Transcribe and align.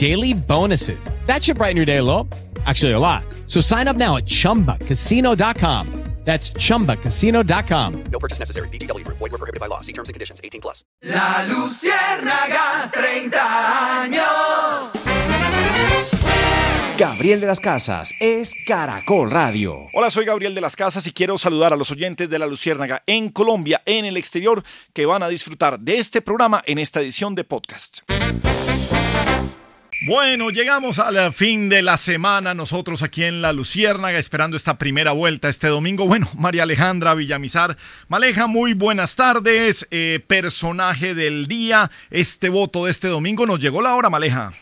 daily 0.00 0.32
bonuses. 0.32 0.98
That 1.26 1.44
should 1.44 1.58
brighten 1.58 1.76
your 1.76 1.84
day 1.84 1.98
a 1.98 2.02
little. 2.02 2.26
Actually, 2.64 2.92
a 2.92 2.98
lot. 2.98 3.22
So 3.46 3.60
sign 3.60 3.86
up 3.86 3.96
now 3.96 4.16
at 4.16 4.24
chumbacasino.com. 4.24 5.86
That's 6.24 6.52
chumbacasino.com. 6.52 8.04
No 8.12 8.18
purchase 8.18 8.38
necessary. 8.38 8.68
VGW. 8.68 9.04
Void 9.04 9.32
were 9.32 9.38
prohibited 9.38 9.58
by 9.58 9.68
law. 9.68 9.80
See 9.80 9.94
terms 9.94 10.10
and 10.10 10.14
conditions. 10.14 10.38
18 10.44 10.60
plus. 10.60 10.84
La 11.00 11.46
Luciérnaga, 11.48 12.90
30 12.92 14.02
años. 14.02 14.92
Gabriel 16.98 17.40
de 17.40 17.46
las 17.46 17.58
Casas 17.58 18.12
es 18.20 18.52
Caracol 18.66 19.30
Radio. 19.30 19.88
Hola, 19.94 20.10
soy 20.10 20.26
Gabriel 20.26 20.54
de 20.54 20.60
las 20.60 20.76
Casas 20.76 21.06
y 21.06 21.12
quiero 21.12 21.38
saludar 21.38 21.72
a 21.72 21.76
los 21.76 21.90
oyentes 21.90 22.28
de 22.28 22.38
La 22.38 22.46
Luciérnaga 22.46 23.02
en 23.06 23.30
Colombia, 23.30 23.82
en 23.86 24.04
el 24.04 24.18
exterior, 24.18 24.62
que 24.92 25.06
van 25.06 25.22
a 25.22 25.28
disfrutar 25.28 25.80
de 25.80 25.96
este 25.96 26.20
programa 26.20 26.62
en 26.66 26.78
esta 26.78 27.00
edición 27.00 27.34
de 27.34 27.44
podcast. 27.44 28.00
Bueno, 30.02 30.48
llegamos 30.48 30.98
al 30.98 31.30
fin 31.34 31.68
de 31.68 31.82
la 31.82 31.98
semana, 31.98 32.54
nosotros 32.54 33.02
aquí 33.02 33.24
en 33.24 33.42
La 33.42 33.52
Luciérnaga, 33.52 34.18
esperando 34.18 34.56
esta 34.56 34.78
primera 34.78 35.12
vuelta 35.12 35.50
este 35.50 35.68
domingo. 35.68 36.06
Bueno, 36.06 36.26
María 36.34 36.62
Alejandra 36.62 37.14
Villamizar, 37.14 37.76
Maleja, 38.08 38.46
muy 38.46 38.72
buenas 38.72 39.14
tardes, 39.14 39.86
eh, 39.90 40.24
personaje 40.26 41.14
del 41.14 41.46
día, 41.46 41.90
este 42.10 42.48
voto 42.48 42.86
de 42.86 42.92
este 42.92 43.08
domingo, 43.08 43.44
nos 43.44 43.60
llegó 43.60 43.82
la 43.82 43.94
hora, 43.94 44.08
Maleja. 44.08 44.54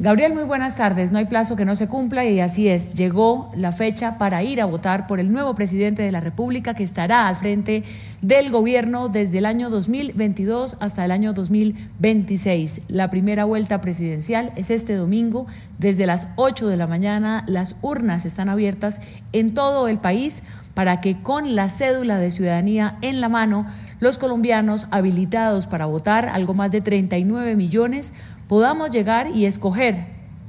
Gabriel, 0.00 0.32
muy 0.32 0.44
buenas 0.44 0.76
tardes. 0.76 1.10
No 1.10 1.18
hay 1.18 1.24
plazo 1.24 1.56
que 1.56 1.64
no 1.64 1.74
se 1.74 1.88
cumpla 1.88 2.24
y 2.24 2.38
así 2.38 2.68
es. 2.68 2.94
Llegó 2.94 3.50
la 3.56 3.72
fecha 3.72 4.16
para 4.16 4.44
ir 4.44 4.60
a 4.60 4.64
votar 4.64 5.08
por 5.08 5.18
el 5.18 5.32
nuevo 5.32 5.56
presidente 5.56 6.04
de 6.04 6.12
la 6.12 6.20
República 6.20 6.74
que 6.74 6.84
estará 6.84 7.26
al 7.26 7.34
frente 7.34 7.82
del 8.22 8.52
gobierno 8.52 9.08
desde 9.08 9.38
el 9.38 9.44
año 9.44 9.70
2022 9.70 10.76
hasta 10.78 11.04
el 11.04 11.10
año 11.10 11.32
2026. 11.32 12.82
La 12.86 13.10
primera 13.10 13.44
vuelta 13.44 13.80
presidencial 13.80 14.52
es 14.54 14.70
este 14.70 14.94
domingo 14.94 15.48
desde 15.78 16.06
las 16.06 16.28
8 16.36 16.68
de 16.68 16.76
la 16.76 16.86
mañana. 16.86 17.42
Las 17.48 17.74
urnas 17.82 18.24
están 18.24 18.48
abiertas 18.48 19.00
en 19.32 19.52
todo 19.52 19.88
el 19.88 19.98
país 19.98 20.44
para 20.74 21.00
que 21.00 21.20
con 21.20 21.56
la 21.56 21.68
cédula 21.68 22.18
de 22.18 22.30
ciudadanía 22.30 22.98
en 23.02 23.20
la 23.20 23.28
mano 23.28 23.66
los 23.98 24.16
colombianos 24.16 24.86
habilitados 24.92 25.66
para 25.66 25.86
votar, 25.86 26.28
algo 26.28 26.54
más 26.54 26.70
de 26.70 26.80
39 26.80 27.56
millones, 27.56 28.14
podamos 28.48 28.90
llegar 28.90 29.30
y 29.34 29.44
escoger 29.44 30.06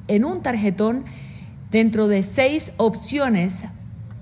en 0.08 0.26
un 0.26 0.42
tarjetón 0.42 1.04
dentro 1.70 2.08
de 2.08 2.24
seis 2.24 2.72
opciones 2.78 3.66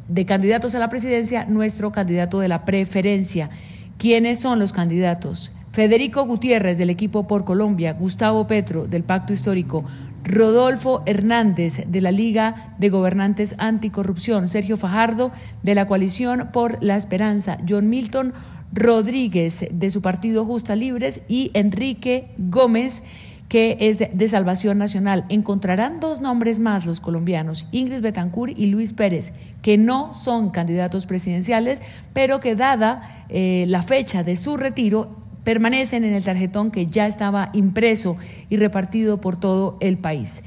de 0.09 0.25
candidatos 0.25 0.75
a 0.75 0.79
la 0.79 0.89
presidencia 0.89 1.45
nuestro 1.45 1.91
candidato 1.91 2.39
de 2.39 2.49
la 2.49 2.65
preferencia. 2.65 3.49
¿Quiénes 3.97 4.39
son 4.39 4.59
los 4.59 4.73
candidatos? 4.73 5.51
Federico 5.71 6.25
Gutiérrez 6.25 6.77
del 6.77 6.89
equipo 6.89 7.27
por 7.27 7.45
Colombia, 7.45 7.93
Gustavo 7.93 8.47
Petro 8.47 8.87
del 8.87 9.03
Pacto 9.03 9.31
Histórico, 9.31 9.85
Rodolfo 10.23 11.03
Hernández 11.05 11.83
de 11.87 12.01
la 12.01 12.11
Liga 12.11 12.73
de 12.79 12.89
Gobernantes 12.89 13.53
Anticorrupción, 13.59 14.47
Sergio 14.47 14.75
Fajardo 14.75 15.31
de 15.61 15.75
la 15.75 15.85
Coalición 15.85 16.49
por 16.51 16.83
la 16.83 16.95
Esperanza, 16.95 17.59
John 17.67 17.89
Milton 17.89 18.33
Rodríguez 18.73 19.67
de 19.71 19.89
su 19.91 20.01
partido 20.01 20.45
Justa 20.45 20.75
Libres 20.75 21.21
y 21.27 21.51
Enrique 21.53 22.29
Gómez 22.37 23.03
que 23.47 23.77
es 23.79 23.99
de 23.99 24.27
Salvación 24.27 24.77
Nacional. 24.77 25.25
Encontrarán 25.29 25.99
dos 25.99 26.21
nombres 26.21 26.59
más 26.59 26.85
los 26.85 26.99
colombianos, 26.99 27.67
Ingrid 27.71 28.01
Betancourt 28.01 28.57
y 28.57 28.67
Luis 28.67 28.93
Pérez, 28.93 29.33
que 29.61 29.77
no 29.77 30.13
son 30.13 30.49
candidatos 30.49 31.05
presidenciales, 31.05 31.81
pero 32.13 32.39
que 32.39 32.55
dada 32.55 33.25
eh, 33.29 33.65
la 33.67 33.83
fecha 33.83 34.23
de 34.23 34.35
su 34.35 34.57
retiro, 34.57 35.15
permanecen 35.47 36.03
en 36.03 36.13
el 36.13 36.25
tarjetón 36.25 36.71
que 36.71 36.87
ya 36.87 37.07
estaba 37.07 37.51
impreso 37.53 38.17
y 38.49 38.57
repartido 38.57 39.21
por 39.21 39.39
todo 39.39 39.77
el 39.79 39.97
país. 39.97 40.43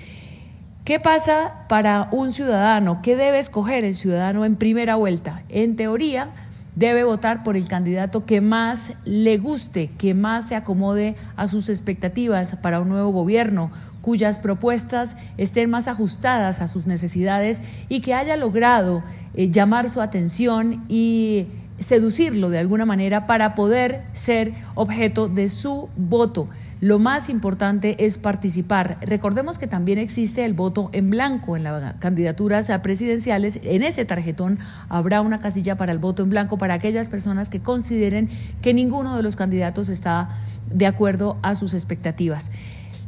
¿Qué 0.85 1.01
pasa 1.01 1.65
para 1.71 2.09
un 2.13 2.35
ciudadano? 2.35 3.01
¿Qué 3.01 3.17
debe 3.17 3.39
escoger 3.39 3.85
el 3.85 3.97
ciudadano 3.97 4.45
en 4.45 4.57
primera 4.57 4.97
vuelta? 4.97 5.43
En 5.49 5.75
teoría, 5.75 6.33
debe 6.77 7.05
votar 7.05 7.43
por 7.43 7.57
el 7.57 7.69
candidato 7.69 8.25
que 8.25 8.41
más 8.41 8.95
le 9.05 9.39
guste, 9.39 9.91
que 9.99 10.15
más 10.15 10.49
se 10.49 10.57
acomode 10.57 11.17
a 11.37 11.49
sus 11.49 11.69
expectativas 11.69 12.57
para 12.57 12.81
un 12.81 12.89
nuevo 12.89 13.11
gobierno, 13.11 13.71
cuyas 14.01 14.39
propuestas 14.39 15.17
estén 15.37 15.71
más 15.71 15.89
ajustadas 15.89 16.61
a 16.61 16.69
sus 16.69 16.87
necesidades 16.87 17.63
y 17.89 18.01
que 18.01 18.15
haya 18.15 18.37
logrado 18.37 19.03
eh, 19.35 19.51
llamar 19.51 19.91
su 19.91 20.01
atención 20.01 20.85
y 20.89 21.47
seducirlo 21.79 22.51
de 22.51 22.59
alguna 22.59 22.85
manera 22.85 23.27
para 23.27 23.55
poder 23.55 24.03
ser 24.13 24.53
objeto 24.75 25.29
de 25.29 25.49
su 25.49 25.89
voto. 25.97 26.49
Lo 26.81 26.99
más 26.99 27.29
importante 27.29 28.07
es 28.07 28.17
participar. 28.17 28.97
Recordemos 29.03 29.59
que 29.59 29.67
también 29.67 29.99
existe 29.99 30.47
el 30.47 30.55
voto 30.55 30.89
en 30.93 31.11
blanco 31.11 31.55
en 31.57 31.65
las 31.65 31.95
candidaturas 31.97 32.73
presidenciales. 32.83 33.61
En 33.65 33.83
ese 33.83 34.07
tarjetón 34.07 34.59
habrá 34.89 35.21
una 35.21 35.41
casilla 35.41 35.77
para 35.77 35.93
el 35.93 35.99
voto 35.99 36.23
en 36.23 36.31
blanco 36.31 36.57
para 36.57 36.73
aquellas 36.73 37.11
personas 37.11 37.51
que 37.51 37.61
consideren 37.61 38.31
que 38.63 38.73
ninguno 38.73 39.15
de 39.15 39.23
los 39.23 39.37
candidatos 39.37 39.91
está 39.91 40.31
de 40.73 40.87
acuerdo 40.87 41.39
a 41.43 41.55
sus 41.55 41.75
expectativas. 41.75 42.51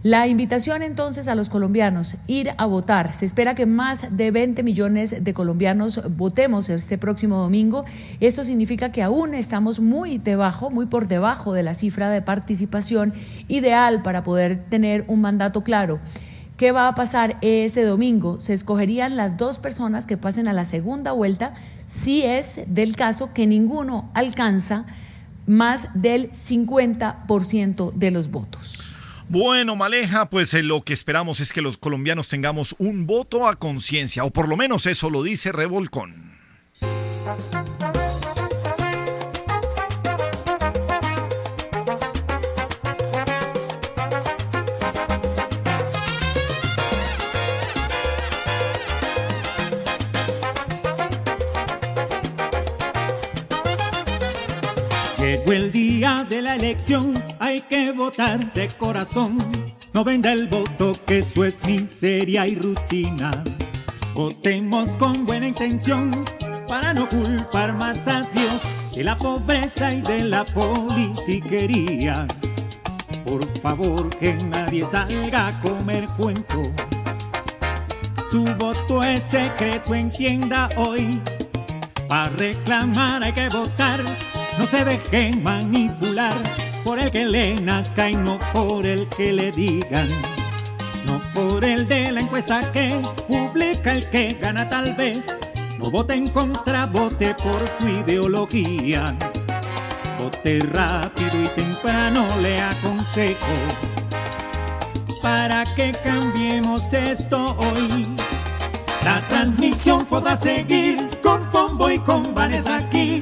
La 0.05 0.27
invitación 0.27 0.83
entonces 0.83 1.29
a 1.29 1.37
los 1.37 1.49
colombianos, 1.49 2.17
ir 2.27 2.51
a 2.59 2.67
votar. 2.67 3.13
Se 3.13 3.25
espera 3.25 3.55
que 3.55 3.67
más 3.67 4.09
de 4.11 4.33
20 4.33 4.65
millones 4.65 5.23
de 5.23 5.33
colombianos 5.33 6.01
votemos 6.17 6.69
este 6.71 6.99
próximo 6.99 7.39
domingo. 7.39 7.85
Esto 8.19 8.43
significa 8.43 8.91
que 8.91 9.05
aún 9.05 9.33
estamos 9.33 9.79
muy 9.79 10.19
debajo, 10.19 10.71
muy 10.71 10.87
por 10.87 11.07
debajo 11.07 11.53
de 11.53 11.63
la 11.63 11.75
cifra 11.75 12.11
de 12.11 12.21
participación 12.21 13.15
ideal 13.47 14.03
para 14.03 14.25
poder 14.25 14.65
tener 14.65 15.05
un 15.07 15.21
mandato 15.21 15.63
claro. 15.63 16.01
¿Qué 16.57 16.73
va 16.73 16.89
a 16.89 16.97
pasar 16.97 17.39
ese 17.41 17.85
domingo? 17.85 18.41
Se 18.41 18.55
escogerían 18.55 19.17
las 19.17 19.37
dos 19.37 19.61
personas 19.61 20.07
que 20.07 20.17
pasen 20.17 20.49
a 20.49 20.53
la 20.53 20.65
segunda 20.65 21.13
vuelta 21.13 21.55
si 21.87 22.23
es 22.23 22.61
del 22.67 22.97
caso 22.97 23.33
que 23.33 23.47
ninguno 23.47 24.11
alcanza 24.15 24.85
más 25.47 25.91
del 25.95 26.33
50% 26.33 27.93
de 27.93 28.11
los 28.11 28.33
votos. 28.33 28.92
Bueno, 29.29 29.77
Maleja, 29.77 30.29
pues 30.29 30.53
eh, 30.55 30.63
lo 30.63 30.83
que 30.83 30.93
esperamos 30.93 31.41
es 31.41 31.53
que 31.53 31.63
los 31.63 31.79
colombianos 31.79 32.29
tengamos 32.29 32.75
un 32.79 33.07
voto 33.07 33.49
a 33.49 33.57
conciencia, 33.57 34.25
o 34.25 34.31
por 34.31 34.49
lo 34.49 34.57
menos 34.57 34.87
eso 34.87 35.11
lo 35.11 35.23
dice 35.23 35.53
Revolcón. 35.53 36.33
De 56.03 56.43
la 56.43 56.57
elección, 56.57 57.23
hay 57.39 57.61
que 57.61 57.93
votar 57.93 58.53
de 58.55 58.67
corazón. 58.71 59.39
No 59.93 60.03
venda 60.03 60.33
el 60.33 60.49
voto, 60.49 60.99
que 61.07 61.19
eso 61.19 61.45
es 61.45 61.65
miseria 61.65 62.45
y 62.45 62.57
rutina. 62.57 63.31
Votemos 64.13 64.97
con 64.97 65.25
buena 65.25 65.47
intención 65.47 66.11
para 66.67 66.93
no 66.93 67.09
culpar 67.09 67.75
más 67.75 68.09
a 68.09 68.23
Dios 68.23 68.63
de 68.97 69.05
la 69.05 69.17
pobreza 69.17 69.95
y 69.95 70.03
de 70.03 70.25
la 70.25 70.45
politiquería. 70.45 72.27
Por 73.25 73.47
favor, 73.61 74.11
que 74.17 74.35
nadie 74.35 74.85
salga 74.85 75.47
a 75.47 75.61
comer 75.61 76.09
cuento. 76.17 76.63
Su 78.29 78.45
voto 78.57 79.05
es 79.05 79.23
secreto, 79.23 79.95
entienda 79.95 80.69
hoy. 80.77 81.23
Para 82.09 82.29
reclamar 82.31 83.23
hay 83.23 83.33
que 83.33 83.49
votar 83.51 84.01
No 84.59 84.67
se 84.67 84.85
deje 84.85 85.35
manipular 85.37 86.37
por 86.85 86.99
el 86.99 87.11
que 87.11 87.25
le 87.25 87.61
nazca 87.61 88.11
y 88.11 88.17
no 88.17 88.39
por 88.53 88.87
el 88.87 89.09
que 89.09 89.33
le 89.33 89.53
digan. 89.53 90.09
No 91.07 91.21
por 91.35 91.65
el 91.65 91.89
de 91.89 92.13
la 92.13 92.21
encuesta 92.21 92.71
que 92.73 93.01
publica 93.29 93.93
el 93.93 94.09
que 94.11 94.35
gana 94.35 94.69
tal 94.69 94.95
vez. 94.95 95.39
No 95.79 95.91
vote 95.91 96.15
en 96.15 96.29
contra, 96.29 96.87
vote 96.87 97.35
por 97.35 97.67
su 97.69 97.89
ideología. 97.89 99.17
Vote 100.19 100.61
rápido 100.71 101.43
y 101.43 101.49
temprano 101.49 102.25
le 102.41 102.61
aconsejo 102.61 103.47
para 105.23 105.65
que 105.75 105.93
cambiemos 105.93 106.93
esto 106.93 107.57
hoy. 107.59 108.07
La 109.05 109.27
transmisión 109.29 110.05
podrá 110.07 110.37
seguir 110.37 111.09
con 111.23 111.45
Pombo 111.51 111.91
y 111.91 111.99
con 112.01 112.35
Vanessa 112.35 112.77
aquí, 112.77 113.21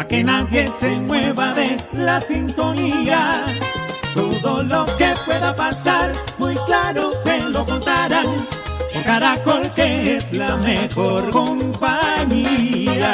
para 0.00 0.08
que 0.08 0.24
nadie 0.24 0.66
se 0.72 0.98
mueva 1.00 1.52
de 1.52 1.76
la 1.92 2.22
sintonía. 2.22 3.44
Todo 4.14 4.62
lo 4.62 4.86
que 4.96 5.12
pueda 5.26 5.54
pasar, 5.54 6.14
muy 6.38 6.56
claro 6.64 7.12
se 7.12 7.42
lo 7.50 7.66
contarán. 7.66 8.46
Por 8.94 9.04
Caracol 9.04 9.70
que 9.74 10.16
es 10.16 10.32
la 10.32 10.56
mejor 10.56 11.28
compañía. 11.28 13.12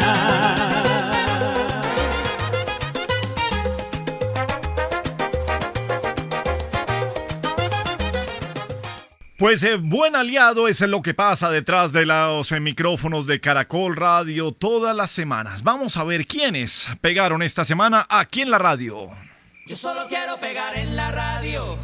Pues 9.38 9.62
eh, 9.65 9.77
buen 9.77 10.17
aliado 10.17 10.67
es 10.67 10.81
lo 10.81 11.03
que 11.03 11.12
pasa 11.12 11.50
detrás 11.50 11.93
de 11.93 12.06
los 12.06 12.50
eh, 12.53 12.61
micrófonos 12.61 13.27
de 13.27 13.38
Caracol 13.38 13.94
Radio 13.94 14.53
todas 14.53 14.97
las 14.97 15.11
semanas. 15.11 15.62
Vamos 15.62 15.99
a 15.99 16.05
ver 16.05 16.27
quiénes 16.27 16.88
pegaron 17.03 17.43
esta 17.43 17.62
semana 17.62 18.06
aquí 18.09 18.41
en 18.41 18.50
la 18.50 18.56
radio. 18.56 19.11
Yo 19.67 19.77
solo 19.77 20.06
quiero 20.09 20.38
pegar 20.41 20.75
en 20.79 20.97
la 20.97 21.11
radio. 21.11 21.77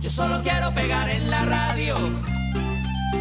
Yo 0.00 0.08
solo 0.08 0.40
quiero 0.42 0.72
pegar 0.72 1.10
en 1.10 1.30
la 1.30 1.44
radio. 1.44 1.96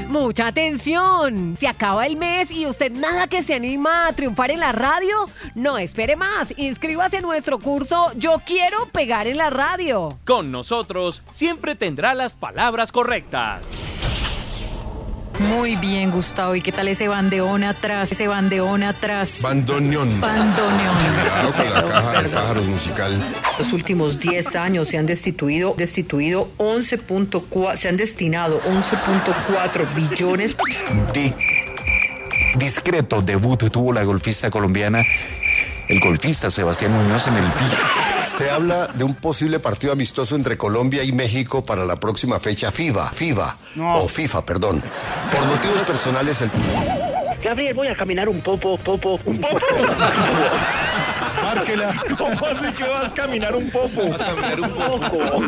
Mucha 0.08 0.48
atención. 0.48 1.56
Se 1.58 1.68
acaba 1.68 2.06
el 2.06 2.16
mes 2.18 2.52
y 2.52 2.66
usted 2.68 2.92
nada 2.92 3.28
que 3.28 3.44
se 3.44 3.56
anima 3.56 4.08
a 4.08 4.14
triunfar 4.14 4.52
en 4.52 4.60
la 4.60 4.72
radio. 4.72 5.28
No 5.56 5.78
espere 5.78 6.16
más. 6.16 6.54
Inscríbase 6.58 7.18
en 7.18 7.24
nuestro 7.24 7.60
curso 7.60 8.12
Yo 8.16 8.42
quiero 8.46 8.86
pegar 8.88 9.28
en 9.28 9.38
la 9.38 9.50
radio. 9.50 10.18
Con 10.26 10.52
nosotros 10.52 11.24
siempre 11.32 11.76
tendrá 11.76 12.14
las 12.14 12.36
palabras 12.36 12.92
correctas. 12.92 13.93
Muy 15.40 15.76
bien, 15.76 16.12
Gustavo. 16.12 16.56
¿Y 16.56 16.62
qué 16.62 16.72
tal 16.72 16.88
ese 16.88 17.08
bandeón 17.08 17.64
atrás? 17.64 18.12
Ese 18.12 18.28
bandeón 18.28 18.84
atrás. 18.84 19.38
Bandoneón. 19.42 20.22
Bandoneón. 20.22 20.96
Cuidado 20.98 21.52
con 21.54 21.74
la 21.74 21.86
caja 21.86 22.22
de 22.24 22.30
pájaros 22.30 22.66
musical. 22.68 23.22
Los 23.58 23.74
últimos 23.74 24.20
10 24.20 24.56
años 24.56 24.88
se 24.90 24.98
han 24.98 25.06
destituido, 25.06 25.74
destituido 25.78 26.50
11.4, 26.58 27.76
se 27.76 27.90
han 27.90 27.98
destinado 27.98 28.62
11.4 28.62 29.94
billones. 29.96 30.56
Di- 31.14 31.34
discreto 32.56 33.22
debut 33.22 33.70
tuvo 33.72 33.92
la 33.92 34.04
golfista 34.04 34.52
colombiana, 34.52 35.04
el 35.88 36.00
golfista 36.00 36.52
Sebastián 36.52 36.92
Muñoz 36.94 37.28
en 37.28 37.36
el 37.38 37.46
pi. 37.52 37.66
Se 38.26 38.50
habla 38.50 38.88
de 38.88 39.04
un 39.04 39.16
posible 39.16 39.60
partido 39.60 39.94
amistoso 39.94 40.36
entre 40.36 40.58
Colombia 40.58 41.04
y 41.04 41.12
México 41.12 41.66
para 41.66 41.86
la 41.86 41.98
próxima 41.98 42.40
fecha 42.40 42.72
FIBA, 42.72 43.10
FIBA, 43.10 43.58
o 43.96 44.08
FIFA, 44.08 44.46
perdón. 44.46 44.84
Por 45.32 45.46
motivos 45.46 45.84
personales, 45.84 46.42
el... 46.42 46.52
Gabriel, 47.44 47.74
voy 47.74 47.88
a 47.88 47.96
caminar 47.96 48.30
un 48.30 48.42
poco, 48.42 48.78
popo. 48.78 49.20
¿Un 49.26 49.40
poco? 49.40 49.60
Márquela. 51.44 51.94
¿Cómo 52.18 52.46
así 52.46 52.72
que 52.74 52.84
vas 52.84 53.06
a 53.06 53.14
caminar 53.14 53.56
un 53.56 53.70
poco? 53.70 54.18
caminar 54.18 54.60
un 54.62 54.70
poco. 54.70 55.20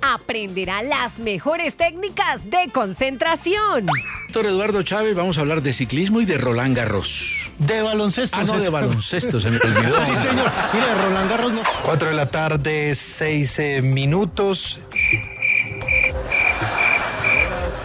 Aprenderá 0.00 0.82
las 0.82 1.20
mejores 1.20 1.76
técnicas 1.76 2.48
de 2.48 2.70
concentración. 2.72 3.86
Doctor 4.28 4.46
Eduardo 4.46 4.82
Chávez, 4.82 5.14
vamos 5.14 5.38
a 5.38 5.42
hablar 5.42 5.60
de 5.62 5.72
ciclismo 5.72 6.20
y 6.20 6.24
de 6.24 6.38
Roland 6.38 6.76
Garros. 6.76 7.43
De 7.58 7.82
baloncesto. 7.82 8.36
Ah, 8.38 8.44
no, 8.44 8.58
de 8.58 8.68
baloncesto, 8.68 9.38
se 9.40 9.50
me 9.50 9.56
olvidó. 9.64 9.96
Sí, 10.04 10.16
señor. 10.16 10.50
Mire, 10.72 10.94
Roland 11.02 11.30
Garros 11.30 11.52
no. 11.52 11.62
4 11.84 12.08
de 12.08 12.14
la 12.14 12.26
tarde, 12.26 12.94
6 12.94 13.58
eh, 13.58 13.82
minutos. 13.82 14.80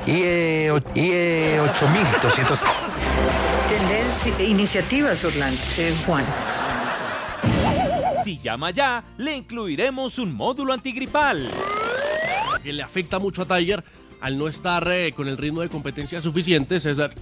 Y, 0.06 0.22
eh, 0.24 0.82
y 0.96 1.10
eh, 1.12 1.62
8.200. 1.62 2.60
Tendencia, 3.70 4.44
iniciativas, 4.44 5.24
Orlando, 5.24 5.60
eh, 5.78 5.94
Juan. 6.06 6.26
Si 8.24 8.40
llama 8.40 8.72
ya, 8.72 9.04
le 9.18 9.36
incluiremos 9.38 10.18
un 10.20 10.34
módulo 10.34 10.74
antigripal. 10.74 11.52
que 12.64 12.74
le 12.74 12.84
afecta 12.84 13.20
mucho 13.20 13.44
a 13.44 13.46
Tiger 13.46 13.84
al 14.22 14.38
no 14.38 14.48
estar 14.48 14.86
eh, 14.92 15.14
con 15.16 15.28
el 15.28 15.38
ritmo 15.38 15.62
de 15.62 15.70
competencia 15.70 16.20
suficiente, 16.22 16.80
César. 16.80 17.14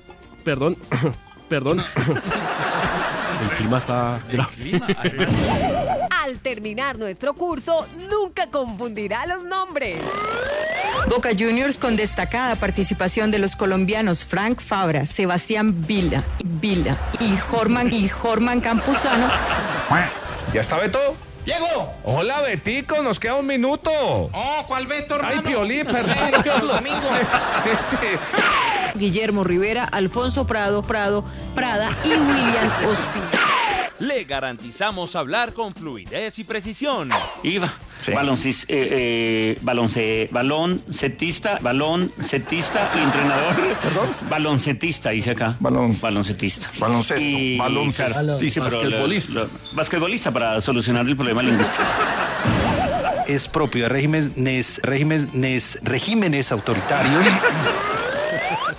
Perdón, 0.44 0.78
perdón. 1.48 1.84
El 3.42 3.50
clima 3.58 3.78
está 3.78 4.20
grave. 4.32 4.82
Al 6.10 6.40
terminar 6.40 6.98
nuestro 6.98 7.34
curso, 7.36 7.86
nunca 8.10 8.48
confundirá 8.48 9.26
los 9.28 9.44
nombres. 9.44 10.00
Boca 11.08 11.30
Juniors 11.38 11.78
con 11.78 11.96
destacada 11.96 12.56
participación 12.56 13.30
de 13.32 13.40
los 13.40 13.56
colombianos 13.56 14.26
Frank 14.26 14.60
Fabra, 14.60 15.06
Sebastián 15.06 15.86
Vila, 15.86 16.24
Vila 16.44 16.98
y 17.20 17.38
Jorman 17.38 17.94
y 17.94 18.10
Jorman 18.10 18.60
Campuzano. 18.60 19.30
¿Ya 20.54 20.62
está 20.62 20.78
Beto? 20.78 21.00
Diego. 21.46 21.94
Hola, 22.04 22.42
Betico, 22.42 23.02
nos 23.02 23.20
queda 23.20 23.36
un 23.36 23.48
minuto. 23.48 23.90
Oh, 23.94 24.66
¿cuál 24.68 24.86
Beto, 24.88 25.16
hermano? 25.16 25.36
Ay, 25.38 25.42
Piolín, 25.46 25.86
perdón. 25.86 26.68
domingos. 26.68 27.04
Sí, 27.64 27.70
sí. 27.84 27.98
Guillermo 28.98 29.44
Rivera, 29.44 29.86
Alfonso 29.86 30.46
Prado, 30.48 30.84
Prado, 30.84 31.24
Prada 31.56 31.90
y 32.04 32.10
William 32.10 32.70
Ospina. 32.88 33.42
Le 34.00 34.26
garantizamos 34.26 35.16
hablar 35.16 35.54
con 35.54 35.72
fluidez 35.72 36.38
y 36.38 36.44
precisión. 36.44 37.10
Iba. 37.42 37.68
Baloncis- 38.06 38.66
eh, 38.68 38.88
eh, 38.92 39.60
balonce- 39.64 40.30
balón 40.32 40.80
setista, 40.92 41.58
balón 41.64 42.12
setista 42.22 42.92
y 42.96 43.00
entrenador. 43.04 43.56
¿Perdón? 43.82 44.10
Baloncetista, 44.30 45.10
dice 45.10 45.32
acá. 45.32 45.56
Balón. 45.60 46.00
Baloncetista. 46.00 46.68
Baloncesto, 46.78 47.24
Y, 47.28 47.58
sí, 48.52 48.60
pero 48.60 48.78
Basquetbolista. 48.80 49.34
lo- 49.34 49.44
lo- 49.46 49.50
basquetbolista 49.72 50.30
para 50.32 50.62
solucionar 50.62 51.08
el 51.08 51.16
problema 51.16 51.42
lingüístico. 51.42 51.82
Es 53.26 53.48
propio 53.48 53.84
de 53.84 53.90
regímenes, 53.90 54.80
regímenes, 54.84 55.80
regímenes 55.82 56.52
autoritarios. 56.52 57.26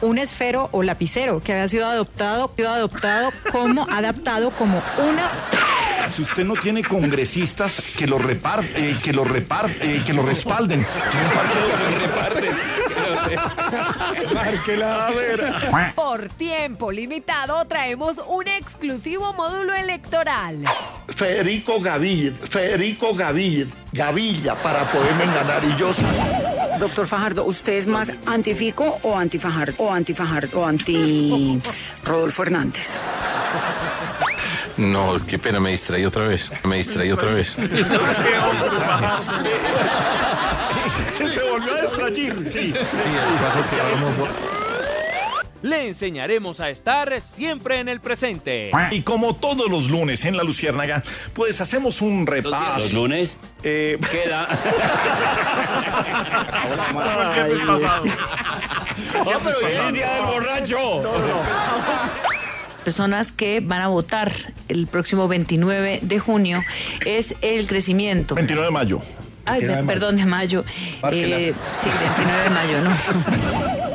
Un 0.01 0.19
esfero 0.19 0.69
o 0.73 0.83
lapicero 0.83 1.41
que 1.41 1.53
había 1.53 1.69
sido 1.69 1.87
adoptado, 1.87 2.53
sido 2.57 2.71
adoptado 2.71 3.31
como 3.51 3.87
adaptado 3.91 4.51
como 4.51 4.83
una 4.99 5.31
Si 6.11 6.23
usted 6.23 6.45
no 6.45 6.55
tiene 6.55 6.83
congresistas 6.85 7.83
que 7.97 8.07
lo 8.07 8.19
reparte, 8.19 8.97
que 9.03 9.13
lo 9.13 9.25
reparte, 9.25 10.03
que 10.05 10.13
lo 10.13 10.23
respalden. 10.23 10.87
Márquela, 14.35 15.07
a 15.07 15.11
ver. 15.11 15.55
Por 15.95 16.29
tiempo 16.31 16.91
limitado 16.93 17.65
traemos 17.67 18.17
un 18.27 18.49
exclusivo 18.49 19.33
módulo 19.33 19.75
electoral. 19.75 20.65
Federico 21.09 21.81
Gaviria, 21.81 22.33
Federico 22.49 23.15
Gaviria, 23.15 23.67
Gavilla 23.93 24.55
para 24.63 24.85
poderme 24.91 25.25
enganar 25.25 25.63
y 25.65 25.75
yo 25.77 25.91
Doctor 26.79 27.07
Fajardo, 27.07 27.45
¿usted 27.45 27.73
es 27.73 27.87
más 27.87 28.13
antifico 28.27 28.99
o 29.03 29.17
antifajardo? 29.17 29.75
O 29.79 29.93
antifajardo 29.93 30.61
o 30.61 30.67
anti 30.67 31.61
Rodolfo 32.05 32.43
Hernández. 32.43 33.01
No, 34.77 35.17
qué 35.27 35.39
pena, 35.39 35.59
me 35.59 35.71
distraí 35.71 36.05
otra 36.05 36.29
vez. 36.29 36.51
Me 36.65 36.77
distraí 36.77 37.11
otra 37.11 37.33
vez. 37.33 37.57
Se 41.17 41.43
volvió 41.51 41.78
distraer. 42.21 42.49
Sí. 42.51 42.75
Le 45.61 45.89
enseñaremos 45.89 46.61
a 46.61 46.71
estar 46.71 47.21
siempre 47.21 47.81
en 47.81 47.89
el 47.89 48.01
presente. 48.01 48.71
Y 48.93 49.03
como 49.03 49.35
todos 49.35 49.69
los 49.69 49.91
lunes 49.91 50.25
en 50.25 50.37
la 50.37 50.45
Luciérnaga, 50.45 51.03
pues 51.35 51.61
hacemos 51.61 52.01
un 52.01 52.27
repaso. 52.29 52.79
¿Los 52.79 52.93
lunes? 52.93 53.37
Eh, 53.65 53.99
Queda. 54.11 54.49
Ya, 59.15 59.39
pero 59.45 59.59
hoy 59.59 59.65
es 59.71 59.77
el 59.77 59.93
día 59.95 60.15
del 60.15 60.25
borracho. 60.25 61.03
personas 62.85 63.33
que 63.33 63.61
van 63.61 63.81
a 63.81 63.89
votar 63.89 64.33
el 64.69 64.87
próximo 64.87 65.29
29 65.29 66.01
de 66.03 66.19
junio 66.19 66.63
es 67.05 67.35
el 67.43 67.67
crecimiento. 67.69 68.35
29 68.35 68.67
de 68.67 68.73
mayo. 68.73 69.01
Ay, 69.51 69.61
29 69.61 69.77
de 69.77 69.83
mayo. 69.83 69.87
perdón, 69.87 70.17
de 70.17 70.25
mayo. 70.27 70.65
Eh, 71.13 71.55
sí, 71.73 71.89
29 71.89 72.43
de 72.45 72.51
mayo, 72.51 72.81
¿no? 72.83 72.91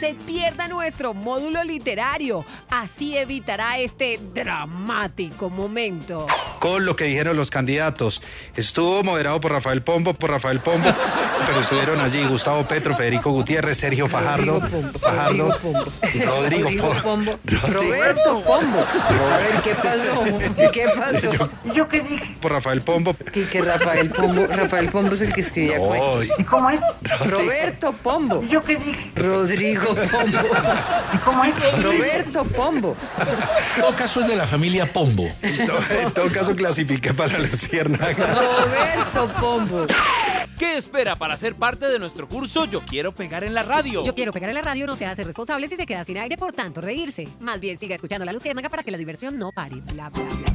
Se 0.00 0.14
pierda 0.14 0.66
nuestro 0.66 1.12
módulo 1.12 1.62
literario. 1.62 2.42
Así 2.70 3.18
evitará 3.18 3.76
este 3.78 4.18
dramático 4.32 5.50
momento. 5.50 6.26
Con 6.58 6.86
lo 6.86 6.96
que 6.96 7.04
dijeron 7.04 7.36
los 7.36 7.50
candidatos. 7.50 8.22
Estuvo 8.56 9.02
moderado 9.02 9.40
por 9.42 9.52
Rafael 9.52 9.82
Pombo, 9.82 10.14
por 10.14 10.30
Rafael 10.30 10.60
Pombo, 10.60 10.88
pero 11.46 11.60
estuvieron 11.60 12.00
allí 12.00 12.24
Gustavo 12.24 12.66
Petro, 12.66 12.96
Federico 12.96 13.30
Gutiérrez, 13.30 13.76
Sergio 13.76 14.08
Fajardo, 14.08 14.60
Fajardo, 15.00 15.58
Rodrigo 16.26 16.70
Pombo. 17.02 17.38
Roberto 17.68 18.42
Pombo. 18.42 18.84
Robert, 19.10 19.64
¿qué 19.64 19.74
pasó? 19.74 20.70
¿Qué 20.72 20.86
pasó? 20.96 21.50
¿Yo 21.74 21.88
qué 21.88 22.00
dije? 22.00 22.36
Por 22.40 22.52
Rafael 22.52 22.80
Pombo. 22.80 23.14
Que, 23.32 23.44
que 23.44 23.60
Rafael 23.60 24.10
Pombo, 24.10 24.46
Rafael 24.46 24.88
Pombo 24.88 25.14
es 25.14 25.20
el 25.22 25.32
que 25.32 25.42
escribía 25.42 25.76
Ay. 25.76 25.82
cuentos. 25.82 26.28
¿Y 26.38 26.44
cómo 26.44 26.70
es? 26.70 26.80
Roberto 27.26 27.92
Pombo. 27.92 28.42
¿Yo 28.44 28.62
qué 28.62 28.76
dije? 28.76 29.12
Rodrigo 29.14 29.89
Pombo. 29.94 30.38
¿Y 31.14 31.18
cómo 31.18 31.44
es? 31.44 31.82
Roberto 31.82 32.44
Pombo. 32.44 32.96
En 33.18 33.82
todo 33.82 33.96
caso 33.96 34.20
es 34.20 34.26
de 34.28 34.36
la 34.36 34.46
familia 34.46 34.92
Pombo. 34.92 35.30
En 35.42 35.66
todo, 35.66 35.78
en 36.00 36.10
todo 36.12 36.32
caso 36.32 36.56
clasifiqué 36.56 37.14
para 37.14 37.38
la 37.38 37.46
Luciérnaga. 37.46 38.34
Roberto 38.34 39.28
Pombo. 39.40 39.86
¿Qué 40.58 40.76
espera 40.76 41.16
para 41.16 41.36
ser 41.38 41.54
parte 41.54 41.86
de 41.88 41.98
nuestro 41.98 42.28
curso 42.28 42.66
Yo 42.66 42.80
Quiero 42.80 43.12
Pegar 43.12 43.44
en 43.44 43.54
la 43.54 43.62
Radio? 43.62 44.04
Yo 44.04 44.14
quiero 44.14 44.30
pegar 44.30 44.50
en 44.50 44.56
la 44.56 44.62
radio, 44.62 44.86
no 44.86 44.94
se 44.94 45.06
hace 45.06 45.24
responsable 45.24 45.68
si 45.68 45.76
se 45.76 45.86
queda 45.86 46.04
sin 46.04 46.18
aire 46.18 46.36
por 46.36 46.52
tanto 46.52 46.82
reírse. 46.82 47.26
Más 47.40 47.60
bien 47.60 47.78
siga 47.78 47.94
escuchando 47.94 48.26
la 48.26 48.32
Luciérnaga 48.32 48.68
para 48.68 48.82
que 48.82 48.90
la 48.90 48.98
diversión 48.98 49.38
no 49.38 49.52
pare. 49.52 49.76
Bla, 49.76 50.10
bla, 50.10 50.22
bla. 50.22 50.50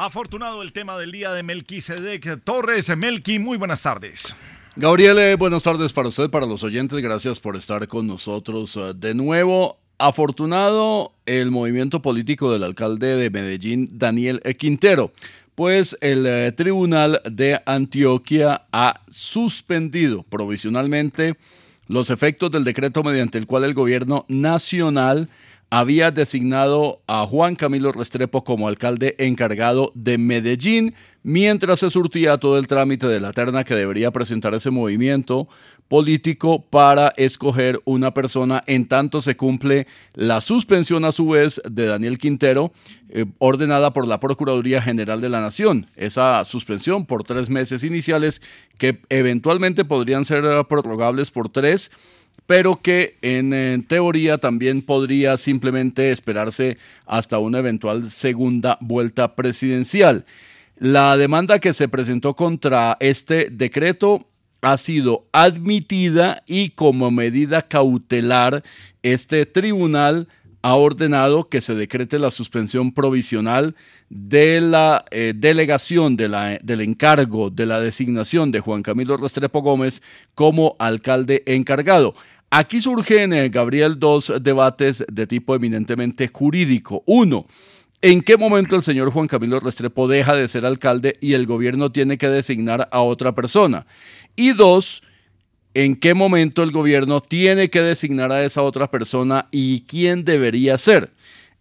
Afortunado 0.00 0.62
el 0.62 0.72
tema 0.72 0.96
del 0.96 1.10
día 1.10 1.32
de 1.32 1.42
Melquisedec 1.42 2.44
Torres. 2.44 2.96
Melqui, 2.96 3.40
muy 3.40 3.58
buenas 3.58 3.82
tardes. 3.82 4.36
Gabriele, 4.80 5.34
buenas 5.34 5.64
tardes 5.64 5.92
para 5.92 6.06
usted, 6.06 6.30
para 6.30 6.46
los 6.46 6.62
oyentes. 6.62 7.00
Gracias 7.02 7.40
por 7.40 7.56
estar 7.56 7.88
con 7.88 8.06
nosotros 8.06 8.76
eh, 8.76 8.92
de 8.94 9.12
nuevo. 9.12 9.76
Afortunado 9.98 11.14
el 11.26 11.50
movimiento 11.50 12.00
político 12.00 12.52
del 12.52 12.62
alcalde 12.62 13.16
de 13.16 13.28
Medellín, 13.28 13.98
Daniel 13.98 14.40
Quintero, 14.56 15.10
pues 15.56 15.98
el 16.00 16.24
eh, 16.28 16.52
Tribunal 16.52 17.20
de 17.28 17.60
Antioquia 17.66 18.66
ha 18.70 19.00
suspendido 19.10 20.22
provisionalmente 20.22 21.34
los 21.88 22.10
efectos 22.10 22.52
del 22.52 22.62
decreto 22.62 23.02
mediante 23.02 23.36
el 23.36 23.46
cual 23.48 23.64
el 23.64 23.74
gobierno 23.74 24.26
nacional 24.28 25.28
había 25.70 26.12
designado 26.12 27.02
a 27.08 27.26
Juan 27.26 27.56
Camilo 27.56 27.90
Restrepo 27.90 28.44
como 28.44 28.68
alcalde 28.68 29.16
encargado 29.18 29.90
de 29.96 30.18
Medellín, 30.18 30.94
mientras 31.28 31.80
se 31.80 31.90
surtía 31.90 32.38
todo 32.38 32.56
el 32.56 32.66
trámite 32.66 33.06
de 33.06 33.20
la 33.20 33.34
terna 33.34 33.62
que 33.62 33.74
debería 33.74 34.10
presentar 34.10 34.54
ese 34.54 34.70
movimiento 34.70 35.46
político 35.86 36.64
para 36.70 37.12
escoger 37.18 37.82
una 37.84 38.14
persona, 38.14 38.62
en 38.66 38.88
tanto 38.88 39.20
se 39.20 39.36
cumple 39.36 39.86
la 40.14 40.40
suspensión 40.40 41.04
a 41.04 41.12
su 41.12 41.28
vez 41.28 41.60
de 41.68 41.84
Daniel 41.84 42.16
Quintero, 42.16 42.72
eh, 43.10 43.26
ordenada 43.36 43.92
por 43.92 44.08
la 44.08 44.20
Procuraduría 44.20 44.80
General 44.80 45.20
de 45.20 45.28
la 45.28 45.42
Nación. 45.42 45.86
Esa 45.96 46.42
suspensión 46.46 47.04
por 47.04 47.24
tres 47.24 47.50
meses 47.50 47.84
iniciales 47.84 48.40
que 48.78 48.98
eventualmente 49.10 49.84
podrían 49.84 50.24
ser 50.24 50.46
eh, 50.46 50.64
prorrogables 50.66 51.30
por 51.30 51.50
tres 51.50 51.90
pero 52.46 52.80
que 52.80 53.16
en, 53.20 53.52
en, 53.52 53.82
teoría 53.82 54.38
también 54.38 54.80
podría 54.80 55.36
simplemente 55.36 56.12
esperarse 56.12 56.78
hasta 57.04 57.38
una 57.38 57.58
eventual 57.58 58.08
segunda 58.08 58.78
vuelta 58.80 59.34
presidencial. 59.34 60.24
La 60.80 61.16
demanda 61.16 61.58
que 61.58 61.72
se 61.72 61.88
presentó 61.88 62.34
contra 62.34 62.96
este 63.00 63.48
decreto 63.50 64.28
ha 64.60 64.76
sido 64.76 65.26
admitida 65.32 66.44
y 66.46 66.70
como 66.70 67.10
medida 67.10 67.62
cautelar 67.62 68.62
este 69.02 69.44
tribunal 69.44 70.28
ha 70.62 70.76
ordenado 70.76 71.48
que 71.48 71.60
se 71.60 71.74
decrete 71.74 72.20
la 72.20 72.30
suspensión 72.30 72.92
provisional 72.92 73.74
de 74.08 74.60
la 74.60 75.04
eh, 75.10 75.32
delegación 75.34 76.16
del 76.16 76.80
encargo 76.80 77.50
de 77.50 77.66
la 77.66 77.80
designación 77.80 78.52
de 78.52 78.60
Juan 78.60 78.84
Camilo 78.84 79.16
Restrepo 79.16 79.62
Gómez 79.62 80.00
como 80.34 80.76
alcalde 80.78 81.42
encargado. 81.46 82.14
Aquí 82.50 82.80
surgen, 82.80 83.32
eh, 83.32 83.48
Gabriel, 83.48 83.98
dos 83.98 84.32
debates 84.40 85.04
de 85.10 85.26
tipo 85.26 85.54
eminentemente 85.54 86.28
jurídico. 86.28 87.02
Uno, 87.04 87.46
¿en 88.02 88.20
qué 88.22 88.36
momento 88.36 88.76
el 88.76 88.82
señor 88.82 89.10
Juan 89.10 89.26
Camilo 89.26 89.60
Restrepo 89.60 90.08
deja 90.08 90.34
de 90.34 90.48
ser 90.48 90.64
alcalde 90.64 91.16
y 91.20 91.34
el 91.34 91.46
gobierno 91.46 91.90
tiene 91.90 92.18
que 92.18 92.28
designar 92.28 92.88
a 92.92 93.00
otra 93.00 93.34
persona? 93.34 93.86
Y 94.36 94.52
dos, 94.52 95.02
¿en 95.74 95.96
qué 95.96 96.14
momento 96.14 96.62
el 96.62 96.70
gobierno 96.70 97.20
tiene 97.20 97.70
que 97.70 97.82
designar 97.82 98.32
a 98.32 98.44
esa 98.44 98.62
otra 98.62 98.90
persona 98.90 99.48
y 99.50 99.82
quién 99.82 100.24
debería 100.24 100.78
ser? 100.78 101.12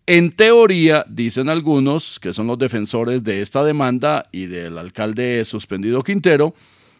En 0.05 0.31
teoría, 0.31 1.05
dicen 1.09 1.49
algunos, 1.49 2.19
que 2.19 2.31
son 2.31 2.47
los 2.47 2.57
defensores 2.57 3.23
de 3.23 3.41
esta 3.41 3.63
demanda 3.63 4.29
y 4.31 4.45
del 4.45 4.77
alcalde 4.77 5.43
suspendido 5.43 6.01
Quintero, 6.01 6.53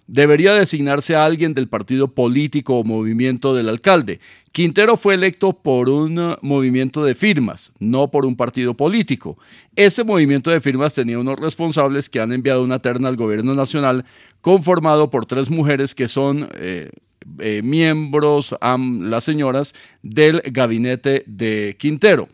debería 0.08 0.54
designarse 0.54 1.16
a 1.16 1.26
alguien 1.26 1.54
del 1.54 1.68
partido 1.68 2.08
político 2.08 2.80
o 2.80 2.84
movimiento 2.84 3.54
del 3.54 3.70
alcalde. 3.70 4.20
Quintero 4.52 4.98
fue 4.98 5.14
electo 5.14 5.54
por 5.54 5.90
un 5.90 6.18
uh, 6.18 6.36
movimiento 6.42 7.04
de 7.04 7.14
firmas, 7.14 7.72
no 7.80 8.10
por 8.10 8.26
un 8.26 8.36
partido 8.36 8.74
político. 8.74 9.38
Ese 9.76 10.04
movimiento 10.04 10.50
de 10.50 10.62
firmas 10.62 10.94
tenía 10.94 11.20
unos 11.20 11.40
responsables 11.40 12.10
que 12.10 12.20
han 12.20 12.32
enviado 12.32 12.64
una 12.64 12.80
terna 12.80 13.10
al 13.10 13.18
gobierno 13.18 13.54
nacional 13.54 14.06
conformado 14.42 15.10
por 15.10 15.26
tres 15.26 15.52
mujeres 15.52 15.94
que 15.94 16.08
son 16.08 16.50
eh, 16.56 16.90
eh, 17.40 17.62
miembros, 17.64 18.56
las 18.62 19.24
señoras, 19.24 19.76
del 20.02 20.42
gabinete 20.46 21.24
de 21.28 21.76
Quintero 21.78 22.30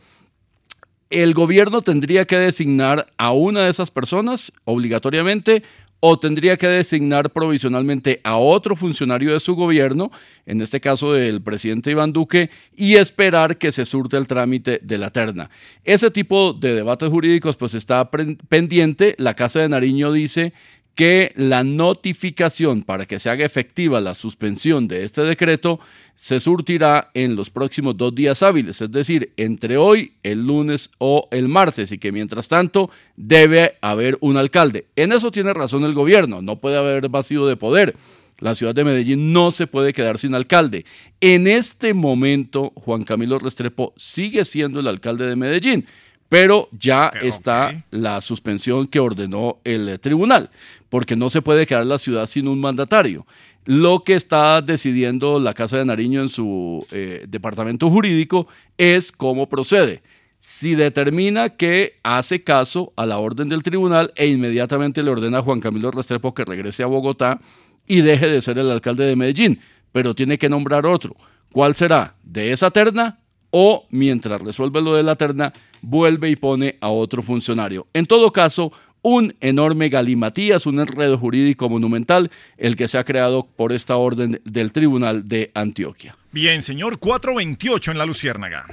el 1.14 1.36
gobierno 1.36 1.84
tendría 1.84 2.26
que 2.26 2.38
designar 2.38 3.08
a 3.18 3.34
una 3.34 3.62
de 3.64 3.70
esas 3.70 3.92
personas 3.92 4.52
obligatoriamente 4.66 5.62
o 6.06 6.20
tendría 6.20 6.58
que 6.58 6.68
designar 6.68 7.32
provisionalmente 7.32 8.20
a 8.26 8.36
otro 8.36 8.76
funcionario 8.76 9.32
de 9.32 9.40
su 9.40 9.56
gobierno, 9.56 10.12
en 10.46 10.62
este 10.62 10.82
caso 10.82 11.14
del 11.14 11.42
presidente 11.42 11.92
Iván 11.92 12.12
Duque, 12.12 12.50
y 12.76 12.96
esperar 12.96 13.58
que 13.58 13.72
se 13.72 13.86
surte 13.86 14.18
el 14.18 14.28
trámite 14.28 14.82
de 14.84 14.98
la 14.98 15.12
terna. 15.12 15.50
Ese 15.86 16.12
tipo 16.12 16.52
de 16.52 16.76
debates 16.76 17.08
jurídicos 17.08 17.56
pues 17.56 17.74
está 17.74 18.12
pendiente. 18.12 19.16
La 19.18 19.34
Casa 19.34 19.62
de 19.62 19.70
Nariño 19.70 20.12
dice 20.12 20.52
que 20.96 21.34
la 21.36 21.64
notificación 21.64 22.84
para 22.84 23.06
que 23.06 23.20
se 23.20 23.30
haga 23.30 23.46
efectiva 23.46 24.00
la 24.00 24.14
suspensión 24.14 24.88
de 24.88 25.04
este 25.04 25.24
decreto 25.24 25.80
se 26.16 26.40
surtirá 26.40 27.10
en 27.16 27.36
los 27.36 27.50
próximos 27.50 27.98
dos 27.98 28.14
días 28.14 28.44
hábiles, 28.44 28.80
es 28.82 28.92
decir, 28.92 29.34
entre 29.36 29.78
hoy, 29.78 30.14
el 30.22 30.46
lunes 30.46 30.92
o 31.00 31.28
el 31.32 31.48
martes, 31.48 31.92
y 31.92 31.98
que 31.98 32.12
mientras 32.12 32.48
tanto 32.48 32.92
debe 33.16 33.78
haber 33.82 34.18
un 34.22 34.38
alcalde. 34.38 34.86
En 34.96 35.12
eso 35.12 35.32
tiene 35.32 35.54
razón 35.54 35.84
el 35.84 35.94
gobierno, 35.94 36.42
no 36.42 36.58
puede 36.58 36.78
haber 36.78 37.10
vacío 37.10 37.48
de 37.48 37.58
poder. 37.58 37.96
La 38.40 38.56
ciudad 38.56 38.76
de 38.76 38.84
Medellín 38.84 39.32
no 39.32 39.52
se 39.52 39.68
puede 39.68 39.94
quedar 39.94 40.18
sin 40.18 40.36
alcalde. 40.36 40.86
En 41.22 41.48
este 41.48 41.94
momento, 41.94 42.72
Juan 42.76 43.04
Camilo 43.04 43.40
Restrepo 43.40 43.94
sigue 43.96 44.44
siendo 44.44 44.80
el 44.80 44.88
alcalde 44.88 45.26
de 45.26 45.36
Medellín 45.36 45.86
pero 46.30 46.70
ya 46.72 47.08
okay, 47.08 47.30
está 47.30 47.68
okay. 47.68 47.84
la 47.92 48.22
suspensión 48.22 48.88
que 48.88 49.00
ordenó 49.00 49.60
el 49.64 50.00
tribunal, 50.00 50.50
porque 50.90 51.16
no 51.16 51.30
se 51.30 51.42
puede 51.42 51.66
quedar 51.66 51.86
la 51.86 51.98
ciudad 51.98 52.26
sin 52.26 52.48
un 52.48 52.60
mandatario. 52.60 53.26
Lo 53.66 54.04
que 54.04 54.16
está 54.16 54.62
decidiendo 54.62 55.40
la 55.40 55.54
Casa 55.54 55.78
de 55.78 55.86
Nariño 55.86 56.22
en 56.22 56.28
su 56.28 56.86
eh, 56.92 57.26
departamento 57.28 57.90
jurídico 57.90 58.48
es 58.78 59.12
cómo 59.12 59.48
procede. 59.48 60.02
Si 60.40 60.76
determina 60.76 61.50
que 61.50 62.00
hace 62.04 62.44
caso 62.44 62.92
a 62.98 63.06
la 63.06 63.20
orden 63.20 63.48
del 63.48 63.64
tribunal 63.64 64.12
e 64.16 64.28
inmediatamente 64.28 65.02
le 65.02 65.12
ordena 65.12 65.38
a 65.38 65.42
Juan 65.42 65.62
Camilo 65.62 65.92
Restrepo 65.92 66.34
que 66.34 66.44
regrese 66.44 66.84
a 66.84 66.88
Bogotá 66.88 67.40
y 67.88 68.02
deje 68.02 68.28
de 68.28 68.42
ser 68.42 68.58
el 68.58 68.70
alcalde 68.70 69.06
de 69.06 69.16
Medellín, 69.16 69.62
pero 69.94 70.14
tiene 70.14 70.38
que 70.38 70.50
nombrar 70.50 70.86
otro. 70.86 71.16
¿Cuál 71.54 71.76
será? 71.76 72.16
¿De 72.24 72.52
esa 72.52 72.72
terna? 72.72 73.20
o 73.56 73.86
mientras 73.92 74.42
resuelve 74.42 74.82
lo 74.82 74.96
de 74.96 75.04
la 75.04 75.16
terna, 75.16 75.54
vuelve 75.84 76.32
y 76.32 76.36
pone 76.36 76.78
a 76.82 76.90
otro 76.90 77.22
funcionario. 77.22 77.86
En 77.94 78.08
todo 78.08 78.32
caso, 78.32 78.72
un 79.04 79.36
enorme 79.42 79.90
galimatías, 79.90 80.66
un 80.66 80.80
enredo 80.80 81.18
jurídico 81.18 81.70
monumental, 81.70 82.32
el 82.58 82.76
que 82.76 82.88
se 82.88 82.98
ha 82.98 83.04
creado 83.04 83.46
por 83.56 83.72
esta 83.72 83.98
orden 83.98 84.42
del 84.46 84.72
Tribunal 84.72 85.28
de 85.28 85.52
Antioquia. 85.54 86.18
Bien, 86.32 86.64
señor 86.64 86.98
428 86.98 87.92
en 87.92 87.98
la 87.98 88.06
Luciérnaga. 88.06 88.66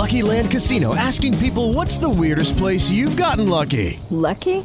Lucky 0.00 0.22
Land 0.22 0.50
Casino 0.50 0.94
asking 0.94 1.36
people 1.38 1.74
what's 1.74 1.98
the 1.98 2.08
weirdest 2.08 2.56
place 2.56 2.90
you've 2.90 3.20
gotten 3.20 3.48
lucky. 3.48 3.98
Lucky? 4.10 4.64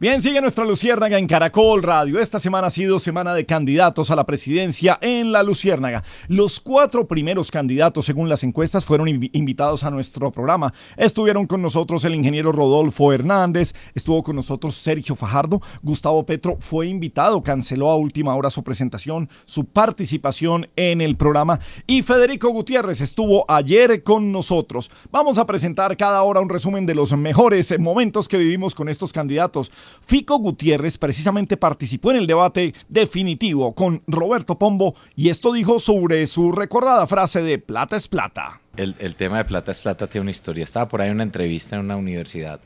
Bien, 0.00 0.22
sigue 0.22 0.40
nuestra 0.40 0.64
Luciérnaga 0.64 1.18
en 1.18 1.26
Caracol 1.26 1.82
Radio. 1.82 2.20
Esta 2.20 2.38
semana 2.38 2.68
ha 2.68 2.70
sido 2.70 2.98
semana 2.98 3.34
de 3.34 3.44
candidatos 3.44 4.10
a 4.10 4.16
la 4.16 4.24
presidencia 4.24 4.96
en 5.02 5.30
la 5.30 5.42
Luciérnaga. 5.42 6.02
Los 6.26 6.58
cuatro 6.58 7.06
primeros 7.06 7.50
candidatos, 7.50 8.06
según 8.06 8.30
las 8.30 8.42
encuestas, 8.42 8.82
fueron 8.86 9.08
invi- 9.08 9.28
invitados 9.34 9.84
a 9.84 9.90
nuestro 9.90 10.32
programa. 10.32 10.72
Estuvieron 10.96 11.46
con 11.46 11.60
nosotros 11.60 12.02
el 12.06 12.14
ingeniero 12.14 12.50
Rodolfo 12.50 13.12
Hernández, 13.12 13.74
estuvo 13.94 14.22
con 14.22 14.36
nosotros 14.36 14.74
Sergio 14.76 15.14
Fajardo, 15.14 15.60
Gustavo 15.82 16.24
Petro 16.24 16.56
fue 16.60 16.86
invitado, 16.86 17.42
canceló 17.42 17.90
a 17.90 17.96
última 17.96 18.34
hora 18.34 18.48
su 18.48 18.64
presentación, 18.64 19.28
su 19.44 19.66
participación 19.66 20.70
en 20.76 21.02
el 21.02 21.18
programa 21.18 21.60
y 21.86 22.00
Federico 22.00 22.48
Gutiérrez 22.48 23.02
estuvo 23.02 23.44
ayer 23.50 24.02
con 24.02 24.32
nosotros. 24.32 24.90
Vamos 25.10 25.36
a 25.36 25.44
presentar 25.44 25.94
cada 25.98 26.22
hora 26.22 26.40
un 26.40 26.48
resumen 26.48 26.86
de 26.86 26.94
los 26.94 27.12
mejores 27.12 27.78
momentos 27.78 28.28
que 28.28 28.38
vivimos 28.38 28.74
con 28.74 28.88
estos 28.88 29.12
candidatos. 29.12 29.70
Fico 30.04 30.38
Gutiérrez 30.38 30.98
precisamente 30.98 31.56
participó 31.56 32.10
en 32.10 32.18
el 32.18 32.26
debate 32.26 32.74
definitivo 32.88 33.74
con 33.74 34.02
Roberto 34.06 34.58
Pombo 34.58 34.94
y 35.16 35.28
esto 35.28 35.52
dijo 35.52 35.78
sobre 35.78 36.26
su 36.26 36.52
recordada 36.52 37.06
frase 37.06 37.42
de 37.42 37.58
plata 37.58 37.96
es 37.96 38.08
plata. 38.08 38.60
El, 38.76 38.94
el 38.98 39.14
tema 39.14 39.38
de 39.38 39.44
plata 39.44 39.72
es 39.72 39.80
plata 39.80 40.06
tiene 40.06 40.22
una 40.22 40.30
historia. 40.30 40.64
Estaba 40.64 40.88
por 40.88 41.00
ahí 41.00 41.10
una 41.10 41.22
entrevista 41.22 41.76
en 41.76 41.82
una 41.82 41.96
universidad. 41.96 42.60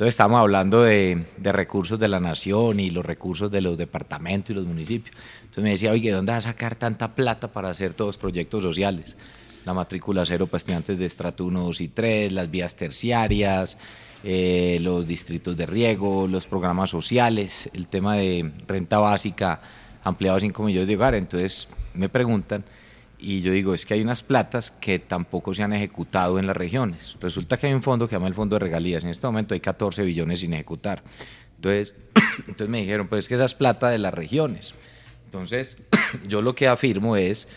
Entonces 0.00 0.14
estábamos 0.14 0.40
hablando 0.40 0.82
de, 0.82 1.26
de 1.36 1.52
recursos 1.52 1.98
de 1.98 2.08
la 2.08 2.20
nación 2.20 2.80
y 2.80 2.88
los 2.88 3.04
recursos 3.04 3.50
de 3.50 3.60
los 3.60 3.76
departamentos 3.76 4.48
y 4.48 4.54
los 4.54 4.66
municipios. 4.66 5.14
Entonces 5.42 5.62
me 5.62 5.70
decía, 5.72 5.90
oye, 5.90 6.08
¿de 6.08 6.16
dónde 6.16 6.32
vas 6.32 6.46
a 6.46 6.52
sacar 6.52 6.74
tanta 6.74 7.14
plata 7.14 7.48
para 7.48 7.68
hacer 7.68 7.92
todos 7.92 8.10
los 8.10 8.16
proyectos 8.16 8.62
sociales? 8.62 9.14
La 9.66 9.74
matrícula 9.74 10.24
cero 10.24 10.46
para 10.46 10.56
estudiantes 10.56 10.98
de 10.98 11.04
estrato 11.04 11.44
1, 11.44 11.64
2 11.64 11.80
y 11.82 11.88
3, 11.88 12.32
las 12.32 12.50
vías 12.50 12.76
terciarias, 12.76 13.76
eh, 14.22 14.78
los 14.82 15.06
distritos 15.06 15.56
de 15.56 15.66
riego, 15.66 16.28
los 16.28 16.46
programas 16.46 16.90
sociales, 16.90 17.70
el 17.72 17.86
tema 17.86 18.16
de 18.16 18.52
renta 18.66 18.98
básica 18.98 19.60
ampliado 20.02 20.36
a 20.36 20.40
5 20.40 20.62
millones 20.62 20.88
de 20.88 20.96
hogares. 20.96 21.20
Entonces 21.20 21.68
me 21.94 22.08
preguntan 22.08 22.64
y 23.18 23.40
yo 23.40 23.52
digo, 23.52 23.74
es 23.74 23.84
que 23.84 23.94
hay 23.94 24.00
unas 24.00 24.22
platas 24.22 24.70
que 24.70 24.98
tampoco 24.98 25.52
se 25.52 25.62
han 25.62 25.72
ejecutado 25.72 26.38
en 26.38 26.46
las 26.46 26.56
regiones. 26.56 27.16
Resulta 27.20 27.58
que 27.58 27.66
hay 27.66 27.74
un 27.74 27.82
fondo 27.82 28.06
que 28.06 28.10
se 28.10 28.16
llama 28.16 28.28
el 28.28 28.34
Fondo 28.34 28.56
de 28.56 28.60
Regalías. 28.60 29.04
En 29.04 29.10
este 29.10 29.26
momento 29.26 29.52
hay 29.52 29.60
14 29.60 30.02
billones 30.04 30.40
sin 30.40 30.54
ejecutar. 30.54 31.02
Entonces, 31.56 31.94
entonces 32.38 32.68
me 32.68 32.80
dijeron, 32.80 33.08
pues 33.08 33.24
es 33.24 33.28
que 33.28 33.34
esa 33.34 33.44
es 33.44 33.54
plata 33.54 33.90
de 33.90 33.98
las 33.98 34.14
regiones. 34.14 34.74
Entonces, 35.26 35.76
yo 36.28 36.40
lo 36.40 36.54
que 36.54 36.68
afirmo 36.68 37.16
es 37.16 37.48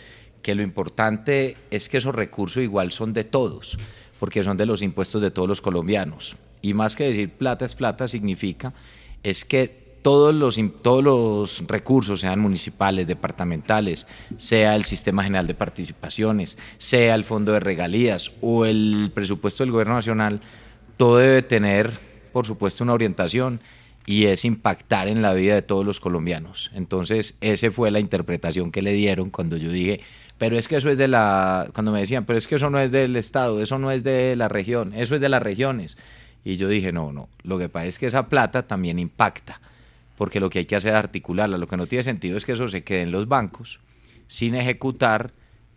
que 0.42 0.56
lo 0.56 0.64
importante 0.64 1.56
es 1.72 1.88
que 1.88 1.98
esos 1.98 2.14
recursos 2.14 2.62
igual 2.62 2.92
son 2.92 3.14
de 3.14 3.24
todos, 3.24 3.78
porque 4.20 4.44
son 4.44 4.58
de 4.58 4.66
los 4.66 4.82
impuestos 4.82 5.22
de 5.22 5.32
todos 5.32 5.48
los 5.48 5.62
colombianos. 5.62 6.36
Y 6.64 6.74
más 6.74 6.96
que 6.96 7.04
decir 7.04 7.30
plata 7.30 7.66
es 7.66 7.76
plata, 7.76 8.08
significa 8.08 8.74
es 9.22 9.46
que 9.46 9.84
todos 10.02 10.34
los, 10.34 10.60
todos 10.82 11.04
los 11.04 11.68
recursos, 11.68 12.22
sean 12.22 12.40
municipales, 12.40 13.06
departamentales, 13.06 14.08
sea 14.38 14.76
el 14.76 14.86
Sistema 14.86 15.24
General 15.24 15.46
de 15.46 15.56
Participaciones, 15.56 16.58
sea 16.78 17.16
el 17.16 17.26
Fondo 17.26 17.52
de 17.52 17.60
Regalías 17.60 18.32
o 18.42 18.66
el 18.66 19.12
presupuesto 19.14 19.64
del 19.64 19.72
Gobierno 19.72 19.96
Nacional, 19.96 20.42
todo 20.98 21.18
debe 21.18 21.42
tener, 21.42 21.92
por 22.32 22.46
supuesto, 22.46 22.84
una 22.84 22.94
orientación 22.94 23.62
y 24.06 24.26
es 24.26 24.46
impactar 24.46 25.08
en 25.08 25.22
la 25.22 25.34
vida 25.34 25.56
de 25.56 25.62
todos 25.62 25.86
los 25.86 26.00
colombianos. 26.00 26.72
Entonces, 26.74 27.38
esa 27.42 27.72
fue 27.72 27.92
la 27.92 28.00
interpretación 28.00 28.72
que 28.72 28.82
le 28.82 28.92
dieron 28.94 29.30
cuando 29.30 29.56
yo 29.56 29.70
dije, 29.70 30.02
pero 30.38 30.58
es 30.58 30.68
que 30.68 30.76
eso 30.78 30.90
es 30.90 30.98
de 30.98 31.08
la, 31.08 31.70
cuando 31.74 31.94
me 31.94 32.02
decían, 32.02 32.26
pero 32.26 32.38
es 32.38 32.48
que 32.48 32.56
eso 32.56 32.70
no 32.70 32.80
es 32.80 32.92
del 32.92 33.16
Estado, 33.16 33.62
eso 33.62 33.78
no 33.80 33.92
es 33.92 34.04
de 34.04 34.36
la 34.36 34.50
región, 34.50 34.94
eso 34.94 35.16
es 35.16 35.22
de 35.22 35.30
las 35.30 35.42
regiones. 35.42 35.96
Y 36.46 36.58
yo 36.58 36.68
dije, 36.68 36.92
no, 36.92 37.12
no, 37.12 37.30
lo 37.44 37.58
que 37.58 37.70
pasa 37.70 37.86
es 37.88 37.98
que 37.98 38.08
esa 38.08 38.28
plata 38.28 38.68
también 38.68 39.00
impacta, 39.00 39.62
porque 40.18 40.40
lo 40.40 40.50
que 40.50 40.60
hay 40.60 40.66
que 40.66 40.76
hacer 40.76 40.94
es 40.94 41.00
articularla. 41.00 41.58
Lo 41.58 41.68
que 41.68 41.78
no 41.78 41.88
tiene 41.88 42.04
sentido 42.04 42.38
es 42.38 42.46
que 42.46 42.54
eso 42.54 42.68
se 42.68 42.84
quede 42.84 43.02
en 43.02 43.12
los 43.12 43.28
bancos 43.28 43.80
sin 44.28 44.56
ejecutar 44.56 45.32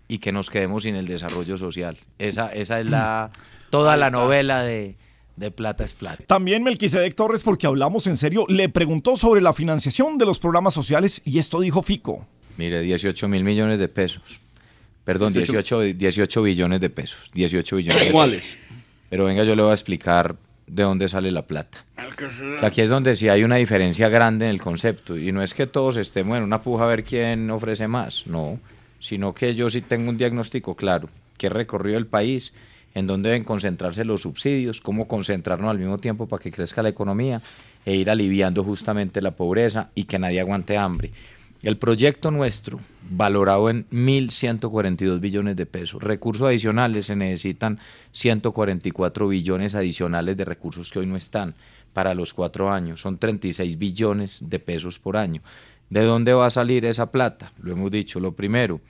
y 0.08 0.18
que 0.18 0.32
nos 0.32 0.50
quedemos 0.50 0.84
sin 0.84 0.96
el 0.96 1.06
desarrollo 1.06 1.58
social. 1.58 1.98
Esa, 2.18 2.52
esa 2.52 2.80
es 2.80 2.86
la, 2.86 3.30
toda 3.70 3.96
la 3.96 4.10
novela 4.10 4.62
de, 4.62 4.96
de 5.36 5.50
Plata 5.50 5.84
es 5.84 5.94
Plata. 5.94 6.24
También 6.26 6.62
Melquisedec 6.62 7.14
Torres, 7.14 7.42
porque 7.42 7.66
hablamos 7.66 8.06
en 8.06 8.16
serio, 8.16 8.46
le 8.48 8.68
preguntó 8.68 9.16
sobre 9.16 9.40
la 9.40 9.52
financiación 9.52 10.18
de 10.18 10.26
los 10.26 10.38
programas 10.38 10.74
sociales 10.74 11.20
y 11.24 11.38
esto 11.38 11.60
dijo 11.60 11.82
Fico. 11.82 12.26
Mire, 12.56 12.80
18 12.80 13.28
mil 13.28 13.44
millones 13.44 13.78
de 13.78 13.88
pesos. 13.88 14.40
Perdón, 15.04 15.32
18 15.32 15.80
18, 15.80 15.98
18 15.98 16.42
billones 16.42 16.80
de 16.80 16.90
pesos. 16.90 17.18
18 17.34 17.76
billones 17.76 18.06
de 18.06 18.12
¿Cuáles? 18.12 18.56
pesos. 18.56 18.76
Pero 19.08 19.24
venga, 19.26 19.44
yo 19.44 19.54
le 19.54 19.62
voy 19.62 19.70
a 19.70 19.74
explicar 19.74 20.34
de 20.66 20.82
dónde 20.82 21.08
sale 21.08 21.30
la 21.32 21.46
plata. 21.46 21.84
Aquí 22.62 22.80
es 22.80 22.88
donde 22.88 23.16
sí 23.16 23.28
hay 23.28 23.44
una 23.44 23.56
diferencia 23.56 24.08
grande 24.08 24.46
en 24.46 24.50
el 24.50 24.60
concepto. 24.60 25.16
Y 25.16 25.32
no 25.32 25.42
es 25.42 25.54
que 25.54 25.66
todos 25.66 25.96
estemos 25.96 26.36
en 26.36 26.44
una 26.44 26.62
puja 26.62 26.84
a 26.84 26.88
ver 26.88 27.04
quién 27.04 27.50
ofrece 27.50 27.88
más, 27.88 28.26
no. 28.26 28.58
Sino 29.00 29.34
que 29.34 29.54
yo 29.54 29.70
sí 29.70 29.82
tengo 29.82 30.10
un 30.10 30.16
diagnóstico 30.16 30.74
claro, 30.74 31.08
que 31.38 31.48
recorrido 31.48 31.98
el 31.98 32.06
país, 32.06 32.54
en 32.94 33.06
dónde 33.06 33.28
deben 33.28 33.44
concentrarse 33.44 34.04
los 34.04 34.22
subsidios, 34.22 34.80
cómo 34.80 35.06
concentrarnos 35.06 35.70
al 35.70 35.78
mismo 35.78 35.98
tiempo 35.98 36.26
para 36.26 36.42
que 36.42 36.50
crezca 36.50 36.82
la 36.82 36.88
economía 36.88 37.42
e 37.84 37.94
ir 37.94 38.10
aliviando 38.10 38.64
justamente 38.64 39.20
la 39.20 39.32
pobreza 39.32 39.90
y 39.94 40.04
que 40.04 40.18
nadie 40.18 40.40
aguante 40.40 40.76
hambre. 40.76 41.12
El 41.66 41.78
proyecto 41.78 42.30
nuestro, 42.30 42.78
valorado 43.10 43.68
en 43.68 43.88
1.142 43.90 45.18
billones 45.18 45.56
de 45.56 45.66
pesos. 45.66 46.00
Recursos 46.00 46.46
adicionales, 46.46 47.06
se 47.06 47.16
necesitan 47.16 47.80
144 48.12 49.26
billones 49.26 49.74
adicionales 49.74 50.36
de 50.36 50.44
recursos 50.44 50.92
que 50.92 51.00
hoy 51.00 51.06
no 51.06 51.16
están 51.16 51.56
para 51.92 52.14
los 52.14 52.32
cuatro 52.32 52.70
años. 52.70 53.00
Son 53.00 53.18
36 53.18 53.78
billones 53.80 54.38
de 54.48 54.60
pesos 54.60 55.00
por 55.00 55.16
año. 55.16 55.42
¿De 55.90 56.04
dónde 56.04 56.34
va 56.34 56.46
a 56.46 56.50
salir 56.50 56.84
esa 56.84 57.10
plata? 57.10 57.50
Lo 57.60 57.72
hemos 57.72 57.90
dicho. 57.90 58.20
Lo 58.20 58.30
primero, 58.30 58.80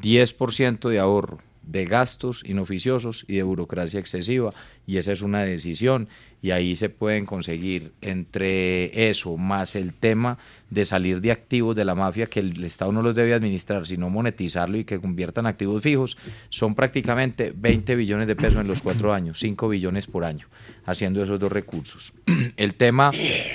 10% 0.00 0.90
de 0.90 1.00
ahorro 1.00 1.40
de 1.62 1.84
gastos 1.84 2.42
inoficiosos 2.46 3.24
y 3.28 3.36
de 3.36 3.42
burocracia 3.42 4.00
excesiva 4.00 4.52
y 4.86 4.96
esa 4.96 5.12
es 5.12 5.22
una 5.22 5.42
decisión 5.42 6.08
y 6.42 6.50
ahí 6.50 6.74
se 6.74 6.88
pueden 6.88 7.24
conseguir 7.24 7.92
entre 8.00 9.08
eso 9.08 9.36
más 9.36 9.76
el 9.76 9.94
tema 9.94 10.38
de 10.70 10.84
salir 10.84 11.20
de 11.20 11.30
activos 11.30 11.76
de 11.76 11.84
la 11.84 11.94
mafia 11.94 12.26
que 12.26 12.40
el 12.40 12.64
Estado 12.64 12.90
no 12.90 13.02
los 13.02 13.14
debe 13.14 13.32
administrar 13.32 13.86
sino 13.86 14.10
monetizarlo 14.10 14.76
y 14.76 14.84
que 14.84 15.00
conviertan 15.00 15.46
activos 15.46 15.82
fijos 15.82 16.16
son 16.50 16.74
prácticamente 16.74 17.52
20 17.54 17.94
billones 17.94 18.26
de 18.26 18.36
pesos 18.36 18.60
en 18.60 18.66
los 18.66 18.82
cuatro 18.82 19.12
años 19.12 19.38
5 19.38 19.68
billones 19.68 20.06
por 20.06 20.24
año 20.24 20.48
haciendo 20.84 21.22
esos 21.22 21.38
dos 21.38 21.52
recursos. 21.52 22.12
El 22.56 22.74
tema 22.74 23.12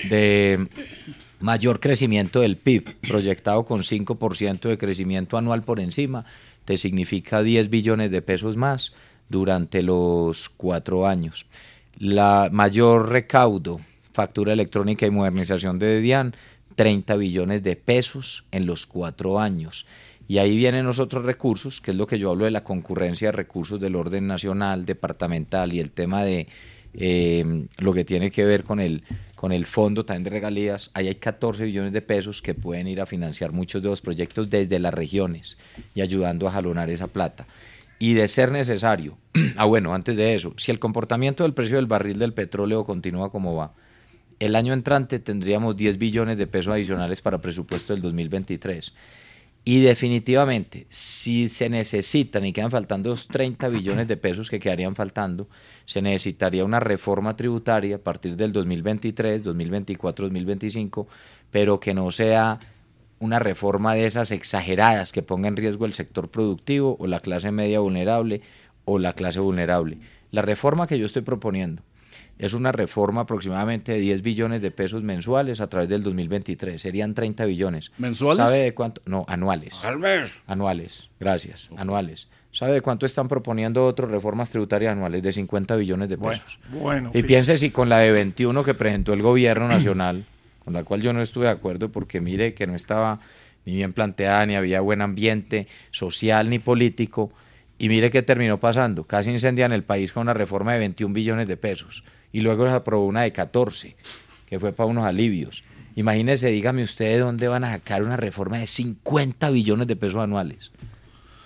de 0.10 0.68
mayor 1.40 1.80
crecimiento 1.80 2.42
del 2.42 2.58
PIB 2.58 2.96
proyectado 3.08 3.64
con 3.66 3.82
5% 3.82 4.70
de 4.70 4.78
crecimiento 4.78 5.38
anual 5.38 5.64
por 5.64 5.80
encima 5.80 6.26
te 6.68 6.76
significa 6.76 7.44
10 7.44 7.70
billones 7.70 8.12
de 8.12 8.22
pesos 8.22 8.58
más 8.58 8.92
durante 9.30 9.82
los 9.82 10.50
cuatro 10.50 11.08
años. 11.08 11.46
La 11.98 12.50
mayor 12.52 13.08
recaudo, 13.08 13.80
factura 14.12 14.52
electrónica 14.52 15.06
y 15.06 15.12
modernización 15.12 15.80
de 15.80 16.02
DIAN, 16.02 16.36
30 16.76 17.16
billones 17.16 17.64
de 17.64 17.78
pesos 17.78 18.44
en 18.52 18.66
los 18.66 18.86
cuatro 18.86 19.40
años. 19.40 19.86
Y 20.28 20.40
ahí 20.40 20.58
vienen 20.58 20.86
los 20.86 21.00
otros 21.00 21.24
recursos, 21.24 21.80
que 21.80 21.92
es 21.92 21.98
lo 21.98 22.06
que 22.06 22.20
yo 22.20 22.32
hablo 22.32 22.44
de 22.44 22.52
la 22.52 22.66
concurrencia 22.66 23.30
de 23.30 23.38
recursos 23.38 23.80
del 23.80 23.96
orden 23.96 24.28
nacional, 24.28 24.86
departamental 24.86 25.74
y 25.74 25.80
el 25.80 25.92
tema 25.92 26.26
de 26.26 26.50
eh, 26.98 27.68
lo 27.78 27.94
que 27.94 28.04
tiene 28.04 28.32
que 28.32 28.44
ver 28.44 28.64
con 28.64 28.80
el, 28.80 29.04
con 29.36 29.52
el 29.52 29.66
fondo 29.68 30.04
también 30.04 30.24
de 30.24 30.30
regalías, 30.32 30.90
ahí 30.94 31.08
hay 31.08 31.16
14 31.16 31.64
billones 31.64 31.94
de 31.94 32.02
pesos 32.02 32.42
que 32.42 32.56
pueden 32.56 32.88
ir 32.88 33.00
a 33.00 33.06
financiar 33.06 33.52
muchos 33.52 33.84
de 33.84 33.90
los 33.90 34.02
proyectos 34.02 34.50
desde 34.50 34.80
las 34.80 34.94
regiones 34.94 35.58
y 35.94 36.02
ayudando 36.02 36.48
a 36.48 36.52
jalonar 36.52 36.90
esa 36.90 37.08
plata. 37.08 37.46
Y 38.00 38.14
de 38.14 38.28
ser 38.28 38.52
necesario, 38.52 39.18
ah 39.58 39.66
bueno, 39.66 39.94
antes 39.94 40.18
de 40.18 40.34
eso, 40.34 40.54
si 40.58 40.72
el 40.72 40.80
comportamiento 40.80 41.44
del 41.44 41.54
precio 41.54 41.78
del 41.78 41.86
barril 41.86 42.20
del 42.20 42.34
petróleo 42.34 42.84
continúa 42.84 43.32
como 43.32 43.56
va, 43.56 43.74
el 44.40 44.56
año 44.56 44.74
entrante 44.74 45.20
tendríamos 45.20 45.76
10 45.76 45.98
billones 45.98 46.38
de 46.38 46.48
pesos 46.48 46.74
adicionales 46.74 47.22
para 47.22 47.42
presupuesto 47.42 47.94
del 47.94 48.02
2023. 48.02 48.94
Y 49.68 49.82
definitivamente, 49.82 50.88
si 50.90 51.50
se 51.50 51.68
necesitan 51.68 52.46
y 52.46 52.54
quedan 52.54 52.72
faltando 52.72 53.10
los 53.10 53.28
30 53.28 53.68
billones 53.68 54.08
de 54.08 54.16
pesos 54.16 54.50
que 54.50 54.62
quedarían 54.62 54.96
faltando, 54.96 55.50
se 55.84 56.02
necesitaría 56.02 56.64
una 56.64 56.80
reforma 56.80 57.36
tributaria 57.36 57.98
a 57.98 58.00
partir 58.00 58.38
del 58.38 58.54
2023, 58.54 59.44
2024, 59.44 60.28
2025, 60.28 61.10
pero 61.52 61.82
que 61.82 61.94
no 61.94 62.12
sea 62.12 62.60
una 63.20 63.40
reforma 63.40 63.94
de 63.94 64.06
esas 64.06 64.32
exageradas 64.32 65.12
que 65.12 65.22
ponga 65.22 65.50
en 65.50 65.58
riesgo 65.58 65.86
el 65.86 65.94
sector 65.94 66.30
productivo 66.30 66.96
o 66.98 67.06
la 67.06 67.20
clase 67.20 67.52
media 67.52 67.82
vulnerable 67.82 68.40
o 68.86 69.00
la 69.00 69.12
clase 69.12 69.42
vulnerable. 69.42 69.98
La 70.32 70.44
reforma 70.44 70.88
que 70.88 70.98
yo 70.98 71.06
estoy 71.06 71.24
proponiendo 71.24 71.84
es 72.40 72.54
una 72.54 72.72
reforma 72.72 73.22
aproximadamente 73.22 73.94
de 73.94 74.00
10 74.00 74.22
billones 74.22 74.62
de 74.62 74.72
pesos 74.72 75.02
mensuales 75.04 75.62
a 75.62 75.68
través 75.68 75.90
del 75.90 76.04
2023. 76.04 76.82
Serían 76.82 77.14
30 77.14 77.46
billones. 77.46 77.92
¿Mensuales? 77.98 78.38
¿Sabe 78.38 78.64
de 78.64 78.74
cuánto? 78.74 79.02
No, 79.06 79.26
anuales. 79.28 79.76
Al 79.84 80.00
mes. 80.00 80.32
Anuales, 80.46 81.10
gracias, 81.20 81.70
anuales. 81.78 82.28
¿Sabe 82.52 82.74
de 82.74 82.82
cuánto 82.82 83.06
están 83.06 83.28
proponiendo 83.28 83.86
otras 83.86 84.10
reformas 84.10 84.50
tributarias 84.50 84.92
anuales? 84.92 85.22
De 85.22 85.32
50 85.32 85.76
billones 85.76 86.10
de 86.10 86.18
pesos. 86.18 86.60
Bueno, 86.72 87.12
y 87.14 87.22
piense 87.24 87.58
si 87.58 87.70
con 87.70 87.88
la 87.88 88.00
de 88.00 88.12
21 88.12 88.64
que 88.64 88.74
presentó 88.74 89.14
el 89.14 89.22
gobierno 89.22 89.68
nacional, 89.68 90.24
con 90.66 90.74
la 90.74 90.84
cual 90.84 91.02
yo 91.02 91.14
no 91.14 91.22
estuve 91.22 91.46
de 91.46 91.52
acuerdo 91.52 91.90
porque 91.90 92.20
mire 92.20 92.54
que 92.54 92.66
no 92.66 92.76
estaba 92.76 93.20
ni 93.66 93.76
bien 93.76 93.94
planteada, 93.94 94.46
ni 94.46 94.56
había 94.56 94.82
buen 94.82 95.02
ambiente 95.02 95.68
social 95.92 96.50
ni 96.50 96.58
político, 96.58 97.32
y 97.78 97.90
mire 97.90 98.10
qué 98.10 98.24
terminó 98.24 98.60
pasando. 98.60 99.04
Casi 99.04 99.30
incendian 99.30 99.72
el 99.72 99.84
país 99.84 100.12
con 100.12 100.22
una 100.22 100.34
reforma 100.34 100.74
de 100.74 100.80
21 100.80 101.14
billones 101.14 101.48
de 101.48 101.58
pesos, 101.58 102.04
y 102.38 102.42
luego 102.42 102.68
se 102.68 102.72
aprobó 102.72 103.08
una 103.08 103.24
de 103.24 103.32
14, 103.32 103.96
que 104.46 104.60
fue 104.60 104.72
para 104.72 104.86
unos 104.86 105.06
alivios. 105.06 105.64
Imagínese, 105.96 106.50
dígame 106.50 106.84
usted 106.84 107.14
de 107.14 107.18
dónde 107.18 107.48
van 107.48 107.64
a 107.64 107.72
sacar 107.72 108.04
una 108.04 108.16
reforma 108.16 108.60
de 108.60 108.68
50 108.68 109.50
billones 109.50 109.88
de 109.88 109.96
pesos 109.96 110.22
anuales. 110.22 110.72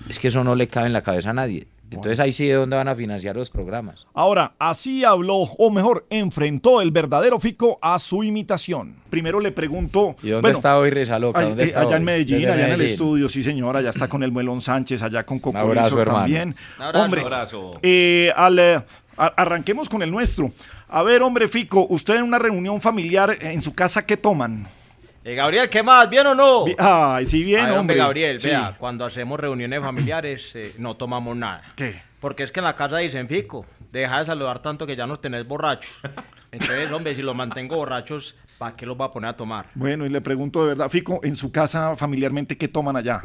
Es 0.10 0.20
que 0.20 0.28
eso 0.28 0.44
no 0.44 0.54
le 0.54 0.68
cabe 0.68 0.88
en 0.88 0.94
la 0.94 1.02
cabeza 1.02 1.30
a 1.30 1.34
nadie. 1.34 1.66
Entonces 1.92 2.22
ahí 2.22 2.32
sí 2.32 2.48
de 2.48 2.54
dónde 2.54 2.78
van 2.78 2.88
a 2.88 2.96
financiar 2.96 3.36
los 3.36 3.50
programas. 3.50 4.06
Ahora, 4.14 4.54
así 4.60 5.04
habló, 5.04 5.36
o 5.36 5.70
mejor, 5.70 6.06
enfrentó 6.10 6.82
el 6.82 6.92
verdadero 6.92 7.38
Fico 7.38 7.80
a 7.82 8.00
su 8.00 8.24
imitación. 8.24 8.96
Primero 9.10 9.42
le 9.42 9.52
pregunto... 9.52 10.16
¿Y 10.24 10.30
dónde 10.30 10.42
bueno, 10.42 10.58
está 10.58 10.78
hoy 10.78 10.90
Reza 10.90 11.20
Loca? 11.20 11.42
ay, 11.42 11.48
¿Dónde 11.48 11.64
eh, 11.64 11.68
está 11.68 11.82
allá 11.82 11.90
hoy? 11.90 11.96
en 11.98 12.04
Medellín, 12.06 12.40
Desde 12.40 12.52
allá 12.54 12.68
en 12.68 12.74
el 12.74 12.82
estudio, 12.82 13.28
sí 13.28 13.44
señora, 13.44 13.80
allá 13.80 13.90
está 13.90 14.08
con 14.08 14.24
el 14.24 14.32
Muelón 14.32 14.62
Sánchez, 14.62 15.02
allá 15.02 15.26
con 15.26 15.40
Cocorizo 15.40 16.04
también. 16.06 16.56
Un 16.78 16.84
abrazo, 16.84 17.06
hombre, 17.06 17.22
abrazo. 17.22 17.80
eh, 17.84 18.32
al, 18.38 18.58
eh, 18.60 18.82
arranquemos 19.18 19.90
con 19.90 20.02
el 20.02 20.12
nuestro. 20.12 20.50
A 20.90 21.04
ver, 21.04 21.22
hombre, 21.22 21.48
Fico, 21.48 21.86
usted 21.90 22.16
en 22.16 22.24
una 22.24 22.40
reunión 22.40 22.82
familiar 22.82 23.32
eh, 23.32 23.52
en 23.52 23.62
su 23.62 23.74
casa, 23.74 24.06
¿qué 24.06 24.18
toman? 24.18 24.68
Eh, 25.24 25.36
Gabriel, 25.36 25.70
¿qué 25.70 25.84
más? 25.84 26.10
¿Bien 26.10 26.26
o 26.28 26.34
no? 26.36 26.66
Ay, 26.80 27.26
sí, 27.28 27.44
bien, 27.44 27.66
Ay, 27.66 27.76
hombre. 27.78 27.96
Gabriel, 27.96 28.40
Sí. 28.40 28.48
vea, 28.48 28.76
cuando 28.80 29.06
hacemos 29.06 29.40
reuniones 29.40 29.80
familiares 29.82 30.56
eh, 30.56 30.74
no 30.80 30.96
tomamos 30.96 31.36
nada. 31.38 31.62
¿Qué? 31.76 32.02
Porque 32.20 32.44
es 32.44 32.52
que 32.52 32.60
en 32.60 32.66
la 32.66 32.76
casa 32.76 32.98
dicen, 32.98 33.28
Fico, 33.28 33.66
deja 33.92 34.20
de 34.20 34.26
saludar 34.26 34.60
tanto 34.60 34.88
que 34.88 34.96
ya 34.96 35.06
nos 35.08 35.22
tenés 35.22 35.48
borrachos. 35.48 36.00
Entonces, 36.52 36.92
hombre, 36.92 37.14
si 37.16 37.22
los 37.22 37.36
mantengo 37.36 37.76
borrachos, 37.76 38.36
¿para 38.58 38.76
qué 38.76 38.86
los 38.86 39.00
va 39.00 39.06
a 39.06 39.12
poner 39.12 39.30
a 39.30 39.36
tomar? 39.36 39.68
Bueno, 39.76 40.06
y 40.06 40.10
le 40.10 40.22
pregunto 40.22 40.62
de 40.64 40.70
verdad, 40.70 40.90
Fico, 40.90 41.20
en 41.24 41.36
su 41.36 41.52
casa 41.52 41.96
familiarmente, 41.96 42.58
¿qué 42.58 42.68
toman 42.68 42.96
allá? 42.98 43.24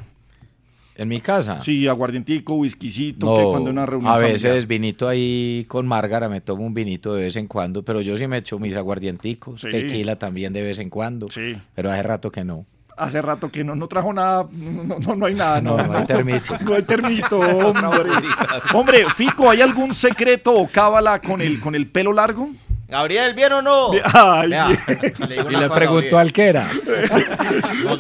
¿En 0.98 1.08
mi 1.08 1.20
casa? 1.20 1.60
Sí, 1.60 1.86
aguardientico, 1.86 2.54
whiskycito, 2.54 3.36
que 3.36 3.42
cuando 3.44 3.70
una 3.70 3.84
reunión 3.84 4.10
a 4.10 4.14
familiar. 4.16 4.32
veces 4.34 4.66
vinito 4.66 5.08
ahí 5.08 5.64
con 5.68 5.86
Márgara, 5.86 6.28
me 6.28 6.40
tomo 6.40 6.64
un 6.64 6.72
vinito 6.72 7.14
de 7.14 7.24
vez 7.24 7.36
en 7.36 7.46
cuando, 7.46 7.82
pero 7.82 8.00
yo 8.00 8.16
sí 8.16 8.26
me 8.26 8.38
echo 8.38 8.58
mis 8.58 8.74
aguardienticos, 8.74 9.60
Sí. 9.60 9.70
tequila 9.70 10.16
también 10.16 10.52
de 10.54 10.62
vez 10.62 10.78
en 10.78 10.88
cuando, 10.88 11.28
Sí. 11.30 11.54
pero 11.74 11.90
hace 11.92 12.02
rato 12.02 12.30
que 12.30 12.44
no. 12.44 12.64
Hace 12.96 13.20
rato 13.20 13.50
que 13.50 13.62
no, 13.62 13.76
no 13.76 13.88
trajo 13.88 14.10
nada, 14.10 14.48
no, 14.52 14.98
no, 14.98 15.14
no 15.14 15.26
hay 15.26 15.34
nada, 15.34 15.60
no. 15.60 15.76
No, 15.76 15.86
no 15.86 15.98
hay 15.98 16.06
termito. 16.06 16.56
No 16.64 16.72
hay 16.74 16.82
termito, 16.82 17.38
hombre. 17.40 18.10
hombre, 18.72 19.04
Fico, 19.14 19.50
¿hay 19.50 19.60
algún 19.60 19.92
secreto 19.92 20.54
o 20.54 20.66
cábala 20.66 21.20
con 21.20 21.42
el, 21.42 21.60
con 21.60 21.74
el 21.74 21.88
pelo 21.88 22.14
largo? 22.14 22.48
Gabriel, 22.88 23.34
¿bien 23.34 23.52
o 23.52 23.62
no? 23.62 23.90
Ay, 24.14 24.48
Vea, 24.50 24.68
bien. 24.68 25.14
le 25.28 25.36
Y 25.36 25.56
le 25.56 25.70
preguntó 25.70 26.18
al 26.18 26.32
que 26.32 26.46
era. 26.48 26.68
No- 27.84 27.96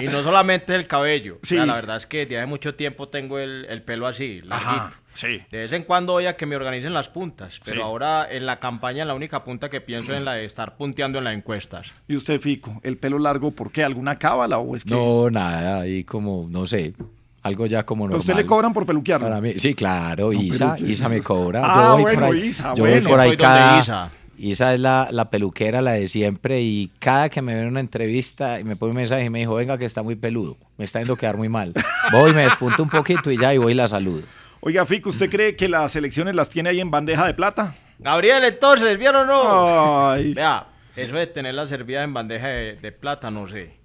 Y 0.00 0.06
no 0.06 0.22
solamente 0.22 0.74
el 0.74 0.86
cabello. 0.86 1.38
O 1.42 1.46
sea, 1.46 1.64
la 1.66 1.74
verdad 1.74 1.96
es 1.98 2.06
que 2.06 2.18
desde 2.26 2.38
hace 2.38 2.46
mucho 2.46 2.74
tiempo 2.74 3.08
tengo 3.08 3.38
el, 3.38 3.66
el 3.68 3.82
pelo 3.82 4.06
así, 4.06 4.40
larguito. 4.42 4.96
sí. 5.14 5.40
De 5.50 5.58
vez 5.58 5.72
en 5.72 5.84
cuando 5.84 6.14
voy 6.14 6.26
a 6.26 6.36
que 6.36 6.44
me 6.46 6.56
organicen 6.56 6.92
las 6.92 7.08
puntas, 7.08 7.60
pero 7.64 7.76
Sí. 7.76 7.82
ahora 7.82 8.26
en 8.30 8.46
la 8.46 8.58
campaña 8.58 9.04
la 9.04 9.14
única 9.14 9.44
punta 9.44 9.68
que 9.70 9.80
pienso 9.80 10.10
es 10.12 10.18
en 10.18 10.24
la 10.24 10.34
de 10.34 10.44
estar 10.44 10.76
punteando 10.76 11.18
en 11.18 11.24
las 11.24 11.34
encuestas. 11.34 11.92
Y 12.08 12.16
usted, 12.16 12.40
Fico, 12.40 12.80
el 12.82 12.98
pelo 12.98 13.18
largo, 13.18 13.52
¿por 13.52 13.70
qué? 13.70 13.84
¿Alguna 13.84 14.18
cábala 14.18 14.58
o 14.58 14.74
es 14.74 14.84
que...? 14.84 14.90
No, 14.90 15.30
nada, 15.30 15.82
ahí 15.82 16.02
como, 16.04 16.46
no 16.50 16.66
sé, 16.66 16.94
algo 17.42 17.66
ya 17.66 17.84
como 17.84 18.04
¿A 18.04 18.08
normal. 18.08 18.20
usted 18.20 18.34
le 18.34 18.46
cobran 18.46 18.72
por 18.72 18.86
peluquearlo? 18.86 19.26
Para 19.28 19.40
mí, 19.40 19.54
sí, 19.58 19.74
claro, 19.74 20.32
No, 20.32 20.40
Isa, 20.40 20.76
Isa 20.78 21.08
me 21.08 21.20
cobra. 21.20 21.60
Ah, 21.64 21.74
yo 21.74 21.92
voy 21.92 22.02
por 22.02 22.12
bueno, 22.22 22.26
ahí, 22.26 22.46
Isa, 22.48 22.74
yo 22.74 22.82
voy 22.84 22.90
bueno. 22.92 23.08
por 23.10 23.20
ahí 23.20 23.28
Voy 23.30 23.36
cada... 23.36 23.78
Isa. 23.80 24.10
Isa 24.38 24.74
es 24.74 24.80
la, 24.80 25.08
la 25.12 25.30
peluquera, 25.30 25.80
la 25.80 25.92
de 25.92 26.08
siempre, 26.08 26.62
y 26.62 26.90
cada 26.98 27.28
que 27.28 27.40
me 27.42 27.54
ve 27.54 27.60
en 27.60 27.68
una 27.68 27.80
entrevista 27.80 28.58
y 28.58 28.64
me 28.64 28.74
pone 28.74 28.90
un 28.90 28.96
mensaje 28.96 29.24
y 29.24 29.30
me 29.30 29.38
dijo, 29.40 29.54
venga 29.54 29.78
que 29.78 29.84
está 29.84 30.02
muy 30.02 30.16
peludo, 30.16 30.56
me 30.78 30.84
está 30.84 30.98
yendo 30.98 31.14
a 31.14 31.16
quedar 31.16 31.36
muy 31.36 31.48
mal. 31.48 31.72
Voy, 32.10 32.32
me 32.32 32.42
despunto 32.42 32.82
un 32.82 32.88
poquito 32.90 33.30
y 33.30 33.38
ya, 33.38 33.54
y 33.54 33.58
voy 33.58 33.72
y 33.72 33.76
la 33.76 33.86
saludo. 33.86 34.22
Oiga, 34.60 34.84
Fico, 34.84 35.10
¿usted 35.10 35.30
cree 35.30 35.54
que 35.54 35.68
las 35.68 35.94
elecciones 35.94 36.34
las 36.34 36.50
tiene 36.50 36.70
ahí 36.70 36.80
en 36.80 36.90
bandeja 36.90 37.24
de 37.26 37.34
plata? 37.34 37.74
Gabriel, 38.00 38.42
entonces, 38.42 38.98
¿bien 38.98 39.14
o 39.14 39.24
no? 39.24 40.10
Ay. 40.10 40.34
Vea, 40.34 40.66
eso 40.96 41.14
de 41.14 41.26
tenerla 41.28 41.66
servida 41.68 42.02
en 42.02 42.12
bandeja 42.14 42.48
de, 42.48 42.74
de 42.76 42.90
plata, 42.92 43.30
no 43.30 43.46
sé. 43.46 43.76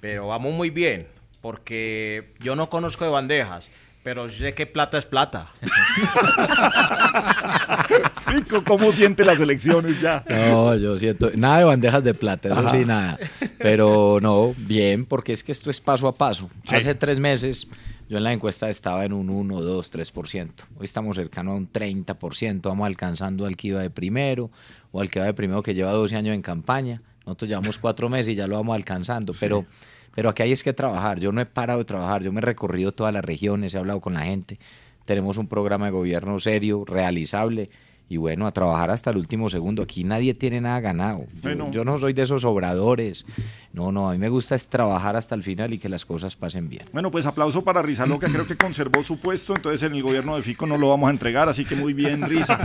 Pero 0.00 0.28
vamos 0.28 0.54
muy 0.54 0.70
bien, 0.70 1.06
porque 1.40 2.34
yo 2.40 2.56
no 2.56 2.68
conozco 2.68 3.04
de 3.04 3.10
bandejas, 3.10 3.68
pero 4.02 4.28
sé 4.28 4.54
que 4.54 4.66
plata 4.66 4.98
es 4.98 5.06
plata. 5.06 5.50
Fico, 8.30 8.62
¿cómo 8.64 8.92
siente 8.92 9.24
las 9.24 9.40
elecciones 9.40 10.00
ya? 10.00 10.24
No, 10.28 10.74
yo 10.76 10.98
siento, 10.98 11.30
nada 11.34 11.58
de 11.58 11.64
bandejas 11.64 12.04
de 12.04 12.14
plata, 12.14 12.48
eso 12.48 12.70
sí, 12.70 12.84
nada. 12.84 13.18
Pero 13.58 14.18
no, 14.20 14.54
bien, 14.56 15.06
porque 15.06 15.32
es 15.32 15.42
que 15.42 15.52
esto 15.52 15.70
es 15.70 15.80
paso 15.80 16.08
a 16.08 16.14
paso. 16.14 16.50
Sí. 16.64 16.74
Hace 16.74 16.94
tres 16.94 17.18
meses 17.18 17.68
yo 18.08 18.16
en 18.16 18.24
la 18.24 18.32
encuesta 18.32 18.70
estaba 18.70 19.04
en 19.04 19.12
un 19.12 19.28
1, 19.28 19.60
2, 19.60 19.92
3%. 19.92 20.50
Hoy 20.78 20.84
estamos 20.84 21.16
cercano 21.16 21.52
a 21.52 21.56
un 21.56 21.70
30%. 21.70 22.62
Vamos 22.62 22.86
alcanzando 22.86 23.44
al 23.44 23.54
que 23.54 23.68
iba 23.68 23.82
de 23.82 23.90
primero 23.90 24.50
o 24.92 25.02
al 25.02 25.10
que 25.10 25.20
va 25.20 25.26
de 25.26 25.34
primero 25.34 25.62
que 25.62 25.74
lleva 25.74 25.92
12 25.92 26.16
años 26.16 26.34
en 26.34 26.40
campaña. 26.40 27.02
Nosotros 27.26 27.50
llevamos 27.50 27.76
cuatro 27.76 28.08
meses 28.08 28.32
y 28.32 28.34
ya 28.34 28.46
lo 28.46 28.56
vamos 28.56 28.74
alcanzando. 28.74 29.34
Pero, 29.38 29.66
pero 30.14 30.28
aquí 30.30 30.42
hay 30.42 30.52
es 30.52 30.62
que 30.62 30.72
trabajar. 30.72 31.20
Yo 31.20 31.32
no 31.32 31.40
he 31.40 31.46
parado 31.46 31.78
de 31.78 31.84
trabajar. 31.84 32.22
Yo 32.22 32.32
me 32.32 32.40
he 32.40 32.42
recorrido 32.42 32.92
todas 32.92 33.12
las 33.12 33.24
regiones, 33.24 33.74
he 33.74 33.78
hablado 33.78 34.00
con 34.00 34.14
la 34.14 34.24
gente. 34.24 34.58
Tenemos 35.04 35.38
un 35.38 35.48
programa 35.48 35.86
de 35.86 35.92
gobierno 35.92 36.38
serio, 36.38 36.84
realizable. 36.86 37.70
Y 38.10 38.16
bueno, 38.16 38.46
a 38.46 38.52
trabajar 38.52 38.90
hasta 38.90 39.10
el 39.10 39.18
último 39.18 39.50
segundo. 39.50 39.82
Aquí 39.82 40.02
nadie 40.02 40.32
tiene 40.32 40.60
nada 40.60 40.80
ganado. 40.80 41.26
Yo, 41.70 41.84
no 41.84 41.98
soy 41.98 42.14
de 42.14 42.22
esos 42.22 42.44
obradores. 42.44 43.26
No, 43.74 43.92
no, 43.92 44.08
a 44.08 44.12
mí 44.12 44.18
me 44.18 44.30
gusta 44.30 44.54
es 44.54 44.66
trabajar 44.68 45.14
hasta 45.14 45.34
el 45.34 45.42
final 45.42 45.74
y 45.74 45.78
que 45.78 45.90
las 45.90 46.06
cosas 46.06 46.34
pasen 46.34 46.70
bien. 46.70 46.86
Bueno, 46.92 47.10
pues 47.10 47.26
aplauso 47.26 47.62
para 47.62 47.82
Risa 47.82 48.06
Loca, 48.06 48.26
creo 48.32 48.46
que 48.46 48.56
conservó 48.56 49.02
su 49.02 49.18
puesto, 49.18 49.54
entonces 49.54 49.82
en 49.82 49.94
el 49.94 50.02
gobierno 50.02 50.36
de 50.36 50.42
Fico 50.42 50.66
no 50.66 50.78
lo 50.78 50.88
vamos 50.88 51.08
a 51.08 51.10
entregar, 51.10 51.48
así 51.50 51.66
que 51.66 51.76
muy 51.76 51.92
bien, 51.92 52.22
Risa. 52.22 52.58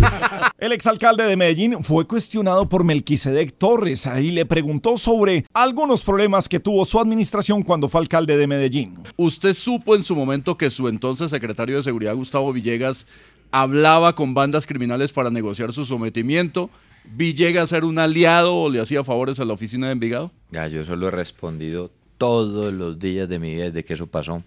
El 0.57 0.71
exalcalde 0.71 1.25
de 1.25 1.35
Medellín 1.35 1.83
fue 1.83 2.07
cuestionado 2.07 2.69
por 2.69 2.85
Melquisedec 2.85 3.53
Torres, 3.57 4.07
ahí 4.07 4.31
le 4.31 4.45
preguntó 4.45 4.95
sobre 4.95 5.45
algunos 5.53 6.03
problemas 6.03 6.47
que 6.47 6.61
tuvo 6.61 6.85
su 6.85 6.99
administración 6.99 7.63
cuando 7.63 7.89
fue 7.89 7.99
alcalde 7.99 8.37
de 8.37 8.47
Medellín. 8.47 8.97
¿Usted 9.17 9.53
supo 9.53 9.95
en 9.95 10.03
su 10.03 10.15
momento 10.15 10.57
que 10.57 10.69
su 10.69 10.87
entonces 10.87 11.31
secretario 11.31 11.75
de 11.75 11.81
Seguridad, 11.81 12.15
Gustavo 12.15 12.53
Villegas, 12.53 13.05
hablaba 13.53 14.15
con 14.15 14.33
bandas 14.33 14.65
criminales 14.65 15.13
para 15.13 15.29
negociar 15.29 15.71
su 15.71 15.85
sometimiento? 15.85 16.71
¿Villegas 17.05 17.71
era 17.71 17.85
un 17.85 17.99
aliado 17.99 18.55
o 18.55 18.69
le 18.69 18.81
hacía 18.81 19.03
favores 19.03 19.39
a 19.39 19.45
la 19.45 19.53
oficina 19.53 19.87
de 19.87 19.93
Envigado? 19.93 20.31
Ya, 20.49 20.67
yo 20.67 20.81
eso 20.81 20.95
lo 20.95 21.07
he 21.07 21.11
respondido 21.11 21.91
todos 22.17 22.73
los 22.73 22.97
días 22.97 23.29
de 23.29 23.37
mi 23.37 23.53
vida 23.53 23.65
desde 23.65 23.85
que 23.85 23.93
eso 23.93 24.07
pasó. 24.07 24.43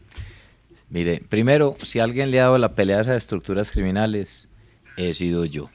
Mire, 0.91 1.23
primero, 1.29 1.77
si 1.85 2.01
alguien 2.01 2.33
le 2.33 2.41
ha 2.41 2.45
dado 2.45 2.59
la 2.59 2.75
pelea 2.75 2.99
a 2.99 3.03
esas 3.03 3.17
estructuras 3.19 3.71
criminales, 3.71 4.49
he 4.97 5.15
sido 5.15 5.45
yo. 5.45 5.71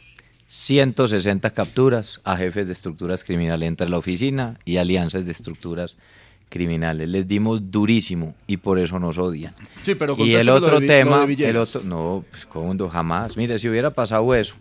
160 0.48 1.52
capturas 1.52 2.20
a 2.26 2.36
jefes 2.36 2.68
de 2.68 2.74
estructuras 2.74 3.24
criminales 3.24 3.68
entre 3.68 3.88
la 3.88 3.98
oficina 3.98 4.60
y 4.66 4.76
alianzas 4.76 5.26
de 5.26 5.32
estructuras 5.32 5.94
criminales. 5.94 6.21
Les 6.52 7.28
dimos 7.28 7.72
durísimo 7.72 8.36
y 8.46 8.58
por 8.58 8.78
eso 8.78 9.00
nos 9.00 9.18
odian. 9.18 9.56
Sí, 9.82 9.96
pero 9.96 10.16
y 10.18 10.36
el 10.36 10.50
otro 10.50 10.80
de 10.80 10.88
tema, 10.88 11.24
el 11.24 11.58
otro, 11.58 11.82
no, 11.84 12.26
pues 12.30 12.46
cómo, 12.46 12.90
jamás. 12.90 13.38
Mire, 13.38 13.58
si 13.58 13.70
hubiera 13.70 13.92
pasado 13.92 14.36
eso, 14.36 14.56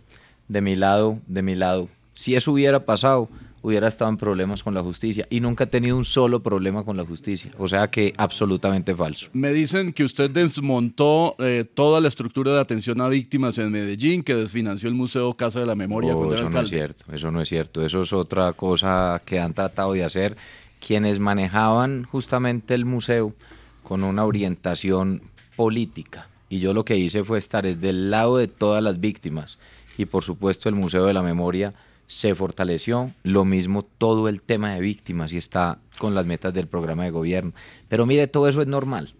de 0.47 0.61
mi 0.61 0.75
lado, 0.75 1.19
de 1.27 1.41
mi 1.41 1.55
lado. 1.55 1.89
Si 2.13 2.35
eso 2.35 2.51
hubiera 2.51 2.85
pasado, 2.85 3.29
hubiera 3.61 3.87
estado 3.87 4.09
en 4.09 4.17
problemas 4.17 4.63
con 4.63 4.73
la 4.73 4.81
justicia 4.81 5.27
y 5.29 5.39
nunca 5.39 5.65
he 5.65 5.67
tenido 5.67 5.97
un 5.97 6.05
solo 6.05 6.41
problema 6.41 6.83
con 6.83 6.97
la 6.97 7.05
justicia. 7.05 7.51
O 7.57 7.67
sea 7.67 7.89
que 7.89 8.13
absolutamente 8.17 8.95
falso. 8.95 9.29
Me 9.33 9.53
dicen 9.53 9.93
que 9.93 10.03
usted 10.03 10.29
desmontó 10.29 11.35
eh, 11.39 11.65
toda 11.73 11.99
la 11.99 12.07
estructura 12.07 12.53
de 12.53 12.59
atención 12.59 13.01
a 13.01 13.07
víctimas 13.07 13.57
en 13.57 13.71
Medellín, 13.71 14.23
que 14.23 14.35
desfinanció 14.35 14.89
el 14.89 14.95
Museo 14.95 15.33
Casa 15.33 15.59
de 15.59 15.65
la 15.65 15.75
Memoria. 15.75 16.15
Oh, 16.15 16.33
eso 16.33 16.49
no 16.49 16.61
es 16.61 16.69
cierto, 16.69 17.05
eso 17.11 17.31
no 17.31 17.41
es 17.41 17.49
cierto. 17.49 17.85
Eso 17.85 18.01
es 18.01 18.13
otra 18.13 18.53
cosa 18.53 19.21
que 19.25 19.39
han 19.39 19.53
tratado 19.53 19.93
de 19.93 20.03
hacer 20.03 20.37
quienes 20.85 21.19
manejaban 21.19 22.03
justamente 22.03 22.73
el 22.73 22.85
museo 22.85 23.33
con 23.83 24.03
una 24.03 24.25
orientación 24.25 25.21
política. 25.55 26.27
Y 26.49 26.59
yo 26.59 26.73
lo 26.73 26.83
que 26.83 26.97
hice 26.97 27.23
fue 27.23 27.37
estar 27.37 27.63
del 27.63 28.11
lado 28.11 28.37
de 28.37 28.47
todas 28.47 28.83
las 28.83 28.99
víctimas. 28.99 29.57
Y 29.97 30.05
por 30.05 30.23
supuesto 30.23 30.67
el 30.67 30.75
Museo 30.75 31.05
de 31.05 31.13
la 31.13 31.21
Memoria 31.21 31.73
se 32.07 32.35
fortaleció. 32.35 33.11
Lo 33.23 33.45
mismo 33.45 33.83
todo 33.83 34.27
el 34.27 34.41
tema 34.41 34.73
de 34.73 34.81
víctimas 34.81 35.31
y 35.31 35.37
está 35.37 35.77
con 35.97 36.15
las 36.15 36.25
metas 36.25 36.53
del 36.53 36.67
programa 36.67 37.05
de 37.05 37.11
gobierno. 37.11 37.53
Pero 37.87 38.05
mire, 38.05 38.27
todo 38.27 38.49
eso 38.49 38.61
es 38.61 38.67
normal. 38.67 39.13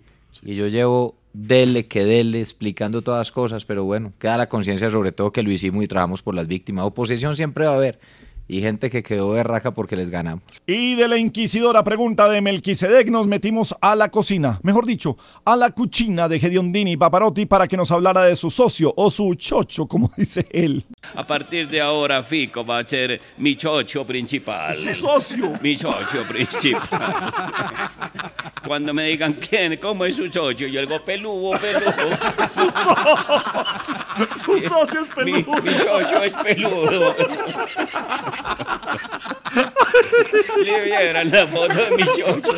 Y 0.43 0.55
yo 0.55 0.67
llevo 0.67 1.15
dele 1.33 1.87
que 1.87 2.03
dele 2.03 2.41
explicando 2.41 3.01
todas 3.01 3.19
las 3.19 3.31
cosas, 3.31 3.63
pero 3.63 3.85
bueno, 3.85 4.11
queda 4.19 4.37
la 4.37 4.49
conciencia 4.49 4.89
sobre 4.89 5.11
todo 5.11 5.31
que 5.31 5.43
lo 5.43 5.51
hicimos 5.51 5.83
y 5.83 5.87
trabajamos 5.87 6.21
por 6.21 6.35
las 6.35 6.47
víctimas. 6.47 6.85
Oposición 6.85 7.37
siempre 7.37 7.65
va 7.65 7.73
a 7.73 7.77
haber 7.77 7.99
y 8.51 8.59
gente 8.59 8.89
que 8.89 9.01
quedó 9.01 9.33
de 9.33 9.43
raja 9.43 9.71
porque 9.71 9.95
les 9.95 10.09
ganamos. 10.09 10.43
Y 10.67 10.95
de 10.95 11.07
la 11.07 11.17
inquisidora 11.17 11.85
pregunta 11.85 12.27
de 12.27 12.41
Melquisedec 12.41 13.07
nos 13.07 13.25
metimos 13.25 13.73
a 13.79 13.95
la 13.95 14.09
cocina, 14.09 14.59
mejor 14.61 14.85
dicho, 14.85 15.15
a 15.45 15.55
la 15.55 15.69
cucina 15.69 16.27
de 16.27 16.37
Gediondini 16.37 16.97
Paparotti 16.97 17.45
para 17.45 17.65
que 17.65 17.77
nos 17.77 17.91
hablara 17.91 18.23
de 18.23 18.35
su 18.35 18.51
socio 18.51 18.93
o 18.97 19.09
su 19.09 19.33
chocho, 19.35 19.87
como 19.87 20.11
dice 20.17 20.45
él. 20.51 20.83
A 21.15 21.25
partir 21.25 21.69
de 21.69 21.79
ahora 21.79 22.23
Fico 22.23 22.65
va 22.65 22.79
a 22.79 22.83
ser 22.87 23.21
mi 23.37 23.55
chocho 23.55 24.05
principal. 24.05 24.75
Su 24.75 24.93
socio. 24.95 25.53
Mi 25.61 25.77
chocho 25.77 26.25
principal. 26.27 26.91
Cuando 28.67 28.93
me 28.93 29.05
digan 29.05 29.33
quién, 29.33 29.77
cómo 29.77 30.05
es 30.05 30.15
su 30.15 30.27
chocho, 30.27 30.67
yo 30.67 30.81
digo 30.81 31.03
peludo, 31.05 31.57
peludo. 31.59 32.17
Su 32.53 32.69
socio, 32.69 34.27
su 34.45 34.67
socio 34.67 35.01
es 35.01 35.25
Mi, 35.25 35.41
peludo. 35.43 35.61
mi 35.63 35.73
chocho 35.73 36.23
es 36.23 36.35
peludo. 36.35 37.15
Le 40.63 40.81
vieran 40.85 41.29
la 41.31 41.47
foto 41.47 41.73
de 41.73 41.91
mi 41.97 42.03
chocho. 42.03 42.53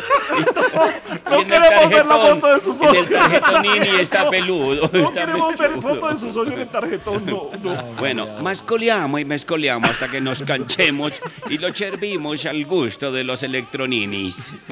No 1.30 1.38
queremos 1.46 1.90
ver 1.90 2.06
la 2.06 2.14
foto 2.16 2.54
de 2.54 2.60
su 2.60 2.72
En 2.72 2.96
el 2.96 3.04
socio. 3.04 3.18
tarjetón 3.18 3.62
Nini 3.62 3.88
está 4.00 4.30
peludo. 4.30 4.90
No 4.92 5.08
está 5.08 5.20
queremos 5.20 5.58
ver 5.58 5.68
peludo. 5.70 5.88
foto 5.88 6.08
de 6.08 6.18
su 6.18 6.32
socio 6.32 6.52
en 6.54 6.60
el 6.60 6.68
tarjetón, 6.68 7.26
no, 7.26 7.50
no. 7.62 7.82
Bueno, 7.98 8.26
mascoleamos 8.42 9.20
y 9.20 9.24
mescoleamos 9.24 9.90
hasta 9.90 10.10
que 10.10 10.20
nos 10.20 10.42
canchemos 10.42 11.12
y 11.48 11.58
lo 11.58 11.74
servimos 11.74 12.44
al 12.46 12.64
gusto 12.66 13.10
de 13.12 13.24
los 13.24 13.42
electroninis. 13.42 14.52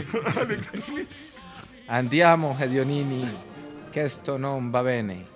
Andiamo, 1.89 2.55
Gedionini, 2.57 3.25
que 3.93 4.05
esto 4.05 4.39
no 4.39 4.61
va 4.71 4.83
bene. 4.83 5.27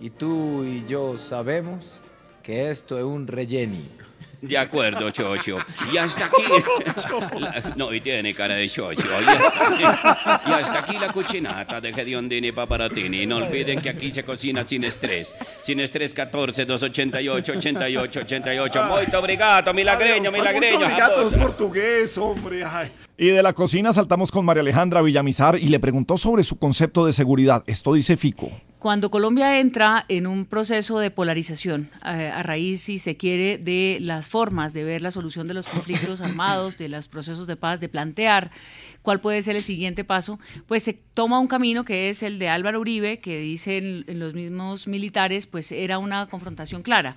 Y 0.00 0.10
tú 0.10 0.64
y 0.64 0.84
yo 0.86 1.16
sabemos 1.18 2.00
que 2.42 2.70
esto 2.70 2.98
es 2.98 3.04
un 3.04 3.26
relleni. 3.26 3.88
De 4.40 4.58
acuerdo, 4.58 5.08
Chocho. 5.12 5.58
Y 5.92 5.96
hasta 5.98 6.24
aquí. 6.24 6.42
La- 7.38 7.74
no, 7.76 7.94
y 7.94 8.00
tiene 8.00 8.34
cara 8.34 8.56
de 8.56 8.68
Chocho. 8.68 9.06
Y 9.06 9.24
hasta, 9.84 10.42
y 10.48 10.50
hasta 10.52 10.78
aquí 10.80 10.98
la 10.98 11.12
cucinata 11.12 11.80
de 11.80 11.92
Gediondini 11.92 12.50
Paparatini. 12.50 13.24
No 13.24 13.36
olviden 13.36 13.80
que 13.80 13.90
aquí 13.90 14.10
se 14.10 14.24
cocina 14.24 14.66
sin 14.66 14.82
estrés. 14.82 15.32
Sin 15.62 15.78
estrés 15.78 16.12
14 16.12 16.64
288 16.64 17.52
88 17.52 18.20
88. 18.20 18.84
Muito 18.86 19.18
obrigado, 19.20 19.72
milagreño, 19.72 20.32
milagreño. 20.32 20.80
Gato 20.88 21.28
es 21.28 21.34
portugués, 21.34 22.18
hombre. 22.18 22.64
ay. 22.64 22.90
Y 23.16 23.28
de 23.28 23.44
la 23.44 23.52
cocina 23.52 23.92
saltamos 23.92 24.32
con 24.32 24.44
María 24.44 24.62
Alejandra 24.62 25.02
Villamizar 25.02 25.56
y 25.56 25.68
le 25.68 25.78
preguntó 25.78 26.16
sobre 26.16 26.42
su 26.42 26.58
concepto 26.58 27.06
de 27.06 27.12
seguridad. 27.12 27.62
Esto 27.68 27.94
dice 27.94 28.16
Fico. 28.16 28.50
Cuando 28.82 29.12
Colombia 29.12 29.60
entra 29.60 30.04
en 30.08 30.26
un 30.26 30.44
proceso 30.44 30.98
de 30.98 31.12
polarización, 31.12 31.88
eh, 32.04 32.32
a 32.34 32.42
raíz, 32.42 32.82
si 32.82 32.98
se 32.98 33.16
quiere, 33.16 33.56
de 33.56 33.98
las 34.00 34.28
formas 34.28 34.72
de 34.72 34.82
ver 34.82 35.02
la 35.02 35.12
solución 35.12 35.46
de 35.46 35.54
los 35.54 35.68
conflictos 35.68 36.20
armados, 36.20 36.78
de 36.78 36.88
los 36.88 37.06
procesos 37.06 37.46
de 37.46 37.54
paz, 37.54 37.78
de 37.78 37.88
plantear 37.88 38.50
cuál 39.02 39.20
puede 39.20 39.40
ser 39.42 39.54
el 39.54 39.62
siguiente 39.62 40.02
paso, 40.02 40.40
pues 40.66 40.82
se 40.82 40.94
toma 40.94 41.38
un 41.38 41.46
camino 41.46 41.84
que 41.84 42.08
es 42.08 42.24
el 42.24 42.40
de 42.40 42.48
Álvaro 42.48 42.80
Uribe, 42.80 43.20
que 43.20 43.38
dicen 43.38 44.04
en 44.08 44.18
los 44.18 44.34
mismos 44.34 44.88
militares, 44.88 45.46
pues 45.46 45.70
era 45.70 45.98
una 45.98 46.26
confrontación 46.26 46.82
clara. 46.82 47.14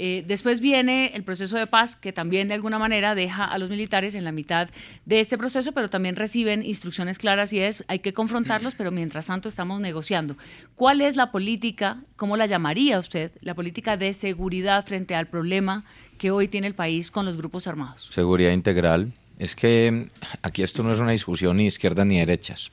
Eh, 0.00 0.22
después 0.28 0.60
viene 0.60 1.10
el 1.14 1.24
proceso 1.24 1.56
de 1.56 1.66
paz, 1.66 1.96
que 1.96 2.12
también 2.12 2.46
de 2.46 2.54
alguna 2.54 2.78
manera 2.78 3.16
deja 3.16 3.44
a 3.44 3.58
los 3.58 3.68
militares 3.68 4.14
en 4.14 4.22
la 4.22 4.30
mitad 4.30 4.68
de 5.06 5.18
este 5.18 5.36
proceso, 5.36 5.72
pero 5.72 5.90
también 5.90 6.14
reciben 6.14 6.64
instrucciones 6.64 7.18
claras 7.18 7.52
y 7.52 7.58
es, 7.58 7.84
hay 7.88 7.98
que 7.98 8.12
confrontarlos, 8.12 8.76
pero 8.76 8.92
mientras 8.92 9.26
tanto 9.26 9.48
estamos 9.48 9.80
negociando. 9.80 10.36
¿Cuál 10.76 11.00
es 11.00 11.16
la 11.16 11.32
política, 11.32 11.98
cómo 12.14 12.36
la 12.36 12.46
llamaría 12.46 12.96
usted, 12.96 13.32
la 13.40 13.54
política 13.54 13.96
de 13.96 14.14
seguridad 14.14 14.86
frente 14.86 15.16
al 15.16 15.26
problema 15.26 15.84
que 16.16 16.30
hoy 16.30 16.46
tiene 16.46 16.68
el 16.68 16.74
país 16.74 17.10
con 17.10 17.26
los 17.26 17.36
grupos 17.36 17.66
armados? 17.66 18.08
Seguridad 18.12 18.52
integral. 18.52 19.12
Es 19.36 19.56
que 19.56 19.90
mm, 19.90 20.06
aquí 20.42 20.62
esto 20.62 20.84
no 20.84 20.92
es 20.92 21.00
una 21.00 21.10
discusión 21.10 21.56
ni 21.56 21.66
izquierdas 21.66 22.06
ni 22.06 22.20
derechas. 22.20 22.70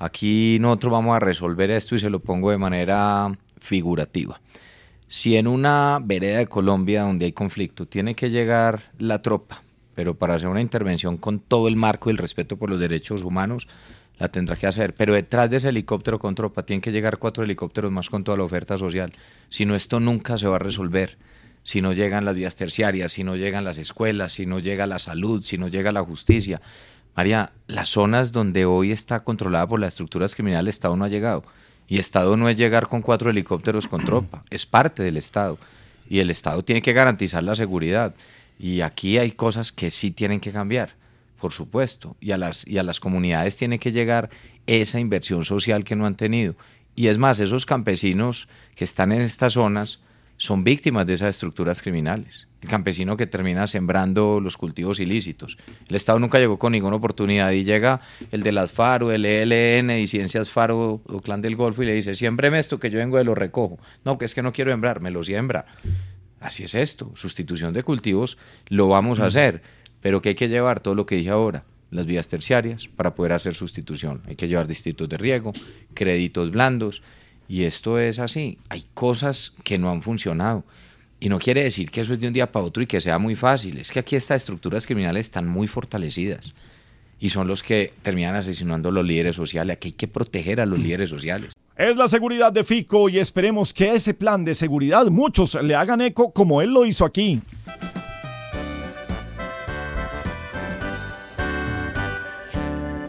Aquí 0.00 0.58
nosotros 0.60 0.92
vamos 0.92 1.14
a 1.14 1.20
resolver 1.20 1.70
esto 1.70 1.94
y 1.94 2.00
se 2.00 2.10
lo 2.10 2.18
pongo 2.18 2.50
de 2.50 2.58
manera 2.58 3.30
figurativa. 3.60 4.40
Si 5.08 5.36
en 5.36 5.46
una 5.46 6.00
vereda 6.02 6.38
de 6.38 6.46
Colombia 6.46 7.02
donde 7.02 7.24
hay 7.24 7.32
conflicto 7.32 7.86
tiene 7.86 8.14
que 8.14 8.28
llegar 8.28 8.92
la 8.98 9.22
tropa, 9.22 9.62
pero 9.94 10.14
para 10.14 10.34
hacer 10.34 10.48
una 10.48 10.60
intervención 10.60 11.16
con 11.16 11.40
todo 11.40 11.66
el 11.66 11.76
marco 11.76 12.10
del 12.10 12.18
respeto 12.18 12.58
por 12.58 12.68
los 12.68 12.78
derechos 12.78 13.22
humanos, 13.22 13.66
la 14.18 14.28
tendrá 14.28 14.54
que 14.54 14.66
hacer. 14.66 14.94
Pero 14.94 15.14
detrás 15.14 15.48
de 15.48 15.56
ese 15.56 15.70
helicóptero 15.70 16.18
con 16.18 16.34
tropa 16.34 16.64
tienen 16.64 16.82
que 16.82 16.92
llegar 16.92 17.18
cuatro 17.18 17.42
helicópteros 17.42 17.90
más 17.90 18.10
con 18.10 18.22
toda 18.22 18.36
la 18.36 18.44
oferta 18.44 18.76
social. 18.76 19.14
Si 19.48 19.64
no, 19.64 19.74
esto 19.74 19.98
nunca 19.98 20.36
se 20.36 20.46
va 20.46 20.56
a 20.56 20.60
resolver. 20.60 21.16
Si 21.62 21.80
no 21.80 21.94
llegan 21.94 22.24
las 22.26 22.34
vías 22.34 22.56
terciarias, 22.56 23.12
si 23.12 23.24
no 23.24 23.34
llegan 23.34 23.64
las 23.64 23.78
escuelas, 23.78 24.32
si 24.32 24.44
no 24.44 24.58
llega 24.58 24.86
la 24.86 24.98
salud, 24.98 25.42
si 25.42 25.56
no 25.56 25.68
llega 25.68 25.90
la 25.90 26.02
justicia. 26.04 26.60
María, 27.16 27.52
las 27.66 27.88
zonas 27.88 28.30
donde 28.30 28.66
hoy 28.66 28.92
está 28.92 29.20
controlada 29.20 29.66
por 29.66 29.80
las 29.80 29.94
estructuras 29.94 30.34
criminales, 30.34 30.62
el 30.62 30.68
Estado 30.68 30.96
no 30.96 31.04
ha 31.04 31.08
llegado. 31.08 31.44
Y 31.88 31.98
Estado 31.98 32.36
no 32.36 32.48
es 32.48 32.58
llegar 32.58 32.86
con 32.86 33.00
cuatro 33.00 33.30
helicópteros 33.30 33.88
con 33.88 34.04
tropa, 34.04 34.44
es 34.50 34.66
parte 34.66 35.02
del 35.02 35.16
Estado. 35.16 35.58
Y 36.08 36.20
el 36.20 36.30
Estado 36.30 36.62
tiene 36.62 36.82
que 36.82 36.92
garantizar 36.92 37.42
la 37.42 37.54
seguridad. 37.54 38.14
Y 38.58 38.80
aquí 38.80 39.18
hay 39.18 39.32
cosas 39.32 39.72
que 39.72 39.90
sí 39.90 40.10
tienen 40.10 40.40
que 40.40 40.52
cambiar, 40.52 40.90
por 41.40 41.52
supuesto. 41.52 42.16
Y 42.20 42.32
a 42.32 42.38
las, 42.38 42.66
y 42.66 42.78
a 42.78 42.82
las 42.82 43.00
comunidades 43.00 43.56
tiene 43.56 43.78
que 43.78 43.92
llegar 43.92 44.30
esa 44.66 45.00
inversión 45.00 45.44
social 45.44 45.84
que 45.84 45.96
no 45.96 46.06
han 46.06 46.16
tenido. 46.16 46.54
Y 46.94 47.06
es 47.06 47.16
más, 47.16 47.38
esos 47.40 47.64
campesinos 47.64 48.48
que 48.74 48.84
están 48.84 49.12
en 49.12 49.22
estas 49.22 49.52
zonas 49.52 50.00
son 50.36 50.64
víctimas 50.64 51.06
de 51.06 51.14
esas 51.14 51.30
estructuras 51.30 51.80
criminales. 51.80 52.47
El 52.60 52.68
campesino 52.68 53.16
que 53.16 53.26
termina 53.26 53.66
sembrando 53.68 54.40
los 54.40 54.56
cultivos 54.56 54.98
ilícitos. 54.98 55.58
El 55.88 55.94
Estado 55.94 56.18
nunca 56.18 56.38
llegó 56.38 56.58
con 56.58 56.72
ninguna 56.72 56.96
oportunidad 56.96 57.52
y 57.52 57.62
llega 57.64 58.00
el 58.32 58.42
de 58.42 58.50
las 58.50 58.72
FARO, 58.72 59.12
el 59.12 59.24
ELN 59.24 59.90
y 59.90 60.06
Ciencias 60.08 60.50
FARO 60.50 61.00
o 61.06 61.20
Clan 61.20 61.40
del 61.40 61.54
Golfo 61.54 61.82
y 61.82 61.86
le 61.86 61.94
dice, 61.94 62.14
siémbreme 62.14 62.58
esto 62.58 62.80
que 62.80 62.90
yo 62.90 62.98
vengo 62.98 63.16
de 63.16 63.24
lo 63.24 63.36
recojo. 63.36 63.78
No, 64.04 64.18
que 64.18 64.24
es 64.24 64.34
que 64.34 64.42
no 64.42 64.52
quiero 64.52 64.72
sembrar, 64.72 65.00
me 65.00 65.12
lo 65.12 65.22
siembra. 65.22 65.66
Así 66.40 66.64
es 66.64 66.74
esto, 66.74 67.12
sustitución 67.16 67.72
de 67.72 67.82
cultivos 67.82 68.38
lo 68.68 68.88
vamos 68.88 69.20
a 69.20 69.26
hacer, 69.26 69.62
pero 70.00 70.22
que 70.22 70.30
hay 70.30 70.34
que 70.34 70.48
llevar 70.48 70.80
todo 70.80 70.94
lo 70.94 71.06
que 71.06 71.16
dije 71.16 71.30
ahora, 71.30 71.64
las 71.90 72.06
vías 72.06 72.28
terciarias 72.28 72.88
para 72.88 73.14
poder 73.14 73.32
hacer 73.32 73.54
sustitución. 73.54 74.22
Hay 74.26 74.36
que 74.36 74.46
llevar 74.46 74.66
distritos 74.66 75.08
de 75.08 75.16
riego, 75.16 75.52
créditos 75.94 76.50
blandos, 76.50 77.02
y 77.48 77.64
esto 77.64 77.98
es 77.98 78.18
así. 78.18 78.58
Hay 78.68 78.84
cosas 78.94 79.54
que 79.64 79.78
no 79.78 79.90
han 79.90 80.02
funcionado. 80.02 80.64
Y 81.20 81.28
no 81.28 81.38
quiere 81.38 81.64
decir 81.64 81.90
que 81.90 82.00
eso 82.00 82.12
es 82.14 82.20
de 82.20 82.28
un 82.28 82.32
día 82.32 82.50
para 82.50 82.64
otro 82.64 82.82
y 82.82 82.86
que 82.86 83.00
sea 83.00 83.18
muy 83.18 83.34
fácil. 83.34 83.78
Es 83.78 83.90
que 83.90 83.98
aquí 83.98 84.16
estas 84.16 84.36
estructuras 84.42 84.86
criminales 84.86 85.26
están 85.26 85.48
muy 85.48 85.66
fortalecidas 85.66 86.54
y 87.20 87.30
son 87.30 87.48
los 87.48 87.62
que 87.62 87.92
terminan 88.02 88.36
asesinando 88.36 88.90
a 88.90 88.92
los 88.92 89.04
líderes 89.04 89.36
sociales. 89.36 89.76
Aquí 89.76 89.88
hay 89.88 89.92
que 89.92 90.08
proteger 90.08 90.60
a 90.60 90.66
los 90.66 90.78
líderes 90.78 91.10
sociales. 91.10 91.52
Es 91.76 91.96
la 91.96 92.08
seguridad 92.08 92.52
de 92.52 92.64
Fico 92.64 93.08
y 93.08 93.18
esperemos 93.18 93.72
que 93.72 93.90
a 93.90 93.94
ese 93.94 94.14
plan 94.14 94.44
de 94.44 94.54
seguridad 94.54 95.06
muchos 95.06 95.54
le 95.62 95.74
hagan 95.74 96.00
eco 96.00 96.32
como 96.32 96.62
él 96.62 96.70
lo 96.70 96.84
hizo 96.84 97.04
aquí. 97.04 97.40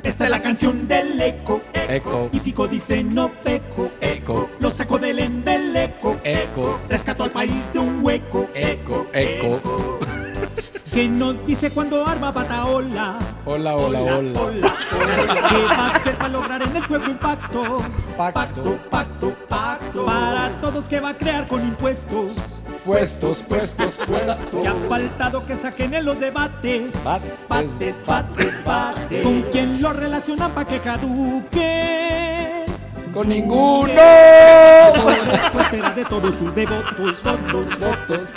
Esta 0.03 0.23
es 0.25 0.29
la 0.31 0.41
canción 0.41 0.87
del 0.87 1.21
eco, 1.21 1.61
Eco. 1.87 2.29
Y 2.33 2.39
Fico 2.39 2.67
dice 2.67 3.03
no 3.03 3.29
peco, 3.29 3.91
Eco. 4.01 4.49
Lo 4.59 4.69
sacó 4.69 4.97
del 4.97 5.19
embeleco, 5.19 5.68
Eco. 6.23 6.79
Rescató 6.89 7.25
al 7.25 7.31
país 7.31 7.71
de 7.73 7.79
un 7.79 8.03
hueco, 8.03 8.47
Eco, 8.53 9.05
eco. 9.13 9.59
Que 10.93 11.07
nos 11.07 11.45
dice 11.45 11.69
cuando 11.69 12.03
arma 12.07 12.31
Bataola. 12.31 13.19
Hola, 13.45 13.75
hola, 13.75 14.01
hola. 14.01 14.39
Hola, 14.41 14.41
hola. 14.41 15.47
¿Qué 15.49 15.63
va 15.63 15.75
a 15.75 15.87
hacer 15.87 16.15
para 16.15 16.29
lograr 16.29 16.63
en 16.63 16.75
el 16.75 16.83
pueblo 16.87 17.11
un 17.11 17.17
pacto? 17.19 17.83
Pacto, 18.17 18.75
pacto, 18.89 19.33
pacto. 19.47 20.05
Para 20.05 20.49
todos 20.61 20.89
que 20.89 20.99
va 20.99 21.09
a 21.09 21.13
crear 21.13 21.47
con 21.47 21.61
impuestos. 21.61 22.63
puestos, 22.83 23.43
puestos, 23.43 23.99
puestos. 24.07 24.61
Que 24.63 24.67
ha 24.67 24.73
faltado 24.89 25.45
que 25.45 25.55
saquen 25.55 25.93
en 25.93 26.05
los 26.05 26.19
debates. 26.19 27.03
Bates, 27.03 27.33
bates, 27.47 28.05
bates, 28.07 28.65
bates. 28.65 29.23
¿Con 29.23 29.43
quién 29.51 29.81
lo 29.83 29.93
relacionan 29.93 30.51
para 30.53 30.67
que 30.67 30.79
caduque? 30.79 32.65
Con 33.13 33.29
ninguno. 33.29 33.93
Respuesta 35.25 35.75
era 35.75 35.89
de 35.91 36.05
todos 36.05 36.35
sus 36.35 36.53
devotos. 36.53 37.23
Votos, 37.23 37.79
votos. 37.79 38.29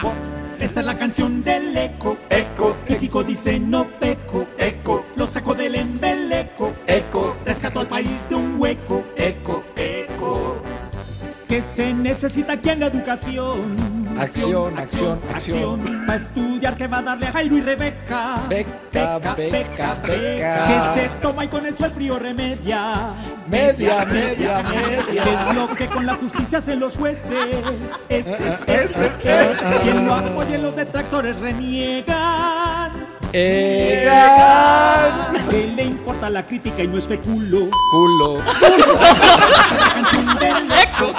Esta 0.59 0.81
es 0.81 0.87
la 0.87 0.97
canción 0.97 1.43
del 1.43 1.77
eco. 1.77 2.17
Eco. 2.31 2.77
Y 2.89 2.95
Fico 2.95 3.23
dice 3.23 3.59
no 3.59 3.85
peco. 3.85 4.47
Eco. 4.59 5.05
Lo 5.17 5.27
sacó 5.27 5.55
del 5.55 5.75
embeleco. 5.75 6.73
Eco. 6.87 7.37
Rescató 7.45 7.81
al 7.81 7.87
país 7.87 8.29
de 8.29 8.37
un 8.37 8.61
hueco. 8.61 9.05
Eco. 9.17 9.63
Eco. 9.77 10.63
Que 11.49 11.61
se 11.61 11.93
necesita 11.93 12.55
aquí 12.55 12.71
en 12.71 12.81
la 12.81 12.87
educación. 12.87 13.77
Acción, 14.19 14.79
acción, 14.79 15.21
acción. 15.35 15.81
Para 16.07 16.17
estudiar 16.17 16.77
que 16.77 16.87
va 16.87 16.99
a 16.99 17.03
darle 17.03 17.27
a 17.27 17.33
Jairo 17.33 17.57
y 17.59 17.61
Rebeca. 17.61 18.37
Beca, 18.49 19.19
beca, 19.19 19.97
beca. 20.07 20.67
Que 20.67 20.81
se 20.95 21.09
toma 21.21 21.45
y 21.45 21.49
con 21.49 21.67
eso 21.67 21.85
el 21.85 21.93
frío 21.93 22.19
remedia. 22.19 23.15
Media, 23.49 24.05
media, 24.07 24.63
media. 24.63 25.23
Que 25.23 25.35
es 25.35 25.55
lo 25.55 25.69
que 25.75 25.87
con 25.87 26.07
la 26.07 26.15
justicia 26.15 26.59
hacen 26.59 26.81
los 26.81 26.97
jueces. 26.97 27.33
Ese 28.09 28.31
es, 28.31 28.61
ese 28.67 28.85
es, 28.85 28.97
ese. 28.97 29.79
Quien 29.83 30.07
lo 30.07 30.15
apoya 30.15 30.59
los 30.59 30.75
detractores 30.77 31.41
reniegan. 31.41 32.93
Egan. 33.33 35.13
Que 35.49 35.67
le 35.67 35.85
importa 35.85 36.29
la 36.29 36.45
crítica 36.45 36.83
y 36.83 36.89
no 36.89 36.99
especulo. 36.99 37.69
Culo. 37.91 38.39
Es 38.39 39.81
la 39.81 39.95
canción 39.95 40.39
del 40.39 40.71
eco. 40.71 41.15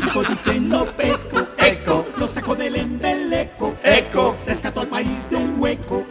Fico 0.00 0.24
dice 0.24 0.58
no 0.60 0.84
peco. 0.84 1.46
Eco. 1.58 2.06
Lo 2.16 2.26
sacó 2.26 2.56
del 2.56 2.74
embeleco. 2.76 3.74
Eco. 3.84 4.36
Rescató 4.46 4.80
al 4.80 4.88
país 4.88 5.28
de 5.30 5.36
un 5.36 5.60
hueco. 5.60 6.04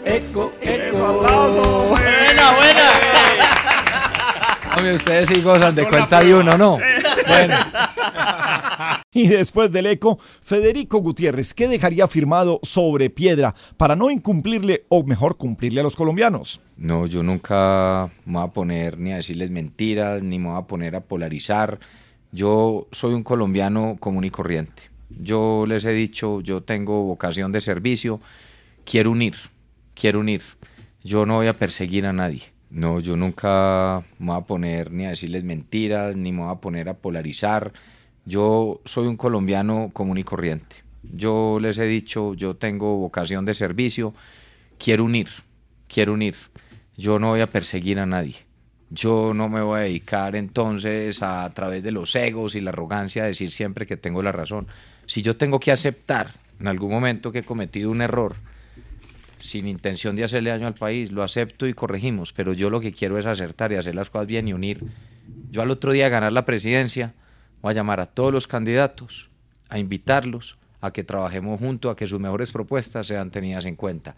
Hombre, 4.88 4.96
ustedes 4.96 5.28
sí 5.28 5.42
gozan 5.42 5.76
de 5.76 5.86
cuenta 5.86 6.24
de 6.24 6.34
uno, 6.34 6.58
¿no? 6.58 6.80
Bueno. 7.28 7.58
Y 9.12 9.28
después 9.28 9.70
del 9.74 9.88
eco, 9.88 10.18
Federico 10.18 11.00
Gutiérrez, 11.00 11.54
¿qué 11.54 11.68
dejaría 11.68 12.08
firmado 12.08 12.62
sobre 12.64 13.10
piedra 13.10 13.54
para 13.76 13.98
no 13.98 14.10
incumplirle 14.10 14.86
o 14.88 15.04
mejor 15.04 15.36
cumplirle 15.36 15.82
a 15.82 15.84
los 15.84 15.98
colombianos? 15.98 16.62
No, 16.78 17.06
yo 17.06 17.22
nunca 17.22 18.10
me 18.26 18.36
voy 18.36 18.44
a 18.44 18.48
poner 18.48 18.98
ni 18.98 19.12
a 19.12 19.18
decirles 19.18 19.52
mentiras, 19.52 20.24
ni 20.24 20.40
me 20.40 20.50
voy 20.50 20.58
a 20.58 20.68
poner 20.68 20.96
a 20.96 21.02
polarizar. 21.02 21.80
Yo 22.32 22.88
soy 22.94 23.14
un 23.14 23.24
colombiano 23.24 23.98
común 24.00 24.24
y 24.24 24.30
corriente. 24.30 24.84
Yo 25.10 25.66
les 25.68 25.84
he 25.84 25.92
dicho, 25.92 26.40
yo 26.40 26.62
tengo 26.64 27.04
vocación 27.04 27.52
de 27.52 27.60
servicio, 27.60 28.22
quiero 28.86 29.12
unir, 29.12 29.36
quiero 29.96 30.22
unir. 30.22 30.44
Yo 31.04 31.26
no 31.26 31.36
voy 31.36 31.48
a 31.48 31.54
perseguir 31.54 32.06
a 32.06 32.14
nadie. 32.14 32.44
No, 32.70 33.00
yo 33.00 33.16
nunca 33.16 34.04
me 34.20 34.28
voy 34.28 34.38
a 34.38 34.42
poner 34.42 34.92
ni 34.92 35.06
a 35.06 35.10
decirles 35.10 35.44
mentiras, 35.44 36.16
ni 36.16 36.32
me 36.32 36.44
voy 36.44 36.52
a 36.52 36.60
poner 36.60 36.90
a 36.90 36.96
polarizar. 36.96 37.72
Yo 38.26 38.82
soy 38.84 39.08
un 39.08 39.16
colombiano 39.16 39.90
común 39.94 40.18
y 40.18 40.24
corriente. 40.24 40.76
Yo 41.04 41.60
les 41.62 41.78
he 41.78 41.86
dicho, 41.86 42.34
yo 42.34 42.56
tengo 42.56 42.98
vocación 42.98 43.46
de 43.46 43.54
servicio, 43.54 44.14
quiero 44.78 45.06
unir, 45.06 45.30
quiero 45.88 46.14
unir. 46.14 46.36
Yo 46.98 47.20
no 47.20 47.30
voy 47.30 47.42
a 47.42 47.48
perseguir 47.48 48.00
a 48.00 48.06
nadie. 48.06 48.36
Yo 48.90 49.34
no 49.34 49.48
me 49.48 49.62
voy 49.62 49.80
a 49.80 49.84
dedicar 49.84 50.36
entonces 50.36 51.22
a, 51.22 51.46
a 51.46 51.54
través 51.54 51.84
de 51.84 51.92
los 51.92 52.16
egos 52.16 52.56
y 52.56 52.62
la 52.62 52.72
arrogancia 52.72 53.24
a 53.24 53.28
decir 53.28 53.52
siempre 53.52 53.86
que 53.86 53.96
tengo 53.96 54.22
la 54.24 54.32
razón. 54.34 54.68
Si 55.06 55.22
yo 55.22 55.38
tengo 55.38 55.60
que 55.60 55.72
aceptar 55.72 56.34
en 56.60 56.68
algún 56.68 56.92
momento 56.92 57.32
que 57.32 57.40
he 57.40 57.44
cometido 57.44 57.92
un 57.92 58.02
error, 58.02 58.36
sin 59.40 59.68
intención 59.68 60.16
de 60.16 60.24
hacerle 60.24 60.50
daño 60.50 60.68
al 60.68 60.74
país, 60.74 61.12
lo 61.12 61.24
acepto 61.24 61.68
y 61.68 61.74
corregimos, 61.74 62.34
pero 62.34 62.54
yo 62.54 62.70
lo 62.70 62.80
que 62.80 62.92
quiero 62.92 63.18
es 63.18 63.26
acertar 63.26 63.72
y 63.72 63.76
hacer 63.76 63.96
las 63.96 64.10
cosas 64.10 64.28
bien 64.28 64.48
y 64.48 64.54
unir. 64.54 64.84
Yo 65.52 65.62
al 65.62 65.72
otro 65.72 65.92
día 65.92 66.10
ganar 66.10 66.34
la 66.34 66.46
presidencia 66.46 67.14
voy 67.62 67.72
a 67.72 67.76
llamar 67.76 68.00
a 68.00 68.08
todos 68.08 68.32
los 68.32 68.48
candidatos, 68.48 69.30
a 69.70 69.80
invitarlos 69.80 70.58
a 70.82 70.92
que 70.92 71.04
trabajemos 71.04 71.60
juntos, 71.60 71.92
a 71.92 71.96
que 71.96 72.08
sus 72.08 72.20
mejores 72.20 72.52
propuestas 72.52 73.08
sean 73.08 73.32
tenidas 73.32 73.66
en 73.66 73.76
cuenta. 73.76 74.16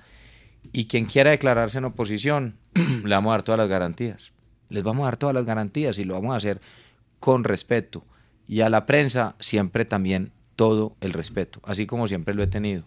Y 0.71 0.85
quien 0.85 1.05
quiera 1.05 1.31
declararse 1.31 1.77
en 1.77 1.85
oposición, 1.85 2.55
le 2.73 3.09
vamos 3.15 3.29
a 3.29 3.33
dar 3.33 3.43
todas 3.43 3.59
las 3.59 3.69
garantías. 3.69 4.31
Les 4.69 4.83
vamos 4.83 5.03
a 5.03 5.05
dar 5.05 5.17
todas 5.17 5.33
las 5.33 5.45
garantías 5.45 5.97
y 5.99 6.03
lo 6.03 6.13
vamos 6.15 6.33
a 6.33 6.37
hacer 6.37 6.61
con 7.19 7.43
respeto. 7.43 8.03
Y 8.47 8.61
a 8.61 8.69
la 8.69 8.85
prensa 8.85 9.35
siempre 9.39 9.85
también 9.85 10.31
todo 10.55 10.95
el 11.01 11.13
respeto, 11.13 11.59
así 11.63 11.85
como 11.85 12.07
siempre 12.07 12.33
lo 12.33 12.43
he 12.43 12.47
tenido. 12.47 12.83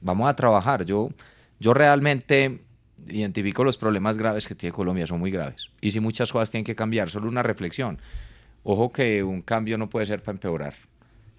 Vamos 0.00 0.28
a 0.28 0.34
trabajar. 0.34 0.84
Yo, 0.84 1.10
yo 1.62 1.72
realmente 1.74 2.60
identifico 3.06 3.62
los 3.62 3.78
problemas 3.78 4.18
graves 4.18 4.48
que 4.48 4.56
tiene 4.56 4.72
Colombia, 4.72 5.06
son 5.06 5.20
muy 5.20 5.30
graves. 5.30 5.68
Y 5.80 5.92
si 5.92 6.00
muchas 6.00 6.32
cosas 6.32 6.50
tienen 6.50 6.64
que 6.64 6.74
cambiar, 6.74 7.08
solo 7.08 7.28
una 7.28 7.42
reflexión. 7.42 8.00
Ojo 8.64 8.90
que 8.90 9.22
un 9.22 9.42
cambio 9.42 9.78
no 9.78 9.88
puede 9.88 10.06
ser 10.06 10.22
para 10.22 10.34
empeorar. 10.36 10.74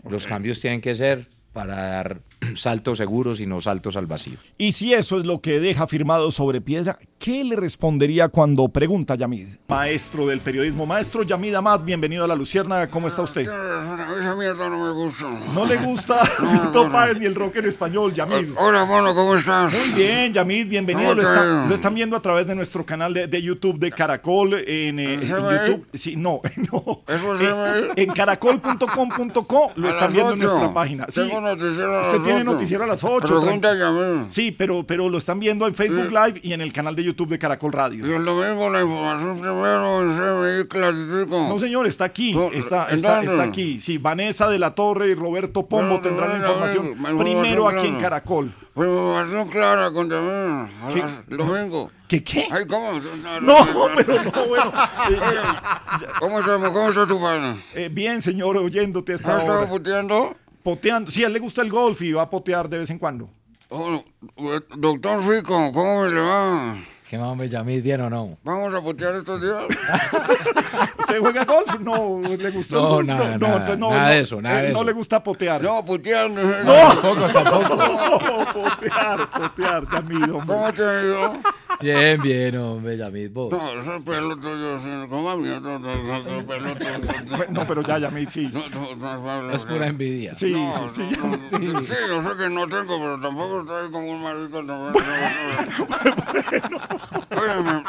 Los 0.07 0.25
cambios 0.25 0.61
tienen 0.61 0.79
que 0.79 0.95
ser 0.95 1.27
para 1.53 1.75
dar 1.75 2.21
saltos 2.55 2.97
seguros 2.97 3.39
y 3.39 3.45
no 3.45 3.61
saltos 3.61 3.95
al 3.95 4.05
vacío. 4.07 4.37
Y 4.57 4.71
si 4.73 4.93
eso 4.93 5.17
es 5.17 5.25
lo 5.25 5.39
que 5.39 5.59
deja 5.59 5.87
firmado 5.87 6.31
sobre 6.31 6.59
piedra, 6.61 6.97
¿qué 7.19 7.43
le 7.43 7.55
respondería 7.55 8.27
cuando 8.29 8.67
pregunta 8.69 9.15
Yamid? 9.15 9.47
Maestro 9.69 10.25
del 10.27 10.39
periodismo, 10.39 10.85
maestro 10.85 11.23
Yamid 11.23 11.53
Amad, 11.55 11.81
bienvenido 11.81 12.25
a 12.25 12.27
La 12.27 12.35
Lucierna, 12.35 12.87
¿cómo 12.89 13.07
está 13.07 13.21
usted? 13.21 13.41
Esa 13.43 14.35
mierda 14.35 14.67
no 14.69 14.83
me 14.83 14.91
gusta. 14.91 15.29
¿No 15.53 15.65
le 15.65 15.77
gusta 15.77 16.25
Fito 16.25 16.91
Páez 16.91 17.19
ni 17.19 17.25
el 17.27 17.35
rock 17.35 17.57
en 17.57 17.65
español, 17.67 18.13
Yamid? 18.13 18.49
Hola, 18.57 18.83
mono, 18.85 19.13
¿cómo 19.15 19.35
estás? 19.35 19.71
Muy 19.71 19.91
bien, 20.03 20.33
Yamid, 20.33 20.67
bienvenido. 20.67 21.09
¿Cómo 21.11 21.21
Lo, 21.21 21.27
está- 21.27 21.73
están 21.75 21.93
viendo 21.95 22.17
a 22.17 22.21
través 22.21 22.47
de 22.47 22.55
nuestro 22.55 22.85
canal 22.85 23.13
de, 23.13 23.27
de 23.27 23.41
YouTube 23.41 23.77
de 23.79 23.91
Caracol 23.91 24.55
en, 24.55 24.99
eh, 24.99 25.13
en. 25.15 25.21
YouTube. 25.21 25.87
Sí, 25.93 26.15
no, 26.15 26.41
no. 26.71 27.01
¿Eso 27.07 27.37
se 27.37 27.43
Eh, 27.45 27.53
ahí? 27.53 28.03
en 28.03 28.11
caracol.com.co 28.11 29.71
lo 29.75 29.89
están 29.89 30.13
viendo 30.13 30.33
en 30.33 30.39
nuestra 30.39 30.73
página. 30.73 31.05
Sí, 31.09 31.21
Tengo 31.21 31.41
noticiero 31.43 31.97
a 31.97 32.01
usted 32.01 32.13
las 32.15 32.23
tiene 32.23 32.41
ocho. 32.41 32.51
noticiero 32.51 32.83
a 32.83 32.87
las 32.87 33.03
8. 33.03 33.27
Pregúntale 33.27 33.83
a 33.83 33.91
mí. 33.91 34.25
Sí, 34.29 34.51
pero, 34.51 34.83
pero 34.85 35.09
lo 35.09 35.17
están 35.17 35.39
viendo 35.39 35.67
en 35.67 35.75
Facebook 35.75 36.11
Live 36.11 36.39
y 36.43 36.53
en 36.53 36.61
el 36.61 36.73
canal 36.73 36.95
de 36.95 37.03
YouTube 37.03 37.29
de 37.29 37.37
Caracol 37.39 37.71
Radio. 37.71 38.07
Y 38.07 38.11
el 38.11 38.25
domingo 38.25 38.69
la 38.69 38.81
información 38.81 39.39
primero 39.39 40.01
en 40.01 40.17
CMI 40.17 40.67
claritico. 40.67 41.47
No, 41.49 41.59
señor, 41.59 41.87
está 41.87 42.05
aquí. 42.05 42.33
No, 42.33 42.51
está, 42.51 42.87
¿en 42.89 42.95
está, 42.95 43.21
está 43.21 43.43
aquí. 43.43 43.79
Sí, 43.79 43.97
Vanessa 43.97 44.49
de 44.49 44.59
la 44.59 44.73
Torre 44.75 45.09
y 45.09 45.15
Roberto 45.15 45.67
Pombo 45.67 45.99
Bueno, 45.99 46.01
tendrán 46.01 46.29
la 46.31 46.37
información 46.37 46.93
a 47.05 47.11
ver, 47.11 47.17
primero 47.17 47.67
aquí 47.67 47.75
información 47.77 47.85
en 47.85 47.99
clara. 47.99 48.09
Caracol. 48.21 48.53
Información 48.75 49.47
clara 49.49 49.91
contra 49.91 50.19
mí. 50.21 50.69
¿Qué? 50.93 51.03
El 51.29 51.37
domingo. 51.37 51.91
¿Qué 52.07 52.23
qué? 52.23 52.47
Ay, 52.51 52.65
¿cómo? 52.67 52.91
No, 53.41 53.55
pero 53.95 54.15
no, 54.23 54.47
bueno. 54.47 54.73
eh, 55.09 55.17
¿Cómo 56.19 56.39
está, 56.39 56.57
cómo 56.57 56.89
está 56.89 57.07
tu 57.07 57.19
padre? 57.21 57.63
eh, 57.75 57.89
bien, 57.91 58.21
señor, 58.21 58.57
oyéndote 58.57 59.13
hasta 59.13 59.35
¿Has 59.35 59.41
estado 59.41 59.59
ahora. 59.59 59.69
puteando? 59.69 60.35
Poteando. 60.63 61.11
Sí, 61.11 61.23
a 61.23 61.27
él 61.27 61.33
le 61.33 61.39
gusta 61.39 61.61
el 61.61 61.69
golf 61.69 62.01
y 62.01 62.13
va 62.13 62.23
a 62.23 62.29
potear 62.29 62.69
de 62.69 62.79
vez 62.79 62.89
en 62.89 62.97
cuando. 62.97 63.29
Oh, 63.69 64.03
doctor 64.77 65.21
Fico, 65.21 65.71
¿cómo 65.71 66.05
le 66.05 66.19
va? 66.21 66.77
¿Qué 67.13 67.19
más, 67.19 67.51
Yamid, 67.51 67.83
bien 67.83 68.01
o 68.01 68.09
no? 68.09 68.39
¿Vamos 68.43 68.73
a 68.73 68.81
putear 68.81 69.13
estos 69.13 69.39
días? 69.39 69.55
¿Usted 70.97 71.19
juega 71.19 71.45
golf? 71.45 71.79
No, 71.79 72.19
le 72.23 72.49
gusta 72.49 72.75
No, 72.75 72.81
el 72.81 72.87
golf. 72.89 73.07
nada, 73.07 73.37
no, 73.37 73.39
nada, 73.47 73.53
entonces 73.57 73.77
no, 73.77 73.89
nada 73.91 74.01
no, 74.01 74.09
de 74.09 74.19
eso, 74.19 74.41
nada 74.41 74.59
eh, 74.59 74.63
de 74.63 74.69
No 74.73 74.79
eso. 74.79 74.83
le 74.85 74.91
gusta 74.93 75.21
potear. 75.21 75.61
No, 75.61 75.85
putear. 75.85 76.31
No, 76.31 76.41
tampoco, 76.41 77.29
tampoco. 77.29 77.75
No, 78.33 78.45
potear, 78.51 79.29
potear, 79.29 79.83
Yamid, 79.91 80.23
hombre. 80.33 80.47
¿Cómo 80.47 80.73
te 80.73 80.83
ha 80.83 81.03
ido? 81.03 81.33
Bien, 81.81 82.19
bien, 82.21 82.57
hombre, 82.57 82.97
Yamid, 82.97 83.29
vos. 83.31 83.51
No, 83.51 83.79
ese 83.79 83.91
pelo 84.03 84.35
tuyo, 84.37 84.79
sí, 84.79 84.89
¿cómo 85.07 85.37
mierda? 85.37 85.75
Ese 85.75 86.43
pelo 86.45 86.73
tuyo. 86.75 87.45
No, 87.51 87.67
pero 87.67 87.81
ya, 87.83 87.99
Yamid, 87.99 88.27
sí. 88.29 88.49
No, 88.51 88.67
no, 88.69 88.95
no, 88.95 89.17
no, 89.21 89.41
no, 89.43 89.51
Es 89.51 89.63
pura 89.65 89.85
envidia. 89.85 90.33
Sí, 90.33 90.51
No, 90.51 90.89
sí, 90.89 91.07
sí. 91.11 91.17
no, 91.21 91.27
no, 91.27 91.37
sí, 91.83 91.93
yo 92.07 92.21
sé 92.23 92.29
que 92.39 92.49
no 92.49 92.67
tengo, 92.67 92.97
pero 92.97 93.19
tampoco 93.21 93.59
estoy 93.61 93.91
como 93.91 94.09
un 94.09 94.23
marico. 94.23 94.63
también. 94.65 94.93
Óyeme, 97.31 97.83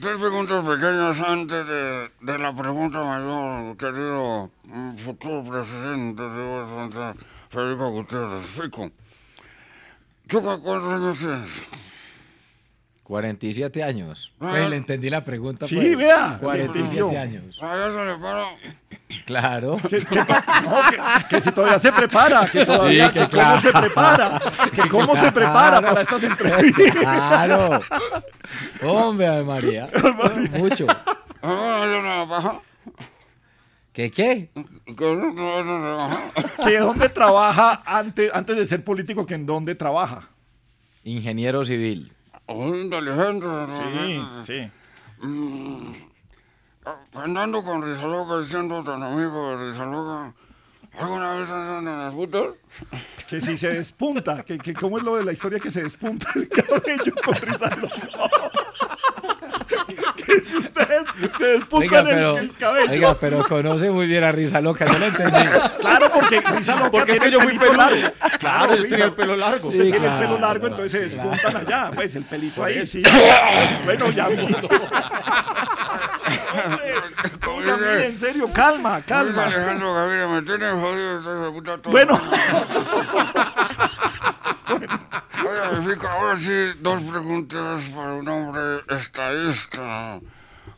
tres 0.00 0.16
preguntas 0.18 0.64
pequeñas 0.66 1.20
antes 1.20 1.66
de, 1.66 2.10
la 2.38 2.52
pregunta 2.54 3.02
mayor, 3.02 3.76
querido 3.76 4.50
mm, 4.64 4.96
futuro 4.96 5.44
presidente 5.44 6.22
de 6.22 6.66
Santa 6.68 7.14
Federico 7.50 7.90
Gutiérrez. 7.90 8.44
Fico, 8.46 8.90
¿tú 10.28 10.42
cu- 10.42 10.62
cuántos 10.62 10.92
años 10.92 11.18
tienes? 11.18 11.50
47 13.12 13.82
años. 13.82 14.32
Ah. 14.40 14.46
Pues 14.52 14.70
le 14.70 14.76
entendí 14.76 15.10
la 15.10 15.22
pregunta. 15.22 15.66
Sí, 15.66 15.74
pues. 15.76 15.98
vea, 15.98 16.38
47 16.40 16.78
entendió. 16.98 17.20
años. 17.20 17.58
Claro. 19.26 19.76
Que, 19.90 19.98
que 19.98 20.24
to- 20.24 20.34
no, 20.64 20.76
que- 20.88 21.28
que 21.28 21.40
si 21.42 21.52
todavía 21.52 21.78
se 21.78 21.92
prepara, 21.92 22.50
que 22.50 22.64
todavía, 22.64 23.08
Sí, 23.08 23.12
que 23.12 23.28
que 23.28 23.36
cómo 23.36 23.60
se 23.60 23.70
prepara, 23.72 24.40
que 24.72 24.88
cómo 24.88 25.16
se 25.16 25.30
prepara 25.30 25.78
Claro. 25.80 25.88
para 25.88 26.00
estas 26.00 26.24
entrevistas. 26.24 26.86
Claro. 26.96 27.80
Hombre, 28.82 29.26
Ave 29.26 29.44
María. 29.44 29.90
Mucho. 30.52 30.86
Ah. 31.42 32.60
¿Qué 33.92 34.10
qué? 34.10 34.48
¿Que 36.64 36.78
dónde 36.78 37.10
trabaja 37.10 37.82
antes, 37.84 38.30
antes 38.32 38.56
de 38.56 38.64
ser 38.64 38.82
político? 38.82 39.26
¿Que 39.26 39.34
en 39.34 39.44
dónde 39.44 39.74
trabaja? 39.74 40.30
Ingeniero 41.04 41.62
civil. 41.66 42.10
Inteligente. 42.48 43.46
Sí, 43.72 44.22
sí. 44.42 45.26
Mm, 45.26 45.92
Andando 47.14 47.62
con 47.62 47.82
Rizaloca 47.82 48.38
diciendo 48.38 48.82
tan 48.82 49.02
amigo 49.02 49.56
de 49.56 49.70
Rizaloca. 49.70 50.34
¿Alguna 50.98 51.34
vez 51.34 51.48
andan 51.48 51.88
en 51.88 51.98
las 51.98 52.12
putas? 52.12 52.48
Que 53.28 53.40
si 53.40 53.56
se 53.56 53.68
despunta, 53.68 54.42
que, 54.42 54.58
que 54.58 54.74
cómo 54.74 54.98
es 54.98 55.04
lo 55.04 55.16
de 55.16 55.24
la 55.24 55.32
historia 55.32 55.58
que 55.58 55.70
se 55.70 55.82
despunta 55.82 56.28
el 56.34 56.48
cabello 56.48 57.14
con 57.24 57.34
Rizaloca. 57.34 58.50
Que 60.26 60.40
si 60.40 60.56
ustedes 60.56 61.02
se 61.38 61.44
despuntan 61.44 62.04
pero, 62.04 62.36
el, 62.38 62.44
el 62.44 62.56
cabello. 62.56 62.90
oiga, 62.92 63.18
pero 63.18 63.44
conoce 63.48 63.90
muy 63.90 64.06
bien 64.06 64.24
a 64.24 64.32
Risa 64.32 64.60
Loca, 64.60 64.86
yo 64.86 64.98
lo 64.98 65.06
entendí. 65.06 65.40
Claro, 65.80 66.10
porque 66.12 66.40
Risa 66.40 66.76
Loca 66.76 66.90
Porque 66.90 67.12
es 67.12 67.20
tiene 67.20 67.26
que 67.26 67.32
yo 67.32 67.38
el 67.40 67.44
fui 67.48 67.58
pelito 67.58 67.76
peludo. 67.78 67.90
largo. 68.00 68.38
Claro, 68.38 68.74
yo 68.76 68.82
Risa- 68.82 68.88
tenía 68.90 69.04
el 69.06 69.12
pelo 69.14 69.36
largo. 69.36 69.68
Usted 69.68 69.84
Sí, 69.84 69.90
tiene 69.90 70.06
el 70.06 70.12
pelo 70.14 70.18
claro, 70.36 70.38
largo, 70.40 70.60
claro, 70.60 70.66
entonces 70.82 70.92
se 70.92 71.00
despuntan 71.16 71.56
allá. 71.56 71.90
Pues 71.94 72.14
el 72.16 72.24
pelito 72.24 72.56
Por 72.56 72.68
ahí, 72.68 72.86
sí. 72.86 73.02
bueno, 73.84 74.10
ya 74.10 74.28
vi. 74.28 74.36
Hombre, 77.46 77.72
mire, 77.76 78.06
en 78.06 78.16
serio, 78.16 78.50
calma, 78.52 79.02
calma. 79.02 79.44
Alejandro 79.44 79.94
Gaviria, 79.94 80.26
me 80.28 80.42
tienen 80.42 80.80
jodido 80.80 81.52
puta 81.52 81.78
todo. 81.78 81.90
Bueno. 81.92 82.18
Mi 84.68 85.84
Fico, 85.94 86.06
ahora 86.08 86.36
sí, 86.36 86.72
dos 86.80 87.02
preguntas 87.02 87.82
para 87.94 88.12
un 88.14 88.28
hombre 88.28 88.82
estadista. 88.90 90.20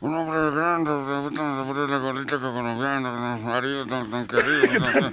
Un 0.01 0.14
hombre 0.14 0.51
grande, 0.55 0.91
de 0.91 2.01
colita 2.01 2.37
que 2.37 2.43
colombiano, 2.43 3.12
un 3.35 3.45
marido 3.47 3.87
tan, 3.87 4.11
tan 4.11 4.26
querido. 4.26 4.82
tan- 4.82 5.12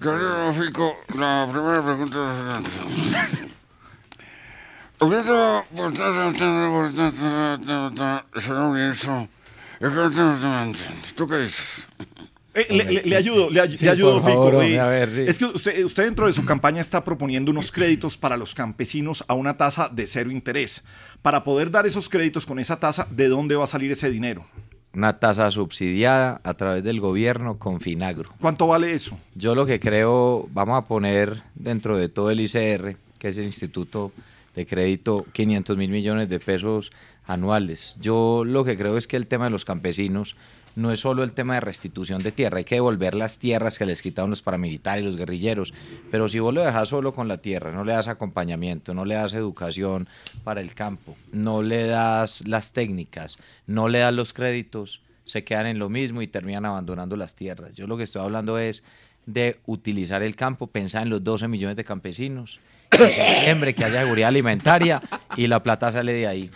Querido 0.00 0.52
Fico, 0.52 0.96
la 1.16 1.46
primera 1.50 1.82
pregunta 1.82 2.18
es 2.18 2.44
la 2.44 2.62
siguiente. 2.70 3.48
Ahorita, 5.00 5.62
por 5.76 5.92
tanto, 5.92 6.70
por 6.72 6.90
tanto, 6.92 8.40
señor 8.40 8.72
ministro, 8.72 9.28
yo 9.80 9.90
creo 9.92 10.10
que 10.10 10.16
no 10.16 10.36
se 10.36 10.46
me 10.46 10.62
entiende. 10.62 11.08
¿Tú 11.16 11.28
qué 11.28 11.36
dices? 11.38 11.86
Eh, 12.58 12.66
le, 12.74 12.84
le- 12.84 13.02
le 13.02 13.16
ayudo, 13.16 13.50
le, 13.50 13.60
ay- 13.60 13.76
Sí, 13.78 13.84
le 13.84 13.90
ayudo, 13.92 14.16
Fico. 14.20 14.28
favor, 14.30 14.54
hombre, 14.56 14.80
a 14.80 14.86
ver, 14.86 15.10
sí. 15.14 15.20
Es 15.26 15.38
que 15.38 15.44
usted, 15.46 15.84
usted 15.84 16.04
dentro 16.04 16.26
de 16.26 16.32
su 16.32 16.44
campaña 16.44 16.80
está 16.80 17.04
proponiendo 17.04 17.50
unos 17.50 17.70
créditos 17.72 18.16
para 18.16 18.36
los 18.36 18.54
campesinos 18.54 19.24
a 19.28 19.34
una 19.34 19.56
tasa 19.56 19.88
de 19.88 20.06
cero 20.06 20.30
interés. 20.30 20.82
Para 21.22 21.44
poder 21.44 21.70
dar 21.70 21.86
esos 21.86 22.08
créditos 22.08 22.46
con 22.46 22.58
esa 22.58 22.78
tasa, 22.80 23.06
¿de 23.10 23.28
dónde 23.28 23.54
va 23.56 23.64
a 23.64 23.68
salir 23.68 23.92
ese 23.92 24.10
dinero? 24.10 24.44
Una 24.94 25.18
tasa 25.18 25.50
subsidiada 25.50 26.40
a 26.42 26.54
través 26.54 26.82
del 26.82 26.98
gobierno 27.00 27.58
con 27.58 27.80
Finagro. 27.80 28.30
¿Cuánto 28.40 28.66
vale 28.66 28.92
eso? 28.94 29.18
Yo 29.34 29.54
lo 29.54 29.66
que 29.66 29.78
creo, 29.78 30.48
vamos 30.52 30.82
a 30.82 30.88
poner 30.88 31.42
dentro 31.54 31.96
de 31.96 32.08
todo 32.08 32.30
el 32.30 32.40
ICR, 32.40 32.96
que 33.18 33.28
es 33.28 33.36
el 33.38 33.44
Instituto 33.44 34.12
de 34.56 34.66
Crédito, 34.66 35.26
500 35.32 35.76
mil 35.76 35.90
millones 35.90 36.28
de 36.28 36.40
pesos 36.40 36.90
anuales. 37.26 37.96
Yo 38.00 38.42
lo 38.44 38.64
que 38.64 38.76
creo 38.76 38.96
es 38.96 39.06
que 39.06 39.16
el 39.16 39.26
tema 39.26 39.44
de 39.44 39.50
los 39.50 39.64
campesinos 39.64 40.34
no 40.78 40.92
es 40.92 41.00
solo 41.00 41.24
el 41.24 41.32
tema 41.32 41.54
de 41.54 41.60
restitución 41.60 42.22
de 42.22 42.30
tierra, 42.30 42.58
hay 42.58 42.64
que 42.64 42.76
devolver 42.76 43.16
las 43.16 43.40
tierras 43.40 43.78
que 43.78 43.84
les 43.84 44.00
quitaron 44.00 44.30
los 44.30 44.42
paramilitares, 44.42 45.04
los 45.04 45.16
guerrilleros, 45.16 45.74
pero 46.12 46.28
si 46.28 46.38
vos 46.38 46.54
lo 46.54 46.62
dejas 46.62 46.88
solo 46.88 47.12
con 47.12 47.26
la 47.26 47.38
tierra, 47.38 47.72
no 47.72 47.84
le 47.84 47.94
das 47.94 48.06
acompañamiento, 48.06 48.94
no 48.94 49.04
le 49.04 49.16
das 49.16 49.34
educación 49.34 50.08
para 50.44 50.60
el 50.60 50.74
campo, 50.74 51.16
no 51.32 51.62
le 51.64 51.86
das 51.86 52.46
las 52.46 52.72
técnicas, 52.72 53.38
no 53.66 53.88
le 53.88 53.98
das 53.98 54.14
los 54.14 54.32
créditos, 54.32 55.02
se 55.24 55.42
quedan 55.42 55.66
en 55.66 55.80
lo 55.80 55.88
mismo 55.88 56.22
y 56.22 56.28
terminan 56.28 56.64
abandonando 56.64 57.16
las 57.16 57.34
tierras. 57.34 57.74
Yo 57.74 57.88
lo 57.88 57.96
que 57.96 58.04
estoy 58.04 58.22
hablando 58.22 58.56
es 58.56 58.84
de 59.26 59.58
utilizar 59.66 60.22
el 60.22 60.36
campo, 60.36 60.68
pensar 60.68 61.02
en 61.02 61.10
los 61.10 61.24
12 61.24 61.48
millones 61.48 61.76
de 61.76 61.82
campesinos, 61.82 62.60
que 62.98 63.08
se 63.08 63.40
siembre, 63.44 63.74
que 63.74 63.84
haya 63.84 64.00
seguridad 64.02 64.28
alimentaria 64.28 65.00
y 65.36 65.46
la 65.46 65.62
plata 65.62 65.92
sale 65.92 66.12
de 66.12 66.26
ahí. 66.26 66.50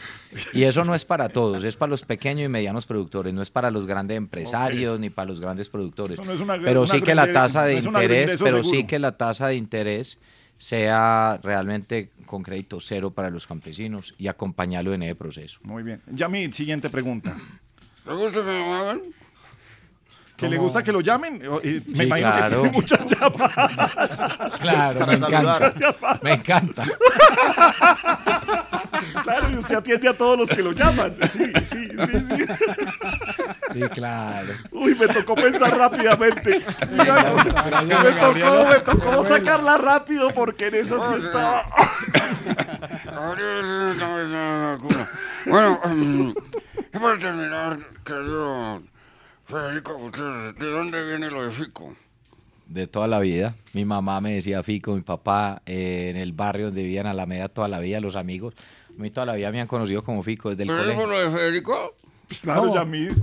Y 0.54 0.62
eso 0.64 0.84
no 0.84 0.94
es 0.94 1.04
para 1.04 1.28
todos, 1.28 1.62
es 1.64 1.76
para 1.76 1.90
los 1.90 2.02
pequeños 2.02 2.46
y 2.46 2.48
medianos 2.48 2.86
productores, 2.86 3.32
no 3.34 3.42
es 3.42 3.50
para 3.50 3.70
los 3.70 3.86
grandes 3.86 4.16
empresarios 4.16 4.98
ni 4.98 5.10
para 5.10 5.28
los 5.28 5.40
grandes 5.40 5.68
productores. 5.68 6.14
Eso 6.14 6.24
no 6.24 6.32
es 6.32 6.40
una- 6.40 6.58
pero 6.58 6.80
una 6.82 6.90
sí 6.90 7.00
que 7.02 7.14
la 7.14 7.26
tasa 7.32 7.64
de 7.64 7.74
interés, 8.00 8.26
pero 8.44 8.56
sí 8.70 8.86
que 8.86 8.98
la 8.98 9.16
tasa 9.16 9.46
de 9.48 9.56
interés 9.56 10.18
sea 10.58 11.38
realmente 11.42 12.10
con 12.24 12.42
crédito 12.42 12.78
cero 12.80 13.10
para 13.10 13.30
los 13.30 13.46
campesinos 13.46 14.14
y 14.16 14.28
acompañarlo 14.28 14.94
en 14.94 15.02
ese 15.02 15.14
proceso. 15.16 15.58
Muy 15.64 15.82
bien. 15.82 16.00
Yamid, 16.10 16.52
siguiente 16.52 16.88
pregunta. 16.88 17.36
¿Te 20.48 20.48
gusta 20.48 20.48
que 20.48 20.48
le 20.48 20.56
gusta 20.58 20.82
que 20.82 20.92
lo 20.92 21.00
llamen? 21.00 21.34
Me 21.38 21.60
Sí, 21.60 21.82
imagino 22.02 22.32
que 22.32 22.38
claro. 22.38 22.60
tiene 22.62 22.70
muchas 22.72 23.06
llamadas. 23.06 24.58
Claro, 24.60 24.98
Para 24.98 25.06
me 25.06 25.14
encanta. 25.14 25.54
saludar. 25.54 26.20
Me 26.22 26.32
encanta. 26.32 26.84
Claro, 29.24 29.50
y 29.50 29.54
usted 29.56 29.74
atiende 29.76 30.08
a 30.08 30.16
todos 30.16 30.38
los 30.38 30.48
que 30.48 30.62
lo 30.62 30.72
llaman. 30.72 31.16
Sí, 31.30 31.52
sí, 31.64 31.88
sí, 31.88 32.20
sí. 32.20 32.44
Sí, 33.74 33.80
claro. 33.94 34.48
Uy, 34.70 34.94
me 34.94 35.08
tocó 35.08 35.34
pensar 35.34 35.76
rápidamente. 35.76 36.64
Mira, 36.90 37.32
me 38.02 38.12
tocó, 38.12 38.66
me 38.68 38.78
tocó 38.80 39.24
sacarla 39.24 39.78
rápido 39.78 40.30
porque 40.30 40.68
en 40.68 40.76
esa 40.76 40.98
sí 41.00 41.12
estaba. 41.18 41.64
Bueno, 45.46 45.80
em, 45.84 46.30
y 46.30 46.98
para 46.98 47.18
terminar, 47.18 47.78
querido 48.04 48.82
Federico 49.52 49.98
Gutiérrez, 49.98 50.56
¿de 50.56 50.66
dónde 50.70 51.04
viene 51.06 51.30
lo 51.30 51.44
de 51.44 51.50
Fico? 51.50 51.94
De 52.66 52.86
toda 52.86 53.06
la 53.06 53.20
vida. 53.20 53.54
Mi 53.74 53.84
mamá 53.84 54.18
me 54.22 54.32
decía 54.32 54.62
Fico, 54.62 54.94
mi 54.94 55.02
papá 55.02 55.60
eh, 55.66 56.08
en 56.10 56.16
el 56.16 56.32
barrio 56.32 56.66
donde 56.66 56.82
vivían 56.82 57.06
a 57.06 57.12
la 57.12 57.26
media 57.26 57.48
toda 57.48 57.68
la 57.68 57.78
vida, 57.80 58.00
los 58.00 58.16
amigos. 58.16 58.54
A 58.88 58.92
mí 59.02 59.10
toda 59.10 59.26
la 59.26 59.34
vida 59.34 59.52
me 59.52 59.60
han 59.60 59.66
conocido 59.66 60.02
como 60.04 60.22
Fico 60.22 60.48
desde 60.48 60.62
el 60.62 60.68
¿Pero 60.70 60.88
es 60.90 60.94
por 60.96 61.04
colegio. 61.04 61.24
lo 61.26 61.30
de 61.30 61.36
Federico? 61.38 61.94
Pues 62.28 62.40
claro, 62.40 62.64
No. 62.66 62.74
Yamid. 62.74 63.10
¿Es 63.10 63.16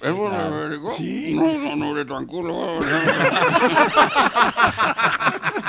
por 0.00 0.10
lo 0.12 0.28
Claro. 0.28 0.56
de 0.56 0.62
Federico? 0.68 0.90
Sí. 0.90 1.34
No, 1.34 1.54
no, 1.56 1.76
no, 1.76 1.94
de 1.94 2.04
tranquilo. 2.04 2.78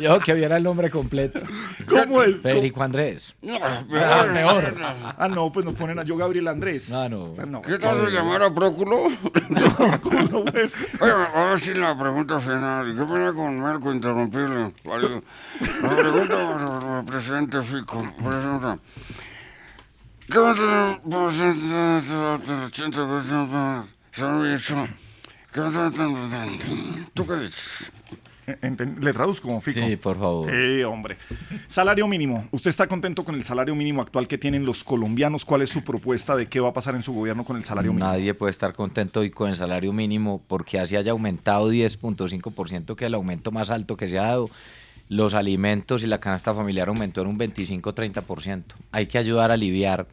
Yo 0.00 0.18
que 0.20 0.34
viera 0.34 0.56
el 0.56 0.62
nombre 0.62 0.90
completo. 0.90 1.40
¿Cómo 1.88 2.22
es? 2.22 2.40
Federico 2.40 2.82
Andrés. 2.82 3.34
No, 3.42 3.58
Ah, 3.62 3.82
peor. 3.88 4.32
peor. 4.32 4.74
Ah, 5.18 5.28
no, 5.28 5.50
pues 5.52 5.64
nos 5.66 5.74
ponen 5.74 5.98
a 5.98 6.04
yo, 6.04 6.16
Gabriel 6.16 6.48
Andrés. 6.48 6.88
No, 6.90 7.08
no. 7.08 7.34
Ah, 7.38 7.44
no, 7.46 7.62
¿Qué 7.62 7.78
tal 7.78 8.04
de 8.04 8.10
llamar 8.12 8.42
a 8.42 8.54
Próculo? 8.54 9.04
Oye, 11.00 11.12
ahora 11.34 11.58
sí 11.58 11.74
la 11.74 11.96
pregunta 11.98 12.38
final. 12.40 12.84
¿Qué 12.86 13.04
pena 13.04 13.32
con 13.32 13.60
Marco 13.60 13.92
interrumpirle? 13.92 14.72
Vale. 14.84 15.22
La 15.82 15.96
pregunta 15.96 16.36
para 16.36 16.98
el 17.00 17.04
presidente 17.04 17.62
Fico. 17.62 18.02
Presidenta. 18.16 18.78
¿Qué 20.30 20.38
va 20.38 20.48
a 20.48 20.52
hacer 20.52 21.00
por 21.08 21.32
el 21.32 22.70
80% 22.70 23.84
señor 24.12 24.32
ministro? 24.34 24.86
¿Qué 25.52 25.60
va 25.60 25.66
a 25.66 25.68
hacer? 25.86 25.92
¿Tú 27.14 27.26
qué 27.26 27.36
dices? 27.36 27.90
Le 29.00 29.12
traduzco 29.12 29.48
como 29.48 29.60
Fico. 29.60 29.80
Sí, 29.80 29.96
por 29.96 30.18
favor. 30.18 30.50
Sí, 30.50 30.82
hombre. 30.82 31.18
Salario 31.66 32.06
mínimo. 32.08 32.48
¿Usted 32.50 32.70
está 32.70 32.86
contento 32.86 33.24
con 33.24 33.34
el 33.34 33.44
salario 33.44 33.74
mínimo 33.74 34.00
actual 34.00 34.26
que 34.26 34.38
tienen 34.38 34.64
los 34.64 34.84
colombianos? 34.84 35.44
¿Cuál 35.44 35.62
es 35.62 35.70
su 35.70 35.84
propuesta 35.84 36.36
de 36.36 36.46
qué 36.46 36.60
va 36.60 36.68
a 36.68 36.72
pasar 36.72 36.94
en 36.94 37.02
su 37.02 37.12
gobierno 37.12 37.44
con 37.44 37.56
el 37.56 37.64
salario 37.64 37.92
mínimo? 37.92 38.10
Nadie 38.10 38.34
puede 38.34 38.50
estar 38.50 38.74
contento 38.74 39.20
hoy 39.20 39.30
con 39.30 39.50
el 39.50 39.56
salario 39.56 39.92
mínimo 39.92 40.42
porque 40.46 40.78
así 40.78 40.96
haya 40.96 41.12
aumentado 41.12 41.70
10.5%, 41.70 42.94
que 42.94 43.04
es 43.04 43.08
el 43.08 43.14
aumento 43.14 43.50
más 43.50 43.70
alto 43.70 43.96
que 43.96 44.08
se 44.08 44.18
ha 44.18 44.22
dado. 44.22 44.50
Los 45.08 45.34
alimentos 45.34 46.02
y 46.02 46.06
la 46.06 46.20
canasta 46.20 46.52
familiar 46.52 46.88
aumentó 46.88 47.22
en 47.22 47.28
un 47.28 47.38
25-30%. 47.38 48.62
Hay 48.92 49.06
que 49.06 49.18
ayudar 49.18 49.50
a 49.50 49.54
aliviar 49.54 50.06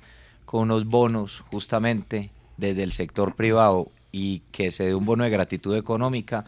con 0.46 0.62
unos 0.62 0.86
bonos 0.86 1.40
justamente 1.52 2.32
desde 2.58 2.84
el 2.84 2.94
sector 2.94 3.36
privado 3.36 3.92
y 4.12 4.44
que 4.52 4.72
se 4.72 4.86
dé 4.86 4.96
un 4.96 5.06
bono 5.06 5.26
de 5.26 5.30
gratitud 5.30 5.76
económica 5.76 6.46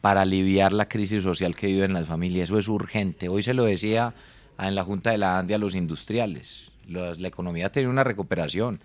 para 0.00 0.22
aliviar 0.22 0.72
la 0.72 0.88
crisis 0.88 1.22
social 1.22 1.54
que 1.54 1.66
viven 1.66 1.92
las 1.92 2.06
familias. 2.06 2.48
Eso 2.48 2.58
es 2.58 2.68
urgente. 2.68 3.28
Hoy 3.28 3.42
se 3.42 3.54
lo 3.54 3.64
decía 3.64 4.14
en 4.58 4.74
la 4.74 4.84
Junta 4.84 5.10
de 5.10 5.18
la 5.18 5.38
ANDI 5.38 5.54
a 5.54 5.58
los 5.58 5.74
industriales. 5.74 6.70
La 6.86 7.28
economía 7.28 7.70
tiene 7.70 7.88
una 7.88 8.04
recuperación 8.04 8.80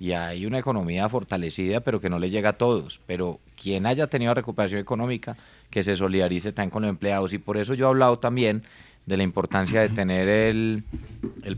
y 0.00 0.12
hay 0.12 0.46
una 0.46 0.58
economía 0.58 1.08
fortalecida, 1.08 1.80
pero 1.80 2.00
que 2.00 2.08
no 2.08 2.18
le 2.18 2.30
llega 2.30 2.50
a 2.50 2.52
todos. 2.52 3.00
Pero 3.06 3.40
quien 3.60 3.86
haya 3.86 4.06
tenido 4.06 4.32
recuperación 4.34 4.80
económica, 4.80 5.36
que 5.70 5.82
se 5.82 5.96
solidarice 5.96 6.52
también 6.52 6.70
con 6.70 6.82
los 6.82 6.90
empleados. 6.90 7.32
Y 7.32 7.38
por 7.38 7.56
eso 7.56 7.74
yo 7.74 7.86
he 7.86 7.88
hablado 7.88 8.18
también 8.18 8.62
de 9.06 9.16
la 9.16 9.22
importancia 9.22 9.80
de 9.80 9.88
tener 9.88 10.28
el, 10.28 10.84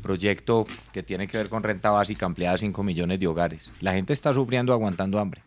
proyecto 0.00 0.64
que 0.92 1.02
tiene 1.02 1.26
que 1.26 1.36
ver 1.36 1.48
con 1.48 1.62
renta 1.62 1.90
básica 1.90 2.24
ampliada 2.24 2.54
a 2.54 2.58
5 2.58 2.82
millones 2.82 3.18
de 3.18 3.26
hogares. 3.26 3.70
La 3.80 3.92
gente 3.92 4.12
está 4.12 4.32
sufriendo, 4.32 4.72
aguantando 4.72 5.18
hambre. 5.18 5.42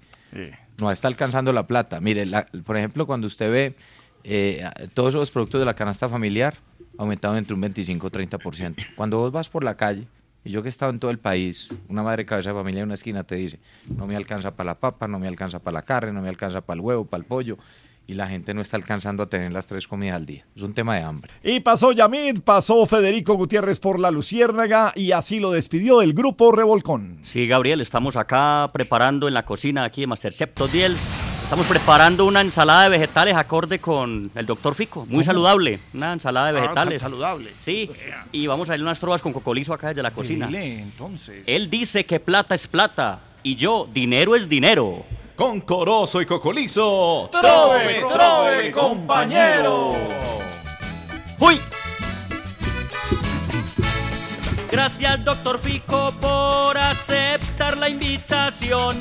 No 0.80 0.91
está 0.91 1.07
alcanzando 1.07 1.53
la 1.53 1.67
plata. 1.67 1.99
Mire, 1.99 2.26
la- 2.26 2.47
por 2.65 2.78
ejemplo, 2.78 3.05
cuando 3.05 3.28
usted 3.28 3.51
ve 3.51 3.76
eh, 4.24 4.63
todos 4.93 5.09
esos 5.15 5.32
productos 5.32 5.59
de 5.59 5.65
la 5.65 5.76
canasta 5.76 6.07
familiar 6.09 6.55
aumentaron 6.97 7.38
entre 7.38 7.53
un 7.53 7.61
25 7.61 8.07
y 8.07 8.09
30%. 8.09 8.84
Cuando 8.95 9.17
vos 9.17 9.32
vas 9.32 9.49
por 9.49 9.63
la 9.63 9.76
calle 9.76 10.07
Y 10.45 10.51
yo 10.51 10.61
que 10.61 10.67
he 10.67 10.69
estado 10.69 10.91
en 10.91 10.99
todo 10.99 11.11
el 11.11 11.19
país, 11.19 11.69
una 11.88 12.03
madre 12.03 12.26
cabeza 12.26 12.49
de 12.49 12.55
familia 12.55 12.80
en 12.82 12.86
una 12.86 12.95
esquina 12.95 13.24
te 13.24 13.36
dice, 13.36 13.59
no 13.95 14.07
me 14.07 14.15
alcanza 14.17 14.55
para 14.55 14.71
la 14.71 14.80
papa, 14.80 15.07
no 15.07 15.17
me 15.19 15.28
alcanza 15.30 15.59
para 15.59 15.76
la 15.76 15.82
carne, 15.84 16.11
no 16.11 16.21
me 16.21 16.28
alcanza 16.30 16.59
para 16.61 16.76
el 16.76 16.82
huevo, 16.82 17.05
para 17.05 17.21
el 17.21 17.26
pollo, 17.26 17.57
y 18.06 18.16
la 18.16 18.28
gente 18.28 18.54
no 18.54 18.62
está 18.62 18.78
alcanzando 18.78 19.24
a 19.24 19.30
tener 19.30 19.51
las 19.51 19.68
tres 19.68 19.88
comidas 19.88 20.16
al 20.18 20.26
día. 20.26 20.45
Es 20.56 20.62
un 20.64 20.74
tema 20.74 20.95
de 20.95 21.04
hambre. 21.04 21.32
Y 21.43 21.62
pasó 21.62 21.91
Yamid, 21.91 22.41
pasó 22.41 22.86
Federico 22.86 23.36
Gutiérrez 23.36 23.80
por 23.80 23.99
la 23.99 24.12
Luciérnaga 24.12 24.91
y 24.95 25.12
así 25.14 25.39
lo 25.39 25.51
despidió 25.51 26.01
el 26.01 26.14
grupo 26.14 26.51
Revolcón. 26.51 27.20
Sí, 27.24 27.47
Gabriel, 27.47 27.80
estamos 27.82 28.16
acá 28.18 28.70
preparando 28.74 29.28
en 29.28 29.34
la 29.34 29.45
cocina 29.45 29.84
aquí 29.86 30.01
de 30.01 30.08
Masterchef 30.08 30.54
Todiel. 30.54 30.95
Estamos 31.43 31.68
preparando 31.68 32.26
una 32.26 32.41
ensalada 32.41 32.84
de 32.84 32.89
vegetales 32.89 33.36
acorde 33.36 33.78
con 33.80 34.32
el 34.34 34.45
doctor 34.45 34.74
Fico. 34.76 35.01
Muy 35.01 35.10
¿Cómo? 35.12 35.24
saludable. 35.24 35.80
Una 35.93 36.14
ensalada 36.14 36.51
de 36.51 36.58
Ah, 36.58 36.62
vegetales. 36.62 37.01
saludable. 37.01 37.51
Sí. 37.62 37.91
Y 38.32 38.47
vamos 38.47 38.70
a 38.70 38.76
ir 38.76 38.82
unas 38.82 38.99
trovas 38.99 39.22
con 39.22 39.34
cocolizo 39.34 39.74
acá 39.74 39.89
desde 39.89 40.01
la 40.01 40.12
cocina. 40.12 40.47
Dile, 40.47 40.80
entonces. 40.80 41.43
Él 41.45 41.70
dice 41.70 42.06
que 42.06 42.20
plata 42.20 42.56
es 42.56 42.66
plata. 42.68 43.20
Y 43.43 43.56
yo, 43.56 43.88
dinero 43.93 44.36
es 44.36 44.49
dinero. 44.49 45.06
Con 45.36 45.61
Corozo 45.61 46.21
y 46.21 46.25
Cocolizo. 46.25 47.29
¡Trove, 47.31 48.03
trove, 48.07 48.71
compañero! 48.71 49.89
¡Uy! 51.39 51.59
Gracias, 54.69 55.23
doctor 55.25 55.59
Fico, 55.59 56.11
por 56.21 56.77
aceptar 56.77 57.77
la 57.77 57.89
invitación 57.89 58.95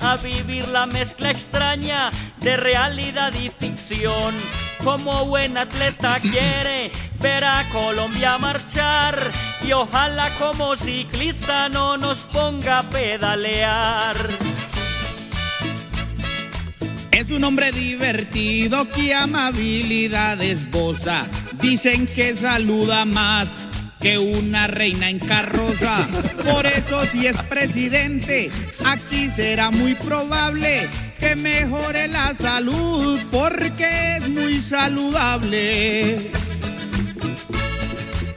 a 0.00 0.16
vivir 0.16 0.68
la 0.68 0.86
mezcla 0.86 1.30
extraña 1.30 2.10
de 2.40 2.56
realidad 2.56 3.32
y 3.34 3.50
ficción. 3.50 4.34
Como 4.82 5.26
buen 5.26 5.56
atleta 5.56 6.16
quiere 6.20 6.92
ver 7.20 7.44
a 7.44 7.64
Colombia 7.72 8.36
marchar 8.38 9.18
y 9.62 9.72
ojalá 9.72 10.28
como 10.38 10.76
ciclista 10.76 11.68
no 11.68 11.96
nos 11.96 12.18
ponga 12.26 12.80
a 12.80 12.82
pedalear. 12.82 14.16
Es 17.14 17.30
un 17.30 17.44
hombre 17.44 17.70
divertido 17.70 18.88
que 18.88 19.14
amabilidad 19.14 20.42
esboza. 20.42 21.28
Dicen 21.60 22.06
que 22.06 22.34
saluda 22.34 23.04
más 23.04 23.46
que 24.00 24.18
una 24.18 24.66
reina 24.66 25.08
en 25.08 25.20
carroza. 25.20 26.08
Por 26.44 26.66
eso 26.66 27.04
si 27.04 27.28
es 27.28 27.40
presidente, 27.42 28.50
aquí 28.84 29.28
será 29.28 29.70
muy 29.70 29.94
probable 29.94 30.90
que 31.20 31.36
mejore 31.36 32.08
la 32.08 32.34
salud 32.34 33.20
porque 33.30 34.16
es 34.16 34.28
muy 34.28 34.56
saludable. 34.56 36.16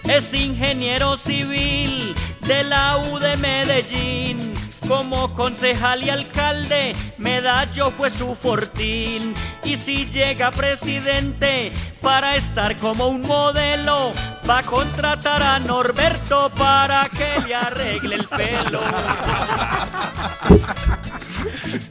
Es 0.07 0.33
ingeniero 0.35 1.17
civil 1.17 2.13
de 2.47 2.63
la 2.63 2.97
U 3.11 3.17
de 3.17 3.37
Medellín. 3.37 4.56
Como 4.87 5.33
concejal 5.33 6.03
y 6.05 6.09
alcalde, 6.09 6.95
Medallo 7.17 7.91
fue 7.91 8.09
su 8.09 8.35
fortín. 8.35 9.33
Y 9.65 9.75
si 9.75 10.05
llega 10.05 10.49
presidente 10.51 11.73
para 12.01 12.37
estar 12.37 12.77
como 12.77 13.07
un 13.07 13.19
modelo, 13.21 14.13
va 14.49 14.59
a 14.59 14.63
contratar 14.63 15.43
a 15.43 15.59
Norberto 15.59 16.49
para 16.57 17.09
que 17.09 17.45
le 17.45 17.55
arregle 17.55 18.15
el 18.15 18.27
pelo. 18.29 18.79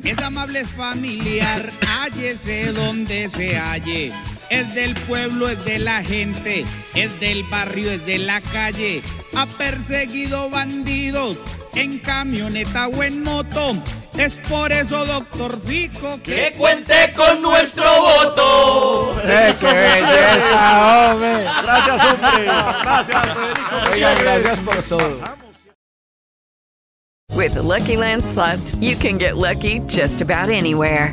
Es 0.02 0.18
amable, 0.18 0.60
es 0.60 0.72
familiar, 0.72 1.70
hállese 1.86 2.72
donde 2.72 3.28
se 3.28 3.58
halle. 3.58 4.12
Es 4.48 4.74
del 4.74 4.94
pueblo, 5.02 5.50
es 5.50 5.62
de 5.66 5.78
la 5.80 6.02
gente, 6.02 6.64
es 6.94 7.20
del 7.20 7.44
barrio, 7.44 7.90
es 7.90 8.06
de 8.06 8.18
la 8.18 8.40
calle. 8.40 9.02
Ha 9.36 9.44
perseguido 9.44 10.48
bandidos 10.48 11.38
en 11.76 11.98
camioneta 11.98 12.88
o 12.88 13.02
en 13.02 13.22
moto. 13.22 13.72
Es 14.16 14.38
por 14.48 14.72
eso, 14.72 15.04
doctor 15.04 15.60
Fico, 15.60 16.20
Que 16.22 16.54
cuente 16.56 17.12
con 17.14 17.42
nuestro 17.42 17.84
voto. 17.84 19.20
¡Eh, 19.22 19.54
qué 19.60 19.66
belleza, 19.66 21.10
hombre! 21.12 21.44
Gracias, 21.62 22.04
hombre. 22.04 22.44
Gracias, 22.44 23.26
Federico. 23.34 23.92
Oiga, 23.92 24.14
gracias 24.14 24.60
por 24.60 24.82
todo. 24.82 25.20
With 27.34 27.52
the 27.52 27.62
Lucky 27.62 27.96
Land 27.96 28.24
slots, 28.24 28.76
you 28.80 28.96
can 28.96 29.18
get 29.18 29.36
lucky 29.36 29.80
just 29.80 30.22
about 30.22 30.48
anywhere. 30.48 31.12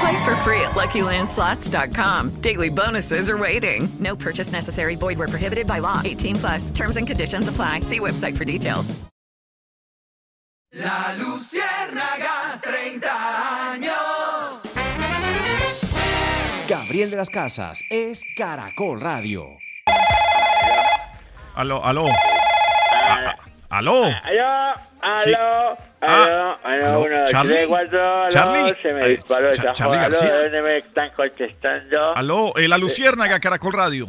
Play 0.00 0.24
for 0.24 0.36
free 0.44 0.60
at 0.60 0.72
LuckyLandSlots.com. 0.74 2.40
Daily 2.40 2.68
bonuses 2.68 3.28
are 3.30 3.38
waiting. 3.38 3.88
No 3.98 4.14
purchase 4.14 4.52
necessary. 4.52 4.94
Void 4.96 5.18
where 5.18 5.28
prohibited 5.28 5.66
by 5.66 5.80
law. 5.80 6.02
18 6.04 6.36
plus. 6.36 6.70
Terms 6.70 6.96
and 6.96 7.06
conditions 7.06 7.48
apply. 7.48 7.80
See 7.80 7.98
website 7.98 8.36
for 8.36 8.44
details. 8.44 8.94
La 10.74 11.14
Luciérnaga, 11.18 12.60
30 12.60 13.08
años. 13.72 14.62
Gabriel 16.68 17.10
de 17.10 17.16
las 17.16 17.30
Casas 17.30 17.80
es 17.90 18.22
Caracol 18.36 19.00
Radio. 19.00 19.56
Aló, 21.54 21.82
aló. 21.82 22.06
Ah, 22.92 23.34
¿Aló? 23.70 24.04
Aló, 24.04 24.74
Sí. 25.22 25.32
aló, 25.34 25.76
Ah, 26.00 26.24
aló, 26.24 26.58
aló, 26.64 27.04
aló, 27.04 27.24
Charlie. 27.26 27.58
aló, 27.64 28.28
Charlie. 28.30 28.74
se 28.82 28.94
me 28.94 29.08
disparó 29.08 29.50
esa 29.50 29.72
Charlie 29.74 29.98
aló, 29.98 30.10
García. 30.10 30.34
¿de 30.34 30.42
dónde 30.44 30.62
me 30.62 30.76
están 30.78 31.10
contestando? 31.10 32.16
Aló, 32.16 32.52
eh, 32.56 32.66
la 32.68 32.78
Luciérnaga, 32.78 33.38
Caracol 33.40 33.72
Radio. 33.74 34.06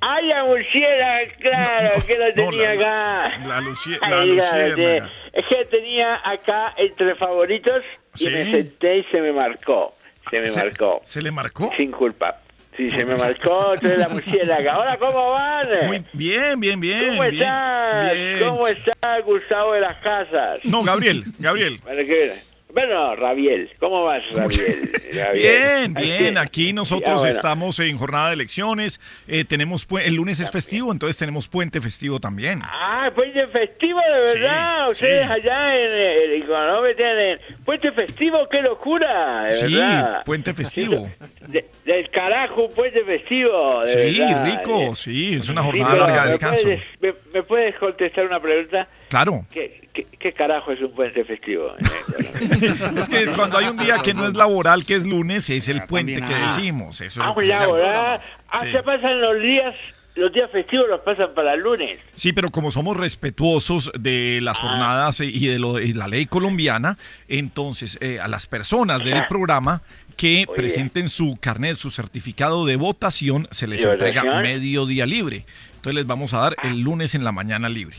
¡Ay, 0.00 0.26
la 0.28 0.44
murciélaga, 0.44 1.20
claro, 1.40 2.02
que 2.06 2.18
lo 2.18 2.26
no, 2.28 2.50
tenía 2.50 2.74
la- 2.74 3.24
acá! 3.26 3.38
La, 3.46 3.60
Lucie- 3.60 3.98
la 4.00 4.24
Luciérnaga. 4.24 5.10
Es 5.32 5.46
que 5.46 5.64
tenía 5.66 6.20
acá 6.24 6.74
entre 6.76 7.14
favoritos 7.14 7.82
y 8.16 8.18
Sí. 8.18 8.30
me 8.30 8.50
senté 8.50 8.98
y 8.98 9.04
se 9.04 9.20
me 9.20 9.32
marcó, 9.32 9.94
se 10.30 10.40
me 10.40 10.46
¿Se- 10.46 10.62
marcó. 10.62 11.00
¿Se 11.04 11.20
le 11.22 11.30
marcó? 11.30 11.70
Sin 11.76 11.90
culpa. 11.90 12.38
Sí, 12.76 12.90
se 12.90 13.04
me 13.04 13.14
marcó, 13.16 13.74
entonces 13.74 13.98
la 13.98 14.08
murciélaga. 14.08 14.78
Hola, 14.78 14.96
¿cómo 14.98 15.30
van? 15.30 15.66
Muy 15.86 16.04
bien, 16.12 16.58
bien, 16.58 16.80
bien. 16.80 17.08
¿Cómo 17.10 17.22
bien, 17.22 17.34
estás? 17.34 18.14
bien. 18.14 18.38
¿Cómo 18.40 18.66
está 18.66 19.20
Gustavo 19.20 19.72
de 19.74 19.80
las 19.80 19.96
Casas? 19.98 20.58
No, 20.64 20.82
Gabriel, 20.82 21.24
Gabriel. 21.38 21.78
Bueno, 21.84 22.02
qué- 22.04 22.54
bueno, 22.72 23.14
Rabiel, 23.14 23.70
¿cómo 23.78 24.02
vas, 24.02 24.24
Rabiel? 24.32 24.90
Rabiel. 25.14 25.34
Bien, 25.34 25.94
bien. 25.94 26.32
sí. 26.34 26.38
Aquí 26.40 26.72
nosotros 26.72 27.18
bueno. 27.20 27.30
estamos 27.30 27.78
en 27.78 27.96
jornada 27.96 28.28
de 28.30 28.34
elecciones. 28.34 29.00
eh, 29.28 29.44
tenemos 29.44 29.86
el 30.02 30.14
lunes 30.16 30.40
es 30.40 30.50
festivo, 30.50 30.90
entonces 30.90 31.16
tenemos 31.16 31.46
puente 31.46 31.80
festivo 31.80 32.18
también. 32.18 32.62
Ah, 32.64 33.12
puente 33.14 33.46
festivo 33.46 34.00
de 34.00 34.20
verdad. 34.40 34.90
Ustedes 34.90 35.30
allá 35.30 35.76
en 35.78 35.92
el 35.92 36.42
Económico 36.42 36.96
tienen 36.96 37.38
puente 37.64 37.92
festivo, 37.92 38.48
qué 38.50 38.60
locura, 38.60 39.44
de 39.44 39.52
Sí, 39.52 39.72
verdad. 39.76 40.24
puente 40.24 40.52
festivo. 40.52 41.08
De- 41.48 41.66
del 41.84 42.10
carajo, 42.10 42.64
un 42.66 42.74
puente 42.74 43.04
festivo, 43.04 43.80
de 43.80 43.86
Sí, 44.12 44.18
verdad. 44.20 44.44
rico, 44.46 44.94
sí, 44.94 45.34
es 45.34 45.48
una 45.48 45.62
jornada 45.62 45.94
larga 45.96 46.16
de 46.16 46.20
¿me 46.22 46.30
descanso. 46.30 46.62
puedes- 46.62 46.82
me, 47.00 47.14
me 47.32 47.42
puedes 47.42 47.76
contestar 47.78 48.24
una 48.26 48.40
pregunta? 48.40 48.88
Claro. 49.08 49.44
¿Qué, 49.52 49.88
qué, 49.92 50.06
qué 50.18 50.32
carajo 50.32 50.72
es 50.72 50.80
un 50.80 50.92
puente 50.94 51.24
festivo? 51.24 51.74
Es 52.96 53.08
que 53.08 53.26
cuando 53.32 53.58
hay 53.58 53.66
un 53.66 53.76
día 53.76 53.98
que 54.02 54.14
no 54.14 54.26
es 54.26 54.34
laboral, 54.34 54.84
que 54.84 54.94
es 54.94 55.06
lunes, 55.06 55.48
es 55.50 55.68
el 55.68 55.82
puente 55.84 56.20
que 56.20 56.34
ah. 56.34 56.42
decimos. 56.42 57.00
Eso 57.00 57.20
es 57.22 57.28
Ah, 57.28 57.34
llama. 57.40 57.60
laboral. 57.66 58.20
Ah, 58.48 58.60
Sí. 58.64 58.72
se 58.72 58.82
pasan 58.82 59.20
los 59.20 59.40
días 59.40 59.74
los 60.16 60.32
días 60.32 60.50
festivos 60.50 60.86
los 60.88 61.00
pasan 61.00 61.34
para 61.34 61.54
el 61.54 61.60
lunes. 61.60 61.98
Sí, 62.12 62.32
pero 62.32 62.50
como 62.50 62.70
somos 62.70 62.96
respetuosos 62.96 63.90
de 63.98 64.38
las 64.42 64.58
Ah. 64.58 64.60
jornadas 64.62 65.20
y 65.20 65.46
de, 65.48 65.58
lo, 65.58 65.74
de 65.74 65.92
la 65.94 66.06
ley 66.08 66.26
colombiana, 66.26 66.96
entonces 67.28 67.98
eh, 68.00 68.20
a 68.20 68.28
las 68.28 68.46
personas 68.46 69.04
del 69.04 69.26
programa 69.26 69.82
que 70.16 70.44
Oye. 70.48 70.56
presenten 70.56 71.08
su 71.08 71.36
carnet, 71.40 71.76
su 71.76 71.90
certificado 71.90 72.64
de 72.66 72.76
votación, 72.76 73.48
se 73.50 73.66
les 73.66 73.82
¿De 73.82 73.90
entrega 73.90 74.22
votación? 74.22 74.42
medio 74.44 74.86
día 74.86 75.06
libre. 75.06 75.44
Entonces 75.76 75.94
les 75.96 76.06
vamos 76.06 76.32
a 76.34 76.38
dar 76.38 76.56
el 76.62 76.80
lunes 76.80 77.14
en 77.16 77.24
la 77.24 77.32
mañana 77.32 77.68
libre. 77.68 77.96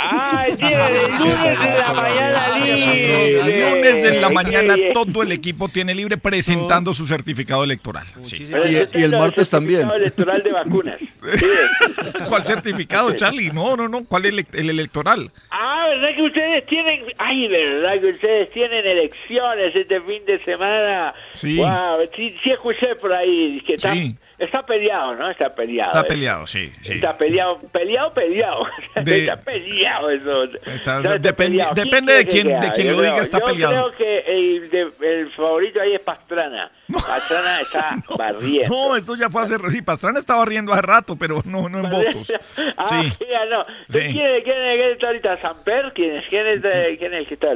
Ah, 0.00 0.46
el 0.48 0.56
lunes 1.18 1.60
en 1.60 1.78
la 1.78 1.92
mañana 1.92 2.58
libre. 2.58 3.40
El 3.40 3.74
lunes 3.74 4.04
en 4.04 4.20
la 4.20 4.30
mañana 4.30 4.74
todo 4.94 5.22
el 5.22 5.32
equipo 5.32 5.68
tiene 5.68 5.94
libre 5.94 6.16
presentando 6.16 6.92
su 6.94 7.06
certificado 7.06 7.64
electoral. 7.64 8.06
Sí. 8.22 8.46
Yo 8.46 8.60
tengo 8.88 9.24
el 9.24 9.34
certificado 9.34 9.94
electoral 9.94 10.42
de 10.42 10.52
vacunas. 10.52 10.98
¿Cuál 12.28 12.42
certificado, 12.44 13.12
Charlie? 13.12 13.50
No, 13.50 13.76
no, 13.76 13.88
no. 13.88 14.04
¿Cuál 14.04 14.26
ele- 14.26 14.46
el 14.54 14.70
electoral? 14.70 15.30
Ah, 15.50 15.86
¿verdad 15.88 16.16
que 16.16 16.22
ustedes 16.22 16.66
tienen... 16.66 17.00
Ay, 17.18 17.48
¿verdad 17.48 18.00
que 18.00 18.06
ustedes 18.10 18.50
tienen 18.52 18.86
elecciones 18.86 19.74
este 19.74 20.00
fin 20.02 20.24
de 20.26 20.38
semana? 20.44 21.14
Sí. 21.34 21.56
Wow, 21.56 22.00
sí, 22.16 22.34
sí 22.42 22.50
escuché 22.50 22.94
por 23.00 23.12
ahí 23.12 23.60
que 23.66 23.74
está, 23.74 23.92
Sí. 23.92 24.16
Está 24.38 24.64
peleado, 24.64 25.14
¿no? 25.16 25.30
Está 25.30 25.54
peleado. 25.54 25.90
Está 25.92 26.02
peleado, 26.08 26.46
sí. 26.46 26.72
sí. 26.80 26.94
Está 26.94 27.16
peleado, 27.18 27.58
peleado, 27.72 28.12
peleado. 28.14 28.66
De- 29.04 29.20
está 29.20 29.36
peleado 29.40 30.10
eso. 30.10 30.44
Está- 30.44 30.98
Está 30.98 31.18
dependi- 31.18 31.34
peleado. 31.36 31.74
depende 31.74 32.12
de 32.14 32.26
quién- 32.26 32.60
de 32.60 32.72
quien 32.72 32.86
sea? 32.88 32.92
lo 32.96 33.02
diga, 33.02 33.18
está 33.18 33.38
yo 33.40 33.44
peleado. 33.46 33.72
creo 33.72 33.96
que 33.96 34.07
el, 34.26 34.70
de- 34.70 34.92
el 35.00 35.30
favorito 35.32 35.80
ahí 35.80 35.94
es 35.94 36.00
Pastrana. 36.00 36.70
Pastrana 36.92 37.60
está 37.60 37.96
barriendo. 38.18 38.68
No, 38.74 38.96
esto 38.96 39.14
ya 39.16 39.28
fue 39.30 39.42
hace... 39.42 39.56
Sí, 39.70 39.82
Pastrana 39.82 40.18
estaba 40.18 40.44
riendo 40.44 40.72
hace 40.72 40.82
rato, 40.82 41.16
pero 41.16 41.42
no, 41.44 41.68
no 41.68 41.80
en 41.80 41.90
votos. 41.90 42.32
Ah, 42.76 42.84
Sí. 42.84 43.12
no. 43.50 43.64
Sí. 43.88 43.98
¿Quién, 43.98 44.12
quién, 44.12 44.42
quién 44.44 44.90
está 44.92 45.06
ahorita? 45.08 45.36
¿Samper? 45.38 45.92
¿Quién 45.94 46.16
es? 46.16 46.24
¿Quién 46.28 46.46
es, 46.46 46.60
quién 46.98 47.14
es 47.14 47.20
el 47.20 47.26
que 47.26 47.34
está 47.34 47.48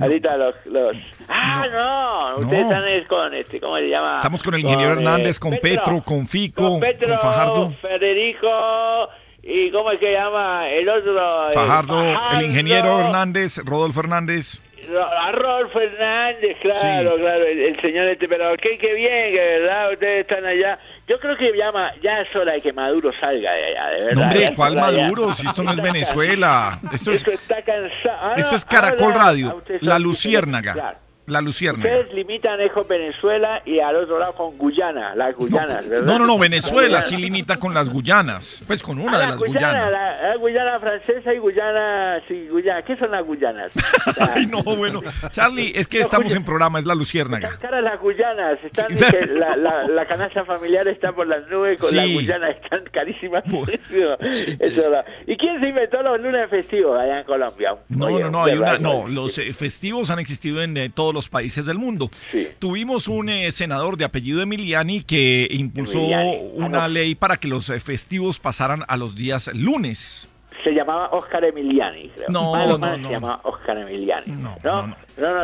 ahorita? 0.00 0.36
Los, 0.36 0.54
los... 0.66 0.96
Ah, 1.28 1.66
no. 1.70 2.42
Ustedes 2.42 2.64
No. 2.66 2.70
están 2.70 2.88
es 2.88 3.06
con, 3.08 3.34
este, 3.34 3.60
¿cómo 3.60 3.76
se 3.76 3.88
llama? 3.88 4.16
Estamos 4.16 4.42
con 4.42 4.54
el 4.54 4.60
ingeniero 4.60 4.92
eh, 4.92 4.96
Hernández, 4.96 5.38
con 5.38 5.56
Petro, 5.58 6.02
con 6.02 6.26
Fico, 6.26 6.68
con 6.70 6.80
Petro, 6.80 7.08
con 7.08 7.18
Fajardo. 7.20 7.70
Federico 7.80 9.08
y 9.42 9.70
¿cómo 9.70 9.90
es 9.90 9.98
que 10.00 10.12
llama 10.12 10.68
el 10.68 10.88
otro? 10.88 11.48
Eh, 11.48 11.52
Fajardo, 11.54 12.02
el 12.02 12.14
Fajardo, 12.14 12.44
ingeniero 12.46 13.00
Hernández, 13.00 13.58
Rodolfo 13.64 14.00
Hernández. 14.00 14.62
A 14.88 15.32
Rodolfo 15.32 15.78
Fernández, 15.78 16.56
claro, 16.62 17.16
claro, 17.16 17.44
el, 17.46 17.58
el 17.60 17.80
señor 17.80 18.06
este, 18.08 18.26
pero 18.28 18.56
qué, 18.56 18.76
qué 18.78 18.94
bien, 18.94 19.32
que 19.32 19.38
verdad 19.60 19.92
ustedes 19.92 20.20
están 20.22 20.44
allá. 20.44 20.78
Yo 21.06 21.18
creo 21.20 21.36
que 21.36 21.52
llama, 21.56 21.92
ya 22.02 22.20
es 22.20 22.34
hora 22.34 22.52
de 22.54 22.60
que 22.60 22.72
Maduro 22.72 23.10
salga 23.20 23.52
de 23.52 23.64
allá, 23.66 23.86
de 23.90 24.04
verdad. 24.04 24.14
No, 24.14 24.20
ya 24.20 24.26
hombre, 24.40 24.52
¿cuál 24.56 24.74
ya. 24.74 24.80
Maduro? 24.80 25.32
Si 25.34 25.46
esto 25.46 25.62
no 25.62 25.72
es 25.72 25.80
Venezuela. 25.82 26.78
Esto 26.92 27.12
es, 27.12 27.26
está 27.26 27.62
cansado. 27.62 28.18
Ah, 28.20 28.34
esto 28.36 28.54
es 28.56 28.64
Caracol 28.64 29.12
ahora- 29.12 29.24
Radio, 29.24 29.62
ah, 29.68 29.72
La 29.80 29.98
Luciérnaga. 29.98 30.96
La 31.30 31.40
Luciérnaga. 31.40 31.88
Ustedes 31.90 32.14
limitan 32.14 32.60
eso 32.60 32.84
Venezuela 32.84 33.62
y 33.64 33.78
al 33.80 33.96
otro 33.96 34.18
lado 34.18 34.34
con 34.34 34.56
Guyana, 34.58 35.14
las 35.14 35.34
Guyanas, 35.34 35.88
¿verdad? 35.88 36.04
No, 36.06 36.18
no, 36.18 36.26
no, 36.26 36.38
Venezuela 36.38 37.02
sí 37.02 37.16
limita 37.16 37.58
con 37.58 37.72
las 37.74 37.88
Guyanas. 37.90 38.62
Pues 38.66 38.82
con 38.82 38.98
una 38.98 39.16
Ah, 39.16 39.20
de 39.20 39.24
la 39.24 39.30
las 39.30 39.38
Guyana, 39.38 39.68
Guyanas. 39.68 39.90
La, 39.92 40.28
la 40.30 40.36
Guyana 40.36 40.80
francesa 40.80 41.34
y 41.34 41.38
Guyana, 41.38 42.22
sí, 42.28 42.48
Guyana. 42.50 42.82
¿Qué 42.82 42.96
son 42.96 43.10
las 43.10 43.24
Guyanas? 43.24 43.72
Ay, 44.34 44.46
no, 44.46 44.62
bueno. 44.62 45.02
Charlie, 45.30 45.72
es 45.74 45.86
que 45.88 46.00
estamos 46.00 46.34
en 46.34 46.44
programa, 46.44 46.78
es 46.78 46.86
La 46.86 46.94
Luciérnaga. 46.94 47.56
caras 47.60 47.82
las 47.82 48.00
Guyanas, 48.00 48.58
están, 48.64 48.88
dice, 48.90 49.26
la, 49.38 49.56
la, 49.56 49.86
la 49.88 50.06
canasta 50.06 50.44
familiar 50.44 50.86
está 50.88 51.12
por 51.12 51.26
las 51.26 51.46
nubes, 51.48 51.78
con 51.80 51.90
Sí. 51.90 51.96
las 51.96 52.06
Guyanas 52.08 52.56
están 52.62 52.84
carísimas. 52.92 53.44
Eso. 53.44 54.92
¿Y 55.26 55.36
quién 55.36 55.60
se 55.60 55.68
inventó 55.68 56.02
los 56.02 56.20
lunes 56.20 56.48
festivos 56.50 56.98
allá 56.98 57.20
en 57.20 57.24
Colombia? 57.24 57.76
No, 57.88 58.06
Oye, 58.06 58.24
no, 58.24 58.30
no, 58.30 58.44
hay 58.44 58.56
una, 58.56 58.78
no, 58.78 59.06
los 59.08 59.38
eh, 59.38 59.52
festivos 59.54 60.10
han 60.10 60.18
existido 60.18 60.62
en 60.62 60.76
eh, 60.76 60.90
todos 60.90 61.14
los 61.14 61.19
países 61.28 61.64
del 61.64 61.78
mundo. 61.78 62.10
Tuvimos 62.58 63.08
un 63.08 63.28
eh, 63.28 63.50
senador 63.52 63.96
de 63.96 64.04
apellido 64.04 64.42
Emiliani 64.42 65.02
que 65.02 65.48
impulsó 65.50 65.98
Emiliani, 65.98 66.50
una 66.54 66.84
ah, 66.84 66.88
no. 66.88 66.94
ley 66.94 67.14
para 67.14 67.36
que 67.36 67.48
los 67.48 67.68
eh, 67.70 67.80
festivos 67.80 68.38
pasaran 68.38 68.84
a 68.88 68.96
los 68.96 69.14
días 69.14 69.50
lunes. 69.54 70.28
Se 70.64 70.72
llamaba 70.72 71.08
Oscar 71.10 71.44
Emiliani, 71.44 72.10
creo. 72.14 72.28
No, 72.28 72.54
no, 72.66 72.78
no. 72.78 73.08
Se 73.08 73.14
llamaba 73.14 73.40
Oscar 73.44 73.78
Emiliani. 73.78 74.30
No, 74.32 74.56
no, 74.62 74.86
no, 74.88 74.96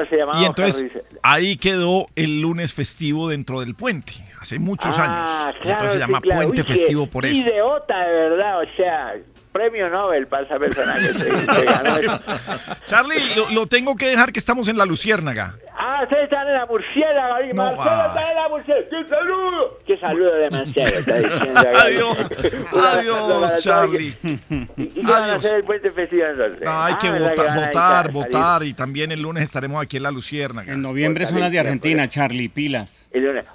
se 0.08 0.16
llamaba 0.16 0.38
Y 0.40 0.46
Oscar 0.46 0.66
entonces 0.66 0.92
ahí 1.22 1.56
quedó 1.56 2.06
el 2.16 2.40
lunes 2.40 2.72
festivo 2.74 3.28
dentro 3.28 3.60
del 3.60 3.74
puente, 3.74 4.12
hace 4.40 4.58
muchos 4.58 4.98
Ah, 4.98 5.04
años. 5.04 5.30
Y 5.30 5.62
claro, 5.62 5.70
entonces 5.70 5.90
se 5.92 5.98
sí, 5.98 6.00
llama 6.06 6.20
claro. 6.20 6.42
puente 6.42 6.60
Uy, 6.62 6.66
festivo 6.66 7.06
por 7.06 7.26
eso. 7.26 7.34
Idiota, 7.48 7.98
de 8.06 8.12
verdad, 8.30 8.60
o 8.60 8.76
sea, 8.76 9.14
premio 9.52 9.88
Nobel 9.88 10.26
para 10.26 10.44
esa 10.44 10.58
persona 10.58 10.96
que 10.96 11.12
se, 11.14 11.54
se 11.54 11.64
ganó 11.64 11.96
eso. 11.96 12.20
Charlie, 12.84 13.34
lo, 13.34 13.50
lo 13.50 13.66
tengo 13.66 13.96
que 13.96 14.08
dejar 14.08 14.32
que 14.32 14.38
estamos 14.38 14.68
en 14.68 14.76
la 14.76 14.84
Luciérnaga. 14.84 15.54
Ah, 15.78 16.00
ustedes 16.04 16.24
están 16.24 16.46
en 16.48 16.54
la 16.54 16.66
murciélaga. 16.66 17.38
No, 17.52 17.54
Marcelo 17.54 17.90
ah. 17.90 18.06
está 18.08 18.30
en 18.30 18.36
la 18.36 18.48
murciélaga. 18.48 18.86
¡Qué 18.90 19.08
saludo! 19.08 19.78
¡Qué 19.86 19.98
saludo 19.98 20.34
de 20.34 20.50
Marcelo! 20.50 20.86
Está 20.98 21.18
diciendo 21.18 21.60
acá. 21.60 21.82
Adiós, 21.82 22.16
adiós, 22.72 23.62
Charlie. 23.62 24.14
¿Y 24.76 24.86
qué 24.88 25.02
van 25.02 25.30
a 25.30 25.34
hacer 25.36 25.56
el 25.56 25.64
puente 25.64 25.90
festivo 25.90 26.24
entonces? 26.26 26.60
No, 26.62 26.82
hay 26.82 26.94
que 26.96 27.08
Ah, 27.08 27.12
¿verdad 27.12 27.30
votar, 27.30 27.66
votar, 27.66 28.12
votar 28.12 28.62
y 28.64 28.74
también 28.74 29.10
el 29.12 29.22
lunes 29.22 29.44
estaremos 29.44 29.65
aquí 29.80 29.96
en 29.96 30.02
la 30.04 30.10
Luciérnaga. 30.10 30.72
En 30.72 30.82
Noviembre 30.82 31.26
son 31.26 31.40
las 31.40 31.50
de 31.50 31.60
Argentina, 31.60 32.08
Charlie, 32.08 32.48
pilas. 32.48 33.06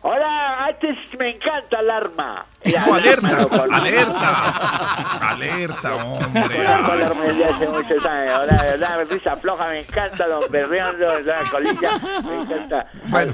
Hola, 0.02 0.66
antes 0.66 0.98
me 1.18 1.30
encanta 1.30 1.80
el 1.80 1.90
arma. 1.90 2.46
No, 2.86 2.94
alerta, 2.94 3.48
alerta, 3.72 5.20
alerta, 5.30 5.96
hombre. 5.96 6.56
Conozco 6.86 6.94
el 6.94 7.04
arma 7.04 7.24
desde 7.24 7.46
hace 7.46 7.68
muchos 7.68 8.06
años. 8.06 8.40
Hola, 8.42 8.64
de 8.64 8.70
verdad, 8.72 9.08
risa 9.10 9.38
floja, 9.38 9.70
me 9.70 9.80
encanta, 9.80 10.28
don 10.28 10.52
Berriondo, 10.52 11.20
la 11.22 11.44
colilla, 11.50 11.92
me 12.24 12.42
encanta. 12.42 12.88
Bueno. 13.06 13.34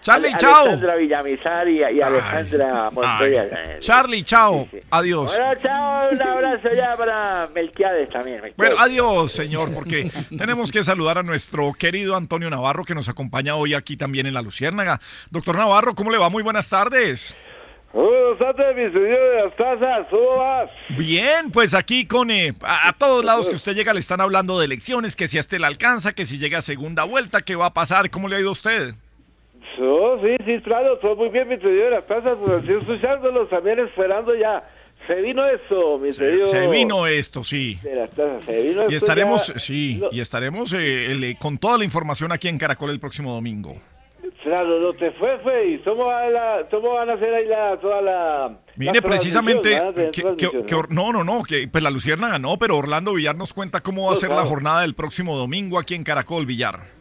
Charlie, 0.00 0.32
chao. 0.38 0.62
Alejandra 0.62 0.96
Villamizar 0.96 1.68
y, 1.68 1.78
y 1.80 2.00
Alejandra 2.00 2.90
Montoya. 2.90 3.78
Charlie, 3.80 4.22
chao, 4.22 4.66
adiós. 4.90 5.36
Bueno, 5.36 5.60
chao, 5.62 6.10
un 6.10 6.22
abrazo 6.22 6.68
ya 6.74 6.96
para 6.96 7.48
Melquiades 7.54 8.08
también. 8.08 8.40
Bueno, 8.56 8.76
adiós, 8.78 9.32
señor, 9.32 9.74
porque 9.74 10.10
tenemos 10.36 10.72
que 10.72 10.82
saludar 10.82 11.18
a 11.18 11.22
nuestro 11.22 11.72
querido 11.74 12.16
Antonio 12.16 12.48
Navarro, 12.48 12.84
que 12.84 12.94
nos 12.94 13.08
acompaña 13.10 13.56
hoy 13.56 13.74
aquí 13.74 13.96
también 13.98 14.26
en 14.26 14.32
la 14.32 14.40
Luciérnaga. 14.40 15.00
Doctor 15.30 15.56
Navarro, 15.56 15.94
¿cómo 15.94 16.10
le 16.10 16.16
va? 16.18 16.30
Muy 16.30 16.42
buenas 16.42 16.70
tardes. 16.70 17.36
Buenas 17.92 18.38
tardes, 18.38 18.76
mi 18.76 18.84
señor 18.92 19.18
de 19.18 19.44
las 19.44 19.56
tazas, 19.56 20.06
¿cómo 20.08 20.36
vas? 20.36 20.70
Bien, 20.96 21.50
pues 21.50 21.74
aquí 21.74 22.06
con 22.06 22.30
eh, 22.30 22.54
a, 22.62 22.88
a 22.88 22.92
todos 22.92 23.24
lados 23.24 23.48
que 23.48 23.56
usted 23.56 23.74
llega 23.74 23.92
le 23.92 23.98
están 24.00 24.20
hablando 24.20 24.58
de 24.60 24.66
elecciones, 24.66 25.16
que 25.16 25.26
si 25.26 25.38
a 25.38 25.40
este 25.40 25.58
le 25.58 25.66
alcanza, 25.66 26.12
que 26.12 26.24
si 26.24 26.38
llega 26.38 26.58
a 26.58 26.62
segunda 26.62 27.02
vuelta, 27.02 27.42
qué 27.42 27.56
va 27.56 27.66
a 27.66 27.74
pasar, 27.74 28.08
¿cómo 28.08 28.28
le 28.28 28.36
ha 28.36 28.40
ido 28.40 28.50
a 28.50 28.52
usted? 28.52 28.94
Oh, 29.78 30.18
sí, 30.22 30.36
sí, 30.44 30.60
claro, 30.62 30.98
todo 30.98 31.16
muy 31.16 31.28
bien, 31.28 31.48
mi 31.48 31.56
de 31.56 31.90
las 31.90 32.06
tazas, 32.06 32.36
pues 32.36 32.62
así 32.62 32.72
escuchándolos 32.72 33.48
también 33.48 33.78
esperando 33.78 34.34
ya. 34.34 34.62
Se 35.06 35.14
vino 35.22 35.46
eso, 35.46 35.98
mi 35.98 36.12
señor. 36.12 36.46
Se 36.46 36.66
vino 36.68 37.06
esto, 37.06 37.42
sí. 37.42 37.78
De 37.82 37.94
las 37.94 38.10
tazas, 38.10 38.44
se 38.44 38.62
vino 38.62 38.82
Y 38.82 38.94
esto 38.94 38.96
estaremos, 38.96 39.46
ya. 39.48 39.58
sí, 39.58 40.02
y 40.12 40.20
estaremos 40.20 40.72
eh, 40.72 41.06
el, 41.06 41.24
eh, 41.24 41.36
con 41.38 41.58
toda 41.58 41.78
la 41.78 41.84
información 41.84 42.32
aquí 42.32 42.48
en 42.48 42.58
Caracol 42.58 42.90
el 42.90 43.00
próximo 43.00 43.32
domingo. 43.32 43.80
Claro, 44.42 44.78
lo 44.78 44.94
te 44.94 45.10
fue, 45.12 45.38
fue, 45.42 45.72
y 45.72 45.78
cómo, 45.80 46.06
va 46.06 46.28
la, 46.30 46.66
cómo 46.70 46.94
van 46.94 47.10
a 47.10 47.14
hacer 47.14 47.34
ahí 47.34 47.46
la, 47.46 47.78
toda 47.78 48.00
la... 48.00 48.58
Mire, 48.76 49.02
precisamente, 49.02 49.78
no, 50.88 51.12
no, 51.12 51.24
no, 51.24 51.42
que 51.42 51.68
pues 51.68 51.84
la 51.84 51.90
Lucierna 51.90 52.28
ganó, 52.28 52.56
pero 52.58 52.78
Orlando 52.78 53.12
Villar 53.12 53.36
nos 53.36 53.52
cuenta 53.52 53.80
cómo 53.82 54.04
va 54.04 54.12
a 54.12 54.14
No, 54.14 54.20
ser 54.20 54.30
la 54.30 54.46
jornada 54.46 54.80
del 54.80 54.94
próximo 54.94 55.36
domingo 55.36 55.78
aquí 55.78 55.94
en 55.94 56.04
Caracol, 56.04 56.46
Villar. 56.46 56.99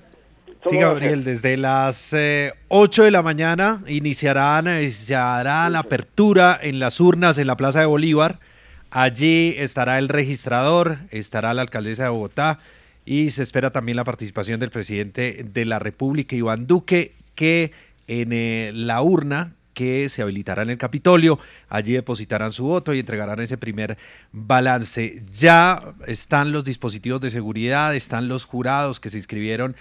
Sí, 0.67 0.77
Gabriel, 0.77 1.23
desde 1.23 1.55
las 1.55 2.11
eh, 2.11 2.53
8 2.67 3.03
de 3.03 3.11
la 3.11 3.21
mañana 3.21 3.81
iniciarán, 3.87 4.67
eh, 4.67 4.91
se 4.91 5.15
hará 5.15 5.69
la 5.69 5.79
apertura 5.79 6.59
en 6.61 6.79
las 6.79 6.99
urnas 6.99 7.37
en 7.37 7.47
la 7.47 7.55
Plaza 7.55 7.79
de 7.79 7.85
Bolívar. 7.85 8.39
Allí 8.91 9.55
estará 9.57 9.99
el 9.99 10.09
registrador, 10.09 10.97
estará 11.11 11.53
la 11.53 11.61
alcaldesa 11.61 12.03
de 12.03 12.09
Bogotá 12.09 12.59
y 13.05 13.29
se 13.29 13.43
espera 13.43 13.71
también 13.71 13.95
la 13.95 14.03
participación 14.03 14.59
del 14.59 14.69
presidente 14.69 15.45
de 15.49 15.65
la 15.65 15.79
República, 15.79 16.35
Iván 16.35 16.67
Duque, 16.67 17.13
que 17.35 17.71
en 18.07 18.33
eh, 18.33 18.71
la 18.73 19.01
urna 19.01 19.53
que 19.73 20.09
se 20.09 20.21
habilitará 20.21 20.63
en 20.63 20.71
el 20.71 20.77
Capitolio. 20.77 21.39
Allí 21.69 21.93
depositarán 21.93 22.51
su 22.51 22.65
voto 22.65 22.93
y 22.93 22.99
entregarán 22.99 23.39
ese 23.39 23.57
primer 23.57 23.97
balance. 24.33 25.23
Ya 25.31 25.81
están 26.05 26.51
los 26.51 26.65
dispositivos 26.65 27.21
de 27.21 27.29
seguridad, 27.29 27.95
están 27.95 28.27
los 28.27 28.43
jurados 28.43 28.99
que 28.99 29.09
se 29.09 29.17
inscribieron 29.17 29.77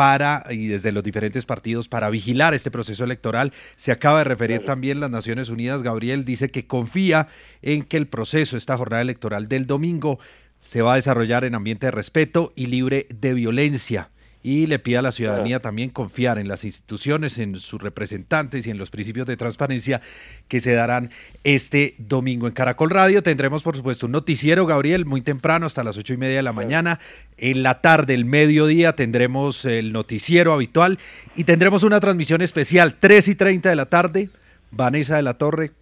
para, 0.00 0.44
y 0.48 0.68
desde 0.68 0.92
los 0.92 1.04
diferentes 1.04 1.44
partidos, 1.44 1.86
para 1.86 2.08
vigilar 2.08 2.54
este 2.54 2.70
proceso 2.70 3.04
electoral. 3.04 3.52
Se 3.76 3.92
acaba 3.92 4.20
de 4.20 4.24
referir 4.24 4.64
también 4.64 4.98
las 4.98 5.10
Naciones 5.10 5.50
Unidas. 5.50 5.82
Gabriel 5.82 6.24
dice 6.24 6.50
que 6.50 6.66
confía 6.66 7.28
en 7.60 7.82
que 7.82 7.98
el 7.98 8.06
proceso, 8.06 8.56
esta 8.56 8.78
jornada 8.78 9.02
electoral 9.02 9.46
del 9.46 9.66
domingo, 9.66 10.18
se 10.58 10.80
va 10.80 10.94
a 10.94 10.96
desarrollar 10.96 11.44
en 11.44 11.54
ambiente 11.54 11.88
de 11.88 11.90
respeto 11.90 12.54
y 12.56 12.68
libre 12.68 13.08
de 13.14 13.34
violencia. 13.34 14.08
Y 14.42 14.66
le 14.66 14.78
pide 14.78 14.98
a 14.98 15.02
la 15.02 15.12
ciudadanía 15.12 15.60
también 15.60 15.90
confiar 15.90 16.38
en 16.38 16.48
las 16.48 16.64
instituciones, 16.64 17.38
en 17.38 17.56
sus 17.56 17.80
representantes 17.80 18.66
y 18.66 18.70
en 18.70 18.78
los 18.78 18.90
principios 18.90 19.26
de 19.26 19.36
transparencia 19.36 20.00
que 20.48 20.60
se 20.60 20.72
darán 20.72 21.10
este 21.44 21.94
domingo 21.98 22.46
en 22.46 22.54
Caracol 22.54 22.90
Radio. 22.90 23.22
Tendremos, 23.22 23.62
por 23.62 23.76
supuesto, 23.76 24.06
un 24.06 24.12
noticiero, 24.12 24.64
Gabriel, 24.64 25.04
muy 25.04 25.20
temprano, 25.20 25.66
hasta 25.66 25.84
las 25.84 25.98
ocho 25.98 26.14
y 26.14 26.16
media 26.16 26.36
de 26.36 26.42
la 26.42 26.52
mañana. 26.52 27.00
En 27.36 27.62
la 27.62 27.80
tarde, 27.82 28.14
el 28.14 28.24
mediodía, 28.24 28.94
tendremos 28.94 29.64
el 29.64 29.92
noticiero 29.92 30.52
habitual 30.52 30.98
y 31.36 31.44
tendremos 31.44 31.82
una 31.82 32.00
transmisión 32.00 32.40
especial, 32.40 32.96
tres 32.98 33.28
y 33.28 33.34
treinta 33.34 33.68
de 33.68 33.76
la 33.76 33.86
tarde. 33.86 34.30
Vanessa 34.70 35.16
de 35.16 35.22
la 35.22 35.34
Torre, 35.34 35.72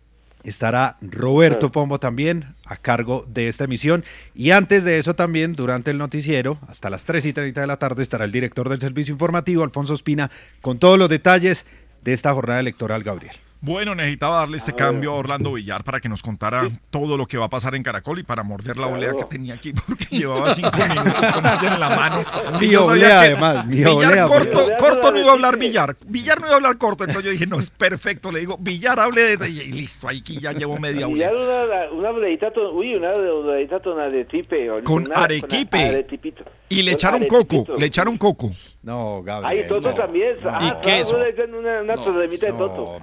estará 0.48 0.96
Roberto 1.00 1.70
Pombo 1.70 1.98
también 1.98 2.54
a 2.64 2.76
cargo 2.76 3.24
de 3.28 3.48
esta 3.48 3.64
emisión. 3.64 4.04
Y 4.34 4.50
antes 4.50 4.84
de 4.84 4.98
eso 4.98 5.14
también, 5.14 5.54
durante 5.54 5.90
el 5.90 5.98
noticiero, 5.98 6.58
hasta 6.68 6.90
las 6.90 7.04
3 7.04 7.26
y 7.26 7.32
30 7.32 7.60
de 7.60 7.66
la 7.66 7.78
tarde, 7.78 8.02
estará 8.02 8.24
el 8.24 8.32
director 8.32 8.68
del 8.68 8.80
servicio 8.80 9.12
informativo, 9.12 9.62
Alfonso 9.62 9.94
Espina, 9.94 10.30
con 10.60 10.78
todos 10.78 10.98
los 10.98 11.08
detalles 11.08 11.66
de 12.02 12.12
esta 12.12 12.32
jornada 12.32 12.60
electoral, 12.60 13.02
Gabriel. 13.02 13.36
Bueno, 13.60 13.94
necesitaba 13.94 14.38
darle 14.38 14.58
este 14.58 14.72
cambio 14.72 15.12
a 15.12 15.16
Orlando 15.16 15.52
Villar 15.52 15.82
para 15.82 15.98
que 16.00 16.08
nos 16.08 16.22
contara 16.22 16.68
todo 16.90 17.16
lo 17.16 17.26
que 17.26 17.38
va 17.38 17.46
a 17.46 17.50
pasar 17.50 17.74
en 17.74 17.82
Caracol 17.82 18.20
y 18.20 18.22
para 18.22 18.44
morder 18.44 18.76
la 18.76 18.86
olea 18.86 19.12
que 19.12 19.24
tenía 19.24 19.54
aquí 19.54 19.72
porque 19.72 20.06
llevaba 20.10 20.54
cinco 20.54 20.78
minutos 20.88 21.32
con 21.32 21.44
ella 21.44 21.74
en 21.74 21.80
la 21.80 21.88
mano. 21.88 22.24
Mi 22.60 22.74
olea, 22.76 23.20
además, 23.20 23.66
mi 23.66 23.76
Villar 23.76 23.94
olea. 23.94 24.26
corto, 24.26 24.60
corto 24.78 25.10
no 25.12 25.18
iba 25.18 25.30
a 25.30 25.32
hablar 25.32 25.58
Villar. 25.58 25.96
Villar 26.06 26.40
no 26.40 26.46
iba 26.46 26.54
a 26.54 26.56
hablar 26.56 26.78
corto, 26.78 27.04
entonces 27.04 27.24
yo 27.24 27.30
dije, 27.32 27.46
no, 27.46 27.58
es 27.58 27.70
perfecto. 27.70 28.30
Le 28.30 28.40
digo, 28.40 28.56
Villar 28.60 29.00
hable 29.00 29.36
de... 29.36 29.48
Y 29.50 29.72
listo, 29.72 30.06
ahí 30.06 30.18
aquí 30.20 30.38
ya 30.38 30.52
llevo 30.52 30.78
media 30.78 31.08
olea. 31.08 31.30
una, 31.32 31.90
una 31.92 32.10
oleita 32.10 32.52
uy, 32.72 32.94
una 32.94 33.10
oleita 33.10 33.80
con 33.80 33.98
aretipe. 33.98 34.70
o 34.70 34.84
Con 34.84 35.10
arequipe. 35.16 36.06
Y 36.68 36.82
le 36.82 36.92
echaron 36.92 37.24
coco, 37.26 37.64
le 37.76 37.86
echaron 37.86 38.16
coco. 38.18 38.50
No, 38.82 39.24
Ay, 39.44 39.66
Toto 39.68 39.92
también. 39.94 40.36
Y 40.38 40.84
le 41.16 41.28
echan 41.30 41.54
una, 41.54 41.96
de 41.96 42.52
Toto. 42.52 42.98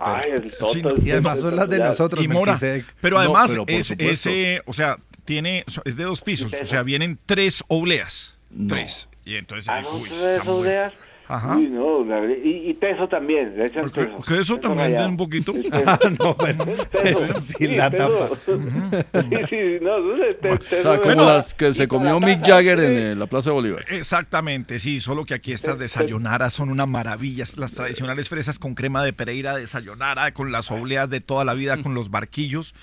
Sí, 0.72 0.82
Y 1.04 1.12
además 1.12 1.40
son 1.40 1.56
las 1.56 1.70
de 1.70 1.80
nosotros, 1.80 2.24
Y 2.24 2.28
Mora, 2.28 2.58
pero 3.02 3.16
No, 3.16 3.22
además 3.22 3.52
pero 3.52 3.66
por 3.66 3.76
es, 3.76 3.92
ese, 3.98 4.62
o 4.66 4.74
sea, 4.74 4.98
tiene, 5.26 5.64
es 5.86 5.96
de 5.96 6.04
dos 6.04 6.22
pisos, 6.22 6.52
o 6.54 6.66
sea, 6.66 6.84
vienen 6.84 7.18
tres 7.26 7.64
obleas, 7.68 8.36
tres. 8.68 9.10
Y 9.26 9.36
entonces, 9.36 9.68
Ah, 9.70 9.82
no, 9.82 9.90
uy, 9.98 10.10
tres 10.10 10.44
muy- 10.46 10.54
obleas. 10.54 10.94
Ajá. 11.28 11.56
Uy, 11.58 11.70
no, 11.70 12.06
y, 12.30 12.70
y 12.70 12.74
peso 12.76 13.08
también, 13.08 13.58
le 13.58 13.66
echan 13.66 13.90
peso. 13.90 14.36
Eso 14.40 14.60
también 14.60 14.90
tiene 14.90 15.08
un 15.08 15.18
poquito. 15.18 15.54
Ah, 15.74 16.00
no, 16.20 16.36
bueno, 16.36 16.66
esto 17.04 17.40
sí 17.40 17.68
la 17.68 17.90
tapa. 17.90 18.30
Sí, 18.46 19.36
sí, 19.50 19.80
no, 19.82 20.00
no 20.00 20.18
sé, 20.18 20.34
te- 20.36 20.58
te- 20.58 20.80
O 20.80 20.82
sea, 20.84 21.00
como 21.00 21.16
Bueno, 21.16 21.26
las 21.26 21.54
que 21.54 21.74
se 21.74 21.88
comió 21.88 22.20
Mick 22.20 22.46
Jagger 22.46 22.80
en 22.80 22.92
eh, 22.98 23.16
la 23.16 23.26
Plaza 23.28 23.50
de 23.50 23.54
Bolívar. 23.56 23.86
Exactamente, 23.90 24.80
sí, 24.80 25.00
solo 25.00 25.26
que 25.26 25.34
aquí 25.34 25.52
estas 25.52 25.80
desayunaras 25.80 26.54
son 26.54 26.70
una 26.70 26.86
maravilla. 26.86 27.44
Las 27.58 27.74
tradicionales 27.74 28.30
fresas 28.30 28.60
con 28.60 28.76
crema 28.76 29.04
de 29.04 29.14
Pereira, 29.14 29.56
desayunara 29.56 30.32
con 30.34 30.52
las 30.52 30.72
obleas 30.72 31.10
de 31.10 31.22
toda 31.22 31.44
la 31.46 31.54
vida, 31.54 31.82
con 31.82 31.94
los 31.94 32.10
barquillos. 32.12 32.74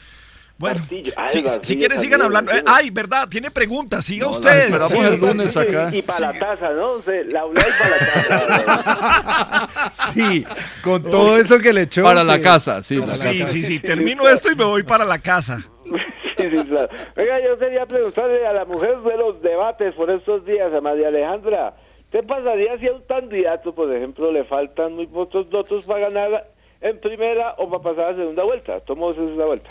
Bueno, 0.62 0.80
si, 0.84 1.76
quieren 1.76 1.98
sigan 1.98 2.20
también, 2.20 2.22
hablando. 2.22 2.52
Eh, 2.52 2.62
ay, 2.66 2.90
verdad, 2.90 3.28
tiene 3.28 3.50
preguntas, 3.50 4.04
siga 4.04 4.26
No, 4.26 4.30
usted. 4.30 4.58
esperamos 4.60 4.92
Sí. 4.92 4.98
el 5.00 5.20
lunes 5.20 5.56
acá. 5.56 5.90
Y 5.92 6.02
para 6.02 6.20
la 6.20 6.38
taza, 6.38 6.70
¿no? 6.70 6.90
O 6.92 7.02
sea, 7.02 7.14
la 7.24 7.44
y 7.46 7.52
para 7.52 7.90
la 7.90 9.68
taza. 9.68 9.90
Sí, 10.14 10.44
con 10.84 11.02
todo 11.02 11.36
eso 11.36 11.58
que 11.58 11.72
le 11.72 11.82
echó. 11.82 12.04
Para 12.04 12.22
la 12.22 12.40
casa, 12.40 12.80
sí. 12.84 12.94
La 13.04 13.14
Sí, 13.16 13.40
casa. 13.40 13.50
sí, 13.52 13.64
sí, 13.64 13.80
termino 13.80 14.28
esto 14.28 14.52
y 14.52 14.54
me 14.54 14.62
voy 14.64 14.84
para 14.84 15.04
la 15.04 15.18
casa. 15.18 15.58
Sí, 16.36 16.48
sí, 16.48 16.64
claro. 16.64 16.88
Venga, 17.14 17.40
yo 17.44 17.58
quería 17.58 17.84
preguntarle 17.86 18.46
a 18.46 18.52
la 18.54 18.64
mujer 18.64 18.98
de 19.02 19.16
los 19.18 19.42
debates 19.42 19.94
por 19.94 20.10
estos 20.10 20.44
días, 20.46 20.72
a 20.72 20.80
María 20.80 21.08
Alejandra, 21.08 21.74
¿qué 22.10 22.22
pasaría 22.22 22.78
si 22.78 22.86
a 22.88 22.92
un 22.94 23.02
candidato, 23.02 23.74
por 23.74 23.94
ejemplo, 23.94 24.32
le 24.32 24.44
faltan 24.44 24.94
muy 24.94 25.06
pocos 25.08 25.48
votos 25.50 25.84
para 25.84 26.08
ganar 26.08 26.48
en 26.80 26.98
primera 27.00 27.54
o 27.58 27.68
para 27.68 27.82
pasar 27.82 28.14
a 28.14 28.16
segunda 28.16 28.44
vuelta? 28.44 28.80
Tomamos 28.80 29.14
segunda 29.16 29.44
vuelta. 29.44 29.70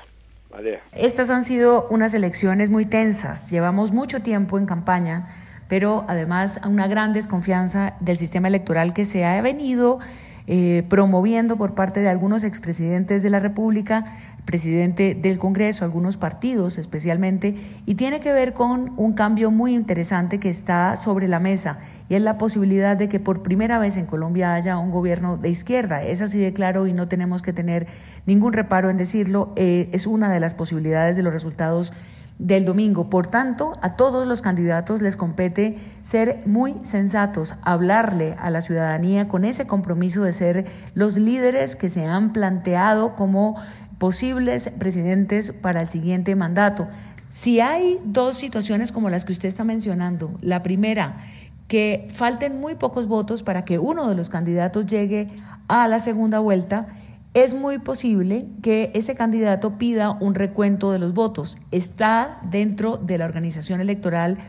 Estas 0.93 1.30
han 1.30 1.43
sido 1.43 1.88
unas 1.89 2.14
elecciones 2.14 2.70
muy 2.70 2.86
tensas. 2.86 3.49
Llevamos 3.49 3.91
mucho 3.91 4.22
tiempo 4.22 4.58
en 4.58 4.66
campaña, 4.66 5.28
pero 5.68 6.06
además 6.08 6.60
una 6.68 6.88
gran 6.88 7.14
desconfianza 7.14 7.95
del 7.99 8.18
sistema 8.18 8.47
electoral 8.47 8.93
que 8.93 9.06
se 9.06 9.26
ha 9.26 9.41
venido 9.41 9.99
eh, 10.47 10.84
promoviendo 10.89 11.56
por 11.56 11.76
parte 11.76 12.02
de 12.02 12.10
algunos 12.10 12.43
expresidentes 12.43 13.24
de 13.24 13.30
la 13.30 13.39
República, 13.39 14.18
presidente 14.45 15.15
del 15.15 15.37
Congreso, 15.37 15.85
algunos 15.85 16.17
partidos 16.17 16.77
especialmente, 16.77 17.55
y 17.85 17.95
tiene 17.95 18.19
que 18.19 18.33
ver 18.33 18.53
con 18.53 18.93
un 18.97 19.13
cambio 19.13 19.51
muy 19.51 19.73
interesante 19.73 20.39
que 20.39 20.49
está 20.49 20.97
sobre 20.97 21.27
la 21.27 21.39
mesa, 21.39 21.79
y 22.09 22.15
es 22.15 22.21
la 22.21 22.37
posibilidad 22.37 22.97
de 22.97 23.09
que 23.09 23.19
por 23.19 23.43
primera 23.43 23.79
vez 23.79 23.97
en 23.97 24.05
Colombia 24.05 24.53
haya 24.53 24.77
un 24.77 24.91
gobierno 24.91 25.37
de 25.37 25.49
izquierda. 25.49 26.03
Es 26.03 26.21
así 26.21 26.39
de 26.39 26.53
claro 26.53 26.87
y 26.87 26.93
no 26.93 27.07
tenemos 27.07 27.41
que 27.41 27.53
tener 27.53 27.87
ningún 28.25 28.53
reparo 28.53 28.89
en 28.89 28.97
decirlo, 28.97 29.53
eh, 29.55 29.89
es 29.91 30.07
una 30.07 30.31
de 30.31 30.39
las 30.39 30.53
posibilidades 30.53 31.15
de 31.15 31.23
los 31.23 31.33
resultados 31.33 31.93
del 32.41 32.65
domingo. 32.65 33.09
Por 33.09 33.27
tanto, 33.27 33.73
a 33.81 33.95
todos 33.95 34.27
los 34.27 34.41
candidatos 34.41 35.01
les 35.01 35.15
compete 35.15 35.77
ser 36.01 36.41
muy 36.47 36.75
sensatos, 36.81 37.55
hablarle 37.61 38.35
a 38.39 38.49
la 38.49 38.61
ciudadanía 38.61 39.27
con 39.27 39.45
ese 39.45 39.67
compromiso 39.67 40.23
de 40.23 40.33
ser 40.33 40.65
los 40.95 41.17
líderes 41.17 41.75
que 41.75 41.87
se 41.87 42.05
han 42.05 42.33
planteado 42.33 43.13
como 43.15 43.61
posibles 44.02 44.72
presidentes 44.80 45.52
para 45.52 45.82
el 45.82 45.88
siguiente 45.88 46.36
mandato. 46.36 46.88
Si 47.30 47.60
hay 47.60 47.99
dos 48.04 48.36
situaciones 48.36 48.91
como 48.91 49.12
las 49.12 49.26
que 49.26 49.32
usted 49.32 49.47
está 49.47 49.64
mencionando, 49.64 50.39
la 50.41 50.64
primera, 50.64 51.24
que 51.68 52.08
falten 52.10 52.60
muy 52.60 52.74
pocos 52.74 53.06
votos 53.06 53.43
para 53.43 53.64
que 53.64 53.78
uno 53.78 54.10
de 54.10 54.16
los 54.16 54.30
candidatos 54.30 54.88
llegue 54.88 55.28
a 55.68 55.88
la 55.88 55.99
segunda 55.99 56.39
vuelta, 56.39 56.88
es 57.36 57.54
muy 57.54 57.78
posible 57.78 58.47
que 58.64 58.89
ese 58.95 59.14
candidato 59.14 59.78
pida 59.78 60.18
un 60.20 60.34
recuento 60.34 60.91
de 60.91 60.97
los 60.97 61.14
votos. 61.14 61.60
Está 61.70 62.39
dentro 62.49 62.97
de 62.97 63.20
la 63.20 63.26
organización 63.26 63.82
electoral 63.82 64.39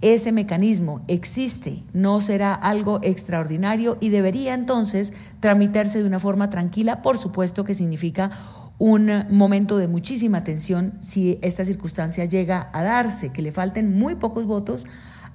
ese 0.00 0.32
mecanismo, 0.32 1.02
existe, 1.06 1.84
no 1.92 2.20
será 2.20 2.54
algo 2.54 2.98
extraordinario 3.02 3.98
y 4.00 4.08
debería 4.08 4.52
entonces 4.52 5.12
tramitarse 5.38 6.00
de 6.00 6.06
una 6.06 6.18
forma 6.18 6.50
tranquila, 6.50 7.02
por 7.02 7.18
supuesto 7.18 7.62
que 7.62 7.74
significa 7.74 8.30
un 8.82 9.26
momento 9.30 9.78
de 9.78 9.86
muchísima 9.86 10.42
tensión 10.42 10.94
si 10.98 11.38
esta 11.40 11.64
circunstancia 11.64 12.24
llega 12.24 12.68
a 12.72 12.82
darse, 12.82 13.28
que 13.28 13.40
le 13.40 13.52
falten 13.52 13.96
muy 13.96 14.16
pocos 14.16 14.44
votos 14.44 14.86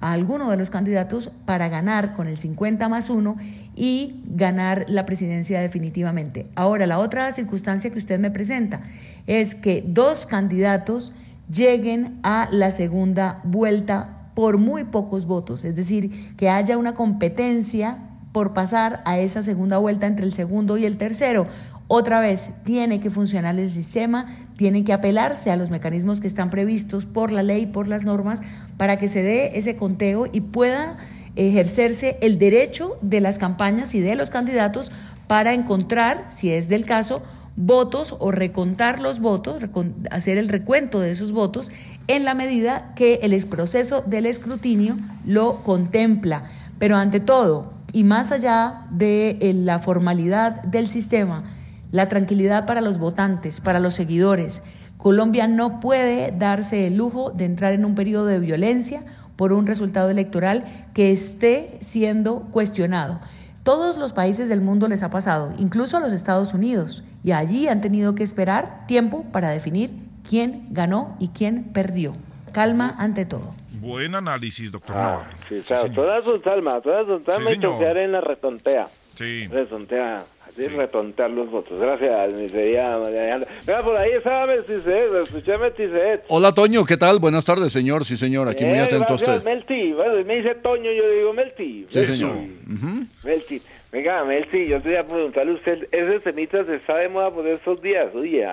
a 0.02 0.12
alguno 0.12 0.50
de 0.50 0.58
los 0.58 0.68
candidatos 0.68 1.30
para 1.46 1.70
ganar 1.70 2.12
con 2.12 2.26
el 2.26 2.36
50 2.36 2.90
más 2.90 3.08
1 3.08 3.38
y 3.74 4.20
ganar 4.26 4.84
la 4.88 5.06
presidencia 5.06 5.62
definitivamente. 5.62 6.46
Ahora, 6.56 6.86
la 6.86 6.98
otra 6.98 7.32
circunstancia 7.32 7.90
que 7.90 7.96
usted 7.96 8.20
me 8.20 8.30
presenta 8.30 8.82
es 9.26 9.54
que 9.54 9.82
dos 9.86 10.26
candidatos 10.26 11.14
lleguen 11.50 12.18
a 12.22 12.50
la 12.52 12.70
segunda 12.70 13.40
vuelta 13.44 14.30
por 14.34 14.58
muy 14.58 14.84
pocos 14.84 15.24
votos, 15.24 15.64
es 15.64 15.74
decir, 15.74 16.36
que 16.36 16.50
haya 16.50 16.76
una 16.76 16.92
competencia 16.92 17.96
por 18.32 18.52
pasar 18.52 19.00
a 19.06 19.18
esa 19.18 19.42
segunda 19.42 19.78
vuelta 19.78 20.06
entre 20.06 20.26
el 20.26 20.34
segundo 20.34 20.76
y 20.76 20.84
el 20.84 20.98
tercero. 20.98 21.46
Otra 21.90 22.20
vez, 22.20 22.50
tiene 22.64 23.00
que 23.00 23.08
funcionar 23.08 23.58
el 23.58 23.70
sistema, 23.70 24.26
tiene 24.58 24.84
que 24.84 24.92
apelarse 24.92 25.50
a 25.50 25.56
los 25.56 25.70
mecanismos 25.70 26.20
que 26.20 26.26
están 26.26 26.50
previstos 26.50 27.06
por 27.06 27.32
la 27.32 27.42
ley, 27.42 27.64
por 27.64 27.88
las 27.88 28.04
normas, 28.04 28.42
para 28.76 28.98
que 28.98 29.08
se 29.08 29.22
dé 29.22 29.58
ese 29.58 29.76
conteo 29.76 30.26
y 30.30 30.42
pueda 30.42 30.98
ejercerse 31.34 32.18
el 32.20 32.38
derecho 32.38 32.98
de 33.00 33.22
las 33.22 33.38
campañas 33.38 33.94
y 33.94 34.00
de 34.00 34.16
los 34.16 34.28
candidatos 34.28 34.92
para 35.28 35.54
encontrar, 35.54 36.26
si 36.28 36.50
es 36.50 36.68
del 36.68 36.84
caso, 36.84 37.22
votos 37.56 38.14
o 38.18 38.32
recontar 38.32 39.00
los 39.00 39.18
votos, 39.18 39.64
hacer 40.10 40.36
el 40.36 40.48
recuento 40.50 41.00
de 41.00 41.12
esos 41.12 41.32
votos 41.32 41.70
en 42.06 42.24
la 42.24 42.34
medida 42.34 42.92
que 42.96 43.20
el 43.22 43.46
proceso 43.46 44.02
del 44.02 44.26
escrutinio 44.26 44.96
lo 45.24 45.62
contempla. 45.62 46.44
Pero 46.78 46.96
ante 46.96 47.18
todo, 47.18 47.72
y 47.92 48.04
más 48.04 48.30
allá 48.30 48.86
de 48.90 49.38
eh, 49.40 49.54
la 49.54 49.78
formalidad 49.78 50.62
del 50.64 50.86
sistema, 50.86 51.44
la 51.90 52.08
tranquilidad 52.08 52.66
para 52.66 52.80
los 52.80 52.98
votantes, 52.98 53.60
para 53.60 53.80
los 53.80 53.94
seguidores. 53.94 54.62
Colombia 54.96 55.46
no 55.46 55.80
puede 55.80 56.32
darse 56.32 56.86
el 56.86 56.96
lujo 56.96 57.30
de 57.30 57.44
entrar 57.44 57.72
en 57.72 57.84
un 57.84 57.94
periodo 57.94 58.26
de 58.26 58.40
violencia 58.40 59.02
por 59.36 59.52
un 59.52 59.66
resultado 59.66 60.10
electoral 60.10 60.64
que 60.94 61.12
esté 61.12 61.78
siendo 61.80 62.40
cuestionado. 62.50 63.20
Todos 63.62 63.96
los 63.98 64.12
países 64.12 64.48
del 64.48 64.60
mundo 64.60 64.88
les 64.88 65.02
ha 65.02 65.10
pasado, 65.10 65.52
incluso 65.58 65.96
a 65.96 66.00
los 66.00 66.12
Estados 66.12 66.54
Unidos, 66.54 67.04
y 67.22 67.32
allí 67.32 67.68
han 67.68 67.80
tenido 67.80 68.14
que 68.14 68.22
esperar 68.24 68.86
tiempo 68.86 69.24
para 69.30 69.50
definir 69.50 69.90
quién 70.28 70.66
ganó 70.70 71.16
y 71.20 71.28
quién 71.28 71.64
perdió. 71.72 72.14
Calma 72.52 72.94
ante 72.98 73.26
todo. 73.26 73.54
Buen 73.80 74.14
análisis, 74.16 74.72
doctor 74.72 74.96
Ah, 74.96 75.02
Navarro. 75.02 75.30
sí, 75.48 75.60
claro, 75.66 75.90
toda 75.92 76.22
su 76.22 76.40
alma, 76.50 76.80
toda 76.80 77.04
su 77.04 77.12
alma 77.30 77.50
Sí, 77.50 77.58
y 77.60 77.84
en 77.84 78.12
la 78.12 78.20
retontea. 78.20 78.88
Sí. 79.14 79.46
Retontea. 79.46 80.24
De 80.58 80.68
retontar 80.68 81.30
los 81.30 81.50
votos. 81.50 81.78
Gracias, 81.80 82.34
mi 82.34 82.48
querida 82.48 82.98
María 82.98 83.20
Alejandra. 83.34 83.48
Venga, 83.66 83.82
por 83.82 83.96
ahí 83.96 84.10
estaba 84.12 84.46
Melchizedek, 84.46 85.12
lo 85.12 85.20
escuché 85.22 85.56
Melchizedek. 85.56 86.22
Hola, 86.28 86.52
Toño, 86.52 86.84
¿qué 86.84 86.96
tal? 86.96 87.18
Buenas 87.18 87.44
tardes, 87.46 87.72
señor. 87.72 88.04
Sí, 88.04 88.16
señor, 88.16 88.48
aquí 88.48 88.64
muy 88.64 88.78
Eh, 88.78 88.82
atento 88.82 89.04
a 89.04 89.16
gracias, 89.16 89.36
usted. 89.38 89.50
Melti. 89.50 89.92
Bueno, 89.92 90.24
me 90.24 90.36
dice 90.36 90.54
Toño, 90.56 90.90
yo 90.92 91.10
digo 91.10 91.32
Melti. 91.32 91.86
Sí, 91.88 91.98
Melti. 91.98 92.14
señor. 92.14 92.36
Ujú. 92.36 93.04
Melti. 93.24 93.60
Venga, 93.92 94.24
Melti, 94.24 94.66
yo 94.66 94.78
te 94.80 94.88
voy 94.88 94.96
a 94.98 95.06
preguntarle 95.06 95.52
a 95.52 95.54
usted, 95.54 95.88
ese 95.92 96.20
temita 96.20 96.64
se 96.64 96.74
está 96.74 96.96
de 96.96 97.08
moda 97.08 97.30
por 97.30 97.46
estos 97.46 97.80
días, 97.80 98.14
oye, 98.14 98.46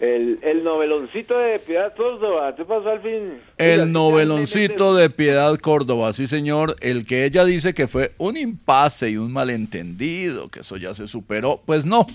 el, 0.00 0.38
el 0.42 0.64
noveloncito 0.64 1.38
de 1.38 1.58
Piedad 1.58 1.94
Córdoba, 1.94 2.54
¿qué 2.56 2.64
pasó 2.64 2.88
al 2.88 3.02
fin? 3.02 3.38
El 3.58 3.92
noveloncito 3.92 4.94
de 4.94 5.10
Piedad 5.10 5.56
Córdoba, 5.58 6.14
sí 6.14 6.26
señor, 6.26 6.76
el 6.80 7.06
que 7.06 7.26
ella 7.26 7.44
dice 7.44 7.74
que 7.74 7.86
fue 7.86 8.12
un 8.16 8.38
impasse 8.38 9.10
y 9.10 9.18
un 9.18 9.30
malentendido, 9.30 10.48
que 10.48 10.60
eso 10.60 10.78
ya 10.78 10.94
se 10.94 11.06
superó, 11.06 11.60
pues 11.66 11.84
no. 11.84 12.06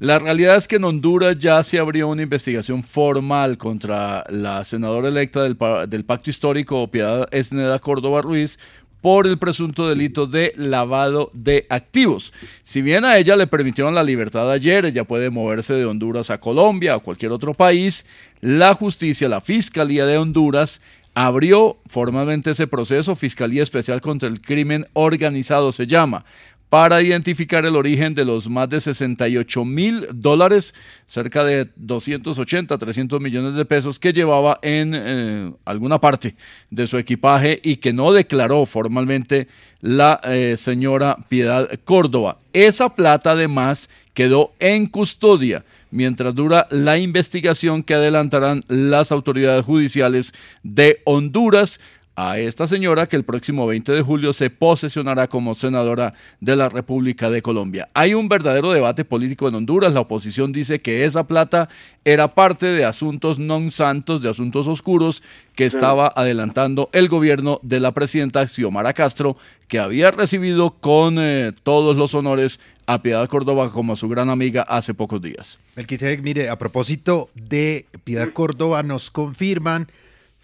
La 0.00 0.18
realidad 0.20 0.56
es 0.56 0.68
que 0.68 0.76
en 0.76 0.84
Honduras 0.84 1.38
ya 1.38 1.60
se 1.64 1.78
abrió 1.78 2.08
una 2.08 2.22
investigación 2.22 2.84
formal 2.84 3.58
contra 3.58 4.24
la 4.28 4.64
senadora 4.64 5.08
electa 5.08 5.42
del, 5.42 5.56
del 5.88 6.04
Pacto 6.04 6.30
Histórico, 6.30 6.88
Piedad 6.88 7.28
Esneda 7.32 7.80
Córdoba 7.80 8.22
Ruiz, 8.22 8.60
por 9.00 9.26
el 9.26 9.38
presunto 9.38 9.88
delito 9.88 10.26
de 10.26 10.52
lavado 10.56 11.30
de 11.32 11.66
activos. 11.68 12.32
Si 12.62 12.82
bien 12.82 13.04
a 13.04 13.18
ella 13.18 13.36
le 13.36 13.46
permitieron 13.46 13.94
la 13.94 14.02
libertad 14.02 14.50
ayer, 14.50 14.84
ella 14.84 15.04
puede 15.04 15.30
moverse 15.30 15.74
de 15.74 15.84
Honduras 15.84 16.30
a 16.30 16.38
Colombia 16.38 16.96
o 16.96 17.02
cualquier 17.02 17.32
otro 17.32 17.54
país, 17.54 18.06
la 18.40 18.74
justicia, 18.74 19.28
la 19.28 19.40
Fiscalía 19.40 20.06
de 20.06 20.18
Honduras, 20.18 20.80
abrió 21.14 21.78
formalmente 21.86 22.50
ese 22.50 22.68
proceso, 22.68 23.16
Fiscalía 23.16 23.64
Especial 23.64 24.00
contra 24.00 24.28
el 24.28 24.40
Crimen 24.40 24.86
Organizado 24.92 25.72
se 25.72 25.88
llama, 25.88 26.24
para 26.68 27.00
identificar 27.02 27.64
el 27.64 27.76
origen 27.76 28.14
de 28.14 28.24
los 28.24 28.48
más 28.48 28.68
de 28.68 28.80
68 28.80 29.64
mil 29.64 30.06
dólares, 30.12 30.74
cerca 31.06 31.44
de 31.44 31.68
280, 31.76 32.76
300 32.76 33.20
millones 33.20 33.54
de 33.54 33.64
pesos 33.64 33.98
que 33.98 34.12
llevaba 34.12 34.58
en 34.62 34.92
eh, 34.94 35.52
alguna 35.64 35.98
parte 35.98 36.34
de 36.70 36.86
su 36.86 36.98
equipaje 36.98 37.60
y 37.62 37.76
que 37.76 37.92
no 37.92 38.12
declaró 38.12 38.66
formalmente 38.66 39.48
la 39.80 40.20
eh, 40.24 40.56
señora 40.56 41.16
Piedad 41.28 41.68
Córdoba. 41.84 42.38
Esa 42.52 42.94
plata 42.94 43.32
además 43.32 43.88
quedó 44.12 44.52
en 44.58 44.86
custodia 44.86 45.64
mientras 45.90 46.34
dura 46.34 46.66
la 46.70 46.98
investigación 46.98 47.82
que 47.82 47.94
adelantarán 47.94 48.62
las 48.68 49.12
autoridades 49.12 49.64
judiciales 49.64 50.34
de 50.62 51.00
Honduras 51.04 51.80
a 52.20 52.36
esta 52.36 52.66
señora 52.66 53.06
que 53.06 53.14
el 53.14 53.22
próximo 53.22 53.64
20 53.68 53.92
de 53.92 54.02
julio 54.02 54.32
se 54.32 54.50
posesionará 54.50 55.28
como 55.28 55.54
senadora 55.54 56.14
de 56.40 56.56
la 56.56 56.68
República 56.68 57.30
de 57.30 57.42
Colombia. 57.42 57.90
Hay 57.94 58.12
un 58.12 58.28
verdadero 58.28 58.72
debate 58.72 59.04
político 59.04 59.46
en 59.46 59.54
Honduras. 59.54 59.92
La 59.92 60.00
oposición 60.00 60.50
dice 60.50 60.80
que 60.80 61.04
esa 61.04 61.28
plata 61.28 61.68
era 62.04 62.34
parte 62.34 62.66
de 62.66 62.84
asuntos 62.84 63.38
non 63.38 63.70
santos, 63.70 64.18
de 64.18 64.34
asuntos 64.34 64.66
oscuros 64.66 65.22
que 65.54 65.62
estaba 65.62 66.10
adelantando 66.10 66.90
el 66.90 67.06
gobierno 67.06 67.60
de 67.62 67.78
la 67.78 67.94
presidenta 67.94 68.44
Xiomara 68.44 68.94
Castro, 68.94 69.36
que 69.68 69.78
había 69.78 70.10
recibido 70.10 70.74
con 70.74 71.22
eh, 71.22 71.52
todos 71.62 71.96
los 71.96 72.18
honores 72.18 72.58
a 72.86 73.00
Piedad 73.00 73.28
Córdoba 73.28 73.70
como 73.70 73.94
su 73.94 74.08
gran 74.08 74.28
amiga 74.28 74.62
hace 74.62 74.92
pocos 74.92 75.22
días. 75.22 75.60
Melquisedec, 75.76 76.20
mire, 76.22 76.50
a 76.50 76.58
propósito 76.58 77.30
de 77.36 77.86
Piedad 78.02 78.32
Córdoba, 78.32 78.82
nos 78.82 79.12
confirman 79.12 79.86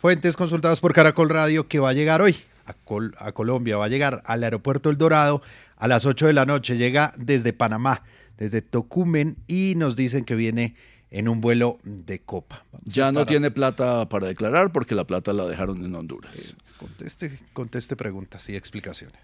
fuentes 0.05 0.36
consultadas 0.36 0.80
por 0.80 0.92
Caracol 0.92 1.30
Radio 1.30 1.66
que 1.66 1.78
va 1.78 1.88
a 1.88 1.92
llegar 1.94 2.20
hoy 2.20 2.36
a, 2.66 2.74
Col- 2.74 3.14
a 3.16 3.32
Colombia, 3.32 3.78
va 3.78 3.86
a 3.86 3.88
llegar 3.88 4.22
al 4.26 4.44
aeropuerto 4.44 4.90
El 4.90 4.98
Dorado 4.98 5.40
a 5.78 5.88
las 5.88 6.05
8 6.05 6.26
de 6.26 6.34
la 6.34 6.44
noche, 6.44 6.76
llega 6.76 7.14
desde 7.16 7.55
Panamá, 7.55 8.02
desde 8.36 8.61
Tocumen 8.61 9.38
y 9.46 9.72
nos 9.78 9.96
dicen 9.96 10.26
que 10.26 10.34
viene 10.34 10.74
en 11.11 11.26
un 11.26 11.40
vuelo 11.40 11.78
de 11.84 12.18
copa. 12.18 12.66
Vamos 12.70 12.84
Ya 12.84 13.12
no 13.12 13.24
tiene 13.24 13.50
plata 13.50 14.07
para 14.11 14.26
declarar 14.26 14.72
porque 14.72 14.94
la 14.94 15.07
plata 15.07 15.32
la 15.32 15.46
dejaron 15.46 15.82
en 15.82 15.94
Honduras. 15.94 16.55
Conteste, 16.76 17.40
conteste 17.55 17.96
preguntas 17.96 18.46
y 18.50 18.57
explicaciones. 18.57 19.18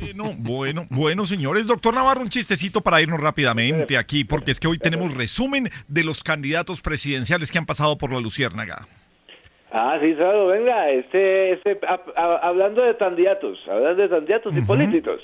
Bueno, 0.00 0.34
bueno, 0.36 0.86
bueno, 0.90 1.24
señores. 1.24 1.68
Doctor 1.68 1.94
Navarro, 1.94 2.22
un 2.22 2.30
chistecito 2.30 2.80
para 2.80 3.00
irnos 3.00 3.20
rápidamente 3.20 3.96
aquí, 3.96 4.24
porque 4.24 4.50
es 4.50 4.58
que 4.58 4.66
hoy 4.66 4.78
tenemos 4.80 5.14
resumen 5.14 5.70
de 5.86 6.02
los 6.02 6.24
candidatos 6.24 6.80
presidenciales 6.80 7.52
que 7.52 7.58
han 7.58 7.66
pasado 7.66 7.96
por 7.96 8.12
la 8.12 8.18
Luciérnaga. 8.20 8.88
Ah, 9.72 9.98
sí, 10.00 10.14
Sado, 10.14 10.46
venga, 10.48 10.90
este, 10.90 11.52
este, 11.52 11.78
a- 11.86 12.00
a- 12.16 12.36
hablando 12.48 12.82
de 12.82 12.96
candidatos, 12.96 13.58
hablando 13.68 14.02
de 14.02 14.08
candidatos 14.08 14.54
y 14.56 14.60
políticos, 14.62 15.20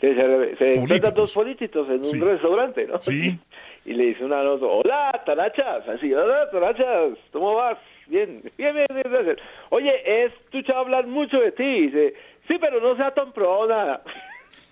que 0.00 0.14
se, 0.14 0.56
se 0.56 0.72
encuentran 0.74 1.14
dos 1.14 1.34
políticos 1.34 1.86
en 1.90 2.04
un 2.04 2.20
restaurante, 2.28 2.86
¿no? 2.86 3.00
Sí. 3.00 3.38
Y 3.86 3.92
le 3.92 4.06
dice 4.06 4.24
una 4.24 4.42
nota, 4.42 4.66
hola, 4.66 5.22
Tarachas, 5.24 5.88
así, 5.88 6.12
hola, 6.12 6.50
Tarachas, 6.50 7.16
¿cómo 7.32 7.54
vas? 7.54 7.78
Bien, 8.08 8.42
bien, 8.58 8.74
bien, 8.74 8.86
bien, 8.90 9.02
gracias. 9.08 9.36
Oye, 9.70 9.92
he 10.04 10.24
escuchado 10.24 10.80
hablar 10.80 11.06
mucho 11.06 11.38
de 11.38 11.52
ti, 11.52 11.82
dice, 11.82 12.14
sí, 12.48 12.56
pero 12.60 12.80
no 12.80 12.96
sea 12.96 13.12
tan 13.14 13.30
pro 13.32 13.64
nada. 13.68 14.02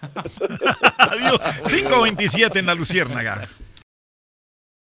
Adiós. 0.98 1.38
527 1.70 2.58
en 2.58 2.66
la 2.66 2.74
Luciérnaga. 2.74 3.44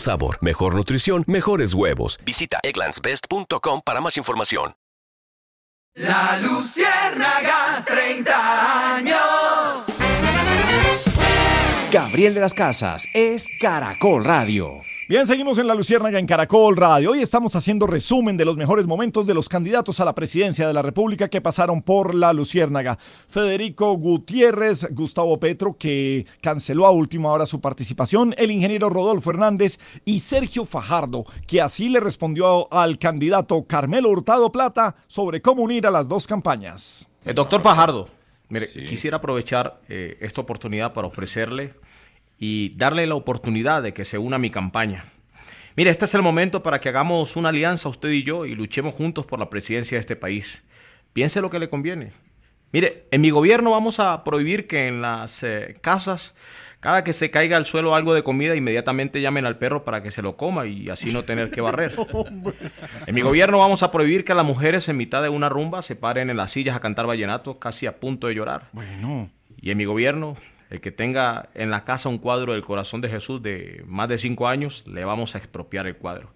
sabor, 0.00 0.38
mejor 0.40 0.74
nutrición, 0.74 1.24
mejores 1.26 1.74
huevos. 1.74 2.18
Visita 2.24 2.60
egglandsbest.com 2.62 3.82
para 3.84 4.00
más 4.00 4.16
información. 4.16 4.74
La 5.96 6.38
Luciérnaga, 6.40 7.82
30 7.86 8.96
años. 8.96 9.86
Gabriel 11.90 12.34
de 12.34 12.40
las 12.40 12.52
Casas 12.52 13.06
es 13.14 13.48
Caracol 13.58 14.22
Radio. 14.22 14.82
Bien, 15.08 15.24
seguimos 15.24 15.56
en 15.58 15.68
la 15.68 15.76
Luciérnaga 15.76 16.18
en 16.18 16.26
Caracol 16.26 16.76
Radio. 16.76 17.12
Hoy 17.12 17.22
estamos 17.22 17.54
haciendo 17.54 17.86
resumen 17.86 18.36
de 18.36 18.44
los 18.44 18.56
mejores 18.56 18.88
momentos 18.88 19.24
de 19.24 19.34
los 19.34 19.48
candidatos 19.48 20.00
a 20.00 20.04
la 20.04 20.16
presidencia 20.16 20.66
de 20.66 20.72
la 20.72 20.82
República 20.82 21.28
que 21.28 21.40
pasaron 21.40 21.80
por 21.80 22.12
la 22.12 22.32
Luciérnaga. 22.32 22.98
Federico 23.28 23.92
Gutiérrez, 23.92 24.88
Gustavo 24.90 25.38
Petro, 25.38 25.76
que 25.78 26.26
canceló 26.40 26.86
a 26.86 26.90
última 26.90 27.30
hora 27.30 27.46
su 27.46 27.60
participación, 27.60 28.34
el 28.36 28.50
ingeniero 28.50 28.90
Rodolfo 28.90 29.30
Hernández 29.30 29.78
y 30.04 30.18
Sergio 30.18 30.64
Fajardo, 30.64 31.24
que 31.46 31.60
así 31.60 31.88
le 31.88 32.00
respondió 32.00 32.66
al 32.72 32.98
candidato 32.98 33.64
Carmelo 33.64 34.10
Hurtado 34.10 34.50
Plata 34.50 34.96
sobre 35.06 35.40
cómo 35.40 35.62
unir 35.62 35.86
a 35.86 35.92
las 35.92 36.08
dos 36.08 36.26
campañas. 36.26 37.08
El 37.24 37.36
doctor 37.36 37.62
Fajardo, 37.62 38.08
mire, 38.48 38.66
quisiera 38.66 39.18
aprovechar 39.18 39.82
eh, 39.88 40.18
esta 40.20 40.40
oportunidad 40.40 40.92
para 40.92 41.06
ofrecerle 41.06 41.74
y 42.38 42.74
darle 42.76 43.06
la 43.06 43.14
oportunidad 43.14 43.82
de 43.82 43.94
que 43.94 44.04
se 44.04 44.18
una 44.18 44.36
a 44.36 44.38
mi 44.38 44.50
campaña. 44.50 45.06
Mire, 45.76 45.90
este 45.90 46.06
es 46.06 46.14
el 46.14 46.22
momento 46.22 46.62
para 46.62 46.80
que 46.80 46.88
hagamos 46.88 47.36
una 47.36 47.50
alianza 47.50 47.88
usted 47.88 48.08
y 48.10 48.22
yo 48.22 48.46
y 48.46 48.54
luchemos 48.54 48.94
juntos 48.94 49.26
por 49.26 49.38
la 49.38 49.50
presidencia 49.50 49.96
de 49.96 50.00
este 50.00 50.16
país. 50.16 50.62
Piense 51.12 51.40
lo 51.40 51.50
que 51.50 51.58
le 51.58 51.68
conviene. 51.68 52.12
Mire, 52.72 53.06
en 53.10 53.20
mi 53.20 53.30
gobierno 53.30 53.70
vamos 53.70 54.00
a 54.00 54.24
prohibir 54.24 54.66
que 54.66 54.86
en 54.86 55.00
las 55.00 55.42
eh, 55.42 55.76
casas, 55.80 56.34
cada 56.80 57.04
que 57.04 57.12
se 57.12 57.30
caiga 57.30 57.56
al 57.56 57.66
suelo 57.66 57.94
algo 57.94 58.12
de 58.12 58.22
comida, 58.22 58.56
inmediatamente 58.56 59.20
llamen 59.20 59.46
al 59.46 59.58
perro 59.58 59.84
para 59.84 60.02
que 60.02 60.10
se 60.10 60.22
lo 60.22 60.36
coma 60.36 60.66
y 60.66 60.88
así 60.88 61.12
no 61.12 61.22
tener 61.22 61.50
que 61.50 61.60
barrer. 61.60 61.96
En 63.06 63.14
mi 63.14 63.20
gobierno 63.20 63.58
vamos 63.58 63.82
a 63.82 63.90
prohibir 63.90 64.24
que 64.24 64.34
las 64.34 64.44
mujeres 64.44 64.88
en 64.88 64.96
mitad 64.96 65.22
de 65.22 65.28
una 65.28 65.48
rumba 65.48 65.82
se 65.82 65.94
paren 65.94 66.28
en 66.28 66.36
las 66.36 66.50
sillas 66.52 66.76
a 66.76 66.80
cantar 66.80 67.06
vallenato 67.06 67.54
casi 67.54 67.86
a 67.86 68.00
punto 68.00 68.26
de 68.26 68.34
llorar. 68.34 68.68
Bueno. 68.72 69.30
Y 69.60 69.70
en 69.70 69.78
mi 69.78 69.84
gobierno, 69.84 70.36
el 70.70 70.80
que 70.80 70.90
tenga 70.90 71.48
en 71.54 71.70
la 71.70 71.84
casa 71.84 72.08
un 72.08 72.18
cuadro 72.18 72.52
del 72.52 72.62
corazón 72.62 73.00
de 73.00 73.08
Jesús 73.08 73.42
de 73.42 73.82
más 73.86 74.08
de 74.08 74.18
cinco 74.18 74.48
años, 74.48 74.84
le 74.86 75.04
vamos 75.04 75.34
a 75.34 75.38
expropiar 75.38 75.86
el 75.86 75.96
cuadro. 75.96 76.30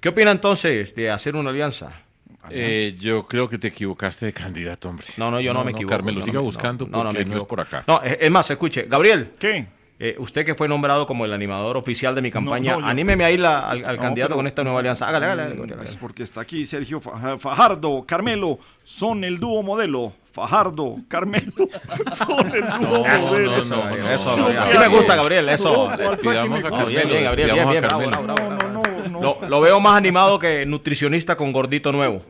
¿Qué 0.00 0.08
opina 0.10 0.30
entonces 0.30 0.94
de 0.94 1.10
hacer 1.10 1.36
una 1.36 1.50
alianza? 1.50 2.02
Eh, 2.50 2.96
yo 3.00 3.24
creo 3.26 3.48
que 3.48 3.58
te 3.58 3.68
equivocaste 3.68 4.26
de 4.26 4.32
candidato, 4.32 4.88
hombre. 4.88 5.06
No, 5.16 5.30
no, 5.30 5.40
yo 5.40 5.52
no, 5.52 5.64
me 5.64 5.72
equivoco. 5.72 5.90
Carmelo, 5.90 6.20
yo 6.20 6.24
siga 6.24 6.34
no 6.34 6.40
me- 6.40 6.44
buscando 6.46 6.86
no, 6.86 6.98
no, 6.98 7.10
porque 7.10 7.24
me 7.24 7.34
no, 7.34 7.40
es 7.40 7.44
por 7.44 7.60
acá. 7.60 7.82
No, 7.88 8.00
es 8.02 8.18
es 8.20 8.30
más, 8.30 8.48
escuche, 8.50 8.84
Gabriel. 8.88 9.32
¿Qué? 9.38 9.66
Eh, 9.98 10.14
usted 10.18 10.44
que 10.44 10.54
fue 10.54 10.68
nombrado 10.68 11.06
como 11.06 11.24
el 11.24 11.32
animador 11.32 11.78
oficial 11.78 12.14
de 12.14 12.20
mi 12.20 12.30
campaña, 12.30 12.74
no, 12.74 12.80
yo- 12.80 12.86
anímeme 12.86 13.24
a 13.24 13.30
ir 13.30 13.40
la- 13.40 13.68
al, 13.70 13.82
al 13.84 13.96
No, 13.96 14.02
candidato 14.02 14.28
pero- 14.30 14.36
con 14.36 14.46
esta 14.46 14.62
nueva 14.62 14.80
alianza. 14.80 15.08
Hágale, 15.08 15.24
hágale. 15.26 15.42
hágale, 15.44 15.62
hágale. 15.62 15.76
Pues 15.76 15.96
porque 15.96 16.22
está 16.22 16.42
aquí 16.42 16.66
Sergio 16.66 17.00
Fa- 17.00 17.38
Fajardo, 17.38 18.04
Carmelo, 18.06 18.58
son 18.84 19.24
el 19.24 19.38
dúo 19.40 19.62
modelo. 19.62 20.12
Fajardo, 20.32 20.96
Carmelo, 21.08 21.50
son 22.12 22.54
el 22.54 22.60
dúo 22.78 23.04
modelo. 23.06 23.56
eso, 23.56 23.82
eso. 24.20 24.48
Así 24.60 24.76
me 24.76 24.88
gusta, 24.88 25.16
Gabriel, 25.16 25.48
eso. 25.48 25.88
Despidamos 25.96 26.58
a 26.58 26.62
Carmelo, 26.68 26.86
bien, 26.88 27.08
bien, 27.08 27.24
Gabriel, 27.24 27.52
bien, 27.54 27.68
bien, 27.70 27.84
a 27.84 27.88
bravo, 27.88 28.02
Carmelo. 28.10 28.34
bravo, 28.34 28.56
bravo. 28.56 28.82
Lo, 29.22 29.48
lo 29.48 29.60
veo 29.62 29.80
más 29.80 29.96
animado 29.96 30.38
que 30.38 30.66
nutricionista 30.66 31.36
con 31.38 31.52
gordito 31.52 31.90
nuevo. 31.90 32.20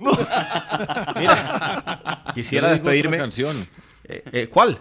Mira, 1.19 2.23
quisiera 2.35 2.69
despedirme. 2.71 3.19
canción. 3.19 3.67
Eh, 4.05 4.23
eh, 4.33 4.49
¿Cuál? 4.49 4.79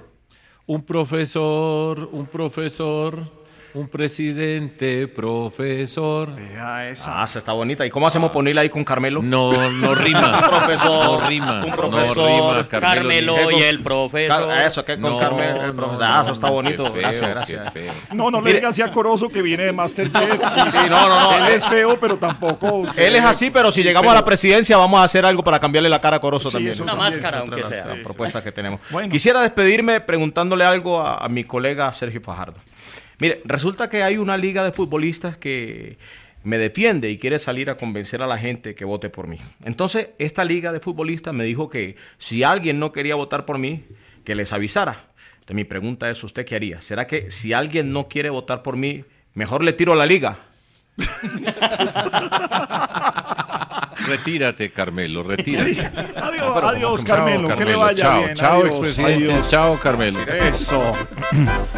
Un 0.67 0.81
profesor, 0.81 2.09
un 2.11 2.25
profesor, 2.25 3.31
un 3.75 3.89
presidente, 3.89 5.07
profesor. 5.09 6.29
Ah, 6.57 6.87
esa 6.87 7.25
está 7.37 7.51
bonita. 7.51 7.85
¿Y 7.85 7.89
cómo 7.89 8.07
hacemos 8.07 8.31
ponerla 8.31 8.61
ahí 8.61 8.69
con 8.69 8.83
Carmelo? 8.85 9.21
No, 9.21 9.69
no 9.69 9.93
rima. 9.95 10.39
Un 10.39 10.49
profesor. 10.49 11.21
No 11.21 11.27
rima. 11.27 11.53
Un 11.65 11.69
No 11.69 11.75
profesor. 11.75 12.55
rima, 12.57 12.67
Carmelo 12.69 13.51
y 13.51 13.61
el 13.61 13.81
profesor. 13.81 14.49
Eso, 14.59 14.85
que 14.85 14.97
con 14.97 15.11
No, 15.13 15.19
Carmelo. 15.19 15.61
el 15.61 15.73
profesor. 15.73 15.99
no, 15.99 16.05
Ah, 16.05 16.21
eso 16.23 16.31
está 16.33 16.49
bonito. 16.49 16.85
feo, 16.85 17.01
gracias, 17.01 17.29
gracias. 17.29 17.73
No, 18.13 18.31
no 18.31 18.39
le 18.39 18.45
Mire- 18.45 18.55
diga 18.59 18.69
así 18.69 18.81
a 18.81 18.91
Corozo 18.91 19.27
que 19.29 19.41
viene 19.41 19.63
de 19.65 19.73
Masterchef. 19.73 20.15
Sí, 20.71 20.77
no, 20.89 21.09
no, 21.09 21.37
no. 21.37 21.45
Él 21.47 21.53
es 21.53 21.67
feo, 21.67 21.99
pero 21.99 22.17
tampoco. 22.17 22.85
Él 22.95 23.15
es 23.15 23.23
así, 23.23 23.51
pero 23.51 23.71
si 23.71 23.81
Sí, 23.81 23.87
llegamos 23.87 24.11
a 24.11 24.15
la 24.15 24.23
presidencia, 24.25 24.77
vamos 24.77 24.99
a 25.01 25.03
hacer 25.03 25.25
algo 25.25 25.43
para 25.43 25.59
cambiarle 25.59 25.89
la 25.89 25.99
cara 26.01 26.17
a 26.17 26.19
Corozo 26.19 26.49
Sí, 26.49 26.53
también. 26.53 26.71
eso 26.71 26.83
Una 26.83 26.93
también. 26.93 27.11
máscara, 27.13 27.43
Otra 27.43 27.55
aunque 27.57 27.69
de 27.69 27.75
las 27.75 27.85
sea. 27.85 28.03
propuestas 28.03 28.41
que 28.43 28.51
tenemos. 28.51 28.79
Bueno. 28.89 29.09
Quisiera 29.11 29.41
despedirme 29.41 29.99
preguntándole 30.01 30.63
algo 30.63 31.01
a, 31.01 31.17
a 31.17 31.27
mi 31.29 31.43
colega 31.43 31.91
Sergio 31.93 32.21
Fajardo. 32.21 32.57
Mire, 33.19 33.41
resulta 33.45 33.89
que 33.89 34.03
hay 34.03 34.17
una 34.17 34.37
liga 34.37 34.63
de 34.63 34.71
futbolistas 34.71 35.37
que 35.37 35.97
me 36.43 36.57
defiende 36.57 37.09
y 37.09 37.17
quiere 37.17 37.39
salir 37.39 37.69
a 37.69 37.77
convencer 37.77 38.21
a 38.21 38.27
la 38.27 38.37
gente 38.37 38.75
que 38.75 38.85
vote 38.85 39.09
por 39.09 39.27
mí. 39.27 39.39
Entonces, 39.63 40.09
esta 40.19 40.45
liga 40.45 40.71
de 40.71 40.79
futbolistas 40.79 41.33
me 41.33 41.43
dijo 41.43 41.69
que 41.69 41.95
si 42.17 42.43
alguien 42.43 42.79
no 42.79 42.91
quería 42.91 43.15
votar 43.15 43.45
por 43.45 43.57
mí, 43.57 43.83
que 44.23 44.35
les 44.35 44.53
avisara. 44.53 45.07
Entonces, 45.33 45.55
mi 45.55 45.63
pregunta 45.63 46.09
es, 46.09 46.23
¿usted 46.23 46.45
qué 46.45 46.55
haría? 46.55 46.81
¿Será 46.81 47.07
que 47.07 47.31
si 47.31 47.53
alguien 47.53 47.91
no 47.91 48.07
quiere 48.07 48.29
votar 48.29 48.61
por 48.61 48.77
mí, 48.77 49.03
mejor 49.33 49.63
le 49.63 49.73
tiro 49.73 49.93
a 49.93 49.95
la 49.95 50.05
liga? 50.05 50.39
Retírate, 54.07 54.71
Carmelo, 54.71 55.23
retírate. 55.23 55.73
Sí. 55.75 55.81
Adiós, 56.15 57.01
No, 57.01 57.07
Carmelo, 57.07 57.55
que 57.55 57.65
le 57.65 57.75
vaya 57.75 58.03
chao, 58.03 58.23
bien. 58.23 58.35
Chao, 58.35 58.53
adiós, 58.61 58.75
expresidente. 58.75 59.31
adiós. 59.33 59.49
Chao, 59.49 59.79
Carmelo. 59.79 60.19
Eso. 60.21 60.81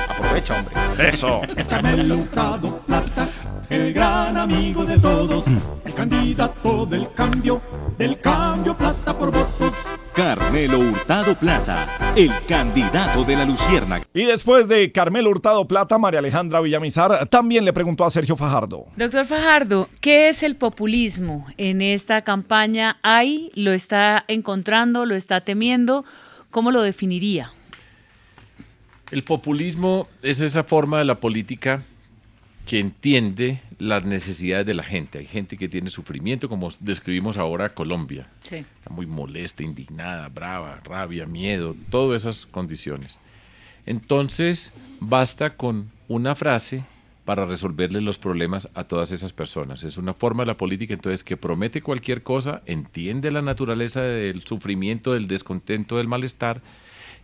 Aprovecha, 0.09 0.55
hombre. 0.57 1.09
Eso. 1.09 1.41
Es 1.55 1.67
Carmelo 1.67 2.15
Hurtado 2.17 2.79
Plata, 2.85 3.29
el 3.69 3.93
gran 3.93 4.37
amigo 4.37 4.85
de 4.85 4.97
todos, 4.99 5.45
el 5.85 5.93
candidato 5.93 6.85
del 6.85 7.11
cambio, 7.13 7.61
del 7.97 8.19
cambio 8.19 8.77
plata 8.77 9.17
por 9.17 9.31
votos. 9.31 9.73
Carmelo 10.17 10.79
Hurtado 10.79 11.37
Plata, 11.37 12.15
el 12.15 12.31
candidato 12.47 13.23
de 13.23 13.35
la 13.35 13.45
Luciérnaga. 13.45 14.03
Y 14.15 14.25
después 14.25 14.67
de 14.67 14.91
Carmelo 14.91 15.29
Hurtado 15.29 15.67
Plata, 15.67 15.99
María 15.99 16.17
Alejandra 16.17 16.59
Villamizar 16.59 17.27
también 17.27 17.63
le 17.63 17.71
preguntó 17.71 18.03
a 18.03 18.09
Sergio 18.09 18.35
Fajardo. 18.35 18.87
Doctor 18.95 19.27
Fajardo, 19.27 19.87
¿qué 20.01 20.29
es 20.29 20.41
el 20.41 20.55
populismo 20.55 21.45
en 21.57 21.83
esta 21.83 22.23
campaña? 22.23 22.97
¿Hay? 23.03 23.51
¿Lo 23.53 23.71
está 23.73 24.25
encontrando? 24.27 25.05
¿Lo 25.05 25.13
está 25.13 25.41
temiendo? 25.41 26.03
¿Cómo 26.49 26.71
lo 26.71 26.81
definiría? 26.81 27.53
El 29.11 29.23
populismo 29.23 30.07
es 30.23 30.41
esa 30.41 30.63
forma 30.63 30.97
de 30.97 31.05
la 31.05 31.19
política 31.19 31.83
que 32.65 32.79
entiende 32.79 33.61
las 33.79 34.05
necesidades 34.05 34.65
de 34.65 34.73
la 34.73 34.83
gente. 34.83 35.19
Hay 35.19 35.25
gente 35.25 35.57
que 35.57 35.69
tiene 35.69 35.89
sufrimiento, 35.89 36.49
como 36.49 36.69
describimos 36.79 37.37
ahora 37.37 37.73
Colombia. 37.73 38.27
Sí. 38.43 38.57
Está 38.57 38.89
muy 38.89 39.05
molesta, 39.05 39.63
indignada, 39.63 40.29
brava, 40.29 40.81
rabia, 40.83 41.25
miedo, 41.25 41.75
todas 41.89 42.23
esas 42.23 42.45
condiciones. 42.45 43.19
Entonces, 43.85 44.73
basta 44.99 45.55
con 45.55 45.91
una 46.07 46.35
frase 46.35 46.83
para 47.27 47.45
resolverle 47.45 47.99
los 47.99 48.17
problemas 48.17 48.69
a 48.73 48.85
todas 48.85 49.11
esas 49.11 49.33
personas. 49.33 49.83
Es 49.83 49.97
una 49.97 50.13
forma 50.13 50.43
de 50.43 50.47
la 50.47 50.57
política 50.57 50.93
entonces 50.93 51.25
que 51.25 51.35
promete 51.35 51.81
cualquier 51.81 52.23
cosa, 52.23 52.61
entiende 52.65 53.31
la 53.31 53.41
naturaleza 53.41 54.01
del 54.01 54.43
sufrimiento, 54.43 55.13
del 55.13 55.27
descontento, 55.27 55.97
del 55.97 56.07
malestar 56.07 56.61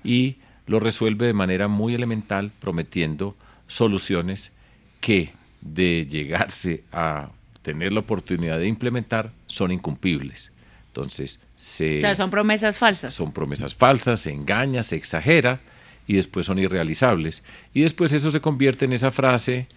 y 0.04 0.36
lo 0.68 0.82
resuelve 0.82 1.26
de 1.28 1.34
manera 1.34 1.70
muy 1.70 1.96
elemental 1.96 2.52
prometiendo 2.60 3.36
soluciones 3.68 4.52
que 5.00 5.32
de 5.64 6.06
llegarse 6.10 6.84
a 6.92 7.30
tener 7.62 7.94
la 7.94 8.02
oportunidad 8.02 8.60
de 8.60 8.68
implementar 8.68 9.32
son 9.48 9.72
incumplibles. 9.72 10.52
Entonces, 10.88 11.40
se 11.58 11.98
O 11.98 12.02
sea, 12.02 12.16
son 12.16 12.30
promesas 12.30 12.78
falsas. 12.78 13.14
son 13.14 13.32
promesas 13.32 13.74
falsas, 13.74 14.22
se 14.22 14.32
engaña, 14.32 14.84
se 14.84 14.96
exagera 14.96 15.60
y 16.06 16.16
después 16.16 16.46
son 16.46 16.60
irrealizables. 16.60 17.44
Y 17.74 17.82
después 17.82 18.12
eso 18.14 18.30
se 18.30 18.42
convierte 18.42 18.86
en 18.86 18.94
esa 18.94 19.12
frase 19.12 19.68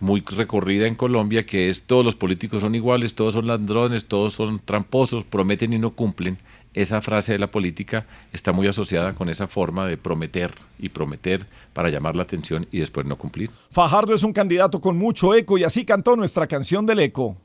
muy 0.00 0.20
recorrida 0.20 0.86
en 0.86 0.94
Colombia 0.94 1.46
que 1.46 1.68
es 1.68 1.82
todos 1.82 2.04
los 2.04 2.14
políticos 2.14 2.62
son 2.62 2.74
iguales, 2.74 3.14
todos 3.14 3.34
son 3.34 3.46
ladrones, 3.46 4.06
todos 4.06 4.34
son 4.34 4.60
tramposos, 4.64 5.24
prometen 5.24 5.72
y 5.72 5.78
no 5.78 5.90
cumplen. 5.90 6.38
Esa 6.74 7.00
frase 7.00 7.32
de 7.32 7.38
la 7.38 7.50
política 7.50 8.06
está 8.32 8.52
muy 8.52 8.66
asociada 8.66 9.12
con 9.14 9.28
esa 9.28 9.46
forma 9.46 9.86
de 9.86 9.96
prometer 9.96 10.52
y 10.78 10.90
prometer 10.90 11.46
para 11.72 11.88
llamar 11.88 12.14
la 12.14 12.22
atención 12.22 12.66
y 12.70 12.80
después 12.80 13.06
no 13.06 13.16
cumplir. 13.16 13.50
Fajardo 13.70 14.14
es 14.14 14.22
un 14.22 14.32
candidato 14.32 14.80
con 14.80 14.96
mucho 14.96 15.34
eco 15.34 15.58
y 15.58 15.64
así 15.64 15.84
cantó 15.84 16.14
nuestra 16.14 16.46
canción 16.46 16.86
del 16.86 17.00
eco. 17.00 17.36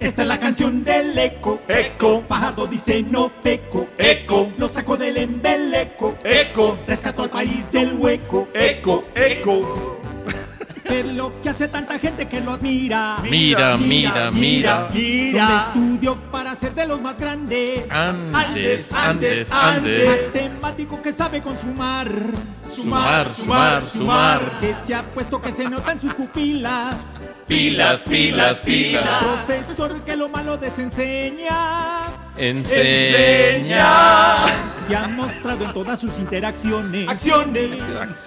Esta 0.00 0.22
es 0.22 0.28
la 0.28 0.38
canción 0.38 0.84
del 0.84 1.18
eco. 1.18 1.60
Eco. 1.68 2.22
Fajardo 2.26 2.66
dice 2.66 3.02
no 3.02 3.28
peco. 3.28 3.88
Eco. 3.98 4.50
Lo 4.56 4.66
sacó 4.66 4.96
del 4.96 5.18
embeleco. 5.18 6.16
Eco. 6.24 6.78
Rescató 6.86 7.24
al 7.24 7.30
país 7.30 7.70
del 7.70 7.92
hueco. 7.94 8.48
Eco, 8.54 9.04
eco. 9.14 9.97
Lo 10.88 11.40
que 11.42 11.50
hace 11.50 11.68
tanta 11.68 11.98
gente 11.98 12.26
que 12.26 12.40
lo 12.40 12.52
admira. 12.52 13.18
Mira, 13.22 13.76
mira, 13.76 14.30
mira. 14.30 14.88
Donde 14.88 15.56
estudió 15.56 16.16
para 16.30 16.54
ser 16.54 16.74
de 16.74 16.86
los 16.86 17.00
más 17.00 17.18
grandes. 17.18 17.90
Andes, 17.90 18.92
Andes, 18.92 19.52
Andes. 19.52 20.32
Matemático 20.32 21.02
que 21.02 21.12
sabe 21.12 21.42
consumar. 21.42 22.08
Sumar, 22.70 23.32
sumar, 23.32 23.86
sumar. 23.86 24.58
Que 24.60 24.72
se 24.72 24.94
ha 24.94 25.02
puesto 25.02 25.42
que 25.42 25.52
se 25.52 25.68
nota 25.68 25.92
en 25.92 25.98
sus 25.98 26.14
pupilas. 26.14 27.28
Pilas, 27.46 28.02
pilas, 28.02 28.60
pilas. 28.60 29.22
Profesor 29.22 30.00
que 30.02 30.16
lo 30.16 30.28
malo 30.28 30.56
desenseña. 30.56 32.27
Enseña. 32.38 33.86
Y 34.88 34.94
ha 34.94 35.06
mostrado 35.08 35.64
en 35.64 35.72
todas 35.74 36.00
sus 36.00 36.18
interacciones. 36.18 37.08
Acciones. 37.08 37.78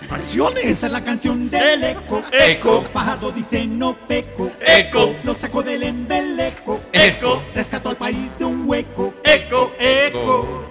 Acciones. 0.09 0.65
Esta 0.65 0.87
es 0.87 0.91
la 0.91 1.03
canción 1.03 1.49
del 1.49 1.83
eco. 1.83 2.21
Eco. 2.31 2.83
Fajardo 2.93 3.31
dice 3.31 3.65
no 3.65 3.93
peco. 3.93 4.51
Eco. 4.59 5.15
Lo 5.23 5.33
sacó 5.33 5.63
del 5.63 5.83
embeleco. 5.83 6.81
Eco. 6.91 7.41
Rescató 7.55 7.89
al 7.89 7.97
país 7.97 8.37
de 8.37 8.45
un 8.45 8.69
hueco. 8.69 9.13
Eco, 9.23 9.71
eco. 9.79 10.70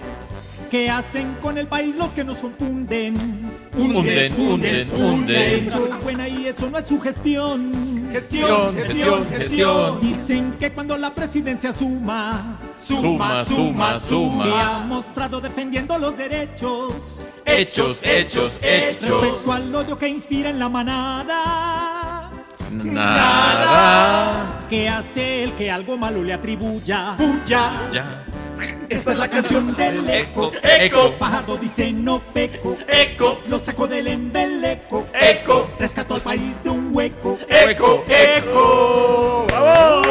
¿Qué 0.71 0.89
hacen 0.89 1.35
con 1.41 1.57
el 1.57 1.67
país 1.67 1.97
los 1.97 2.15
que 2.15 2.23
nos 2.23 2.37
confunden? 2.37 3.51
Hunden, 3.77 4.33
hunden, 4.39 4.89
Ha 4.89 4.95
hunden. 4.95 5.65
hecho 5.67 5.89
buena 6.01 6.29
y 6.29 6.47
eso 6.47 6.69
no 6.69 6.77
es 6.77 6.87
su 6.87 6.97
gestión. 7.01 8.09
Gestión, 8.13 8.73
gestión, 8.75 9.27
gestión. 9.29 9.99
Dicen 9.99 10.53
que 10.57 10.71
cuando 10.71 10.97
la 10.97 11.13
presidencia 11.13 11.73
suma, 11.73 12.57
Suma, 12.77 13.43
suma, 13.43 13.93
que 13.95 13.99
suma. 13.99 14.75
ha 14.75 14.79
mostrado 14.85 15.41
defendiendo 15.41 15.97
los 15.99 16.17
derechos. 16.17 17.25
Hechos, 17.45 17.99
hechos, 18.01 18.57
hechos. 18.61 19.09
Respecto 19.09 19.51
al 19.51 19.75
odio 19.75 19.97
que 19.97 20.07
inspira 20.07 20.49
en 20.51 20.59
la 20.59 20.69
manada. 20.69 22.31
Nada. 22.71 24.61
¿Qué 24.69 24.87
hace 24.87 25.43
el 25.43 25.51
que 25.51 25.69
algo 25.69 25.97
malo 25.97 26.23
le 26.23 26.31
atribuya? 26.31 27.17
Ya. 27.45 27.89
Ya. 27.93 28.23
Esta 28.89 29.13
es 29.13 29.17
la 29.17 29.29
canción 29.29 29.75
del 29.75 30.09
eco. 30.09 30.51
Eco. 30.61 31.13
Fajardo 31.17 31.57
dice 31.57 31.91
no 31.91 32.19
peco. 32.19 32.77
Eco. 32.87 33.39
Lo 33.47 33.57
sacó 33.57 33.87
del 33.87 34.07
embeleco. 34.07 35.07
Eco. 35.13 35.69
Rescató 35.79 36.15
al 36.15 36.21
país 36.21 36.61
de 36.63 36.69
un 36.69 36.95
hueco. 36.95 37.37
Eco, 37.47 38.03
eco. 38.07 39.45
¡Bravo! 39.47 40.01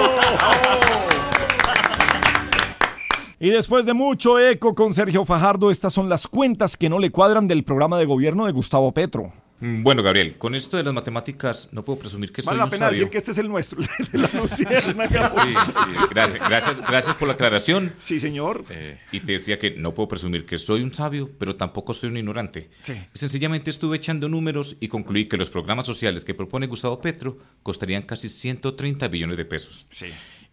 Y 3.42 3.48
después 3.48 3.86
de 3.86 3.94
mucho 3.94 4.38
eco 4.38 4.74
con 4.74 4.92
Sergio 4.92 5.24
Fajardo, 5.24 5.70
estas 5.70 5.94
son 5.94 6.11
las 6.11 6.26
cuentas 6.26 6.76
que 6.76 6.90
no 6.90 6.98
le 6.98 7.11
cuadran 7.11 7.48
del 7.48 7.64
programa 7.64 7.98
de 7.98 8.05
gobierno 8.05 8.44
de 8.44 8.53
Gustavo 8.53 8.92
Petro. 8.92 9.32
Mm, 9.61 9.82
Bueno, 9.82 10.02
Gabriel, 10.02 10.36
con 10.38 10.54
esto 10.54 10.76
de 10.76 10.82
las 10.82 10.94
matemáticas 10.94 11.68
no 11.72 11.84
puedo 11.84 11.98
presumir 11.98 12.32
que 12.32 12.42
Vale 12.42 12.48
soy 12.48 12.58
la 12.58 12.64
un 12.64 12.70
pena 12.70 12.86
sabio. 12.86 12.98
decir 13.00 13.11
que 13.11 13.18
este 13.18 13.30
es 13.32 13.38
el 13.38 13.48
nuestro, 13.48 13.78
el 13.98 14.06
de 14.12 14.18
la 14.18 14.30
luciérnaga. 14.40 15.30
Sí, 15.30 15.52
sí, 15.52 15.72
gracias, 16.11 16.48
gracias, 16.48 16.80
gracias 16.80 17.16
por 17.16 17.28
la 17.28 17.34
aclaración. 17.34 17.94
Sí, 17.98 18.18
señor. 18.20 18.64
y 19.12 19.20
te 19.20 19.32
decía 19.32 19.58
que 19.58 19.72
no 19.72 19.92
puedo 19.94 20.08
presumir 20.08 20.46
que 20.46 20.56
soy 20.58 20.82
un 20.82 20.94
sabio, 20.94 21.30
pero 21.38 21.56
tampoco 21.56 21.92
soy 21.94 22.08
un 22.11 22.16
ignorante. 22.16 22.70
Sí. 22.84 22.94
Sencillamente 23.14 23.70
estuve 23.70 23.96
echando 23.98 24.28
números 24.28 24.76
y 24.80 24.88
concluí 24.88 25.26
que 25.26 25.36
los 25.36 25.50
programas 25.50 25.86
sociales 25.86 26.24
que 26.24 26.34
propone 26.34 26.66
Gustavo 26.66 26.98
Petro 27.00 27.38
costarían 27.62 28.02
casi 28.02 28.28
130 28.28 29.08
billones 29.08 29.36
de 29.36 29.44
pesos. 29.44 29.86
Sí. 29.90 30.06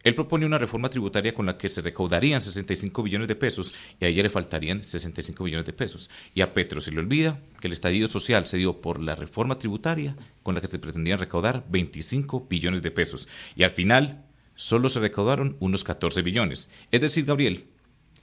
Él 0.04 0.16
propone 0.16 0.46
una 0.46 0.58
reforma 0.58 0.90
tributaria 0.90 1.34
con 1.34 1.46
la 1.46 1.58
que 1.58 1.70
se 1.70 1.82
recaudarían 1.82 2.42
65 2.42 3.04
billones 3.04 3.28
de 3.28 3.36
pesos 3.36 3.74
y 4.00 4.06
a 4.06 4.08
ella 4.08 4.24
le 4.24 4.30
faltarían 4.30 4.84
65 4.84 5.44
billones 5.44 5.66
de 5.66 5.74
pesos. 5.74 6.10
Y 6.34 6.42
a 6.42 6.54
Petro 6.54 6.82
se 6.82 6.92
le 6.92 7.00
olvida 7.00 7.42
que 7.60 7.68
el 7.68 7.74
estallido 7.74 8.08
social 8.08 8.46
se 8.46 8.58
dio 8.58 8.80
por 8.80 9.02
la 9.02 9.16
reforma 9.16 9.58
tributaria 9.58 10.16
con 10.44 10.56
la 10.56 10.62
que 10.62 10.68
se 10.68 10.80
pretendían 10.80 11.20
recaudar 11.20 11.66
25 11.70 12.48
billones 12.50 12.82
de 12.82 12.92
pesos. 12.92 13.28
Y 13.56 13.64
al 13.64 13.72
final 13.72 14.24
solo 14.56 14.90
se 14.90 15.00
recaudaron 15.00 15.58
unos 15.60 15.84
14 15.84 16.22
billones. 16.22 16.70
Es 16.92 17.02
decir, 17.02 17.26
Gabriel, 17.26 17.68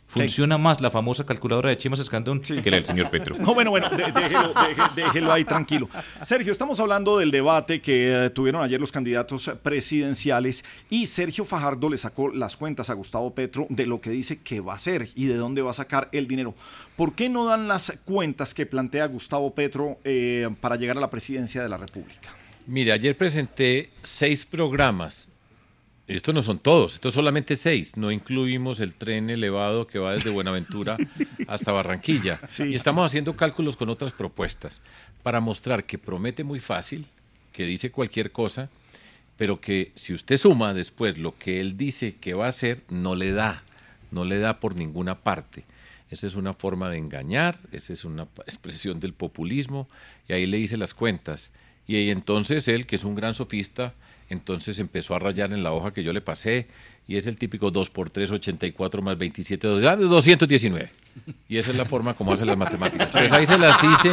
funciona 0.07 0.59
más 0.59 0.81
la 0.81 0.91
famosa 0.91 1.27
calculadora 1.27 1.71
de 1.71 1.77
Chemas 1.77 1.99
Escandón 1.99 2.41
que 2.41 2.55
la 2.71 2.77
del 2.77 2.85
señor 2.85 3.11
Petro. 3.11 3.37
No, 3.39 3.53
bueno, 3.55 3.71
bueno, 3.71 3.89
de- 3.91 4.13
déjelo, 4.13 4.53
déjelo 4.95 5.33
ahí 5.33 5.45
tranquilo. 5.45 5.89
Sergio, 6.23 6.53
estamos 6.53 6.79
hablando 6.81 7.19
del 7.19 7.31
debate 7.31 7.81
que 7.81 8.27
eh, 8.27 8.31
tuvieron 8.31 8.63
ayer 8.63 8.81
los 8.81 8.93
candidatos 8.93 9.51
presidenciales 9.63 10.65
y 10.91 11.07
Sergio 11.07 11.45
Fajardo 11.45 11.89
le 11.91 11.99
sacó 11.99 12.29
las 12.29 12.57
cuentas 12.57 12.91
a 12.91 12.95
Gustavo 12.95 13.35
Petro 13.35 13.67
de 13.71 13.87
lo 13.87 14.01
que 14.01 14.11
dice 14.11 14.39
que 14.41 14.61
va 14.61 14.73
a 14.73 14.77
hacer 14.77 15.09
y 15.15 15.27
de 15.27 15.37
dónde 15.37 15.63
va 15.63 15.71
a 15.71 15.75
sacar 15.75 16.09
el 16.13 16.27
dinero. 16.29 16.55
¿Por 16.97 17.15
qué 17.15 17.29
no 17.29 17.47
dan 17.47 17.67
las 17.69 17.93
cuentas 18.05 18.55
que 18.55 18.67
plantea 18.67 19.07
Gustavo 19.07 19.55
Petro 19.55 19.99
eh, 20.05 20.49
para 20.61 20.77
llegar 20.77 20.97
a 20.97 21.01
la 21.01 21.11
presidencia 21.11 21.63
de 21.63 21.69
la 21.69 21.77
República? 21.77 22.31
Mire, 22.67 22.93
ayer 22.93 23.17
presenté 23.17 23.91
seis 24.03 24.45
programas. 24.47 25.29
Estos 26.07 26.35
no 26.35 26.43
son 26.43 26.59
todos, 26.59 26.95
estos 26.95 27.15
solamente 27.15 27.57
seis. 27.57 27.97
No 27.97 28.13
incluimos 28.13 28.81
el 28.81 28.93
tren 28.93 29.31
elevado 29.31 29.87
que 29.87 29.99
va 29.99 30.13
desde 30.13 30.29
Buenaventura 30.29 30.99
hasta 31.49 31.73
Barranquilla. 31.73 32.41
Y 32.59 32.75
estamos 32.75 33.07
haciendo 33.07 33.37
cálculos 33.37 33.77
con 33.77 33.89
otras 33.89 34.13
propuestas 34.13 34.83
para 35.23 35.41
mostrar 35.41 35.85
que 35.85 35.97
promete 35.97 36.45
muy 36.45 36.61
fácil, 36.61 37.07
que 37.53 37.65
dice 37.65 37.91
cualquier 37.91 38.33
cosa, 38.33 38.69
pero 39.39 39.63
que 39.63 39.93
si 39.95 40.13
usted 40.13 40.37
suma 40.37 40.75
después 40.75 41.17
lo 41.17 41.35
que 41.35 41.61
él 41.61 41.79
dice 41.79 42.17
que 42.21 42.35
va 42.35 42.47
a 42.47 42.51
hacer, 42.51 42.83
no 42.91 43.15
le 43.15 43.33
da, 43.33 43.63
no 44.11 44.25
le 44.25 44.39
da 44.39 44.61
por 44.61 44.77
ninguna 44.77 45.21
parte. 45.21 45.65
Esa 46.11 46.27
es 46.27 46.37
una 46.37 46.53
forma 46.53 46.91
de 46.91 46.99
engañar, 46.99 47.59
esa 47.73 47.95
es 47.95 48.05
una 48.05 48.29
expresión 48.47 49.01
del 49.01 49.15
populismo, 49.15 49.89
y 50.29 50.35
ahí 50.35 50.47
le 50.47 50.59
hice 50.59 50.77
las 50.77 50.93
cuentas. 50.93 51.51
Y 51.87 51.97
ahí 51.97 52.11
entonces 52.11 52.69
él, 52.69 52.87
que 52.87 52.97
es 52.97 53.05
un 53.05 53.15
gran 53.15 53.35
sofista, 53.35 53.95
entonces 54.29 54.79
empezó 54.79 55.15
a 55.15 55.19
rayar 55.19 55.53
en 55.53 55.63
la 55.63 55.73
hoja 55.73 55.93
que 55.93 56.03
yo 56.03 56.13
le 56.13 56.21
pasé, 56.21 56.69
y 57.07 57.17
es 57.17 57.27
el 57.27 57.37
típico 57.37 57.71
2 57.71 57.91
por 57.91 58.09
3, 58.09 58.31
84 58.33 59.03
más 59.03 59.19
27, 59.19 59.69
ah, 59.87 59.97
219. 59.97 60.91
Y 61.49 61.59
esa 61.59 61.71
es 61.71 61.77
la 61.77 61.85
forma 61.85 62.15
como 62.15 62.33
hace 62.33 62.45
las 62.45 62.57
matemáticas. 62.57 63.11
Pues 63.13 63.31
ahí 63.31 63.47
se 63.47 63.59
las 63.59 63.83
hice 63.85 64.11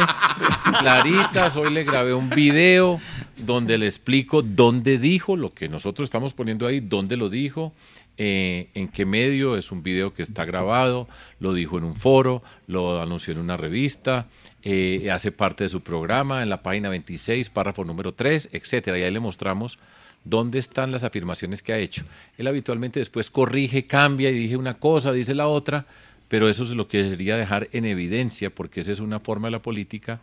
claritas, 0.78 1.56
hoy 1.56 1.72
le 1.72 1.84
grabé 1.84 2.12
un 2.12 2.28
video 2.28 3.00
donde 3.38 3.78
le 3.78 3.86
explico 3.86 4.42
dónde 4.42 4.98
dijo 4.98 5.36
lo 5.36 5.54
que 5.54 5.68
nosotros 5.68 6.06
estamos 6.06 6.34
poniendo 6.34 6.66
ahí, 6.66 6.80
dónde 6.80 7.16
lo 7.16 7.30
dijo, 7.30 7.72
eh, 8.18 8.68
en 8.74 8.88
qué 8.88 9.06
medio, 9.06 9.56
es 9.56 9.72
un 9.72 9.82
video 9.82 10.12
que 10.12 10.22
está 10.22 10.44
grabado, 10.44 11.08
lo 11.40 11.54
dijo 11.54 11.78
en 11.78 11.84
un 11.84 11.96
foro, 11.96 12.42
lo 12.66 13.00
anunció 13.00 13.32
en 13.32 13.40
una 13.40 13.56
revista, 13.56 14.26
eh, 14.64 15.10
hace 15.10 15.32
parte 15.32 15.64
de 15.64 15.68
su 15.68 15.80
programa 15.80 16.42
en 16.42 16.48
la 16.48 16.62
página 16.62 16.88
26, 16.88 17.50
párrafo 17.50 17.84
número 17.84 18.12
3, 18.14 18.50
etcétera. 18.52 18.98
Y 18.98 19.02
ahí 19.02 19.10
le 19.10 19.20
mostramos 19.20 19.78
dónde 20.24 20.58
están 20.58 20.92
las 20.92 21.04
afirmaciones 21.04 21.62
que 21.62 21.72
ha 21.72 21.78
hecho. 21.78 22.04
Él 22.38 22.46
habitualmente 22.46 23.00
después 23.00 23.30
corrige, 23.30 23.86
cambia 23.86 24.30
y 24.30 24.34
dice 24.34 24.56
una 24.56 24.74
cosa, 24.74 25.12
dice 25.12 25.34
la 25.34 25.48
otra, 25.48 25.86
pero 26.28 26.48
eso 26.48 26.62
es 26.62 26.70
lo 26.70 26.86
que 26.86 27.10
quería 27.10 27.36
dejar 27.36 27.68
en 27.72 27.84
evidencia, 27.84 28.50
porque 28.50 28.80
esa 28.80 28.92
es 28.92 29.00
una 29.00 29.20
forma 29.20 29.48
de 29.48 29.52
la 29.52 29.62
política 29.62 30.20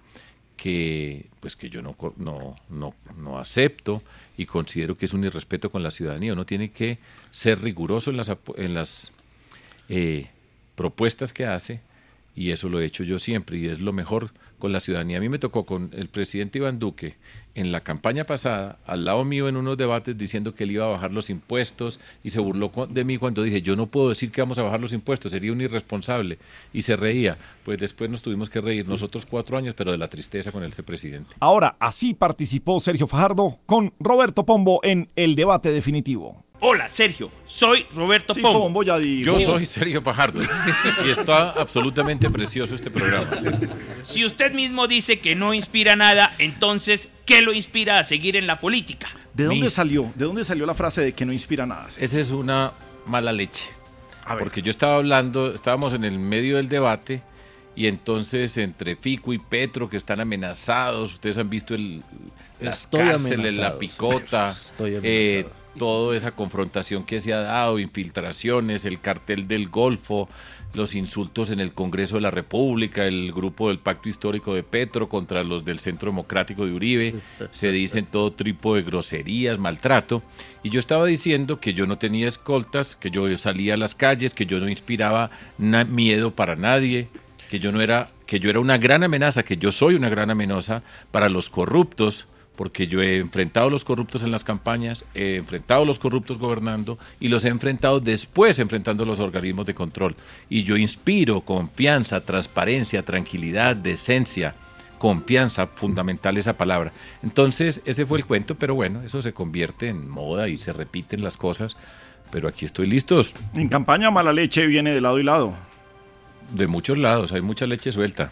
que 0.55 1.25
pues 1.39 1.55
que 1.55 1.69
yo 1.69 1.81
no, 1.81 1.95
no, 2.17 2.55
no, 2.69 2.93
no 3.17 3.39
acepto 3.39 4.01
y 4.37 4.45
considero 4.45 4.97
que 4.97 5.05
es 5.05 5.13
un 5.13 5.23
irrespeto 5.23 5.69
con 5.69 5.83
la 5.83 5.91
ciudadanía. 5.91 6.33
Uno 6.33 6.45
tiene 6.45 6.71
que 6.71 6.97
ser 7.31 7.61
riguroso 7.61 8.09
en 8.11 8.17
las, 8.17 8.31
en 8.55 8.73
las 8.73 9.11
eh, 9.87 10.27
propuestas 10.75 11.31
que 11.33 11.45
hace 11.45 11.81
y 12.35 12.51
eso 12.51 12.69
lo 12.69 12.79
he 12.79 12.85
hecho 12.85 13.03
yo 13.03 13.19
siempre 13.19 13.57
y 13.57 13.67
es 13.67 13.79
lo 13.79 13.93
mejor 13.93 14.31
con 14.59 14.71
la 14.71 14.79
ciudadanía. 14.79 15.17
A 15.17 15.21
mí 15.21 15.29
me 15.29 15.39
tocó 15.39 15.65
con 15.65 15.89
el 15.93 16.09
presidente 16.09 16.59
Iván 16.59 16.79
Duque 16.79 17.15
en 17.55 17.71
la 17.71 17.81
campaña 17.81 18.25
pasada, 18.25 18.77
al 18.85 19.05
lado 19.05 19.25
mío 19.25 19.47
en 19.47 19.57
unos 19.57 19.77
debates 19.77 20.17
diciendo 20.17 20.53
que 20.53 20.65
él 20.65 20.71
iba 20.71 20.85
a 20.85 20.89
bajar 20.89 21.11
los 21.11 21.29
impuestos 21.29 21.99
y 22.23 22.29
se 22.29 22.39
burló 22.39 22.71
de 22.89 23.03
mí 23.03 23.17
cuando 23.17 23.41
dije, 23.41 23.61
yo 23.61 23.75
no 23.75 23.87
puedo 23.87 24.09
decir 24.09 24.31
que 24.31 24.41
vamos 24.41 24.59
a 24.59 24.63
bajar 24.63 24.79
los 24.79 24.93
impuestos, 24.93 25.31
sería 25.31 25.51
un 25.51 25.61
irresponsable. 25.61 26.37
Y 26.71 26.83
se 26.83 26.95
reía. 26.95 27.37
Pues 27.63 27.79
después 27.79 28.09
nos 28.09 28.21
tuvimos 28.21 28.49
que 28.49 28.61
reír 28.61 28.87
nosotros 28.87 29.25
cuatro 29.25 29.57
años, 29.57 29.75
pero 29.75 29.91
de 29.91 29.97
la 29.97 30.09
tristeza 30.09 30.51
con 30.51 30.63
este 30.63 30.83
presidente. 30.83 31.35
Ahora, 31.39 31.75
así 31.79 32.13
participó 32.13 32.79
Sergio 32.79 33.07
Fajardo 33.07 33.59
con 33.65 33.93
Roberto 33.99 34.45
Pombo 34.45 34.79
en 34.83 35.07
el 35.15 35.35
debate 35.35 35.71
definitivo. 35.71 36.43
Hola, 36.61 36.89
Sergio. 36.89 37.31
Soy 37.45 37.85
Roberto 37.95 38.33
Sí, 38.33 38.41
Pombo. 38.41 38.59
Pombo, 38.63 38.83
ya 38.83 38.97
digo. 38.97 39.37
Yo 39.37 39.39
soy 39.39 39.65
Sergio 39.65 40.01
Fajardo 40.01 40.41
y 41.05 41.09
está 41.09 41.51
absolutamente 41.51 42.29
precioso 42.29 42.75
este 42.75 42.91
programa. 42.91 43.29
Si 44.03 44.25
usted 44.25 44.53
mismo 44.53 44.87
dice 44.87 45.19
que 45.19 45.35
no 45.35 45.53
inspira 45.53 45.95
nada, 45.95 46.33
entonces, 46.37 47.09
¿qué 47.25 47.41
lo 47.41 47.53
inspira 47.53 47.99
a 47.99 48.03
seguir 48.03 48.35
en 48.35 48.45
la 48.45 48.59
política? 48.59 49.07
¿De 49.33 49.45
dónde 49.45 49.61
Mis- 49.61 49.73
salió? 49.73 50.11
¿De 50.15 50.25
dónde 50.25 50.43
salió 50.43 50.65
la 50.65 50.73
frase 50.73 51.01
de 51.01 51.13
que 51.13 51.25
no 51.25 51.31
inspira 51.31 51.65
nada? 51.65 51.87
Esa 51.97 52.19
es 52.19 52.31
una 52.31 52.73
mala 53.05 53.31
leche. 53.31 53.69
Porque 54.37 54.61
yo 54.61 54.69
estaba 54.69 54.97
hablando, 54.97 55.53
estábamos 55.53 55.93
en 55.93 56.03
el 56.03 56.19
medio 56.19 56.57
del 56.57 56.69
debate 56.69 57.23
y 57.75 57.87
entonces 57.87 58.57
entre 58.57 58.95
Fico 58.95 59.33
y 59.33 59.39
Petro 59.39 59.89
que 59.89 59.97
están 59.97 60.19
amenazados, 60.19 61.13
ustedes 61.13 61.37
han 61.39 61.49
visto 61.49 61.73
el, 61.73 62.03
las 62.59 62.81
Estoy 62.81 63.07
cárceles, 63.07 63.57
la 63.57 63.77
picota, 63.79 64.49
Estoy 64.51 64.99
eh, 65.01 65.45
amenazado. 65.45 65.59
Toda 65.77 66.15
esa 66.15 66.31
confrontación 66.31 67.03
que 67.03 67.21
se 67.21 67.33
ha 67.33 67.41
dado, 67.41 67.79
infiltraciones, 67.79 68.85
el 68.85 68.99
cartel 68.99 69.47
del 69.47 69.69
Golfo, 69.69 70.27
los 70.73 70.95
insultos 70.95 71.49
en 71.49 71.59
el 71.59 71.73
Congreso 71.73 72.15
de 72.15 72.21
la 72.21 72.31
República, 72.31 73.05
el 73.05 73.31
grupo 73.31 73.69
del 73.69 73.79
Pacto 73.79 74.09
Histórico 74.09 74.53
de 74.53 74.63
Petro 74.63 75.09
contra 75.09 75.43
los 75.43 75.65
del 75.65 75.79
Centro 75.79 76.11
Democrático 76.11 76.65
de 76.65 76.73
Uribe, 76.73 77.15
se 77.51 77.71
dicen 77.71 78.05
todo 78.05 78.31
tipo 78.31 78.75
de 78.75 78.83
groserías, 78.83 79.57
maltrato, 79.57 80.21
y 80.63 80.69
yo 80.69 80.79
estaba 80.79 81.05
diciendo 81.05 81.59
que 81.59 81.73
yo 81.73 81.87
no 81.87 81.97
tenía 81.97 82.27
escoltas, 82.27 82.95
que 82.95 83.09
yo 83.09 83.35
salía 83.37 83.73
a 83.75 83.77
las 83.77 83.95
calles, 83.95 84.33
que 84.33 84.45
yo 84.45 84.59
no 84.59 84.69
inspiraba 84.69 85.31
miedo 85.57 86.31
para 86.31 86.55
nadie, 86.55 87.07
que 87.49 87.59
yo 87.59 87.71
no 87.71 87.81
era, 87.81 88.11
que 88.27 88.39
yo 88.39 88.49
era 88.49 88.59
una 88.59 88.77
gran 88.77 89.03
amenaza, 89.03 89.43
que 89.43 89.57
yo 89.57 89.71
soy 89.71 89.95
una 89.95 90.09
gran 90.09 90.29
amenaza 90.29 90.83
para 91.11 91.29
los 91.29 91.49
corruptos, 91.49 92.27
porque 92.59 92.87
yo 92.87 93.01
he 93.01 93.19
enfrentado 93.19 93.67
a 93.67 93.71
los 93.71 93.85
corruptos 93.85 94.21
en 94.21 94.31
las 94.31 94.43
campañas, 94.43 95.05
he 95.15 95.37
enfrentado 95.37 95.83
a 95.83 95.85
los 95.85 95.97
corruptos 95.97 96.39
gobernando 96.39 96.99
y 97.17 97.29
los 97.29 97.45
he 97.45 97.47
enfrentado 97.47 98.01
después 98.01 98.59
enfrentando 98.59 99.05
los 99.05 99.21
organismos 99.21 99.65
de 99.65 99.73
control. 99.73 100.17
Y 100.49 100.63
yo 100.63 100.75
inspiro 100.75 101.39
confianza, 101.39 102.19
transparencia, 102.19 103.03
tranquilidad, 103.03 103.77
decencia, 103.77 104.55
confianza, 104.97 105.67
fundamental 105.67 106.37
esa 106.37 106.57
palabra. 106.57 106.91
Entonces, 107.23 107.81
ese 107.85 108.05
fue 108.05 108.17
el 108.17 108.25
cuento, 108.25 108.55
pero 108.55 108.75
bueno, 108.75 109.03
eso 109.03 109.21
se 109.21 109.31
convierte 109.31 109.87
en 109.87 110.09
moda 110.09 110.49
y 110.49 110.57
se 110.57 110.73
repiten 110.73 111.23
las 111.23 111.37
cosas, 111.37 111.77
pero 112.29 112.49
aquí 112.49 112.65
estoy 112.65 112.87
listos. 112.87 113.35
En 113.55 113.69
campaña 113.69 114.11
mala 114.11 114.33
leche 114.33 114.67
viene 114.67 114.91
de 114.91 114.99
lado 114.99 115.17
y 115.17 115.23
lado. 115.23 115.68
De 116.53 116.67
muchos 116.67 116.97
lados, 116.97 117.31
hay 117.31 117.41
mucha 117.41 117.65
leche 117.67 117.91
suelta. 117.91 118.31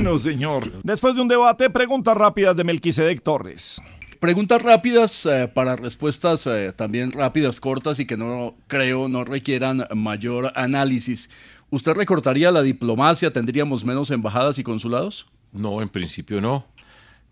no, 0.00 0.18
señor. 0.18 0.70
Después 0.82 1.16
de 1.16 1.22
un 1.22 1.28
debate, 1.28 1.68
preguntas 1.70 2.16
rápidas 2.16 2.56
de 2.56 2.64
Melquisedec 2.64 3.22
Torres. 3.22 3.80
Preguntas 4.20 4.62
rápidas 4.62 5.26
eh, 5.26 5.50
para 5.52 5.76
respuestas 5.76 6.46
eh, 6.46 6.72
también 6.74 7.10
rápidas, 7.12 7.60
cortas 7.60 8.00
y 8.00 8.06
que 8.06 8.16
no 8.16 8.54
creo 8.68 9.08
no 9.08 9.24
requieran 9.24 9.86
mayor 9.94 10.52
análisis. 10.54 11.28
¿Usted 11.70 11.92
recortaría 11.94 12.50
la 12.50 12.62
diplomacia? 12.62 13.32
¿Tendríamos 13.32 13.84
menos 13.84 14.10
embajadas 14.10 14.58
y 14.58 14.62
consulados? 14.62 15.26
No, 15.52 15.82
en 15.82 15.88
principio 15.88 16.40
no. 16.40 16.66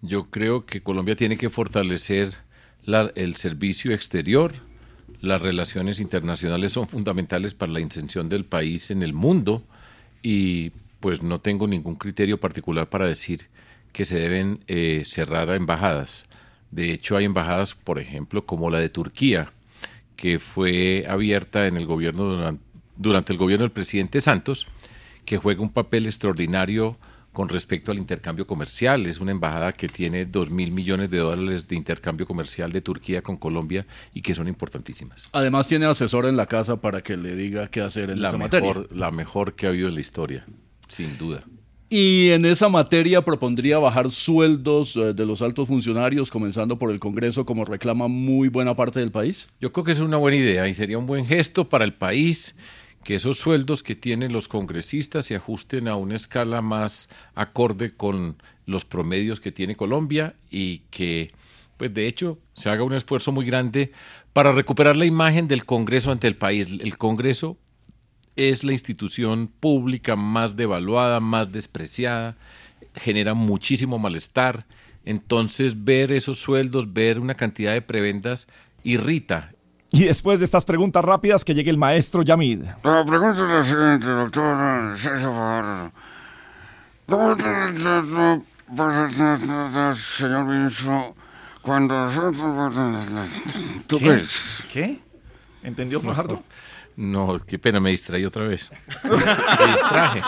Yo 0.03 0.30
creo 0.30 0.66
que 0.66 0.82
Colombia 0.82 1.16
tiene 1.16 1.36
que 1.38 1.48
fortalecer 1.48 2.34
la- 2.84 3.12
el 3.14 3.36
servicio 3.36 3.94
exterior. 3.94 4.53
Las 5.20 5.40
relaciones 5.40 6.00
internacionales 6.00 6.72
son 6.72 6.89
fundamentales 6.89 7.55
para 7.55 7.70
la 7.72 7.81
intención 7.81 8.28
del 8.28 8.44
país 8.44 8.90
en 8.90 9.02
el 9.05 9.12
mundo 9.12 9.62
y 10.23 10.70
pues 11.01 11.23
no 11.23 11.40
tengo 11.40 11.66
ningún 11.66 11.97
criterio 11.97 12.39
particular 12.39 12.89
para 12.89 13.07
decir 13.07 13.49
que 13.93 14.05
se 14.05 14.19
deben 14.19 14.61
eh, 14.69 15.03
cerrar 15.05 15.51
a 15.51 15.57
embajadas. 15.57 16.27
De 16.70 16.93
hecho, 16.93 17.16
hay 17.16 17.24
embajadas, 17.24 17.74
por 17.74 17.99
ejemplo, 17.99 18.47
como 18.47 18.70
la 18.70 18.78
de 18.78 18.89
Turquía, 18.89 19.53
que 20.16 20.39
fue 20.39 21.05
abierta 21.09 21.66
en 21.66 21.77
el 21.77 21.86
gobierno 21.86 22.24
duran- 22.24 22.61
durante 22.97 23.32
el 23.32 23.39
gobierno 23.39 23.65
del 23.65 23.73
presidente 23.73 24.20
Santos, 24.20 24.66
que 25.24 25.36
juega 25.39 25.61
un 25.62 25.70
papel 25.70 26.07
extraordinario 26.07 26.97
con 27.32 27.48
respecto 27.48 27.90
al 27.92 27.98
intercambio 27.98 28.46
comercial. 28.46 29.06
Es 29.06 29.18
una 29.18 29.30
embajada 29.30 29.72
que 29.72 29.88
tiene 29.88 30.26
dos 30.26 30.50
mil 30.50 30.70
millones 30.70 31.10
de 31.10 31.18
dólares 31.18 31.66
de 31.68 31.76
intercambio 31.76 32.26
comercial 32.26 32.72
de 32.72 32.80
Turquía 32.80 33.22
con 33.22 33.36
Colombia 33.36 33.86
y 34.14 34.22
que 34.22 34.34
son 34.34 34.48
importantísimas. 34.48 35.22
Además 35.32 35.66
tiene 35.66 35.86
asesor 35.86 36.26
en 36.26 36.36
la 36.36 36.46
casa 36.46 36.80
para 36.80 37.02
que 37.02 37.16
le 37.16 37.34
diga 37.34 37.68
qué 37.68 37.80
hacer 37.80 38.10
en 38.10 38.20
La 38.20 38.28
esa 38.28 38.38
mejor, 38.38 38.76
materia. 38.76 38.86
la 39.00 39.10
mejor 39.10 39.54
que 39.54 39.66
ha 39.66 39.70
habido 39.70 39.88
en 39.88 39.94
la 39.94 40.00
historia, 40.00 40.44
sin 40.88 41.16
duda. 41.18 41.42
Y 41.88 42.30
en 42.30 42.46
esa 42.46 42.70
materia 42.70 43.22
propondría 43.22 43.78
bajar 43.78 44.10
sueldos 44.10 44.96
eh, 44.96 45.12
de 45.12 45.26
los 45.26 45.42
altos 45.42 45.68
funcionarios, 45.68 46.30
comenzando 46.30 46.78
por 46.78 46.90
el 46.90 46.98
Congreso, 46.98 47.44
como 47.44 47.66
reclama 47.66 48.09
muy 48.09 48.48
buena 48.48 48.74
parte 48.74 48.98
del 49.00 49.10
país. 49.10 49.48
Yo 49.60 49.72
creo 49.72 49.84
que 49.84 49.92
es 49.92 50.00
una 50.00 50.16
buena 50.16 50.38
idea 50.38 50.66
y 50.68 50.72
sería 50.74 50.96
un 50.96 51.06
buen 51.06 51.26
gesto 51.26 51.68
para 51.68 51.84
el 51.84 51.92
país 51.92 52.54
que 53.05 53.16
esos 53.16 53.39
sueldos 53.39 53.83
que 53.83 53.97
tienen 53.97 54.33
los 54.33 54.49
congresistas 54.49 55.27
se 55.27 55.35
ajusten 55.35 55.89
a 55.89 55.97
una 55.97 56.15
escala 56.15 56.62
más 56.62 57.09
acorde 57.35 57.95
con 57.95 58.37
los 58.66 58.85
promedios 58.85 59.41
que 59.41 59.53
tiene 59.53 59.77
Colombia 59.77 60.35
y 60.51 60.79
que, 60.91 61.33
pues 61.77 61.93
de 61.93 62.07
hecho, 62.07 62.39
se 62.55 62.70
haga 62.70 62.85
un 62.85 62.95
esfuerzo 62.95 63.33
muy 63.33 63.45
grande 63.45 63.93
para 64.33 64.53
recuperar 64.53 64.97
la 64.97 65.05
imagen 65.05 65.49
del 65.49 65.65
Congreso 65.65 66.11
ante 66.11 66.29
el 66.29 66.37
país. 66.37 66.69
El 66.69 66.97
Congreso 66.97 67.59
es 68.37 68.65
la 68.65 68.73
institución 68.73 69.49
pública 69.49 70.16
más 70.16 70.57
devaluada, 70.57 71.20
más 71.20 71.53
despreciada, 71.53 72.37
genera 72.95 73.35
muchísimo 73.35 73.99
malestar. 73.99 74.66
Entonces, 75.05 75.85
ver 75.85 76.12
esos 76.12 76.39
sueldos, 76.39 76.93
ver 76.93 77.19
una 77.19 77.35
cantidad 77.35 77.73
de 77.73 77.83
prebendas, 77.83 78.47
irrita. 78.85 79.52
Y 79.93 80.05
después 80.05 80.39
de 80.39 80.47
estas 80.47 80.64
preguntas 80.64 81.05
rápidas, 81.05 81.44
que 81.44 81.55
llegue 81.55 81.70
el 81.70 81.77
maestro 81.77 82.23
Yamid. 82.23 82.64
La 82.82 83.05
pregunta 83.05 83.43
es 83.44 83.51
la 83.51 83.62
siguiente, 83.62 84.06
doctor 84.06 84.98
Sergio 84.98 85.32
Fajardo. 85.32 85.93
Señor 89.94 90.44
ministro, 90.47 91.14
cuando 91.60 92.09
¿Tú 93.86 93.98
¿Qué? 93.98 94.05
qué? 94.05 94.27
¿Qué? 94.73 95.01
¿Entendió, 95.62 96.01
Fajardo? 96.01 96.43
No, 96.97 97.36
qué 97.47 97.59
pena, 97.59 97.81
me 97.81 97.90
distraí 97.90 98.24
otra 98.24 98.44
vez. 98.44 98.70
Me 99.05 99.10
distraje. 99.66 100.23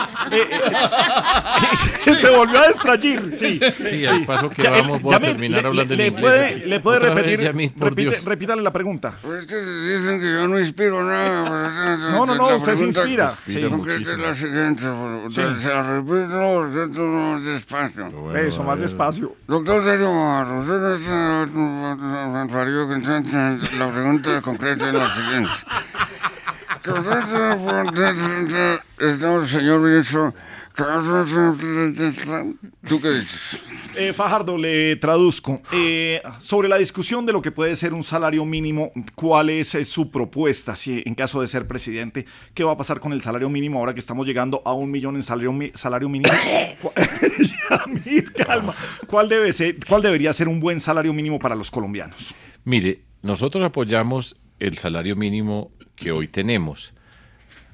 Se 2.03 2.29
volvió 2.29 2.59
a 2.59 2.67
distraer, 2.67 3.35
sí. 3.35 3.59
Sí, 3.77 4.05
al 4.05 4.25
paso 4.25 4.49
que 4.49 4.67
vamos, 4.67 5.01
voy 5.01 5.13
a 5.13 5.19
terminar 5.19 5.65
hablando 5.65 5.93
en 5.93 5.97
le 5.99 6.07
inglés 6.07 6.21
puede. 6.21 6.51
Pues 6.51 6.65
le 6.67 6.79
puede 6.79 6.99
repetir, 6.99 8.25
repítale 8.25 8.61
la 8.61 8.73
pregunta. 8.73 9.13
Ustedes 9.23 9.99
dicen 10.01 10.19
que 10.19 10.31
yo 10.31 10.47
no 10.47 10.59
inspiro 10.59 11.03
nada. 11.03 11.97
No, 12.11 12.25
no, 12.25 12.35
no, 12.35 12.55
usted 12.55 12.75
se 12.75 12.77
pregunta 12.77 13.01
inspira. 13.01 13.33
concreta 13.69 14.03
Sí. 14.03 14.11
es 14.11 14.19
la 14.19 14.33
siguiente. 14.33 14.83
Sí. 15.29 15.41
Se 15.59 15.69
la 15.69 15.83
repito 15.83 16.65
repito 16.65 17.01
más 17.01 17.45
despacio. 17.45 18.35
Eso, 18.35 18.63
más 18.63 18.79
despacio. 18.79 19.35
Doctor 19.47 19.83
Sergio 19.83 20.11
Fajardo, 20.11 20.59
usted 20.59 20.81
que 23.23 23.77
la 23.77 23.91
pregunta 23.91 24.41
concreta 24.41 24.87
es 24.87 24.93
la 24.93 25.15
siguiente. 25.15 25.51
Estamos, 28.99 29.49
señor 29.49 29.79
ministro, 29.81 30.33
¿tú 32.87 33.01
qué 33.01 33.09
dices? 33.11 33.59
Eh, 33.95 34.13
Fajardo, 34.13 34.57
le 34.57 34.95
traduzco. 34.97 35.61
Eh, 35.71 36.21
sobre 36.39 36.67
la 36.67 36.77
discusión 36.77 37.25
de 37.25 37.31
lo 37.33 37.41
que 37.41 37.51
puede 37.51 37.75
ser 37.75 37.93
un 37.93 38.03
salario 38.03 38.43
mínimo, 38.45 38.91
¿cuál 39.15 39.49
es 39.49 39.73
eh, 39.75 39.85
su 39.85 40.11
propuesta 40.11 40.75
si 40.75 41.01
en 41.05 41.15
caso 41.15 41.41
de 41.41 41.47
ser 41.47 41.65
presidente? 41.67 42.25
¿Qué 42.53 42.63
va 42.63 42.73
a 42.73 42.77
pasar 42.77 42.99
con 42.99 43.13
el 43.13 43.21
salario 43.21 43.49
mínimo 43.49 43.79
ahora 43.79 43.93
que 43.93 43.99
estamos 44.01 44.27
llegando 44.27 44.61
a 44.65 44.73
un 44.73 44.91
millón 44.91 45.15
en 45.15 45.23
salario, 45.23 45.53
salario 45.73 46.09
mínimo? 46.09 46.33
¿Cuál- 46.81 46.93
Yamid, 47.69 48.29
calma. 48.35 48.73
¿Cuál, 49.07 49.29
debe 49.29 49.53
ser, 49.53 49.77
¿Cuál 49.87 50.01
debería 50.01 50.33
ser 50.33 50.47
un 50.49 50.59
buen 50.59 50.79
salario 50.79 51.13
mínimo 51.13 51.39
para 51.39 51.55
los 51.55 51.71
colombianos? 51.71 52.35
Mire, 52.65 53.01
nosotros 53.21 53.63
apoyamos 53.63 54.35
el 54.59 54.77
salario 54.77 55.15
mínimo 55.15 55.71
que 55.95 56.11
hoy 56.11 56.27
tenemos. 56.27 56.93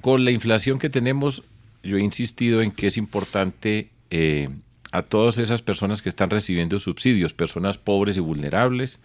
Con 0.02 0.26
la 0.26 0.32
inflación 0.32 0.80
que 0.80 0.90
tenemos, 0.90 1.44
yo 1.84 1.98
he 1.98 2.02
insistido 2.02 2.62
en 2.62 2.72
que 2.72 2.88
es 2.88 2.98
importante 2.98 3.90
eh, 4.10 4.50
a 4.92 5.04
todas 5.04 5.38
esas 5.38 5.62
personas 5.62 6.02
que 6.02 6.10
están 6.10 6.30
recibiendo 6.30 6.80
subsidios, 6.80 7.34
personas 7.34 7.78
pobres 7.78 8.18
y 8.18 8.20
vulnerables, 8.20 9.00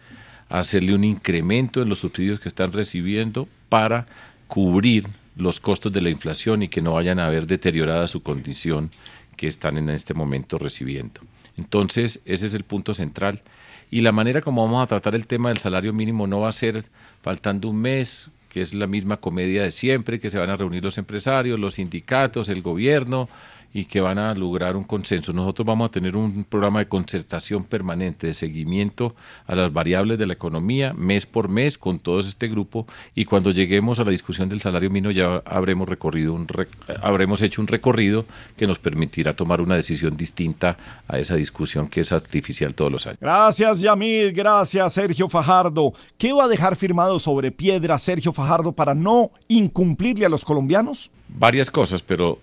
hacerle 0.49 0.95
un 0.95 1.05
incremento 1.05 1.83
en 1.83 1.89
los 1.89 2.01
subsidios 2.01 2.41
que 2.41 2.49
están 2.49 2.73
recibiendo 2.73 3.49
para 3.69 4.07
cubrir 4.47 5.07
los 5.37 5.61
costos 5.61 5.93
de 5.93 6.01
la 6.01 6.11
inflación 6.11 6.63
y 6.63 6.69
que 6.69 6.81
no 6.81 6.95
vayan 6.95 7.19
a 7.19 7.29
ver 7.29 7.47
deteriorada 7.47 8.07
su 8.07 8.23
condición 8.23 8.91
que 9.37 9.49
están 9.49 9.77
en 9.77 9.91
este 9.91 10.15
momento 10.15 10.59
recibiendo. 10.59 11.21
Entonces, 11.57 12.21
ese 12.25 12.47
es 12.47 12.55
el 12.55 12.65
punto 12.65 12.95
central. 12.95 13.43
Y 13.91 14.01
la 14.01 14.13
manera 14.13 14.41
como 14.41 14.65
vamos 14.65 14.83
a 14.83 14.87
tratar 14.87 15.15
el 15.15 15.27
tema 15.27 15.51
del 15.51 15.59
salario 15.59 15.93
mínimo 15.93 16.27
no 16.27 16.41
va 16.41 16.49
a 16.49 16.53
ser 16.53 16.85
faltando 17.23 17.69
un 17.69 17.81
mes, 17.81 18.31
que 18.57 18.63
es 18.63 18.73
la 18.73 18.87
misma 18.87 19.19
comedia 19.19 19.65
de 19.65 19.71
siempre, 19.71 20.19
que 20.19 20.31
se 20.31 20.39
van 20.39 20.49
a 20.49 20.57
reunir 20.57 20.83
los 20.83 20.97
empresarios, 20.97 21.61
los 21.61 21.75
sindicatos, 21.75 22.49
el 22.49 22.63
gobierno 22.63 23.29
y 23.77 23.85
que 23.85 24.01
van 24.01 24.19
a 24.19 24.35
lograr 24.35 24.75
un 24.75 24.85
consenso. 24.85 25.35
Nosotros 25.35 25.67
vamos 25.67 25.89
a 25.89 25.91
tener 25.91 26.17
un 26.17 26.45
programa 26.45 26.79
de 26.79 26.87
concertación 26.87 27.65
permanente, 27.65 28.27
de 28.27 28.33
seguimiento 28.33 29.15
a 29.47 29.55
las 29.55 29.71
variables 29.71 30.19
de 30.19 30.25
la 30.25 30.33
economía, 30.33 30.95
mes 30.95 31.27
por 31.27 31.51
mes, 31.51 31.77
con 31.77 31.99
todo 31.99 32.21
este 32.21 32.49
grupo, 32.49 32.87
y 33.15 33.27
cuando 33.27 33.51
lleguemos 33.51 34.01
a 34.01 34.05
la 34.05 34.11
discusión 34.13 34.49
del 34.49 34.63
salario 34.63 34.89
mínimo 34.89 35.11
ya 35.13 35.43
habremos 35.45 35.89
recorrido 35.89 36.33
un 36.33 36.47
rec- 36.47 36.69
habremos 37.03 37.43
hecho 37.43 37.61
un 37.61 37.67
recorrido 37.67 38.25
que 38.57 38.67
nos 38.67 38.79
permitirá 38.79 39.37
tomar 39.37 39.61
una 39.61 39.75
decisión 39.75 40.17
distinta 40.17 40.79
a 41.07 41.19
esa 41.19 41.35
discusión 41.37 41.89
que 41.89 42.01
es 42.01 42.13
artificial 42.13 42.75
todos 42.75 42.91
los 42.91 43.07
años. 43.07 43.19
Gracias, 43.21 43.81
Yamid. 43.83 44.31
Gracias, 44.35 44.95
Sergio 44.95 45.29
Fajardo. 45.29 45.93
¿Qué 46.17 46.33
va 46.33 46.45
a 46.45 46.49
dejar 46.49 46.77
firmado 46.77 47.19
sobre 47.19 47.53
piedra 47.53 47.99
Sergio 47.99 48.33
Fajardo 48.33 48.73
para 48.73 48.95
no 48.95 49.31
incumplirle 49.49 50.25
a 50.25 50.31
los 50.31 50.45
colombianos? 50.47 51.11
varias 51.29 51.71
cosas, 51.71 52.03
pero 52.03 52.39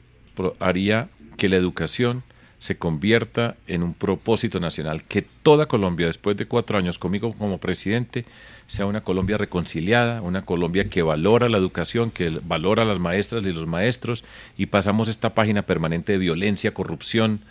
haría 0.60 1.10
que 1.38 1.50
la 1.50 1.58
educación 1.58 2.24
se 2.64 2.78
convierta 2.78 3.58
en 3.68 3.84
un 3.84 3.94
propósito 3.94 4.62
nacional, 4.62 5.04
que 5.04 5.22
toda 5.22 5.66
Colombia, 5.66 6.08
después 6.08 6.38
de 6.38 6.46
cuatro 6.46 6.78
años 6.78 6.98
conmigo 6.98 7.34
como 7.34 7.58
presidente, 7.58 8.24
sea 8.68 8.86
una 8.86 9.02
Colombia 9.02 9.38
reconciliada, 9.38 10.22
una 10.22 10.46
Colombia 10.46 10.90
que 10.90 11.02
valora 11.02 11.50
la 11.50 11.58
educación, 11.58 12.10
que 12.10 12.30
valora 12.42 12.84
a 12.84 12.86
las 12.86 13.00
maestras 13.00 13.46
y 13.46 13.52
los 13.52 13.68
maestros, 13.68 14.24
y 14.58 14.68
pasamos 14.68 15.10
esta 15.10 15.34
página 15.34 15.64
permanente 15.64 16.14
de 16.14 16.20
violencia, 16.20 16.74
corrupción, 16.74 17.42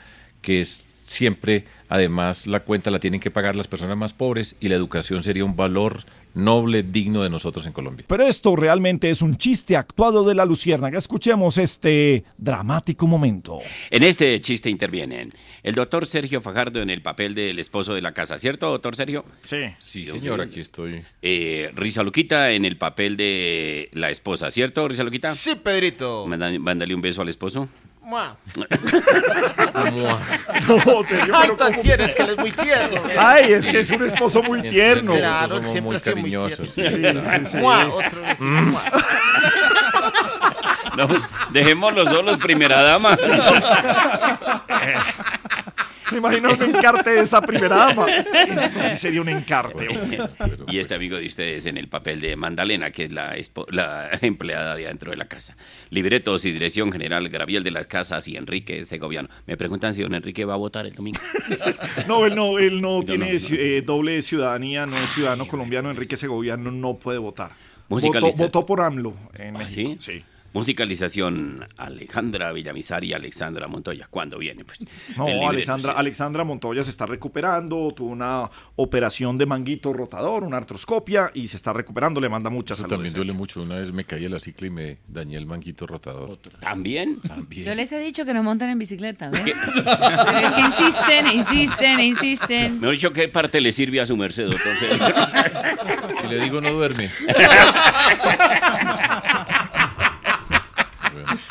que 0.40 0.62
es 0.62 0.82
siempre, 1.04 1.66
además, 1.90 2.46
la 2.46 2.60
cuenta 2.60 2.90
la 2.90 2.98
tienen 2.98 3.20
que 3.20 3.30
pagar 3.30 3.54
las 3.54 3.68
personas 3.68 3.98
más 3.98 4.14
pobres, 4.14 4.56
y 4.60 4.68
la 4.68 4.76
educación 4.76 5.22
sería 5.22 5.44
un 5.44 5.56
valor 5.56 6.06
noble, 6.34 6.82
digno 6.82 7.22
de 7.22 7.30
nosotros 7.30 7.66
en 7.66 7.72
Colombia. 7.72 8.04
Pero 8.08 8.24
esto 8.24 8.54
realmente 8.56 9.10
es 9.10 9.22
un 9.22 9.36
chiste 9.36 9.76
actuado 9.76 10.24
de 10.24 10.34
la 10.34 10.44
Luciérnaga. 10.44 10.98
Escuchemos 10.98 11.58
este 11.58 12.24
dramático 12.38 13.06
momento. 13.06 13.60
En 13.90 14.02
este 14.02 14.40
chiste 14.40 14.70
intervienen 14.70 15.32
el 15.62 15.74
doctor 15.74 16.06
Sergio 16.06 16.40
Fajardo 16.40 16.80
en 16.80 16.90
el 16.90 17.02
papel 17.02 17.34
del 17.34 17.58
esposo 17.58 17.94
de 17.94 18.02
la 18.02 18.12
casa, 18.12 18.38
¿cierto, 18.38 18.70
doctor 18.70 18.96
Sergio? 18.96 19.24
Sí. 19.42 19.58
Sí, 19.78 20.06
señor, 20.06 20.40
aquí 20.40 20.60
estoy. 20.60 21.02
Eh, 21.22 21.70
Risa 21.74 22.02
Luquita 22.02 22.50
en 22.50 22.64
el 22.64 22.76
papel 22.76 23.16
de 23.16 23.88
la 23.92 24.10
esposa, 24.10 24.50
¿cierto, 24.50 24.88
Risa 24.88 25.04
Luquita? 25.04 25.34
Sí, 25.34 25.54
Pedrito. 25.54 26.26
Mándale 26.26 26.94
un 26.94 27.00
beso 27.00 27.22
al 27.22 27.28
esposo. 27.28 27.68
Mua. 28.12 28.36
No, 30.68 31.02
Sergio, 31.04 31.34
Ay, 31.34 31.40
pero 31.42 31.56
tan 31.56 31.78
tierno, 31.80 32.04
es 32.04 32.14
que 32.14 32.22
él 32.22 32.30
es 32.30 32.36
muy 32.38 32.52
tierno. 32.52 33.02
Ay, 33.18 33.52
es 33.54 33.66
que 33.66 33.80
es 33.80 33.90
un 33.90 34.06
esposo 34.06 34.42
muy 34.42 34.60
tierno. 34.62 35.14
Claro, 35.14 35.60
que 35.62 35.68
siempre 35.68 35.92
muy 35.94 36.00
cariñosos, 36.00 36.74
tierno. 36.74 37.20
sí, 37.22 37.26
sí, 37.38 37.44
sí. 37.46 37.56
Mua, 37.56 37.86
otro 37.88 38.20
besito, 38.20 38.46
Mm. 38.46 38.70
mua. 38.70 38.82
No, 40.96 41.08
dejémoslo 41.50 42.04
solos, 42.06 42.36
primera 42.38 42.82
dama. 42.82 43.16
Me 46.12 46.18
imagino 46.18 46.50
un 46.52 46.62
encarte 46.62 47.10
de 47.10 47.20
esa 47.22 47.40
primera 47.42 47.76
dama. 47.76 48.06
Esto 48.10 48.80
sí 48.90 48.96
sería 48.96 49.20
un 49.20 49.28
encarte. 49.28 49.88
Y 50.68 50.78
este 50.78 50.94
amigo 50.94 51.16
de 51.16 51.26
ustedes 51.26 51.66
en 51.66 51.76
el 51.78 51.88
papel 51.88 52.20
de 52.20 52.36
Mandalena, 52.36 52.90
que 52.90 53.04
es 53.04 53.10
la, 53.12 53.34
la 53.70 54.10
empleada 54.20 54.76
de 54.76 54.86
adentro 54.86 55.10
de 55.10 55.16
la 55.16 55.26
casa. 55.26 55.56
Libretos 55.90 56.44
y 56.44 56.52
dirección 56.52 56.92
general, 56.92 57.28
Graviel 57.28 57.62
de 57.64 57.70
las 57.70 57.86
Casas 57.86 58.28
y 58.28 58.36
Enrique 58.36 58.84
Segoviano. 58.84 59.28
Me 59.46 59.56
preguntan 59.56 59.94
si 59.94 60.02
don 60.02 60.14
Enrique 60.14 60.44
va 60.44 60.54
a 60.54 60.58
votar 60.58 60.86
el 60.86 60.94
domingo. 60.94 61.20
No, 62.06 62.26
él 62.26 62.34
no, 62.34 62.58
él 62.58 62.80
no 62.80 62.98
No, 63.00 63.04
tiene 63.04 63.26
no, 63.26 63.32
no. 63.32 63.38
ci- 63.38 63.56
eh, 63.58 63.82
doble 63.82 64.20
ciudadanía, 64.22 64.86
no 64.86 64.96
es 64.98 65.10
ciudadano 65.10 65.46
colombiano. 65.46 65.90
Enrique 65.90 66.16
Segoviano 66.16 66.70
no 66.70 66.94
puede 66.98 67.18
votar. 67.18 67.52
Votó, 67.88 68.64
por 68.66 68.80
AMLO 68.80 69.14
en 69.34 69.54
México. 69.54 69.96
Sí. 70.00 70.22
Musicalización 70.52 71.66
Alejandra 71.76 72.52
Villamizar 72.52 73.04
y 73.04 73.12
Alexandra 73.12 73.68
Montoya. 73.68 74.06
¿Cuándo 74.10 74.38
viene? 74.38 74.64
Pues, 74.64 74.80
No, 75.16 75.26
libreto, 75.26 75.48
Alexandra, 75.48 75.92
sí. 75.92 75.98
Alexandra 75.98 76.44
Montoya 76.44 76.84
se 76.84 76.90
está 76.90 77.06
recuperando, 77.06 77.92
tuvo 77.94 78.10
una 78.10 78.50
operación 78.76 79.38
de 79.38 79.46
manguito 79.46 79.92
rotador, 79.92 80.44
una 80.44 80.58
artroscopia 80.58 81.30
y 81.34 81.46
se 81.48 81.56
está 81.56 81.72
recuperando, 81.72 82.20
le 82.20 82.28
manda 82.28 82.50
muchas 82.50 82.78
Eso 82.78 82.88
también 82.88 83.14
duele 83.14 83.32
mucho. 83.32 83.62
Una 83.62 83.76
vez 83.76 83.92
me 83.92 84.04
caí 84.04 84.24
en 84.24 84.32
la 84.32 84.38
cicla 84.38 84.66
y 84.66 84.70
me 84.70 84.98
dañé 85.08 85.36
el 85.36 85.46
manguito 85.46 85.86
rotador. 85.86 86.38
¿También? 86.60 87.20
También. 87.20 87.64
Yo 87.64 87.74
les 87.74 87.90
he 87.92 87.98
dicho 87.98 88.24
que 88.24 88.34
no 88.34 88.42
montan 88.42 88.70
en 88.70 88.78
bicicleta. 88.78 89.30
Pero 89.30 89.46
es 89.46 90.52
que 90.52 90.60
insisten, 90.60 91.28
insisten, 91.28 92.00
insisten. 92.00 92.80
Mejor 92.80 92.94
dicho, 92.94 93.12
¿qué 93.12 93.28
parte 93.28 93.60
le 93.60 93.72
sirve 93.72 94.00
a 94.00 94.06
su 94.06 94.16
merced, 94.16 94.46
doctor? 94.46 94.72
Y 96.24 96.28
le 96.28 96.40
digo, 96.40 96.60
no 96.60 96.72
duerme. 96.72 97.10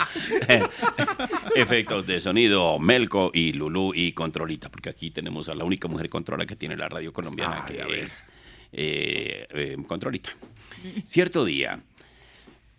Efectos 1.56 2.08
de 2.08 2.20
sonido, 2.20 2.80
Melco 2.80 3.32
y 3.34 3.54
Lulú 3.54 3.94
y 3.94 4.14
Controlita, 4.14 4.70
porque 4.70 4.90
aquí 4.90 5.12
tenemos 5.12 5.50
a 5.50 5.56
la 5.56 5.64
única 5.64 5.88
mujer 5.88 6.10
controla 6.10 6.46
que 6.46 6.56
tiene 6.56 6.76
la 6.76 6.90
radio 6.90 7.14
colombiana, 7.14 7.66
que 7.66 8.02
es 8.02 8.24
eh, 8.74 9.48
eh, 9.50 9.78
Controlita. 9.88 10.32
Cierto 11.04 11.46
día, 11.46 11.82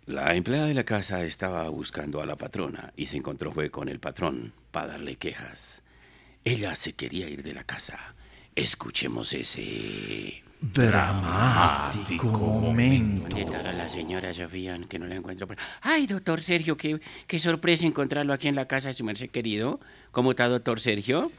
la 0.05 0.35
empleada 0.35 0.67
de 0.67 0.73
la 0.73 0.83
casa 0.83 1.23
estaba 1.23 1.69
buscando 1.69 2.21
a 2.21 2.25
la 2.25 2.35
patrona 2.35 2.91
y 2.97 3.05
se 3.05 3.17
encontró 3.17 3.53
fue 3.53 3.69
con 3.69 3.87
el 3.87 3.99
patrón 3.99 4.53
para 4.71 4.87
darle 4.87 5.15
quejas. 5.15 5.81
Ella 6.43 6.75
se 6.75 6.93
quería 6.93 7.29
ir 7.29 7.43
de 7.43 7.53
la 7.53 7.63
casa. 7.63 8.15
Escuchemos 8.55 9.31
ese... 9.33 10.42
Dramático 10.71 12.27
momento. 12.29 13.23
¿Dónde 13.27 13.41
estará 13.41 13.73
la 13.73 13.89
señora 13.89 14.33
Sofía? 14.33 14.79
Que 14.87 14.97
no 14.97 15.05
la 15.07 15.15
encuentro. 15.15 15.45
por- 15.45 15.57
Ay, 15.81 16.07
doctor 16.07 16.39
Sergio, 16.39 16.77
qué, 16.77 17.01
qué 17.27 17.37
sorpresa 17.37 17.85
encontrarlo 17.85 18.31
aquí 18.31 18.47
en 18.47 18.55
la 18.55 18.65
casa 18.65 18.87
de 18.87 18.93
su 18.93 19.03
merced 19.03 19.29
querido. 19.29 19.81
¿Cómo 20.11 20.31
está, 20.31 20.47
doctor 20.47 20.79
Sergio? 20.79 21.31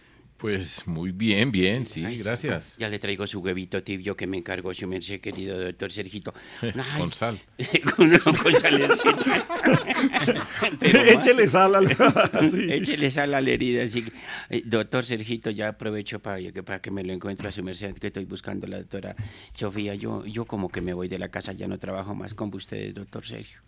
Pues 0.45 0.87
muy 0.87 1.11
bien, 1.11 1.51
bien, 1.51 1.87
sí, 1.87 2.03
gracias. 2.19 2.77
Ya 2.77 2.91
le 2.91 2.99
traigo 2.99 3.27
su 3.27 3.41
huevito 3.41 3.83
tibio 3.83 4.15
que 4.15 4.27
me 4.27 4.37
encargó 4.37 4.75
su 4.75 4.87
merced 4.87 5.19
querido, 5.19 5.59
doctor 5.59 5.91
Sergito. 5.91 6.35
Ay, 6.61 6.73
Con 6.99 7.11
sal. 7.15 7.41
con, 7.97 8.11
con 8.19 8.37
Échele 10.83 11.49
sal 11.49 11.75
al... 11.75 11.89
sí. 12.51 12.71
Échele 12.71 13.11
sal 13.11 13.33
a 13.33 13.41
la 13.41 13.51
herida. 13.51 13.85
Así. 13.85 14.03
que, 14.03 14.13
eh, 14.51 14.63
doctor 14.67 15.07
Sergito, 15.07 15.49
ya 15.49 15.69
aprovecho 15.69 16.21
para 16.21 16.37
que, 16.53 16.63
para 16.63 16.83
que 16.83 16.91
me 16.91 17.03
lo 17.05 17.15
encuentre 17.15 17.49
a 17.49 17.53
su 17.53 17.63
merced, 17.63 17.95
que 17.95 18.09
estoy 18.09 18.27
buscando 18.27 18.67
a 18.67 18.69
la 18.69 18.79
doctora 18.81 19.17
Sofía. 19.51 19.95
Yo, 19.95 20.27
yo 20.27 20.45
como 20.45 20.69
que 20.69 20.83
me 20.83 20.93
voy 20.93 21.09
de 21.09 21.19
la 21.19 21.31
casa, 21.31 21.55
ya 21.55 21.69
no 21.69 21.79
trabajo 21.79 22.15
más 22.15 22.35
con 22.35 22.55
ustedes, 22.55 22.93
doctor 22.93 23.25
Sergio. 23.25 23.63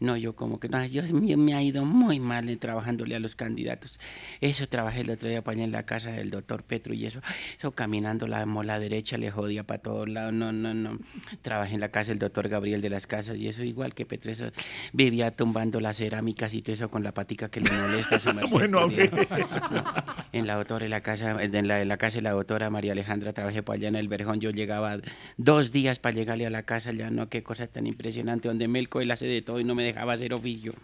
No, 0.00 0.16
yo 0.16 0.36
como 0.36 0.60
que, 0.60 0.68
no, 0.68 0.80
Dios 0.88 1.12
mío, 1.12 1.36
me 1.36 1.54
ha 1.54 1.62
ido 1.62 1.84
muy 1.84 2.20
mal 2.20 2.48
en 2.48 2.58
trabajándole 2.58 3.16
a 3.16 3.20
los 3.20 3.34
candidatos. 3.34 3.98
Eso 4.40 4.68
trabajé 4.68 5.00
el 5.00 5.10
otro 5.10 5.28
día 5.28 5.42
para 5.42 5.56
allá 5.56 5.64
en 5.64 5.72
la 5.72 5.84
casa 5.84 6.12
del 6.12 6.30
doctor 6.30 6.62
Petro 6.62 6.94
y 6.94 7.04
eso, 7.06 7.20
eso 7.56 7.72
caminando 7.72 8.26
la 8.26 8.46
mola 8.46 8.78
derecha 8.78 9.18
le 9.18 9.30
jodía 9.30 9.64
para 9.64 9.80
todos 9.82 10.08
lados. 10.08 10.32
No, 10.32 10.52
no, 10.52 10.72
no. 10.74 10.98
Trabajé 11.42 11.74
en 11.74 11.80
la 11.80 11.88
casa 11.88 12.12
del 12.12 12.18
doctor 12.18 12.48
Gabriel 12.48 12.80
de 12.80 12.90
las 12.90 13.06
Casas 13.06 13.40
y 13.40 13.48
eso 13.48 13.64
igual 13.64 13.94
que 13.94 14.06
Petro, 14.06 14.30
eso 14.30 14.50
vivía 14.92 15.30
tumbando 15.32 15.80
las 15.80 15.96
cerámicas 15.96 16.54
y 16.54 16.62
todo 16.62 16.74
eso 16.74 16.90
con 16.90 17.02
la 17.02 17.12
patica 17.12 17.48
que 17.48 17.60
le 17.60 17.70
molesta 17.70 18.16
a 18.16 18.18
su 18.20 18.32
merced. 18.34 18.52
Bueno, 18.52 18.80
a 18.80 18.88
querido. 18.88 19.16
ver. 19.16 19.28
No, 19.70 19.84
en 20.32 20.46
la 20.46 20.54
doctora, 20.56 20.84
en 20.84 20.90
la 20.90 21.00
casa, 21.00 21.42
en 21.42 21.68
la, 21.68 21.82
en 21.82 21.88
la 21.88 21.96
casa 21.96 22.18
de 22.18 22.22
la 22.22 22.32
doctora 22.32 22.70
María 22.70 22.92
Alejandra, 22.92 23.32
trabajé 23.32 23.62
por 23.62 23.74
allá 23.74 23.88
en 23.88 23.96
el 23.96 24.08
Verjón. 24.08 24.40
Yo 24.40 24.50
llegaba 24.50 24.98
dos 25.36 25.72
días 25.72 25.98
para 25.98 26.14
llegarle 26.14 26.46
a 26.46 26.50
la 26.50 26.62
casa, 26.62 26.92
ya 26.92 27.10
no, 27.10 27.28
qué 27.28 27.42
cosa 27.42 27.66
tan 27.66 27.86
impresionante, 27.86 28.48
donde 28.48 28.68
Melco 28.68 29.00
él 29.00 29.10
hace 29.10 29.26
de 29.26 29.42
todo 29.42 29.58
y 29.60 29.64
no 29.64 29.74
me 29.74 29.87
dejaba 29.88 30.12
hacer 30.14 30.32
oficio. 30.34 30.72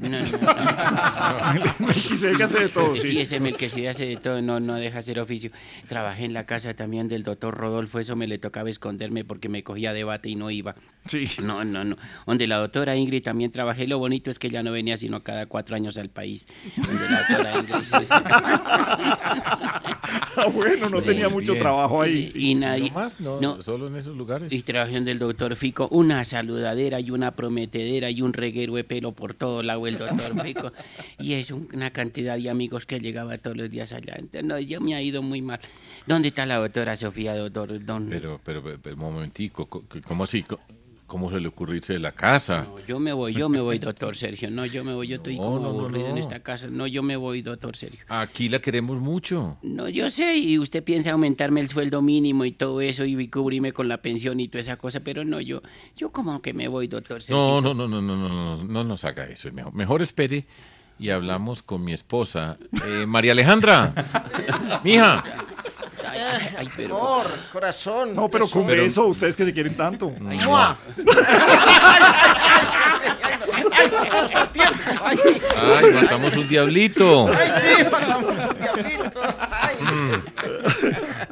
No, 0.00 0.08
no, 0.08 0.18
no. 0.18 1.86
Melquisedec 1.86 2.40
hace 2.40 2.58
de 2.60 2.68
todo, 2.68 2.96
Sí, 2.96 3.08
sí. 3.08 3.20
ese 3.20 3.38
Melquisedec 3.38 3.88
hace 3.90 4.06
de 4.06 4.16
todo, 4.16 4.42
no, 4.42 4.58
no 4.58 4.74
deja 4.74 4.98
hacer 4.98 5.20
oficio. 5.20 5.50
Trabajé 5.86 6.24
en 6.24 6.32
la 6.32 6.46
casa 6.46 6.74
también 6.74 7.06
del 7.08 7.22
doctor 7.22 7.54
Rodolfo, 7.56 8.00
eso 8.00 8.16
me 8.16 8.26
le 8.26 8.38
tocaba 8.38 8.68
esconderme 8.70 9.24
porque 9.24 9.48
me 9.48 9.62
cogía 9.62 9.92
debate 9.92 10.28
y 10.30 10.34
no 10.34 10.50
iba. 10.50 10.74
Sí. 11.06 11.24
No, 11.42 11.64
no, 11.64 11.84
no. 11.84 11.96
Donde 12.26 12.46
la 12.48 12.56
doctora 12.56 12.96
Ingrid 12.96 13.22
también 13.22 13.52
trabajé, 13.52 13.86
lo 13.86 13.98
bonito 13.98 14.30
es 14.30 14.38
que 14.40 14.48
ella 14.48 14.62
no 14.64 14.72
venía 14.72 14.96
sino 14.96 15.22
cada 15.22 15.46
cuatro 15.46 15.76
años 15.76 15.96
al 15.96 16.08
país. 16.10 16.48
Donde 16.76 17.08
la 17.08 17.18
doctora 17.20 17.58
Ingrid, 17.58 17.84
sí, 17.84 18.04
sí. 18.04 18.14
Ah, 20.36 20.46
bueno, 20.52 20.88
no 20.88 21.02
tenía 21.02 21.28
mucho 21.28 21.52
bien. 21.52 21.62
trabajo 21.62 22.00
ahí. 22.02 22.26
Sí, 22.26 22.32
sí. 22.32 22.50
Y 22.50 22.54
nadie. 22.54 22.88
¿No 22.90 22.94
más? 22.94 23.20
No, 23.20 23.40
no. 23.40 23.62
solo 23.62 23.88
en 23.88 23.96
esos 23.96 24.16
lugares. 24.16 24.52
Y 24.52 24.62
trabajé 24.62 24.96
en 24.96 25.04
del 25.04 25.18
doctor 25.18 25.54
Fico, 25.56 25.88
una 25.90 26.24
saludadera 26.24 27.00
y 27.00 27.10
una 27.10 27.32
prometedera 27.32 28.08
y 28.10 28.22
un 28.22 28.32
reguero 28.38 28.74
de 28.76 28.84
pelo 28.84 29.12
por 29.12 29.34
todo 29.34 29.62
lado 29.62 29.86
el 29.86 29.98
doctor 29.98 30.40
Fico. 30.42 30.72
Y 31.18 31.34
es 31.34 31.50
un- 31.50 31.68
una 31.74 31.90
cantidad 31.90 32.38
de 32.38 32.48
amigos 32.48 32.86
que 32.86 32.98
llegaba 33.00 33.36
todos 33.38 33.56
los 33.56 33.70
días 33.70 33.92
allá. 33.92 34.14
Entonces, 34.16 34.44
no, 34.44 34.58
yo 34.58 34.80
me 34.80 34.94
ha 34.94 35.02
ido 35.02 35.22
muy 35.22 35.42
mal. 35.42 35.60
¿Dónde 36.06 36.28
está 36.28 36.46
la 36.46 36.56
doctora 36.56 36.96
Sofía, 36.96 37.34
doctor? 37.36 37.84
Don? 37.84 38.08
Pero, 38.08 38.40
pero, 38.42 38.62
pero, 38.62 38.78
pero, 38.80 38.96
un 38.96 39.02
momentico, 39.02 39.66
co- 39.66 39.82
co- 39.86 39.98
¿cómo 40.06 40.24
así? 40.24 40.44
¿Cómo 41.08 41.30
se 41.30 41.40
le 41.40 41.48
ocurrió 41.48 41.74
irse 41.74 41.94
de 41.94 41.98
la 42.00 42.12
casa? 42.12 42.66
Yo 42.86 43.00
me 43.00 43.14
voy, 43.14 43.32
yo 43.32 43.48
me 43.48 43.60
voy, 43.60 43.78
doctor 43.78 44.14
Sergio. 44.14 44.50
No, 44.50 44.66
yo 44.66 44.84
me 44.84 44.92
voy, 44.92 45.08
yo 45.08 45.16
estoy 45.16 45.38
No, 45.38 45.44
como 45.44 45.56
no, 45.58 45.62
no, 45.62 45.68
aburrido 45.70 46.06
en 46.08 46.14
no. 46.16 46.20
esta 46.20 46.40
casa. 46.40 46.68
No, 46.70 46.86
yo 46.86 47.02
me 47.02 47.16
voy, 47.16 47.40
doctor 47.40 47.74
Sergio. 47.74 48.04
Aquí 48.08 48.50
la 48.50 48.58
queremos 48.58 49.00
mucho. 49.00 49.56
No, 49.62 49.88
yo 49.88 50.10
sé, 50.10 50.36
y 50.36 50.58
usted 50.58 50.84
piensa 50.84 51.12
aumentarme 51.12 51.62
el 51.62 51.70
sueldo 51.70 52.02
mínimo 52.02 52.44
y 52.44 52.52
todo 52.52 52.82
eso 52.82 53.06
y 53.06 53.26
cubrirme 53.28 53.72
con 53.72 53.88
la 53.88 54.02
pensión 54.02 54.38
y 54.38 54.48
toda 54.48 54.60
esa 54.60 54.76
cosa, 54.76 55.00
pero 55.00 55.24
no, 55.24 55.40
yo, 55.40 55.62
yo 55.96 56.10
como 56.10 56.42
que 56.42 56.52
me 56.52 56.68
voy, 56.68 56.88
doctor 56.88 57.22
Sergio. 57.22 57.42
No, 57.42 57.60
no, 57.62 57.72
no, 57.72 57.88
no, 57.88 58.02
no, 58.02 58.14
no, 58.14 58.56
no, 58.56 58.64
no 58.64 58.84
nos 58.84 59.04
haga 59.06 59.24
eso. 59.24 59.50
Mejor, 59.50 59.72
mejor 59.74 60.02
espere 60.02 60.46
y 60.98 61.08
hablamos 61.08 61.62
con 61.62 61.82
mi 61.84 61.94
esposa. 61.94 62.58
Eh, 62.86 63.06
María 63.06 63.32
Alejandra, 63.32 63.94
mija. 64.84 65.24
Ay, 66.56 66.68
pero... 66.76 66.96
Amor, 66.96 67.26
corazón. 67.52 68.14
No, 68.14 68.28
pero 68.30 68.48
con 68.48 68.66
Pero- 68.66 68.82
beso, 68.82 69.06
ustedes 69.06 69.36
que 69.36 69.44
se 69.44 69.52
quieren 69.52 69.76
tanto. 69.76 70.12
Ay, 70.28 70.38
Ay, 75.56 75.92
matamos 75.92 76.36
un 76.36 76.48
diablito. 76.48 77.28
ay, 77.28 77.50
sí, 77.60 77.84
mandamos 77.90 78.32
un 78.32 78.58
diablito. 78.58 79.20
Ay. 79.50 79.76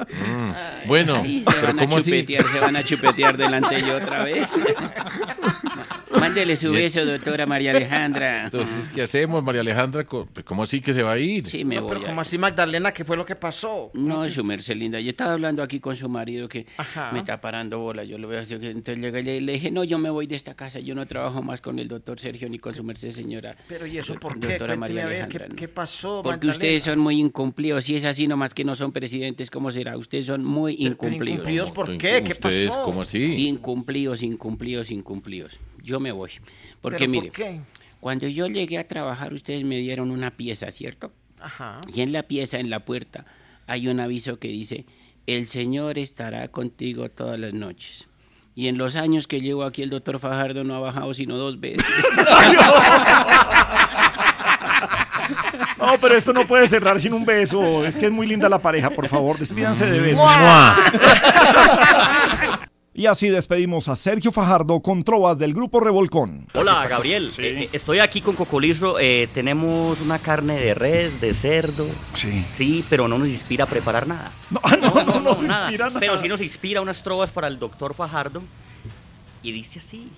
Mm. 0.09 0.89
Bueno, 0.89 1.21
Ay, 1.23 1.45
se 1.45 1.51
pero 1.53 1.67
van 1.69 1.79
a 1.81 1.83
¿cómo 1.85 1.97
así? 1.97 2.05
chupetear, 2.11 2.47
se 2.47 2.61
van 2.61 2.77
a 2.77 2.85
chupetear 2.85 3.37
delante 3.37 3.75
de 3.77 3.83
yo 3.83 3.97
otra 3.97 4.25
vez. 4.25 4.49
Mándele 6.21 6.57
su 6.57 6.71
beso, 6.73 7.05
doctora 7.05 7.47
María 7.47 7.71
Alejandra. 7.73 8.45
Entonces, 8.45 8.89
¿qué 8.95 9.03
hacemos, 9.03 9.43
María 9.43 9.61
Alejandra? 9.61 10.05
Co- 10.05 10.29
¿Cómo 10.45 10.63
así 10.63 10.81
que 10.81 10.93
se 10.93 11.03
va 11.03 11.13
a 11.13 11.19
ir? 11.19 11.49
Sí, 11.49 11.65
me 11.65 11.77
No, 11.77 11.83
voy. 11.83 11.91
pero 11.93 12.01
a- 12.05 12.09
como 12.09 12.21
así, 12.21 12.39
Magdalena, 12.39 12.93
¿qué 12.93 13.05
fue 13.05 13.17
lo 13.17 13.25
que 13.25 13.37
pasó? 13.37 13.91
No, 13.95 14.29
su 14.29 14.45
merced 14.45 14.77
linda. 14.77 15.01
Yo 15.01 15.11
estaba 15.11 15.33
hablando 15.33 15.63
aquí 15.63 15.81
con 15.81 15.97
su 15.97 16.09
marido 16.09 16.49
que 16.49 16.67
Ajá. 16.77 17.11
me 17.13 17.21
está 17.21 17.41
parando 17.41 17.79
bola. 17.81 18.05
Yo 18.05 18.19
lo 18.19 18.29
veo 18.29 18.41
así. 18.41 18.57
que- 18.59 18.71
Entonces 18.71 19.03
llegué 19.13 19.37
y 19.37 19.41
le 19.41 19.53
dije, 19.53 19.71
no, 19.71 19.85
yo 19.85 19.99
me 19.99 20.11
voy 20.11 20.27
de 20.27 20.37
esta 20.37 20.55
casa. 20.55 20.81
Yo 20.81 20.95
no 20.95 21.07
trabajo 21.07 21.43
más 21.43 21.61
con 21.61 21.79
el 21.79 21.89
doctor 21.89 22.19
Sergio 22.21 22.49
ni 22.49 22.59
con 22.59 22.75
su 22.75 22.83
merced 22.85 23.11
señora. 23.11 23.57
Pero 23.69 23.87
¿y 23.87 23.99
eso 23.99 24.15
por 24.15 24.39
qué? 24.39 24.49
Doctora 24.49 24.77
Cuénteme 24.77 24.81
María 24.81 25.07
ver, 25.07 25.23
Alejandra. 25.25 25.49
¿qué, 25.49 25.55
qué 25.57 25.69
pasó, 25.69 26.23
Porque 26.23 26.47
Magdalena? 26.47 26.53
ustedes 26.53 26.83
son 26.83 26.99
muy 26.99 27.21
incumplidos. 27.21 27.85
Si 27.85 27.97
es 27.97 28.05
así, 28.05 28.27
nomás 28.27 28.55
que 28.55 28.65
no 28.65 28.75
son 28.77 28.93
presidentes, 28.93 29.51
¿cómo 29.51 29.71
será? 29.71 29.97
Ustedes 29.97 30.27
son 30.27 30.45
muy 30.45 30.75
incumplidos. 30.79 31.29
incumplidos 31.29 31.71
por 31.71 31.97
qué? 31.99 32.23
¿Qué 32.25 32.33
¿Ustedes 32.33 32.69
pasó? 32.69 32.85
cómo 32.85 33.03
así? 33.03 33.47
Incumplidos, 33.49 34.23
incumplidos, 34.23 34.91
incumplidos. 34.91 35.59
Yo 35.87 36.01
me 36.01 36.11
voy. 36.11 36.31
Porque 36.81 36.99
¿Pero 36.99 37.11
mire, 37.11 37.27
por 37.29 37.37
qué? 37.37 37.61
cuando 38.01 38.27
yo 38.27 38.49
llegué 38.49 38.79
a 38.79 38.89
trabajar, 38.89 39.33
ustedes 39.33 39.65
me 39.65 39.77
dieron 39.79 40.11
una 40.11 40.33
pieza, 40.33 40.71
¿cierto? 40.73 41.13
Ajá. 41.41 41.81
Y 41.95 42.01
en 42.01 42.13
la 42.13 42.25
pieza, 42.25 42.59
en 42.59 42.71
la 42.71 42.81
puerta, 42.81 43.25
hay 43.69 43.87
un 43.87 44.01
aviso 44.01 44.39
que 44.41 44.49
dice, 44.49 44.85
el 45.27 45.47
Señor 45.47 45.97
estará 45.99 46.49
contigo 46.49 47.09
todas 47.09 47.39
las 47.39 47.55
noches. 47.55 48.09
Y 48.57 48.67
en 48.69 48.79
los 48.79 48.97
años 48.97 49.29
que 49.29 49.41
llevo 49.41 49.63
aquí, 49.65 49.83
el 49.83 49.91
doctor 49.91 50.19
Fajardo 50.19 50.65
no 50.65 50.75
ha 50.75 50.81
bajado 50.81 51.15
sino 51.15 51.37
dos 51.37 51.61
veces. 51.61 51.87
No, 55.79 55.99
pero 56.01 56.17
esto 56.17 56.33
no 56.33 56.47
puede 56.47 56.69
cerrar 56.69 57.01
sin 57.01 57.13
un 57.13 57.25
beso. 57.25 57.85
Es 57.85 57.97
que 57.97 58.07
es 58.07 58.13
muy 58.13 58.27
linda 58.27 58.49
la 58.49 58.59
pareja, 58.59 58.91
por 58.91 59.07
favor, 59.09 59.39
despídanse 59.39 59.87
de 59.87 60.01
besos. 60.01 60.29
Y 62.99 63.05
así 63.05 63.29
despedimos 63.29 63.89
a 63.89 63.95
Sergio 63.95 64.33
Fajardo 64.33 64.81
con 64.81 65.03
trovas 65.03 65.39
del 65.39 65.53
grupo 65.53 65.81
Revolcón. 65.81 66.47
Hola, 66.55 66.89
Gabriel. 66.89 67.31
Eh, 67.37 67.65
eh, 67.65 67.69
estoy 67.75 67.99
aquí 67.99 68.23
con 68.23 68.35
Cocolizo. 68.35 68.99
Eh, 68.99 69.29
tenemos 69.35 70.01
una 70.01 70.19
carne 70.19 70.59
de 70.59 70.73
res, 70.73 71.21
de 71.21 71.35
cerdo. 71.35 71.87
Sí. 72.15 72.43
Sí, 72.51 72.85
pero 72.89 73.07
no 73.07 73.19
nos 73.19 73.29
inspira 73.29 73.65
a 73.65 73.67
preparar 73.67 74.07
nada. 74.07 74.33
No, 74.51 74.61
no, 74.79 75.05
no, 75.05 75.21
nos 75.21 75.43
nada. 75.43 75.65
inspira 75.65 75.89
nada. 75.89 76.01
Pero 76.01 76.19
sí 76.23 76.27
nos 76.27 76.41
inspira 76.41 76.81
unas 76.81 77.03
trovas 77.03 77.29
para 77.29 77.49
el 77.49 77.59
doctor 77.59 77.93
Fajardo. 77.93 78.43
Y 79.43 79.53
dice 79.53 79.79
así. 79.79 80.11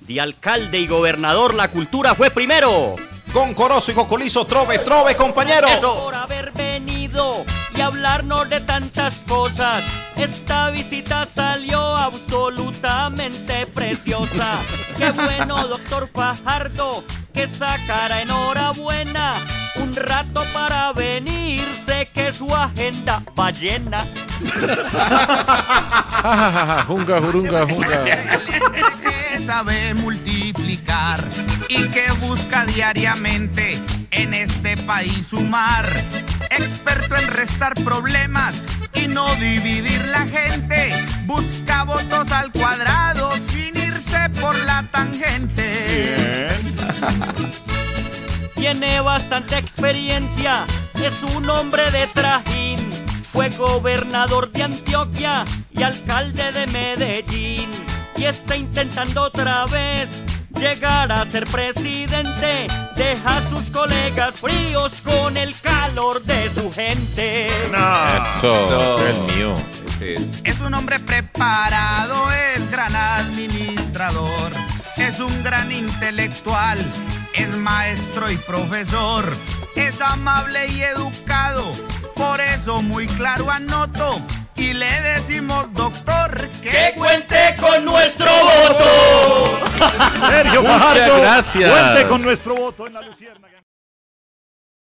De 0.00 0.22
alcalde 0.22 0.80
y 0.80 0.86
gobernador, 0.86 1.54
la 1.54 1.70
cultura 1.70 2.14
fue 2.14 2.30
primero. 2.30 2.94
Con 3.34 3.52
Corozo 3.52 3.90
y 3.90 3.94
Cocolizo, 3.94 4.46
trove, 4.46 4.78
trove, 4.78 5.16
compañero. 5.16 5.66
Eso. 5.66 6.04
por 6.04 6.14
haber 6.14 6.52
venido 6.52 7.44
y 7.76 7.80
hablarnos 7.80 8.48
de 8.48 8.60
tantas 8.60 9.22
cosas. 9.26 9.82
Esta 10.14 10.70
visita 10.70 11.26
salió 11.26 11.96
absolutamente 11.96 13.66
preciosa. 13.66 14.54
Qué 14.96 15.10
bueno, 15.10 15.66
doctor 15.66 16.08
Fajardo, 16.14 17.02
que 17.32 17.48
sacara 17.48 18.22
enhorabuena. 18.22 19.34
Un 19.82 19.96
rato 19.96 20.44
para 20.52 20.92
venir, 20.92 21.64
sé 21.84 22.08
que 22.14 22.32
su 22.32 22.54
agenda 22.54 23.20
va 23.36 23.50
llena. 23.50 24.06
junga, 26.86 27.20
jurunga, 27.20 27.66
junga. 27.66 28.04
Sabe 29.44 29.92
multiplicar 29.94 31.22
y 31.68 31.88
que 31.90 32.06
busca 32.20 32.64
diariamente 32.64 33.78
en 34.10 34.32
este 34.32 34.76
país 34.78 35.26
sumar. 35.28 35.86
Experto 36.50 37.14
en 37.16 37.26
restar 37.28 37.74
problemas 37.84 38.64
y 38.94 39.06
no 39.06 39.26
dividir 39.34 40.02
la 40.06 40.26
gente. 40.26 40.92
Busca 41.26 41.84
votos 41.84 42.32
al 42.32 42.52
cuadrado 42.52 43.30
sin 43.48 43.76
irse 43.76 44.30
por 44.40 44.56
la 44.64 44.88
tangente. 44.90 46.48
Tiene 48.54 49.00
bastante 49.00 49.58
experiencia, 49.58 50.64
es 50.94 51.22
un 51.34 51.50
hombre 51.50 51.90
de 51.90 52.06
trajín. 52.06 52.78
Fue 53.32 53.50
gobernador 53.50 54.50
de 54.52 54.62
Antioquia 54.62 55.44
y 55.72 55.82
alcalde 55.82 56.50
de 56.52 56.66
Medellín. 56.68 57.68
Y 58.16 58.24
está 58.24 58.56
intentando 58.56 59.22
otra 59.22 59.66
vez 59.66 60.24
llegar 60.58 61.12
a 61.12 61.24
ser 61.26 61.46
presidente. 61.46 62.66
Deja 62.96 63.36
a 63.36 63.50
sus 63.50 63.64
colegas 63.70 64.34
fríos 64.36 65.02
con 65.02 65.36
el 65.36 65.54
calor 65.60 66.22
de 66.22 66.50
su 66.50 66.72
gente. 66.72 67.48
Eso, 67.48 68.52
ese 68.52 69.10
es 69.10 69.16
el 69.16 69.22
mío. 69.24 69.54
Ese 69.86 70.14
es. 70.14 70.42
Es 70.44 70.60
un 70.60 70.74
hombre 70.74 71.00
preparado, 71.00 72.30
es 72.30 72.70
gran 72.70 72.94
administrador, 72.94 74.52
es 74.96 75.20
un 75.20 75.42
gran 75.42 75.70
intelectual, 75.72 76.78
es 77.34 77.56
maestro 77.56 78.30
y 78.30 78.36
profesor, 78.36 79.32
es 79.74 80.00
amable 80.00 80.68
y 80.68 80.82
educado, 80.82 81.72
por 82.14 82.40
eso 82.40 82.82
muy 82.82 83.06
claro 83.06 83.50
anoto 83.50 84.16
y 84.56 84.72
le 84.72 85.00
decimos 85.00 85.72
doctor 85.72 86.48
que, 86.62 86.92
cuente 86.96 87.56
con 87.60 87.84
nuestro 87.84 88.26
voto. 88.26 89.60
Sergio 90.28 90.62
Fajardo, 90.62 91.20
gracias. 91.20 91.70
Cuente 91.70 92.06
con 92.08 92.22
nuestro 92.22 92.54
voto 92.54 92.86
en 92.86 92.94
la 92.94 93.00
Luciérnaga. 93.02 93.53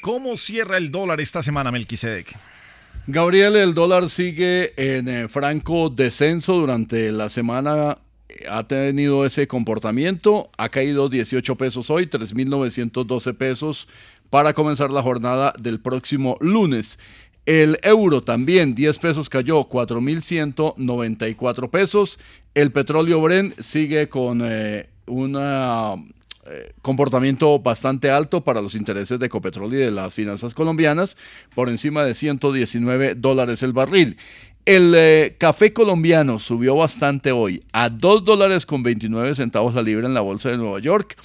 ¿Cómo 0.00 0.36
cierra 0.36 0.76
el 0.76 0.90
dólar 0.90 1.20
esta 1.20 1.42
semana, 1.42 1.70
Melquisedec? 1.70 2.36
Gabriel, 3.06 3.56
el 3.56 3.74
dólar 3.74 4.10
sigue 4.10 4.72
en 4.76 5.08
eh, 5.08 5.28
franco 5.28 5.88
descenso 5.88 6.54
durante 6.54 7.10
la 7.10 7.28
semana. 7.28 7.98
Ha 8.50 8.68
tenido 8.68 9.24
ese 9.24 9.48
comportamiento. 9.48 10.50
Ha 10.58 10.68
caído 10.68 11.08
18 11.08 11.56
pesos 11.56 11.90
hoy, 11.90 12.06
3.912 12.06 13.36
pesos 13.36 13.88
para 14.30 14.52
comenzar 14.52 14.90
la 14.90 15.02
jornada 15.02 15.54
del 15.58 15.80
próximo 15.80 16.36
lunes. 16.40 16.98
El 17.46 17.78
euro 17.82 18.20
también, 18.20 18.74
10 18.74 18.98
pesos 18.98 19.30
cayó, 19.30 19.66
4.194 19.70 21.70
pesos. 21.70 22.18
El 22.54 22.72
petróleo 22.72 23.22
Brent 23.22 23.58
sigue 23.60 24.10
con 24.10 24.42
eh, 24.44 24.90
una 25.06 25.94
eh, 26.50 26.72
comportamiento 26.82 27.58
bastante 27.58 28.10
alto 28.10 28.42
para 28.42 28.60
los 28.60 28.74
intereses 28.74 29.18
de 29.18 29.26
Ecopetrol 29.26 29.72
y 29.74 29.78
de 29.78 29.90
las 29.90 30.14
finanzas 30.14 30.54
colombianas, 30.54 31.16
por 31.54 31.68
encima 31.68 32.04
de 32.04 32.14
119 32.14 33.14
dólares 33.14 33.62
el 33.62 33.72
barril. 33.72 34.16
El 34.64 34.92
eh, 34.94 35.36
café 35.38 35.72
colombiano 35.72 36.38
subió 36.38 36.76
bastante 36.76 37.32
hoy 37.32 37.64
a 37.72 37.88
2 37.88 38.24
dólares 38.24 38.66
con 38.66 38.82
29 38.82 39.34
centavos 39.34 39.74
la 39.74 39.82
libra 39.82 40.06
en 40.06 40.14
la 40.14 40.20
bolsa 40.20 40.50
de 40.50 40.58
Nueva 40.58 40.78
York. 40.78 41.16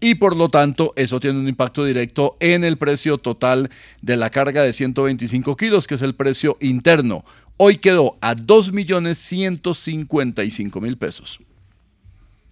Y 0.00 0.16
por 0.16 0.34
lo 0.34 0.48
tanto, 0.48 0.94
eso 0.96 1.20
tiene 1.20 1.38
un 1.38 1.48
impacto 1.48 1.84
directo 1.84 2.38
en 2.40 2.64
el 2.64 2.78
precio 2.78 3.18
total 3.18 3.70
de 4.00 4.16
la 4.16 4.30
carga 4.30 4.62
de 4.62 4.72
125 4.72 5.56
kilos, 5.56 5.86
que 5.86 5.96
es 5.96 6.02
el 6.02 6.14
precio 6.14 6.56
interno. 6.60 7.26
Hoy 7.58 7.76
quedó 7.76 8.16
a 8.22 8.34
2.155.000 8.34 10.96
pesos. 10.96 11.40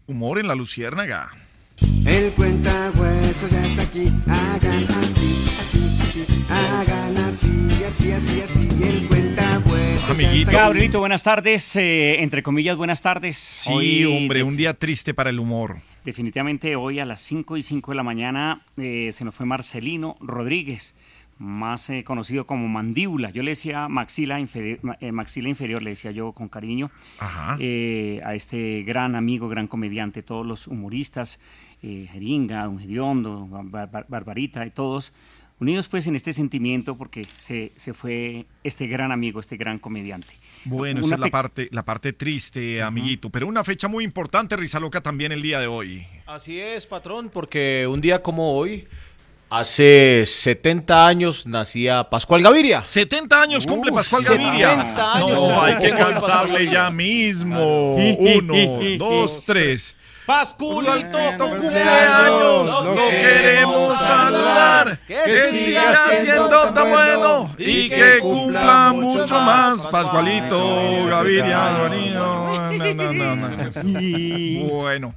Humor 0.06 0.38
en 0.38 0.48
la 0.48 0.54
Luciérnaga. 0.54 1.47
El 2.06 2.32
cuenta 2.32 2.92
hueso 2.96 3.48
ya 3.48 3.64
está 3.64 3.82
aquí. 3.82 4.06
Hagan 4.26 4.84
así, 4.84 5.44
así, 5.60 5.96
así. 6.00 6.44
Hagan 6.50 7.16
así, 7.18 7.84
así, 7.86 8.12
así, 8.12 8.40
así. 8.40 8.68
El 8.82 9.08
cuenta 9.08 9.62
hueso. 9.66 10.14
Gabrielito, 10.50 11.00
buenas 11.00 11.22
tardes. 11.22 11.76
eh, 11.76 12.22
entre 12.22 12.42
comillas, 12.42 12.76
buenas 12.76 13.02
tardes. 13.02 13.36
Sí, 13.36 14.04
hombre, 14.04 14.42
un 14.42 14.56
día 14.56 14.74
triste 14.74 15.14
para 15.14 15.30
el 15.30 15.38
humor. 15.38 15.76
Definitivamente 16.04 16.74
hoy 16.76 16.98
a 17.00 17.04
las 17.04 17.20
5 17.20 17.56
y 17.58 17.62
5 17.62 17.90
de 17.92 17.96
la 17.96 18.02
mañana 18.02 18.62
eh, 18.78 19.10
se 19.12 19.24
nos 19.24 19.34
fue 19.34 19.44
Marcelino 19.44 20.16
Rodríguez, 20.20 20.94
más 21.36 21.90
eh, 21.90 22.02
conocido 22.02 22.46
como 22.46 22.66
Mandíbula. 22.66 23.30
Yo 23.30 23.42
le 23.42 23.50
decía 23.50 23.88
maxila 23.88 24.40
inferior, 24.40 24.78
maxila 25.12 25.50
inferior, 25.50 25.82
le 25.82 25.90
decía 25.90 26.10
yo 26.10 26.32
con 26.32 26.48
cariño, 26.48 26.90
Ajá. 27.18 27.58
eh, 27.60 28.20
a 28.24 28.34
este 28.34 28.82
gran 28.84 29.16
amigo, 29.16 29.48
gran 29.50 29.66
comediante, 29.66 30.22
todos 30.22 30.46
los 30.46 30.66
humoristas, 30.66 31.38
eh, 31.82 32.08
Jeringa, 32.12 32.64
Don 32.64 32.78
Geriondo, 32.78 33.46
Bar- 33.48 33.90
Bar- 33.90 34.06
Barbarita 34.08 34.64
y 34.66 34.70
todos, 34.70 35.12
unidos 35.60 35.88
pues 35.88 36.06
en 36.06 36.14
este 36.16 36.32
sentimiento 36.32 36.96
porque 36.96 37.26
se, 37.38 37.72
se 37.76 37.92
fue 37.94 38.46
este 38.62 38.86
gran 38.86 39.10
amigo, 39.12 39.40
este 39.40 39.56
gran 39.56 39.78
comediante. 39.78 40.28
Bueno, 40.64 41.00
esa 41.04 41.14
es 41.14 41.20
la 41.20 41.30
parte, 41.30 41.68
la 41.72 41.84
parte 41.84 42.12
triste, 42.12 42.82
amiguito. 42.82 43.30
Pero 43.30 43.46
una 43.48 43.64
fecha 43.64 43.88
muy 43.88 44.04
importante, 44.04 44.56
Risa 44.56 44.78
Loca, 44.80 45.00
también 45.00 45.32
el 45.32 45.42
día 45.42 45.58
de 45.60 45.66
hoy. 45.66 46.06
Así 46.26 46.60
es, 46.60 46.86
patrón, 46.86 47.30
porque 47.32 47.86
un 47.90 48.00
día 48.00 48.22
como 48.22 48.56
hoy, 48.56 48.86
hace 49.50 50.24
70 50.26 51.06
años, 51.06 51.46
nacía 51.46 52.08
Pascual 52.10 52.42
Gaviria. 52.42 52.84
70 52.84 53.40
años 53.42 53.66
cumple 53.66 53.92
Pascual 53.92 54.22
70 54.24 54.44
Gaviria. 54.44 55.14
años. 55.14 55.30
No, 55.30 55.62
hay 55.62 55.78
que 55.78 55.90
cantarle 55.90 56.66
ya 56.66 56.90
mismo. 56.90 57.94
Uno, 57.96 58.54
dos, 58.98 59.42
tres. 59.44 59.94
Pasculito, 60.28 61.18
tu 61.38 61.48
cumpleaños, 61.56 62.84
lo 62.84 62.96
queremos 63.08 63.98
saludar. 63.98 65.00
Que 65.06 65.40
siga 65.50 66.10
siendo 66.20 66.70
tan 66.74 66.90
bueno 66.90 67.50
y 67.56 67.88
que 67.88 68.18
cumpla 68.20 68.92
mucho 68.92 69.40
más. 69.40 69.86
Pascualito, 69.86 71.06
Gaviria, 71.06 71.78
Gaviria. 71.78 72.18
No, 72.78 73.02
no, 73.02 73.12
no, 73.12 73.36
no. 73.36 74.68
Bueno, 74.68 75.14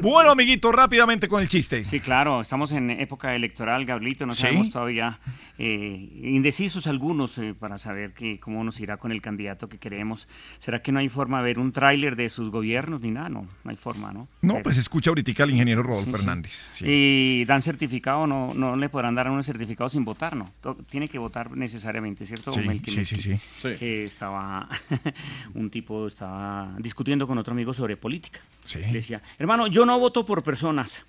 bueno, 0.00 0.30
amiguito, 0.30 0.72
rápidamente 0.72 1.28
con 1.28 1.40
el 1.40 1.48
chiste. 1.48 1.84
Sí, 1.84 2.00
claro, 2.00 2.40
estamos 2.40 2.72
en 2.72 2.90
época 2.90 3.34
electoral, 3.34 3.84
Gabrielito, 3.84 4.26
no 4.26 4.32
¿Sí? 4.32 4.42
sabemos 4.42 4.70
todavía, 4.70 5.18
eh, 5.58 6.08
indecisos 6.22 6.86
algunos 6.86 7.38
eh, 7.38 7.54
para 7.58 7.78
saber 7.78 8.12
que, 8.12 8.40
cómo 8.40 8.64
nos 8.64 8.80
irá 8.80 8.96
con 8.96 9.12
el 9.12 9.22
candidato 9.22 9.68
que 9.68 9.78
queremos. 9.78 10.28
¿Será 10.58 10.82
que 10.82 10.92
no 10.92 10.98
hay 10.98 11.08
forma 11.08 11.38
de 11.38 11.44
ver 11.44 11.58
un 11.58 11.72
tráiler 11.72 12.16
de 12.16 12.28
sus 12.28 12.50
gobiernos 12.50 13.00
ni 13.00 13.10
nada? 13.10 13.28
No, 13.28 13.46
no 13.62 13.70
hay 13.70 13.76
forma, 13.76 14.12
¿no? 14.12 14.28
No, 14.42 14.53
No, 14.56 14.62
pues 14.62 14.76
escucha 14.76 15.10
ahorita 15.10 15.42
al 15.42 15.50
ingeniero 15.50 15.82
Rodolfo 15.82 16.16
Hernández. 16.16 16.68
Sí. 16.72 16.84
Y 16.86 17.44
dan 17.44 17.62
certificado, 17.62 18.26
no, 18.26 18.52
no 18.54 18.76
le 18.76 18.88
podrán 18.88 19.14
dar 19.14 19.26
a 19.26 19.30
uno 19.30 19.42
certificado 19.42 19.88
sin 19.90 20.04
votar, 20.04 20.36
¿no? 20.36 20.50
To- 20.60 20.76
Tiene 20.88 21.08
que 21.08 21.18
votar 21.18 21.50
necesariamente, 21.56 22.26
¿cierto? 22.26 22.52
Sí, 22.52 22.60
Melqui 22.60 22.90
sí, 22.90 23.04
sí, 23.04 23.16
sí. 23.20 23.38
Que 23.78 24.04
estaba, 24.04 24.68
un 25.54 25.70
tipo 25.70 26.06
estaba 26.06 26.72
discutiendo 26.78 27.26
con 27.26 27.38
otro 27.38 27.52
amigo 27.52 27.74
sobre 27.74 27.96
política. 27.96 28.40
Le 28.74 28.92
decía, 28.92 29.20
hermano, 29.38 29.66
yo 29.66 29.84
no 29.84 29.98
voto 29.98 30.24
por 30.24 30.42
personas, 30.42 31.04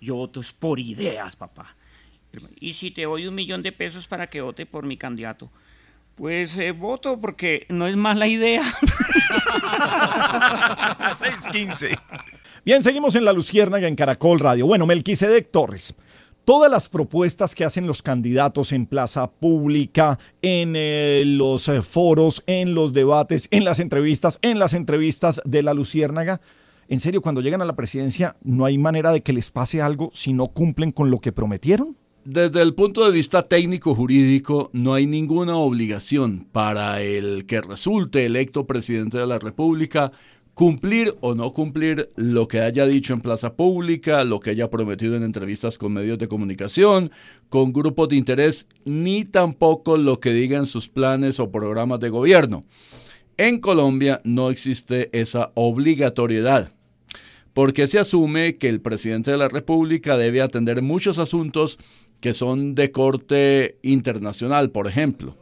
yo 0.00 0.14
voto 0.16 0.40
es 0.40 0.52
por 0.52 0.78
ideas, 0.78 1.36
papá. 1.36 1.74
¿Y 2.60 2.74
si 2.74 2.90
te 2.92 3.02
doy 3.02 3.26
un 3.26 3.34
millón 3.34 3.62
de 3.62 3.72
pesos 3.72 4.06
para 4.06 4.28
que 4.28 4.40
vote 4.40 4.64
por 4.66 4.86
mi 4.86 4.96
candidato? 4.96 5.50
Pues 6.14 6.56
eh, 6.58 6.72
voto 6.72 7.18
porque 7.20 7.66
no 7.70 7.86
es 7.86 7.96
mala 7.96 8.26
idea. 8.26 8.62
615. 11.18 11.98
Bien, 12.70 12.84
seguimos 12.84 13.16
en 13.16 13.24
La 13.24 13.32
Luciérnaga 13.32 13.88
en 13.88 13.96
Caracol 13.96 14.38
Radio. 14.38 14.64
Bueno, 14.64 14.86
Melquisedec 14.86 15.50
Torres. 15.50 15.92
Todas 16.44 16.70
las 16.70 16.88
propuestas 16.88 17.56
que 17.56 17.64
hacen 17.64 17.84
los 17.84 18.00
candidatos 18.00 18.70
en 18.70 18.86
plaza 18.86 19.28
pública, 19.28 20.20
en 20.40 20.74
eh, 20.76 21.24
los 21.26 21.68
eh, 21.68 21.82
foros, 21.82 22.44
en 22.46 22.76
los 22.76 22.92
debates, 22.92 23.48
en 23.50 23.64
las 23.64 23.80
entrevistas, 23.80 24.38
en 24.42 24.60
las 24.60 24.72
entrevistas 24.72 25.42
de 25.44 25.64
La 25.64 25.74
Luciérnaga, 25.74 26.40
en 26.86 27.00
serio, 27.00 27.22
cuando 27.22 27.40
llegan 27.40 27.60
a 27.60 27.64
la 27.64 27.74
presidencia, 27.74 28.36
¿no 28.44 28.64
hay 28.64 28.78
manera 28.78 29.10
de 29.10 29.22
que 29.24 29.32
les 29.32 29.50
pase 29.50 29.82
algo 29.82 30.12
si 30.14 30.32
no 30.32 30.46
cumplen 30.46 30.92
con 30.92 31.10
lo 31.10 31.18
que 31.18 31.32
prometieron? 31.32 31.96
Desde 32.24 32.62
el 32.62 32.74
punto 32.74 33.04
de 33.04 33.10
vista 33.10 33.48
técnico-jurídico, 33.48 34.70
no 34.72 34.94
hay 34.94 35.06
ninguna 35.06 35.56
obligación 35.56 36.46
para 36.52 37.02
el 37.02 37.46
que 37.46 37.62
resulte 37.62 38.26
electo 38.26 38.68
presidente 38.68 39.18
de 39.18 39.26
la 39.26 39.40
República 39.40 40.12
cumplir 40.60 41.16
o 41.22 41.34
no 41.34 41.54
cumplir 41.54 42.10
lo 42.16 42.46
que 42.46 42.60
haya 42.60 42.84
dicho 42.84 43.14
en 43.14 43.22
plaza 43.22 43.54
pública, 43.54 44.24
lo 44.24 44.40
que 44.40 44.50
haya 44.50 44.68
prometido 44.68 45.16
en 45.16 45.22
entrevistas 45.22 45.78
con 45.78 45.94
medios 45.94 46.18
de 46.18 46.28
comunicación, 46.28 47.12
con 47.48 47.72
grupos 47.72 48.10
de 48.10 48.16
interés, 48.16 48.66
ni 48.84 49.24
tampoco 49.24 49.96
lo 49.96 50.20
que 50.20 50.34
diga 50.34 50.58
en 50.58 50.66
sus 50.66 50.90
planes 50.90 51.40
o 51.40 51.50
programas 51.50 51.98
de 52.00 52.10
gobierno. 52.10 52.62
En 53.38 53.58
Colombia 53.58 54.20
no 54.22 54.50
existe 54.50 55.08
esa 55.18 55.50
obligatoriedad 55.54 56.74
porque 57.54 57.86
se 57.86 57.98
asume 57.98 58.58
que 58.58 58.68
el 58.68 58.82
presidente 58.82 59.30
de 59.30 59.38
la 59.38 59.48
República 59.48 60.18
debe 60.18 60.42
atender 60.42 60.82
muchos 60.82 61.18
asuntos 61.18 61.78
que 62.20 62.34
son 62.34 62.74
de 62.74 62.90
corte 62.90 63.78
internacional, 63.80 64.70
por 64.72 64.88
ejemplo. 64.88 65.39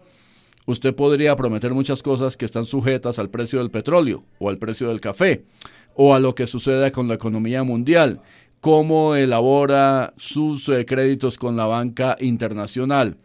Usted 0.69 0.95
podría 0.95 1.35
prometer 1.35 1.73
muchas 1.73 2.03
cosas 2.03 2.37
que 2.37 2.45
están 2.45 2.67
sujetas 2.67 3.19
al 3.19 3.31
precio 3.31 3.61
del 3.61 3.71
petróleo 3.71 4.25
o 4.39 4.51
al 4.51 4.59
precio 4.59 4.89
del 4.89 5.01
café 5.01 5.47
o 5.95 6.15
a 6.15 6.21
lo 6.21 6.35
que 6.35 6.47
suceda 6.47 6.93
con 6.93 7.09
la 7.09 7.15
economía 7.15 7.63
mundial, 7.63 8.21
cómo 8.61 9.15
elabora 9.15 10.13
sus 10.19 10.69
eh, 10.69 10.85
créditos 10.85 11.39
con 11.39 11.57
la 11.57 11.65
banca 11.65 12.19
internacional, 12.21 13.17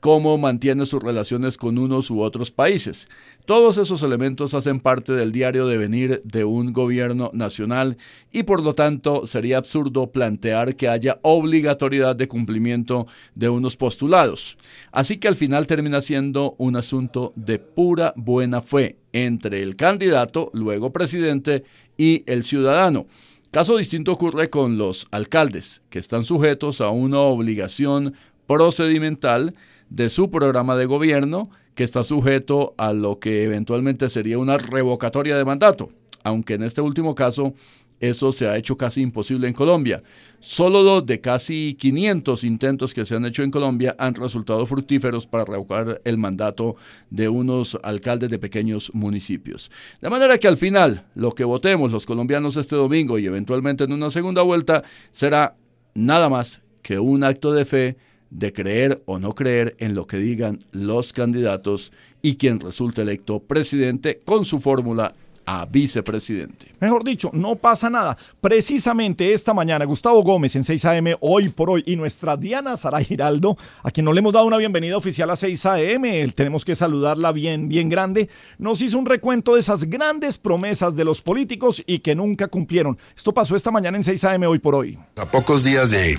cómo 0.00 0.36
mantiene 0.36 0.84
sus 0.84 1.02
relaciones 1.02 1.56
con 1.56 1.78
unos 1.78 2.10
u 2.10 2.20
otros 2.20 2.50
países. 2.50 3.08
Todos 3.44 3.76
esos 3.76 4.04
elementos 4.04 4.54
hacen 4.54 4.78
parte 4.78 5.12
del 5.14 5.32
diario 5.32 5.66
de 5.66 5.76
venir 5.76 6.22
de 6.24 6.44
un 6.44 6.72
gobierno 6.72 7.30
nacional 7.34 7.96
y 8.30 8.44
por 8.44 8.62
lo 8.62 8.76
tanto 8.76 9.26
sería 9.26 9.58
absurdo 9.58 10.12
plantear 10.12 10.76
que 10.76 10.86
haya 10.88 11.18
obligatoriedad 11.22 12.14
de 12.14 12.28
cumplimiento 12.28 13.08
de 13.34 13.48
unos 13.48 13.76
postulados. 13.76 14.58
Así 14.92 15.16
que 15.16 15.26
al 15.26 15.34
final 15.34 15.66
termina 15.66 16.00
siendo 16.00 16.54
un 16.58 16.76
asunto 16.76 17.32
de 17.34 17.58
pura 17.58 18.12
buena 18.14 18.60
fe 18.60 18.98
entre 19.12 19.60
el 19.60 19.74
candidato, 19.74 20.50
luego 20.52 20.92
presidente, 20.92 21.64
y 21.98 22.22
el 22.26 22.44
ciudadano. 22.44 23.06
Caso 23.50 23.76
distinto 23.76 24.12
ocurre 24.12 24.50
con 24.50 24.78
los 24.78 25.08
alcaldes, 25.10 25.82
que 25.90 25.98
están 25.98 26.22
sujetos 26.22 26.80
a 26.80 26.90
una 26.90 27.18
obligación 27.18 28.14
procedimental 28.46 29.56
de 29.90 30.08
su 30.08 30.30
programa 30.30 30.76
de 30.76 30.86
gobierno 30.86 31.50
que 31.74 31.84
está 31.84 32.04
sujeto 32.04 32.74
a 32.76 32.92
lo 32.92 33.18
que 33.18 33.44
eventualmente 33.44 34.08
sería 34.08 34.38
una 34.38 34.58
revocatoria 34.58 35.36
de 35.36 35.44
mandato, 35.44 35.90
aunque 36.22 36.54
en 36.54 36.62
este 36.62 36.80
último 36.80 37.14
caso 37.14 37.54
eso 38.02 38.32
se 38.32 38.48
ha 38.48 38.56
hecho 38.56 38.76
casi 38.76 39.00
imposible 39.00 39.46
en 39.46 39.54
Colombia. 39.54 40.02
Solo 40.40 40.82
dos 40.82 41.06
de 41.06 41.20
casi 41.20 41.76
500 41.78 42.42
intentos 42.42 42.92
que 42.92 43.04
se 43.04 43.14
han 43.14 43.24
hecho 43.24 43.44
en 43.44 43.50
Colombia 43.52 43.94
han 43.96 44.16
resultado 44.16 44.66
fructíferos 44.66 45.24
para 45.24 45.44
revocar 45.44 46.00
el 46.04 46.18
mandato 46.18 46.74
de 47.10 47.28
unos 47.28 47.78
alcaldes 47.80 48.28
de 48.28 48.40
pequeños 48.40 48.92
municipios. 48.92 49.70
De 50.00 50.10
manera 50.10 50.36
que 50.38 50.48
al 50.48 50.56
final 50.56 51.04
lo 51.14 51.32
que 51.32 51.44
votemos 51.44 51.92
los 51.92 52.04
colombianos 52.04 52.56
este 52.56 52.74
domingo 52.74 53.20
y 53.20 53.26
eventualmente 53.26 53.84
en 53.84 53.92
una 53.92 54.10
segunda 54.10 54.42
vuelta 54.42 54.82
será 55.12 55.54
nada 55.94 56.28
más 56.28 56.60
que 56.82 56.98
un 56.98 57.22
acto 57.22 57.52
de 57.52 57.64
fe 57.64 57.96
de 58.32 58.52
creer 58.52 59.02
o 59.04 59.18
no 59.18 59.34
creer 59.34 59.76
en 59.78 59.94
lo 59.94 60.06
que 60.06 60.16
digan 60.16 60.58
los 60.72 61.12
candidatos 61.12 61.92
y 62.22 62.36
quien 62.36 62.60
resulte 62.60 63.02
electo 63.02 63.40
presidente 63.40 64.20
con 64.24 64.44
su 64.44 64.60
fórmula 64.60 65.14
a 65.44 65.66
vicepresidente. 65.66 66.72
Mejor 66.80 67.02
dicho, 67.04 67.28
no 67.32 67.56
pasa 67.56 67.90
nada. 67.90 68.16
Precisamente 68.40 69.32
esta 69.32 69.52
mañana, 69.52 69.84
Gustavo 69.84 70.22
Gómez 70.22 70.54
en 70.54 70.62
6 70.62 70.84
AM, 70.84 71.06
hoy 71.20 71.48
por 71.48 71.68
hoy, 71.68 71.82
y 71.84 71.96
nuestra 71.96 72.36
Diana 72.36 72.76
Sara 72.76 73.00
Giraldo, 73.00 73.56
a 73.82 73.90
quien 73.90 74.04
no 74.04 74.12
le 74.12 74.20
hemos 74.20 74.32
dado 74.32 74.46
una 74.46 74.56
bienvenida 74.56 74.96
oficial 74.96 75.28
a 75.30 75.36
6 75.36 75.66
AM, 75.66 76.30
tenemos 76.34 76.64
que 76.64 76.76
saludarla 76.76 77.32
bien, 77.32 77.68
bien 77.68 77.88
grande, 77.88 78.28
nos 78.56 78.80
hizo 78.82 78.98
un 78.98 79.06
recuento 79.06 79.54
de 79.54 79.60
esas 79.60 79.84
grandes 79.84 80.38
promesas 80.38 80.94
de 80.94 81.04
los 81.04 81.20
políticos 81.20 81.82
y 81.86 81.98
que 81.98 82.14
nunca 82.14 82.46
cumplieron. 82.46 82.96
Esto 83.16 83.34
pasó 83.34 83.56
esta 83.56 83.72
mañana 83.72 83.96
en 83.96 84.04
6 84.04 84.24
AM, 84.24 84.44
hoy 84.44 84.60
por 84.60 84.76
hoy. 84.76 84.96
A 85.16 85.26
pocos 85.26 85.64
días 85.64 85.90
de 85.90 86.12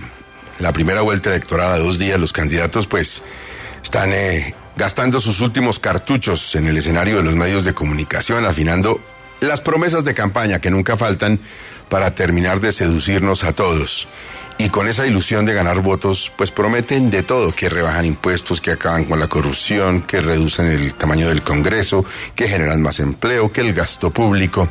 la 0.59 0.71
primera 0.71 1.01
vuelta 1.01 1.29
electoral, 1.29 1.73
a 1.73 1.77
dos 1.77 1.97
días, 1.97 2.19
los 2.19 2.33
candidatos 2.33 2.87
pues 2.87 3.23
están 3.81 4.13
eh, 4.13 4.55
gastando 4.75 5.19
sus 5.19 5.41
últimos 5.41 5.79
cartuchos 5.79 6.55
en 6.55 6.67
el 6.67 6.77
escenario 6.77 7.17
de 7.17 7.23
los 7.23 7.35
medios 7.35 7.65
de 7.65 7.73
comunicación, 7.73 8.45
afinando 8.45 8.99
las 9.41 9.61
promesas 9.61 10.03
de 10.03 10.13
campaña 10.13 10.59
que 10.59 10.71
nunca 10.71 10.97
faltan 10.97 11.39
para 11.89 12.15
terminar 12.15 12.59
de 12.59 12.71
seducirnos 12.71 13.43
a 13.43 13.53
todos. 13.53 14.07
Y 14.57 14.69
con 14.69 14.87
esa 14.87 15.05
ilusión 15.05 15.45
de 15.45 15.53
ganar 15.53 15.81
votos, 15.81 16.31
pues 16.37 16.51
prometen 16.51 17.09
de 17.09 17.23
todo, 17.23 17.53
que 17.53 17.69
rebajan 17.69 18.05
impuestos, 18.05 18.61
que 18.61 18.71
acaban 18.71 19.05
con 19.05 19.19
la 19.19 19.27
corrupción, 19.27 20.03
que 20.03 20.21
reducen 20.21 20.67
el 20.67 20.93
tamaño 20.93 21.27
del 21.27 21.41
Congreso, 21.41 22.05
que 22.35 22.47
generan 22.47 22.81
más 22.81 22.99
empleo, 22.99 23.51
que 23.51 23.61
el 23.61 23.73
gasto 23.73 24.11
público. 24.11 24.69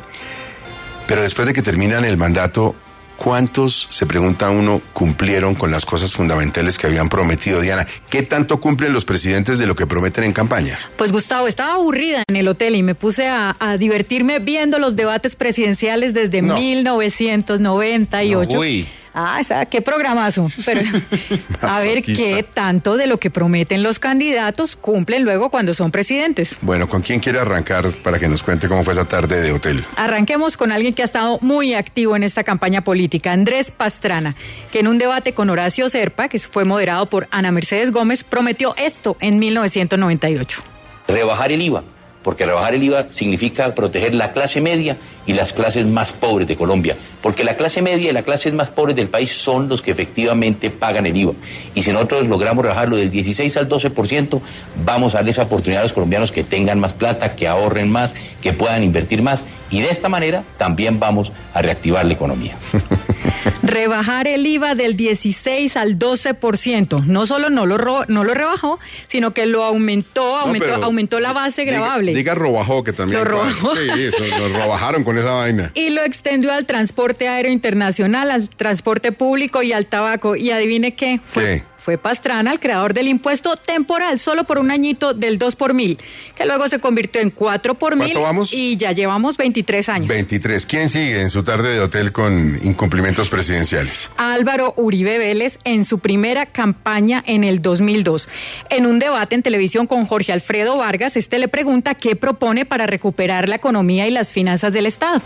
Pero 1.05 1.21
después 1.21 1.47
de 1.47 1.53
que 1.53 1.61
terminan 1.61 2.05
el 2.05 2.15
mandato, 2.17 2.75
¿cuántos, 3.23 3.87
se 3.89 4.05
pregunta 4.05 4.49
uno, 4.49 4.81
cumplieron 4.91 5.55
con 5.55 5.71
las 5.71 5.85
cosas 5.85 6.11
fundamentales 6.11 6.77
que 6.77 6.87
habían 6.87 7.07
prometido, 7.07 7.61
Diana? 7.61 7.87
¿Qué 8.09 8.23
tanto 8.23 8.59
cumplen 8.59 8.91
los 8.91 9.05
presidentes 9.05 9.59
de 9.59 9.65
lo 9.65 9.75
que 9.75 9.87
prometen 9.87 10.25
en 10.25 10.33
campaña? 10.33 10.77
Pues 10.97 11.13
Gustavo, 11.13 11.47
estaba 11.47 11.75
aburrida 11.75 12.23
en 12.27 12.35
el 12.35 12.49
hotel 12.49 12.75
y 12.75 12.83
me 12.83 12.95
puse 12.95 13.27
a, 13.27 13.55
a 13.59 13.77
divertirme 13.77 14.39
viendo 14.39 14.77
los 14.77 14.97
debates 14.97 15.37
presidenciales 15.37 16.13
desde 16.13 16.41
No. 16.41 16.55
1998. 16.55 18.59
Uy. 18.59 18.87
Ah, 19.13 19.41
qué 19.69 19.81
programazo. 19.81 20.49
Pero 20.65 20.81
a 21.61 21.79
ver 21.79 22.01
qué 22.01 22.43
tanto 22.53 22.97
de 22.97 23.07
lo 23.07 23.19
que 23.19 23.29
prometen 23.29 23.83
los 23.83 23.99
candidatos 23.99 24.75
cumplen 24.75 25.23
luego 25.23 25.49
cuando 25.49 25.73
son 25.73 25.91
presidentes. 25.91 26.57
Bueno, 26.61 26.89
¿con 26.89 27.01
quién 27.01 27.19
quiere 27.19 27.39
arrancar 27.39 27.91
para 27.91 28.17
que 28.17 28.27
nos 28.27 28.41
cuente 28.43 28.67
cómo 28.67 28.83
fue 28.83 28.93
esa 28.93 29.05
tarde 29.05 29.41
de 29.41 29.51
hotel? 29.51 29.83
Arranquemos 29.97 30.57
con 30.57 30.71
alguien 30.71 30.93
que 30.93 31.03
ha 31.03 31.05
estado 31.05 31.37
muy 31.41 31.73
activo 31.73 32.15
en 32.15 32.23
esta 32.23 32.43
campaña 32.43 32.83
política, 32.83 33.31
Andrés 33.31 33.71
Pastrana, 33.71 34.35
que 34.71 34.79
en 34.79 34.87
un 34.87 34.97
debate 34.97 35.33
con 35.33 35.49
Horacio 35.49 35.89
Serpa, 35.89 36.27
que 36.27 36.39
fue 36.39 36.65
moderado 36.65 37.05
por 37.05 37.27
Ana 37.31 37.51
Mercedes 37.51 37.91
Gómez, 37.91 38.23
prometió 38.23 38.73
esto 38.77 39.15
en 39.19 39.37
1998. 39.39 40.61
rebajar 41.07 41.51
el 41.51 41.61
IVA, 41.61 41.83
porque 42.23 42.45
rebajar 42.45 42.75
el 42.75 42.83
IVA 42.83 43.07
significa 43.09 43.73
proteger 43.75 44.13
la 44.13 44.31
clase 44.31 44.61
media 44.61 44.97
y 45.25 45.33
las 45.33 45.53
clases 45.53 45.85
más 45.85 46.13
pobres 46.13 46.47
de 46.47 46.55
Colombia, 46.55 46.95
porque 47.21 47.43
la 47.43 47.55
clase 47.55 47.81
media 47.81 48.09
y 48.09 48.13
las 48.13 48.23
clases 48.23 48.53
más 48.53 48.69
pobres 48.69 48.95
del 48.95 49.07
país 49.07 49.31
son 49.31 49.69
los 49.69 49.81
que 49.81 49.91
efectivamente 49.91 50.69
pagan 50.69 51.05
el 51.05 51.15
IVA. 51.15 51.33
Y 51.75 51.83
si 51.83 51.91
nosotros 51.91 52.27
logramos 52.27 52.63
rebajarlo 52.63 52.95
del 52.95 53.11
16 53.11 53.55
al 53.57 53.69
12%, 53.69 54.41
vamos 54.85 55.13
a 55.13 55.19
darle 55.19 55.31
esa 55.31 55.43
oportunidad 55.43 55.81
a 55.81 55.83
los 55.83 55.93
colombianos 55.93 56.31
que 56.31 56.43
tengan 56.43 56.79
más 56.79 56.93
plata, 56.93 57.35
que 57.35 57.47
ahorren 57.47 57.89
más, 57.89 58.13
que 58.41 58.53
puedan 58.53 58.83
invertir 58.83 59.21
más, 59.21 59.45
y 59.69 59.81
de 59.81 59.89
esta 59.89 60.09
manera 60.09 60.43
también 60.57 60.99
vamos 60.99 61.31
a 61.53 61.61
reactivar 61.61 62.05
la 62.05 62.13
economía. 62.13 62.55
Rebajar 63.61 64.27
el 64.27 64.45
IVA 64.45 64.75
del 64.75 64.95
16 64.95 65.75
al 65.77 65.97
12%. 65.99 67.03
No 67.05 67.25
solo 67.25 67.49
no 67.49 67.65
lo, 67.65 67.77
ro- 67.77 68.05
no 68.07 68.23
lo 68.23 68.33
rebajó, 68.33 68.79
sino 69.07 69.33
que 69.33 69.45
lo 69.45 69.63
aumentó, 69.63 70.37
aumentó, 70.37 70.75
aumentó 70.83 71.19
la 71.19 71.33
base 71.33 71.65
grabable. 71.65 72.13
Diga 72.13 72.35
robajó, 72.35 72.83
que 72.83 72.93
también. 72.93 73.19
Lo 73.19 73.25
robajó. 73.25 73.73
Sí, 73.75 73.81
eso, 74.01 74.23
lo 74.37 74.49
robajaron 74.49 75.03
con 75.03 75.17
esa 75.17 75.31
vaina. 75.33 75.71
Y 75.73 75.89
lo 75.91 76.01
extendió 76.03 76.51
al 76.53 76.65
transporte 76.65 77.27
aéreo 77.27 77.51
internacional, 77.51 78.31
al 78.31 78.49
transporte 78.49 79.11
público 79.11 79.61
y 79.63 79.73
al 79.73 79.85
tabaco. 79.85 80.35
Y 80.35 80.51
adivine 80.51 80.95
qué, 80.95 81.19
fue, 81.25 81.43
¿Qué? 81.43 81.63
Fue 81.83 81.97
Pastrana 81.97 82.53
el 82.53 82.61
creador 82.61 82.93
del 82.93 83.09
impuesto 83.09 83.57
temporal, 83.57 84.17
solo 84.17 84.45
por 84.45 84.57
un 84.57 84.71
añito 84.71 85.13
del 85.13 85.37
2 85.37 85.57
por 85.57 85.73
mil, 85.73 85.97
que 86.33 86.45
luego 86.45 86.69
se 86.69 86.79
convirtió 86.79 87.21
en 87.21 87.29
4 87.29 87.73
por 87.75 87.97
mil. 87.97 88.13
¿Cuánto 88.13 88.21
vamos? 88.21 88.53
Y 88.53 88.77
ya 88.77 88.93
llevamos 88.93 89.35
23 89.35 89.89
años. 89.89 90.07
23. 90.07 90.65
¿Quién 90.65 90.89
sigue 90.89 91.19
en 91.19 91.29
su 91.29 91.43
tarde 91.43 91.73
de 91.73 91.81
hotel 91.81 92.13
con 92.13 92.57
incumplimientos 92.63 93.27
presidenciales? 93.27 94.11
Álvaro 94.15 94.73
Uribe 94.77 95.17
Vélez 95.17 95.59
en 95.65 95.83
su 95.83 95.99
primera 95.99 96.45
campaña 96.45 97.21
en 97.27 97.43
el 97.43 97.61
2002. 97.61 98.29
En 98.69 98.85
un 98.85 98.97
debate 98.97 99.35
en 99.35 99.43
televisión 99.43 99.85
con 99.85 100.05
Jorge 100.05 100.31
Alfredo 100.31 100.77
Vargas, 100.77 101.17
este 101.17 101.37
le 101.37 101.49
pregunta 101.49 101.95
qué 101.95 102.15
propone 102.15 102.65
para 102.65 102.87
recuperar 102.87 103.49
la 103.49 103.55
economía 103.57 104.07
y 104.07 104.11
las 104.11 104.31
finanzas 104.31 104.71
del 104.71 104.85
Estado. 104.85 105.21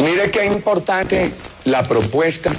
Mire 0.00 0.32
qué 0.32 0.46
importante 0.46 1.30
la 1.64 1.86
propuesta 1.86 2.50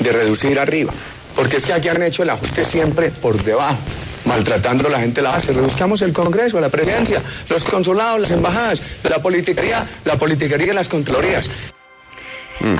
de 0.00 0.12
reducir 0.12 0.58
arriba, 0.58 0.92
porque 1.38 1.58
es 1.58 1.66
que 1.66 1.72
aquí 1.72 1.86
han 1.86 2.02
hecho 2.02 2.24
el 2.24 2.30
ajuste 2.30 2.64
siempre 2.64 3.12
por 3.12 3.40
debajo, 3.44 3.78
maltratando 4.24 4.88
a 4.88 4.90
la 4.90 4.98
gente 4.98 5.20
de 5.20 5.22
la 5.22 5.30
base. 5.30 5.52
Reduzcamos 5.52 6.02
el 6.02 6.12
Congreso, 6.12 6.58
la 6.58 6.68
presidencia, 6.68 7.22
los 7.48 7.62
consulados, 7.62 8.20
las 8.20 8.32
embajadas, 8.32 8.82
la 9.08 9.20
politiquería, 9.20 9.86
la 10.04 10.16
politiquería 10.16 10.72
y 10.72 10.74
las 10.74 10.88
contralorías. 10.88 11.48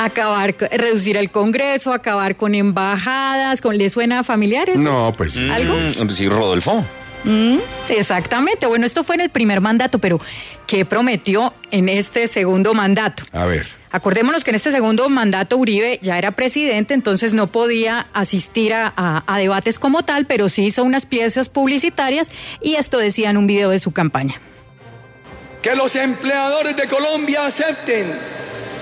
Acabar, 0.00 0.56
reducir 0.72 1.16
el 1.16 1.30
Congreso, 1.30 1.92
acabar 1.92 2.34
con 2.34 2.56
embajadas, 2.56 3.60
con, 3.60 3.78
¿le 3.78 3.88
suena 3.90 4.24
familiar 4.24 4.68
eso? 4.68 4.80
No, 4.80 5.14
pues. 5.16 5.36
¿Algo? 5.36 5.76
Sí, 6.12 6.28
Rodolfo. 6.28 6.84
Mm, 7.22 7.58
exactamente. 7.90 8.66
Bueno, 8.66 8.86
esto 8.86 9.04
fue 9.04 9.14
en 9.14 9.20
el 9.20 9.30
primer 9.30 9.60
mandato, 9.60 10.00
pero 10.00 10.20
¿qué 10.66 10.84
prometió 10.84 11.54
en 11.70 11.88
este 11.88 12.26
segundo 12.26 12.74
mandato? 12.74 13.22
A 13.30 13.46
ver. 13.46 13.77
Acordémonos 13.90 14.44
que 14.44 14.50
en 14.50 14.56
este 14.56 14.70
segundo 14.70 15.08
mandato 15.08 15.56
Uribe 15.56 15.98
ya 16.02 16.18
era 16.18 16.32
presidente, 16.32 16.94
entonces 16.94 17.32
no 17.32 17.46
podía 17.46 18.08
asistir 18.12 18.74
a, 18.74 19.24
debates 19.36 19.78
como 19.78 20.02
tal, 20.02 20.26
pero 20.26 20.48
sí 20.48 20.66
hizo 20.66 20.84
unas 20.84 21.06
piezas 21.06 21.48
publicitarias 21.48 22.28
y 22.60 22.74
esto 22.74 22.98
decía 22.98 23.30
en 23.30 23.36
un 23.36 23.46
video 23.46 23.70
de 23.70 23.78
su 23.78 23.92
campaña. 23.92 24.34
Que 25.62 25.74
los 25.74 25.96
empleadores 25.96 26.76
de 26.76 26.86
Colombia 26.86 27.46
acepten 27.46 28.12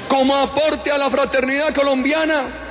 como 0.08 0.36
aporte 0.36 0.90
a 0.90 0.98
la 0.98 1.10
fraternidad 1.10 1.74
colombiana 1.74 2.65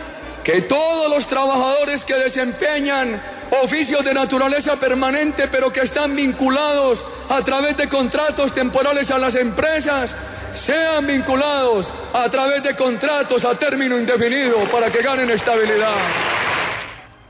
que 0.45 0.61
todos 0.61 1.09
los 1.09 1.25
trabajadores 1.25 2.05
que 2.05 2.13
desempeñan 2.13 3.19
oficios 3.63 4.05
de 4.05 4.13
naturaleza 4.13 4.75
permanente 4.75 5.47
pero 5.47 5.73
que 5.73 5.81
están 5.81 6.15
vinculados 6.15 7.03
a 7.29 7.43
través 7.43 7.75
de 7.77 7.89
contratos 7.89 8.53
temporales 8.53 9.09
a 9.09 9.17
las 9.17 9.33
empresas 9.33 10.15
sean 10.53 11.07
vinculados 11.07 11.91
a 12.13 12.29
través 12.29 12.61
de 12.61 12.75
contratos 12.75 13.43
a 13.43 13.57
término 13.57 13.97
indefinido 13.97 14.57
para 14.71 14.89
que 14.91 15.01
ganen 15.01 15.31
estabilidad. 15.31 15.95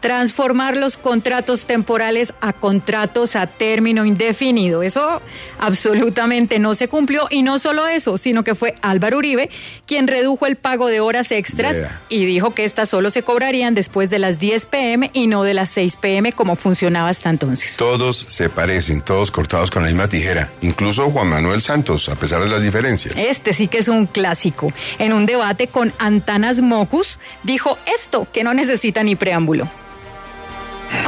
Transformar 0.06 0.78
los 0.78 0.98
contratos 0.98 1.66
temporales 1.66 2.32
a 2.40 2.54
contratos 2.54 3.36
a 3.36 3.48
término 3.48 4.06
indefinido. 4.06 4.84
Eso 4.84 5.20
absolutamente 5.58 6.60
no 6.60 6.76
se 6.76 6.88
cumplió 6.88 7.28
y 7.32 7.42
no 7.42 7.58
solo 7.58 7.88
eso, 7.88 8.20
sino 8.20 8.44
que 8.44 8.54
fue 8.54 8.76
Álvaro 8.82 9.18
Uribe 9.18 9.50
quien 9.88 10.08
redujo 10.08 10.46
el 10.46 10.58
pago 10.58 10.88
de 10.88 11.00
horas 11.00 11.32
extras 11.32 11.78
y 12.08 12.26
dijo 12.26 12.54
que 12.54 12.66
estas 12.66 12.90
solo 12.90 13.10
se 13.10 13.24
cobrarían 13.24 13.74
después 13.74 14.12
de 14.12 14.20
las 14.20 14.38
10 14.40 14.68
pm 14.68 15.10
y 15.12 15.26
no 15.26 15.44
de 15.44 15.56
las 15.56 15.72
6 15.72 15.96
pm 15.96 16.34
como 16.34 16.56
funcionaba 16.56 17.10
hasta 17.10 17.32
entonces. 17.32 17.76
Todos 17.78 18.26
se 18.30 18.50
parecen, 18.50 19.02
todos 19.02 19.32
cortados 19.32 19.72
con 19.72 19.82
la 19.82 19.90
misma 19.90 20.08
tijera. 20.08 20.52
Incluso 20.62 21.10
Juan 21.10 21.30
Manuel 21.30 21.62
Santos, 21.62 22.10
a 22.10 22.16
pesar 22.16 22.44
de 22.44 22.50
las 22.50 22.62
diferencias. 22.62 23.16
Este 23.18 23.54
sí 23.54 23.68
que 23.68 23.80
es 23.80 23.88
un 23.88 24.06
clásico. 24.06 24.72
En 25.00 25.14
un 25.14 25.26
debate 25.26 25.68
con 25.68 25.94
Antanas 25.98 26.62
Mocus, 26.62 27.18
dijo 27.42 27.80
esto 27.86 28.28
que 28.32 28.44
no 28.44 28.54
necesita 28.54 29.04
ni 29.04 29.16
preámbulo. 29.16 29.68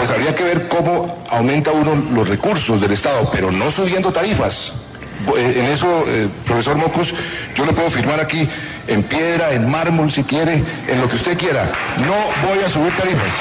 Pues 0.07 0.19
habría 0.19 0.35
que 0.35 0.43
ver 0.45 0.69
cómo 0.69 1.21
aumenta 1.29 1.73
uno 1.73 1.93
los 2.13 2.29
recursos 2.29 2.79
del 2.79 2.93
Estado, 2.93 3.29
pero 3.29 3.51
no 3.51 3.69
subiendo 3.69 4.09
tarifas. 4.09 4.71
Eh, 5.35 5.55
En 5.57 5.65
eso, 5.65 6.05
eh, 6.07 6.29
profesor 6.45 6.77
Mocus, 6.77 7.13
yo 7.53 7.65
le 7.65 7.73
puedo 7.73 7.89
firmar 7.89 8.21
aquí 8.21 8.47
en 8.87 9.03
piedra, 9.03 9.51
en 9.53 9.69
mármol, 9.69 10.09
si 10.09 10.23
quiere, 10.23 10.63
en 10.87 11.01
lo 11.01 11.09
que 11.09 11.17
usted 11.17 11.37
quiera. 11.37 11.73
No 12.05 12.15
voy 12.47 12.63
a 12.65 12.69
subir 12.69 12.93
tarifas. 12.95 13.33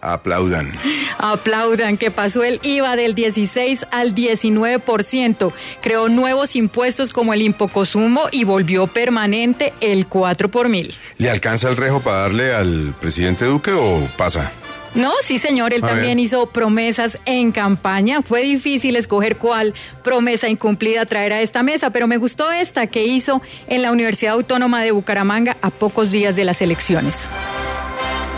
Aplaudan. 0.00 0.72
Aplaudan 1.18 1.98
que 1.98 2.10
pasó 2.10 2.44
el 2.44 2.60
IVA 2.62 2.96
del 2.96 3.14
16 3.14 3.84
al 3.90 4.14
19%, 4.14 5.52
creó 5.82 6.08
nuevos 6.08 6.56
impuestos 6.56 7.10
como 7.10 7.34
el 7.34 7.42
impoconsumo 7.42 8.22
y 8.32 8.44
volvió 8.44 8.86
permanente 8.86 9.74
el 9.82 10.06
4 10.06 10.48
por 10.50 10.70
mil. 10.70 10.96
¿Le 11.18 11.28
alcanza 11.28 11.68
el 11.68 11.76
rejo 11.76 12.00
para 12.00 12.20
darle 12.20 12.54
al 12.54 12.94
presidente 12.98 13.44
Duque 13.44 13.72
o 13.72 14.00
pasa? 14.16 14.50
No, 14.98 15.12
sí 15.22 15.38
señor, 15.38 15.72
él 15.72 15.84
A 15.84 15.86
también 15.86 16.16
ver. 16.16 16.24
hizo 16.24 16.46
promesas 16.46 17.18
en 17.24 17.52
campaña. 17.52 18.20
Fue 18.22 18.42
difícil 18.42 18.96
escoger 18.96 19.36
cuál 19.36 19.72
promesa 20.02 20.48
incumplida 20.48 21.06
traer 21.06 21.32
a 21.32 21.40
esta 21.40 21.62
mesa, 21.62 21.90
pero 21.90 22.08
me 22.08 22.16
gustó 22.16 22.50
esta 22.50 22.88
que 22.88 23.04
hizo 23.04 23.40
en 23.68 23.82
la 23.82 23.92
Universidad 23.92 24.34
Autónoma 24.34 24.82
de 24.82 24.90
Bucaramanga 24.90 25.56
a 25.62 25.70
pocos 25.70 26.10
días 26.10 26.34
de 26.34 26.44
las 26.44 26.60
elecciones. 26.62 27.28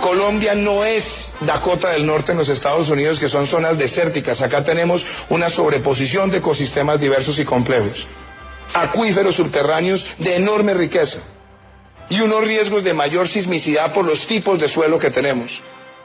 Colombia 0.03 0.55
no 0.55 0.85
es 0.85 1.32
Dakota 1.41 1.89
del 1.91 2.05
Norte 2.05 2.32
en 2.32 2.39
los 2.39 2.51
Estados 2.51 2.91
Unidos, 2.91 3.20
que 3.20 3.28
son 3.28 3.47
zonas 3.47 3.78
desérticas. 3.78 4.43
Acá 4.43 4.62
tenemos 4.62 5.07
una 5.31 5.49
sobreposición 5.49 6.31
de 6.31 6.39
ecosistemas 6.39 7.01
diversos 7.01 7.39
y 7.39 7.45
complejos. 7.47 8.07
Acuíferos 8.74 9.37
subterráneos 9.37 10.07
de 10.19 10.37
enorme 10.37 10.74
riqueza. 10.74 11.20
Y 12.11 12.20
unos 12.20 12.45
riesgos 12.45 12.85
de 12.85 12.93
mayor 12.93 13.28
sismicidad 13.28 13.95
por 13.95 14.05
los 14.05 14.27
tipos 14.27 14.61
de 14.61 14.69
suelo 14.69 14.99
que 14.99 15.11
tenemos. 15.11 15.62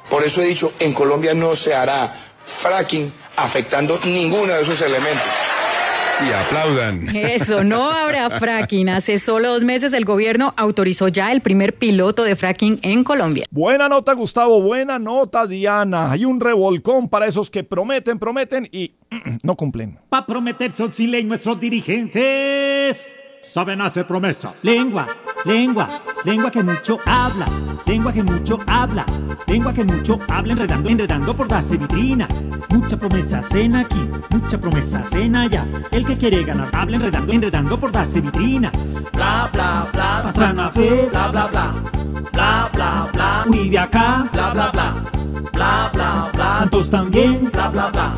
Por 0.09 0.23
eso 0.23 0.41
he 0.41 0.45
dicho, 0.47 0.71
en 0.79 0.93
Colombia 0.93 1.33
no 1.33 1.55
se 1.55 1.73
hará 1.73 2.13
fracking 2.45 3.11
afectando 3.37 3.99
ninguno 4.05 4.53
de 4.53 4.61
esos 4.61 4.79
elementos. 4.81 5.27
Y 6.25 6.31
aplaudan. 6.31 7.13
Eso, 7.13 7.63
no 7.65 7.91
habrá 7.91 8.29
fracking. 8.29 8.87
Hace 8.87 9.19
solo 9.19 9.49
dos 9.49 9.63
meses 9.63 9.91
el 9.91 10.05
gobierno 10.05 10.53
autorizó 10.55 11.09
ya 11.09 11.33
el 11.33 11.41
primer 11.41 11.75
piloto 11.75 12.23
de 12.23 12.37
fracking 12.37 12.79
en 12.83 13.03
Colombia. 13.03 13.45
Buena 13.51 13.89
nota, 13.89 14.13
Gustavo. 14.13 14.61
Buena 14.61 14.97
nota, 14.97 15.45
Diana. 15.45 16.11
Hay 16.11 16.23
un 16.23 16.39
revolcón 16.39 17.09
para 17.09 17.27
esos 17.27 17.51
que 17.51 17.65
prometen, 17.65 18.17
prometen 18.17 18.69
y 18.71 18.93
no 19.43 19.57
cumplen. 19.57 19.99
Pa' 20.07 20.25
prometer 20.25 20.71
Sotzile 20.71 21.19
y 21.19 21.25
nuestros 21.25 21.59
dirigentes 21.59 23.13
saben 23.47 23.81
hacer 23.81 24.05
promesas. 24.05 24.63
Lengua, 24.63 25.07
lengua, 25.45 26.01
lengua 26.23 26.51
que 26.51 26.63
mucho 26.63 26.99
habla, 27.05 27.47
lengua 27.85 28.11
que 28.11 28.23
mucho 28.23 28.57
habla, 28.65 29.05
lengua 29.47 29.73
que 29.73 29.83
mucho 29.83 30.19
habla, 30.27 30.53
enredando, 30.53 30.89
enredando 30.89 31.35
por 31.35 31.47
darse 31.47 31.77
vitrina. 31.77 32.27
Mucha 32.69 32.97
promesa 32.97 33.41
cena 33.41 33.81
aquí, 33.81 34.09
mucha 34.29 34.57
promesa 34.59 35.03
cena 35.03 35.43
allá. 35.43 35.67
El 35.91 36.05
que 36.05 36.17
quiere 36.17 36.43
ganar 36.43 36.69
habla 36.73 36.97
enredando, 36.97 37.31
enredando 37.31 37.79
por 37.79 37.91
darse 37.91 38.21
vitrina. 38.21 38.71
Bla 39.13 39.49
bla 39.53 39.87
bla. 39.93 40.21
Pastrana 40.23 40.69
fe, 40.69 41.07
Bla 41.11 41.29
bla 41.29 41.47
bla. 41.47 41.73
Bla 42.33 42.69
bla 42.73 43.07
bla. 43.13 43.43
Uribe 43.47 43.79
acá, 43.79 44.29
Bla 44.33 44.51
bla 44.51 44.71
bla. 44.71 45.24
Bla 45.55 45.89
bla 45.93 46.29
bla. 46.33 46.57
Santos 46.59 46.89
también, 46.89 47.49
Bla 47.51 47.67
bla 47.69 47.89
bla. 47.89 48.13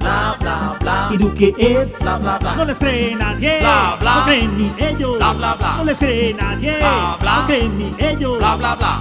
Bla 0.00 0.36
bla 0.40 0.76
bla. 0.80 1.08
y 1.12 1.16
Duque 1.16 1.54
es. 1.58 2.00
Bla 2.02 2.18
bla 2.18 2.38
bla. 2.38 2.54
No 2.56 2.64
les 2.64 2.78
cree 2.78 3.14
nadie, 3.14 3.60
Bla, 3.60 3.96
bla. 4.00 4.14
no 4.16 4.24
creen 4.24 4.58
ni 4.58 4.72
ellos. 4.84 5.16
Bla, 5.18 5.32
bla, 5.32 5.54
bla. 5.54 5.74
No 5.78 5.84
les 5.84 5.98
cree 5.98 6.34
nadie, 6.34 6.78
Bla, 6.78 7.16
bla. 7.20 7.36
no 7.40 7.46
creen 7.46 7.78
ni 7.78 7.92
ellos. 7.98 8.38
Bla 8.38 8.56
bla 8.56 8.74
bla. 8.74 8.98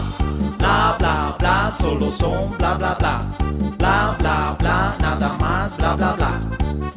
Bla 0.61 0.95
bla 0.99 1.35
bla. 1.39 1.71
Solo 1.79 2.11
son 2.11 2.49
bla 2.57 2.75
bla 2.77 2.95
bla. 2.99 3.21
Bla 3.79 4.15
bla 4.19 4.55
bla. 4.59 4.95
Nada 5.01 5.29
más 5.39 5.75
bla 5.77 5.95
bla 5.95 6.11
bla. 6.13 6.31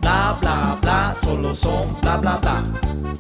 Bla 0.01 0.37
bla 0.41 0.77
bla. 0.83 1.15
Solo 1.23 1.55
son 1.55 1.87
bla 2.03 2.17
bla 2.19 2.39
bla. 2.43 2.63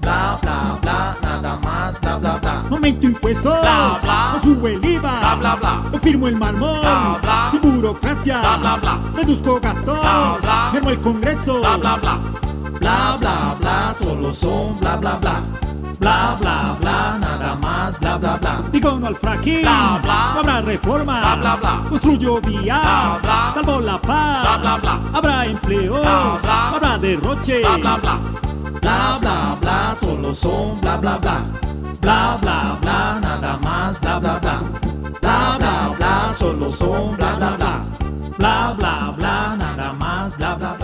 Bla 0.03 0.39
bla 0.43 0.79
bla. 0.83 1.17
Nada 1.23 1.59
más 1.65 2.01
bla 2.01 2.17
bla 2.19 2.35
bla. 2.43 2.63
Aumento 2.71 3.07
impuestos, 3.07 3.61
Bla, 3.63 3.99
bla. 4.03 4.31
no 4.35 4.39
subo 4.43 4.69
el 4.69 4.85
IVA, 4.85 5.19
Bla, 5.21 5.35
bla, 5.37 5.55
bla. 5.55 5.83
no 5.93 5.99
firmo 5.99 6.29
el 6.29 6.37
mármol, 6.37 6.81
Bla, 6.81 7.19
bla. 7.23 7.47
sin 7.51 7.61
burocracia, 7.63 8.41
Bla, 8.41 8.57
bla, 8.59 8.77
bla. 8.77 9.01
reduzco 9.17 9.61
gastos, 9.61 9.99
Bla, 10.01 10.37
bla. 10.43 10.71
mermo 10.73 10.91
el 10.91 11.01
Congreso, 11.01 11.61
Bla 11.61 11.77
bla 11.77 11.95
bla. 11.97 12.19
Bla 12.81 13.17
bla 13.21 13.55
bla. 13.61 13.95
Solo 13.99 14.33
son 14.35 14.79
bla 14.81 14.97
bla 14.97 15.15
bla. 15.21 15.43
Bla 16.01 16.37
bla 16.41 16.77
bla. 16.81 17.19
Nada 17.19 17.55
más 17.61 17.99
bla 18.01 18.17
bla 18.17 18.37
bla. 18.37 18.63
digo 18.73 18.99
no 18.99 19.07
al 19.07 19.17
fracking, 19.17 19.63
Bla, 19.63 19.99
bla. 20.03 20.33
no 20.35 20.41
habrá 20.41 20.61
reformas, 20.63 21.21
Bla, 21.21 21.37
bla, 21.37 21.57
bla. 21.57 21.89
construyo 21.89 22.41
vías, 22.41 22.83
Bla, 22.83 23.19
bla. 23.23 23.53
salvo 23.55 23.81
la 23.81 23.99
paz, 24.01 24.43
Bla, 24.43 24.57
bla, 24.59 24.77
bla. 24.79 24.99
habrá 25.19 25.47
empleos, 25.47 26.01
Bla, 26.01 26.37
bla. 26.43 26.69
habrá 26.71 26.99
derroches, 26.99 27.63
Bla 27.63 27.77
bla 27.79 27.97
bla. 27.97 28.21
Bla 28.81 29.19
bla 29.21 29.57
bla. 29.61 29.97
Solo 30.01 30.35
son 30.35 30.81
bla 30.81 30.97
bla 30.99 31.17
bla. 31.19 31.43
Bla 32.03 32.39
bla 32.43 32.77
bla. 32.83 33.19
Nada 33.21 33.57
más 33.63 33.99
bla 34.01 34.19
bla 34.19 34.39
bla. 34.39 34.61
Bla 35.23 35.57
bla 35.59 35.91
bla. 35.97 36.35
Solo 36.39 36.71
son 36.71 37.17
bla 37.17 37.35
bla 37.37 37.51
bla. 37.57 37.81
Bla 38.39 38.75
bla 38.77 39.11
bla. 39.17 39.57
Nada 39.57 39.93
más 39.99 40.37
bla 40.37 40.55
bla. 40.57 40.75
Bla 40.79 40.84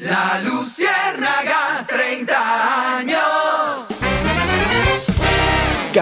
La 0.00 0.40
Luciérnaga, 0.42 1.84
30 1.86 2.96
años. 2.96 3.29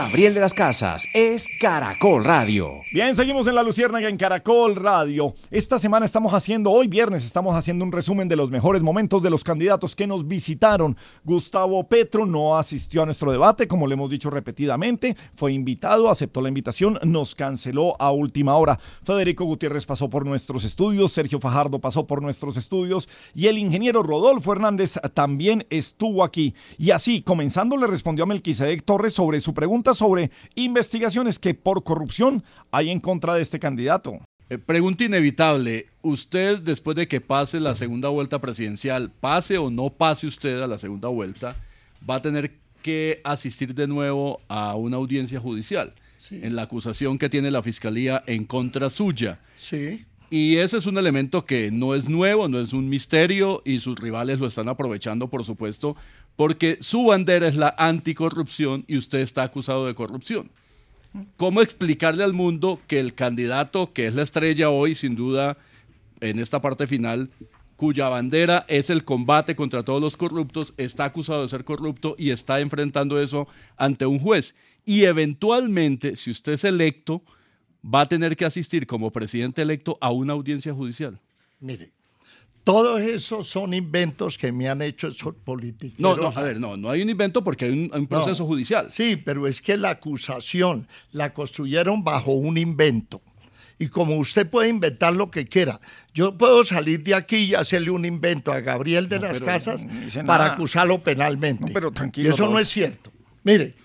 Gabriel 0.09 0.33
de 0.33 0.41
las 0.41 0.55
Casas 0.55 1.07
es 1.13 1.47
Caracol 1.61 2.25
Radio. 2.25 2.81
Bien, 2.95 3.15
seguimos 3.15 3.47
en 3.47 3.55
la 3.55 3.63
Luciérnaga 3.63 4.09
en 4.09 4.17
Caracol 4.17 4.75
Radio. 4.75 5.35
Esta 5.51 5.79
semana 5.79 6.07
estamos 6.07 6.33
haciendo, 6.33 6.71
hoy 6.71 6.89
viernes, 6.89 7.27
estamos 7.27 7.55
haciendo 7.55 7.85
un 7.85 7.93
resumen 7.93 8.27
de 8.27 8.35
los 8.35 8.51
mejores 8.51 8.81
momentos 8.81 9.23
de 9.23 9.29
los 9.29 9.45
candidatos 9.45 9.95
que 9.95 10.07
nos 10.07 10.27
visitaron. 10.27 10.97
Gustavo 11.25 11.87
Petro 11.87 12.25
no 12.25 12.57
asistió 12.57 13.03
a 13.03 13.05
nuestro 13.05 13.31
debate, 13.31 13.69
como 13.69 13.87
le 13.87 13.93
hemos 13.93 14.09
dicho 14.09 14.31
repetidamente. 14.31 15.15
Fue 15.35 15.53
invitado, 15.53 16.09
aceptó 16.09 16.41
la 16.41 16.49
invitación, 16.49 16.99
nos 17.03 17.35
canceló 17.35 17.95
a 18.01 18.11
última 18.11 18.57
hora. 18.57 18.79
Federico 19.03 19.45
Gutiérrez 19.45 19.85
pasó 19.85 20.09
por 20.09 20.25
nuestros 20.25 20.65
estudios, 20.65 21.13
Sergio 21.13 21.39
Fajardo 21.39 21.81
pasó 21.81 22.07
por 22.07 22.23
nuestros 22.23 22.57
estudios 22.57 23.11
y 23.35 23.49
el 23.49 23.59
ingeniero 23.59 24.03
Rodolfo 24.03 24.53
Hernández 24.53 24.99
también 25.13 25.67
estuvo 25.69 26.25
aquí. 26.25 26.55
Y 26.79 26.93
así, 26.93 27.21
comenzando, 27.21 27.77
le 27.77 27.87
respondió 27.87 28.25
a 28.25 28.27
Melquisedec 28.27 28.87
Torres 28.87 29.13
sobre 29.13 29.43
su 29.43 29.53
pregunta 29.53 29.98
sobre 29.99 30.31
investigaciones 30.55 31.39
que 31.39 31.55
por 31.55 31.85
corrupción 31.85 32.43
hay 32.71 32.91
en 32.91 33.01
contra 33.01 33.35
de 33.35 33.43
este 33.43 33.59
candidato. 33.59 34.21
Eh, 34.51 34.57
pregunta 34.57 35.05
inevitable. 35.05 35.87
Usted, 36.01 36.61
después 36.61 36.97
de 36.97 37.07
que 37.07 37.21
pase 37.21 37.61
la 37.61 37.75
segunda 37.75 38.09
vuelta 38.09 38.39
presidencial, 38.39 39.11
pase 39.11 39.59
o 39.59 39.71
no 39.71 39.91
pase 39.91 40.27
usted 40.27 40.63
a 40.63 40.67
la 40.67 40.79
segunda 40.79 41.09
vuelta, 41.09 41.57
va 42.09 42.17
a 42.17 42.23
tener 42.23 42.53
que 42.83 43.21
asistir 43.25 43.75
de 43.75 43.87
nuevo 43.87 44.41
a 44.49 44.75
una 44.77 44.97
audiencia 44.97 45.41
judicial 45.41 45.93
en 46.31 46.57
la 46.57 46.63
acusación 46.63 47.19
que 47.19 47.29
tiene 47.29 47.51
la 47.51 47.63
fiscalía 47.63 48.23
en 48.27 48.45
contra 48.45 48.89
suya. 48.91 49.41
Sí. 49.57 50.05
Y 50.31 50.57
ese 50.57 50.77
es 50.77 50.87
un 50.87 50.99
elemento 50.99 51.47
que 51.47 51.71
no 51.71 51.95
es 51.95 52.09
nuevo, 52.09 52.49
no 52.49 52.61
es 52.61 52.73
un 52.73 52.89
misterio 52.89 53.63
y 53.65 53.79
sus 53.79 53.99
rivales 53.99 54.41
lo 54.41 54.47
están 54.47 54.69
aprovechando, 54.69 55.29
por 55.29 55.45
supuesto, 55.45 55.97
porque 56.39 56.79
su 56.81 57.03
bandera 57.03 57.49
es 57.49 57.57
la 57.57 57.75
anticorrupción 57.77 58.85
y 58.87 58.97
usted 58.97 59.19
está 59.19 59.43
acusado 59.43 59.87
de 59.87 59.97
corrupción. 59.97 60.49
¿Cómo 61.37 61.61
explicarle 61.61 62.23
al 62.23 62.33
mundo 62.33 62.81
que 62.87 63.01
el 63.01 63.15
candidato, 63.15 63.93
que 63.93 64.07
es 64.07 64.15
la 64.15 64.23
estrella 64.23 64.71
hoy, 64.71 64.95
sin 64.95 65.17
duda, 65.17 65.57
en 66.21 66.39
esta 66.39 66.63
parte 66.63 66.87
final, 66.87 67.29
cuya 67.75 68.09
bandera 68.09 68.65
es 68.69 68.89
el 68.89 69.03
combate 69.03 69.57
contra 69.57 69.83
todos 69.83 70.01
los 70.01 70.17
corruptos, 70.17 70.75
está 70.77 71.07
acusado 71.07 71.43
de 71.43 71.49
ser 71.49 71.65
corrupto 71.65 72.15
y 72.17 72.31
está 72.31 72.61
enfrentando 72.61 73.21
eso 73.21 73.49
ante 73.77 74.07
un 74.07 74.21
juez? 74.21 74.55
Y 74.85 75.07
eventualmente, 75.07 76.15
si 76.15 76.31
usted 76.31 76.53
es 76.53 76.63
electo, 76.63 77.21
va 77.85 78.03
a 78.03 78.09
tener 78.09 78.37
que 78.37 78.45
asistir 78.45 78.87
como 78.87 79.11
presidente 79.11 79.63
electo 79.63 79.99
a 80.01 80.13
una 80.13 80.35
audiencia 80.35 80.73
judicial. 80.73 81.19
Mire, 81.59 81.91
todos 82.69 83.01
esos 83.01 83.49
son 83.49 83.73
inventos 83.73 84.37
que 84.37 84.53
me 84.53 84.69
han 84.69 84.83
hecho 84.83 85.09
esos 85.09 85.35
políticos. 85.37 85.99
No, 85.99 86.15
no, 86.15 86.29
a 86.29 86.43
ver, 86.43 86.61
no, 86.61 86.77
no 86.77 86.91
hay 86.91 87.01
un 87.01 87.09
invento 87.09 87.43
porque 87.43 87.65
hay 87.65 87.71
un, 87.71 87.91
hay 87.95 88.01
un 88.01 88.07
proceso 88.07 88.43
No. 88.43 88.47
judicial. 88.47 88.91
Sí, 88.91 89.17
pero 89.17 89.47
es 89.47 89.63
que 89.63 89.79
la 89.79 89.89
acusación 89.89 90.87
la 91.13 91.33
construyeron 91.33 92.05
bajo 92.05 92.33
un 92.33 92.59
invento. 92.59 93.23
Y 93.79 93.89
como 93.89 94.17
usted 94.17 94.47
puede 94.51 94.69
inventar 94.69 95.17
lo 95.17 95.31
que 95.31 95.47
quiera, 95.47 95.81
yo 96.13 96.37
puedo 96.37 96.63
salir 96.63 97.03
de 97.05 97.15
aquí 97.15 97.37
y 97.37 97.55
hacerle 97.55 97.91
un 97.91 98.05
invento 98.05 98.53
a 98.53 98.61
Gabriel 98.61 99.09
de 99.09 99.19
No, 99.19 99.29
las 99.29 99.41
Casas 99.41 99.87
no 99.87 100.27
para 100.27 100.53
acusarlo 100.53 101.03
penalmente. 101.03 101.65
No, 101.69 101.73
pero 101.73 101.91
tranquilo, 101.91 102.29
Y 102.29 102.33
eso 102.35 102.51
no 102.51 102.59
es 102.59 102.69
cierto. 102.69 103.11
Mire, 103.45 103.77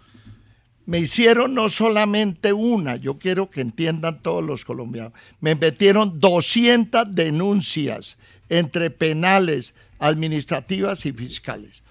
me 0.85 0.99
hicieron 0.99 1.53
no 1.53 1.69
solamente 1.69 2.51
una, 2.51 2.97
yo 2.97 3.17
quiero 3.17 3.49
que 3.49 3.61
entiendan 3.61 4.21
todos 4.21 4.43
los 4.43 4.65
colombianos, 4.65 5.13
me 5.39 5.55
metieron 5.55 6.19
200 6.19 7.15
denuncias 7.15 8.17
entre 8.59 8.91
penales, 8.91 9.73
administrativas 9.97 11.05
y 11.05 11.11
fiscales. 11.11 11.81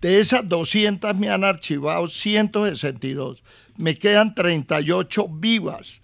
De 0.00 0.18
esas 0.18 0.48
200 0.48 1.14
me 1.16 1.30
han 1.30 1.44
archivado 1.44 2.06
162, 2.08 3.42
me 3.76 3.94
quedan 3.94 4.34
38 4.34 5.28
vivas. 5.28 6.00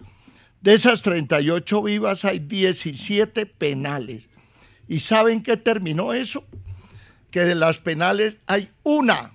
De 0.61 0.73
esas 0.73 1.01
38 1.01 1.83
vivas 1.83 2.23
hay 2.23 2.39
17 2.39 3.45
penales. 3.45 4.29
¿Y 4.87 4.99
saben 4.99 5.43
qué 5.43 5.57
terminó 5.57 6.13
eso? 6.13 6.45
Que 7.29 7.41
de 7.41 7.55
las 7.55 7.79
penales 7.79 8.37
hay 8.47 8.69
una 8.83 9.33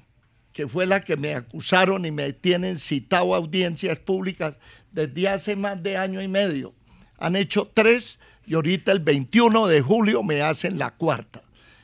que 0.52 0.68
fue 0.68 0.86
la 0.86 1.00
que 1.00 1.16
me 1.16 1.34
acusaron 1.34 2.04
y 2.04 2.10
me 2.10 2.32
tienen 2.32 2.78
citado 2.78 3.34
a 3.34 3.38
audiencias 3.38 3.98
públicas 3.98 4.56
desde 4.90 5.28
hace 5.28 5.56
más 5.56 5.82
de 5.82 5.96
año 5.96 6.22
y 6.22 6.28
medio. 6.28 6.74
Han 7.18 7.36
hecho 7.36 7.70
tres 7.72 8.18
y 8.46 8.54
ahorita 8.54 8.92
el 8.92 9.00
21 9.00 9.66
de 9.66 9.80
julio 9.80 10.22
me 10.22 10.42
hacen 10.42 10.78
la 10.78 10.92
cuarta. 10.92 11.42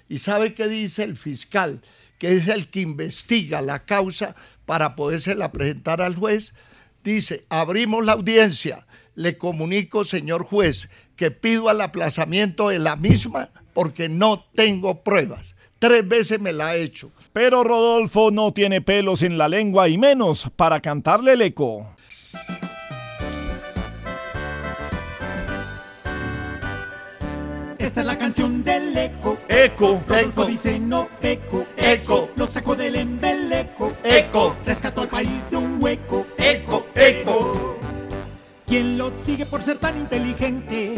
¿Y 0.08 0.18
sabe 0.18 0.54
qué 0.54 0.68
dice 0.68 1.04
el 1.04 1.16
fiscal? 1.16 1.82
Que 2.18 2.34
es 2.34 2.48
el 2.48 2.68
que 2.68 2.80
investiga 2.80 3.60
la 3.60 3.84
causa 3.84 4.34
para 4.66 4.96
podérsela 4.96 5.52
presentar 5.52 6.02
al 6.02 6.16
juez. 6.16 6.54
Dice, 7.04 7.44
abrimos 7.48 8.04
la 8.04 8.12
audiencia, 8.12 8.86
le 9.14 9.36
comunico, 9.36 10.04
señor 10.04 10.44
juez, 10.44 10.88
que 11.16 11.30
pido 11.30 11.70
el 11.70 11.80
aplazamiento 11.80 12.68
de 12.68 12.78
la 12.78 12.96
misma 12.96 13.50
porque 13.72 14.08
no 14.08 14.44
tengo 14.54 15.02
pruebas. 15.02 15.54
Tres 15.78 16.06
veces 16.08 16.40
me 16.40 16.52
la 16.52 16.68
ha 16.68 16.76
hecho. 16.76 17.12
Pero 17.32 17.62
Rodolfo 17.62 18.30
no 18.32 18.52
tiene 18.52 18.80
pelos 18.80 19.22
en 19.22 19.38
la 19.38 19.48
lengua 19.48 19.88
y 19.88 19.96
menos 19.96 20.50
para 20.56 20.80
cantarle 20.80 21.34
el 21.34 21.42
eco. 21.42 21.86
Esta 27.78 28.00
es 28.00 28.06
la 28.06 28.18
canción 28.18 28.64
del 28.64 28.96
eco. 28.96 29.38
Eco. 29.48 30.02
Rodolfo 30.06 30.44
dice 30.44 30.78
no 30.78 31.08
peco. 31.20 31.64
Eco. 31.76 32.30
Lo 32.36 32.46
sacó 32.46 32.74
del 32.74 32.96
embeleco. 32.96 33.92
Eco. 34.02 34.56
Rescató 34.66 35.02
al 35.02 35.08
país 35.08 35.48
de 35.48 35.56
un 35.56 35.80
hueco. 35.80 36.26
Eco. 36.36 36.86
Eco. 36.94 37.78
¿Quién 38.66 38.98
lo 38.98 39.14
sigue 39.14 39.46
por 39.46 39.62
ser 39.62 39.78
tan 39.78 39.96
inteligente? 39.96 40.94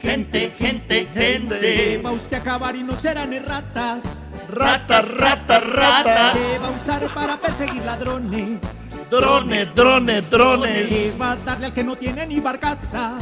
Gente, 0.00 0.52
gente, 0.56 1.08
gente. 1.12 2.00
Va 2.04 2.12
usted 2.12 2.36
a 2.36 2.40
acabar 2.40 2.76
y 2.76 2.84
no 2.84 2.94
serán 2.94 3.32
erratas. 3.32 4.30
Ratas, 4.48 5.08
ratas, 5.08 5.66
ratas. 5.66 6.36
Que 6.36 6.58
va 6.58 6.68
a 6.68 6.70
usar 6.70 7.12
para 7.12 7.36
perseguir 7.38 7.84
ladrones. 7.84 8.86
Drones, 9.10 9.74
drones, 9.74 10.30
drones. 10.30 10.88
Que 10.88 11.12
va 11.20 11.32
a 11.32 11.36
darle 11.36 11.66
al 11.66 11.72
que 11.72 11.82
no 11.82 11.96
tiene 11.96 12.26
ni 12.26 12.38
barcaza. 12.38 13.18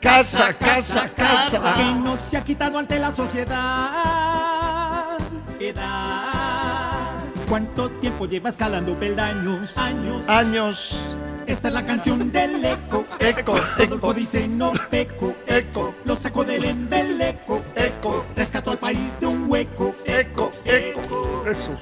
Casa, 0.00 0.52
casa, 0.52 1.08
casa. 1.08 1.74
Que 1.76 1.84
no 1.84 2.16
se 2.16 2.36
ha 2.36 2.44
quitado 2.44 2.78
ante 2.78 2.98
la 2.98 3.12
sociedad. 3.12 5.18
Edad. 5.58 7.04
¿Cuánto 7.48 7.90
tiempo 7.90 8.26
lleva 8.26 8.48
escalando 8.48 8.98
peldaños? 8.98 9.76
Años. 9.78 10.28
Años. 10.28 10.98
Esta 11.46 11.68
es 11.68 11.74
la 11.74 11.84
canción 11.84 12.32
del 12.32 12.64
eco. 12.64 13.04
Eco, 13.18 13.56
Rodolfo 13.76 14.14
dice 14.14 14.48
no 14.48 14.72
peco. 14.90 15.34
Eco. 15.46 15.94
Lo 16.04 16.16
sacó 16.16 16.44
del 16.44 16.64
embeleco. 16.64 17.62
Eco. 17.76 18.24
Rescató 18.34 18.72
al 18.72 18.78
país 18.78 19.14
de 19.20 19.26
un 19.26 19.50
hueco. 19.50 19.94
Eco. 20.04 20.52
Eco. 20.64 21.44
Eso. 21.46 21.76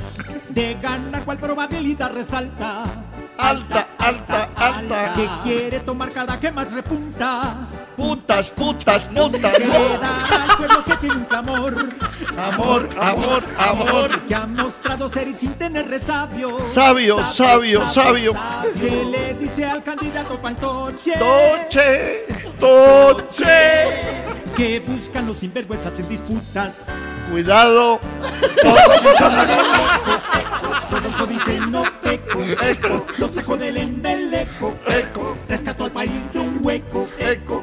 De 0.48 0.76
ganar 0.82 1.24
cual 1.24 1.38
probabilidad 1.38 2.12
resalta. 2.12 2.84
Alta, 3.38 3.86
alta, 3.98 4.50
alta. 4.56 5.14
Que 5.14 5.28
quiere 5.42 5.80
tomar 5.80 6.10
cada 6.10 6.38
que 6.40 6.50
más 6.50 6.72
repunta. 6.72 7.68
Putas, 8.02 8.50
putas, 8.50 9.02
putas. 9.02 9.52
Que 9.52 9.58
le 9.60 9.98
da 9.98 10.42
al 10.42 10.56
pueblo 10.56 10.84
que 10.84 10.96
tiene 10.96 11.14
un 11.14 11.24
clamor. 11.24 11.88
Amor, 12.36 12.88
amor, 12.98 13.44
amor. 13.56 14.20
Que 14.22 14.34
ha 14.34 14.44
mostrado 14.44 15.08
ser 15.08 15.28
y 15.28 15.32
sin 15.32 15.54
tener 15.54 15.88
resabio. 15.88 16.58
Sabio, 16.58 17.24
sabio, 17.32 17.88
sabio. 17.92 18.32
Que 18.74 19.04
le 19.04 19.34
dice 19.34 19.66
al 19.66 19.84
candidato 19.84 20.36
fantoche. 20.36 21.12
Toche, 21.16 22.26
toche. 22.58 23.86
Que 24.56 24.80
buscan 24.80 25.28
los 25.28 25.38
sinvergüenzas 25.38 26.00
en 26.00 26.08
disputas. 26.08 26.92
Cuidado. 27.30 28.00
Rodolfo 30.90 31.26
dice 31.26 31.60
no 31.60 31.84
peco. 32.02 32.40
Eco. 32.62 33.06
Lo 33.18 33.28
sacó 33.28 33.56
del 33.56 33.76
embeleco. 33.76 34.74
Eco. 34.88 35.36
Rescató 35.48 35.84
al 35.84 35.92
país 35.92 36.32
de 36.32 36.40
un 36.40 36.58
hueco. 36.62 37.08
Eco. 37.18 37.61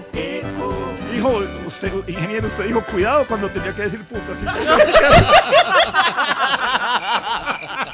Dijo, 1.20 1.44
usted, 1.68 1.92
ingeniero, 2.08 2.48
usted 2.48 2.68
dijo 2.68 2.82
cuidado 2.90 3.28
cuando 3.28 3.50
tenía 3.50 3.74
que 3.74 3.82
decir 3.82 4.00
puta. 4.06 4.34
¿sí? 4.40 4.46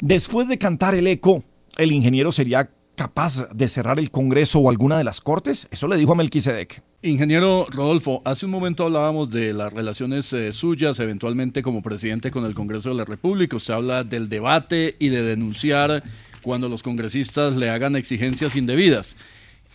Después 0.00 0.46
de 0.46 0.58
cantar 0.58 0.94
el 0.94 1.08
eco, 1.08 1.42
¿el 1.76 1.90
ingeniero 1.90 2.30
sería 2.30 2.70
capaz 2.94 3.48
de 3.52 3.66
cerrar 3.66 3.98
el 3.98 4.12
Congreso 4.12 4.60
o 4.60 4.70
alguna 4.70 4.96
de 4.96 5.02
las 5.02 5.20
Cortes? 5.20 5.66
Eso 5.72 5.88
le 5.88 5.96
dijo 5.96 6.12
a 6.12 6.14
Melquisedec. 6.14 6.84
Ingeniero 7.02 7.66
Rodolfo, 7.68 8.22
hace 8.24 8.46
un 8.46 8.52
momento 8.52 8.84
hablábamos 8.84 9.28
de 9.32 9.52
las 9.52 9.72
relaciones 9.72 10.32
eh, 10.32 10.52
suyas 10.52 11.00
eventualmente 11.00 11.62
como 11.62 11.82
presidente 11.82 12.30
con 12.30 12.44
el 12.44 12.54
Congreso 12.54 12.90
de 12.90 12.94
la 12.94 13.04
República. 13.04 13.56
Usted 13.56 13.74
habla 13.74 14.04
del 14.04 14.28
debate 14.28 14.94
y 15.00 15.08
de 15.08 15.22
denunciar 15.22 16.04
cuando 16.42 16.68
los 16.68 16.84
congresistas 16.84 17.56
le 17.56 17.70
hagan 17.70 17.96
exigencias 17.96 18.54
indebidas. 18.54 19.16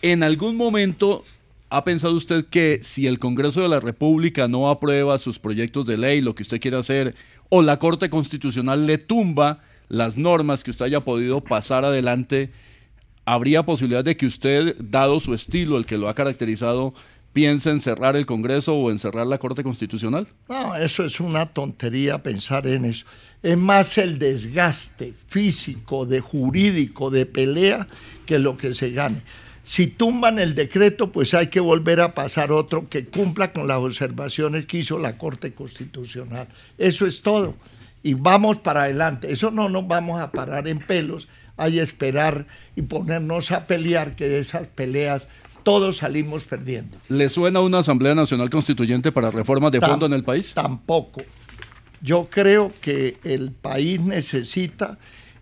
¿En 0.00 0.22
algún 0.22 0.56
momento 0.56 1.22
ha 1.72 1.84
pensado 1.84 2.12
usted 2.12 2.44
que 2.44 2.80
si 2.82 3.06
el 3.06 3.18
Congreso 3.18 3.62
de 3.62 3.68
la 3.68 3.80
República 3.80 4.46
no 4.46 4.68
aprueba 4.68 5.16
sus 5.16 5.38
proyectos 5.38 5.86
de 5.86 5.96
ley, 5.96 6.20
lo 6.20 6.34
que 6.34 6.42
usted 6.42 6.60
quiere 6.60 6.76
hacer, 6.76 7.14
o 7.48 7.62
la 7.62 7.78
Corte 7.78 8.10
Constitucional 8.10 8.84
le 8.84 8.98
tumba 8.98 9.60
las 9.88 10.18
normas 10.18 10.62
que 10.62 10.70
usted 10.70 10.84
haya 10.84 11.00
podido 11.00 11.40
pasar 11.40 11.86
adelante, 11.86 12.50
¿habría 13.24 13.62
posibilidad 13.62 14.04
de 14.04 14.18
que 14.18 14.26
usted, 14.26 14.76
dado 14.80 15.18
su 15.18 15.32
estilo, 15.32 15.78
el 15.78 15.86
que 15.86 15.96
lo 15.96 16.10
ha 16.10 16.14
caracterizado, 16.14 16.92
piense 17.32 17.70
en 17.70 17.80
cerrar 17.80 18.16
el 18.16 18.26
Congreso 18.26 18.74
o 18.74 18.90
en 18.90 18.98
cerrar 18.98 19.26
la 19.26 19.38
Corte 19.38 19.62
Constitucional? 19.62 20.26
No, 20.50 20.76
eso 20.76 21.06
es 21.06 21.20
una 21.20 21.46
tontería 21.46 22.22
pensar 22.22 22.66
en 22.66 22.84
eso. 22.84 23.06
Es 23.42 23.56
más 23.56 23.96
el 23.96 24.18
desgaste 24.18 25.14
físico, 25.28 26.04
de 26.04 26.20
jurídico, 26.20 27.10
de 27.10 27.24
pelea, 27.24 27.86
que 28.26 28.38
lo 28.38 28.58
que 28.58 28.74
se 28.74 28.90
gane. 28.90 29.22
Si 29.64 29.86
tumban 29.86 30.38
el 30.38 30.54
decreto, 30.54 31.12
pues 31.12 31.34
hay 31.34 31.46
que 31.46 31.60
volver 31.60 32.00
a 32.00 32.14
pasar 32.14 32.50
otro 32.50 32.88
que 32.88 33.04
cumpla 33.04 33.52
con 33.52 33.68
las 33.68 33.78
observaciones 33.78 34.66
que 34.66 34.78
hizo 34.78 34.98
la 34.98 35.16
Corte 35.16 35.52
Constitucional. 35.52 36.48
Eso 36.78 37.06
es 37.06 37.22
todo. 37.22 37.54
Y 38.02 38.14
vamos 38.14 38.58
para 38.58 38.82
adelante. 38.82 39.30
Eso 39.30 39.50
no 39.50 39.68
nos 39.68 39.86
vamos 39.86 40.20
a 40.20 40.32
parar 40.32 40.66
en 40.66 40.80
pelos. 40.80 41.28
Hay 41.56 41.74
que 41.74 41.82
esperar 41.82 42.46
y 42.74 42.82
ponernos 42.82 43.52
a 43.52 43.66
pelear, 43.66 44.16
que 44.16 44.28
de 44.28 44.40
esas 44.40 44.66
peleas 44.66 45.28
todos 45.62 45.98
salimos 45.98 46.44
perdiendo. 46.44 46.98
¿Le 47.08 47.28
suena 47.28 47.60
una 47.60 47.78
Asamblea 47.78 48.16
Nacional 48.16 48.50
Constituyente 48.50 49.12
para 49.12 49.30
reformas 49.30 49.70
de 49.70 49.80
fondo 49.80 50.06
en 50.06 50.14
el 50.14 50.24
país? 50.24 50.54
Tampoco. 50.54 51.22
Yo 52.00 52.28
creo 52.28 52.72
que 52.80 53.18
el 53.22 53.52
país 53.52 54.00
necesita 54.00 54.98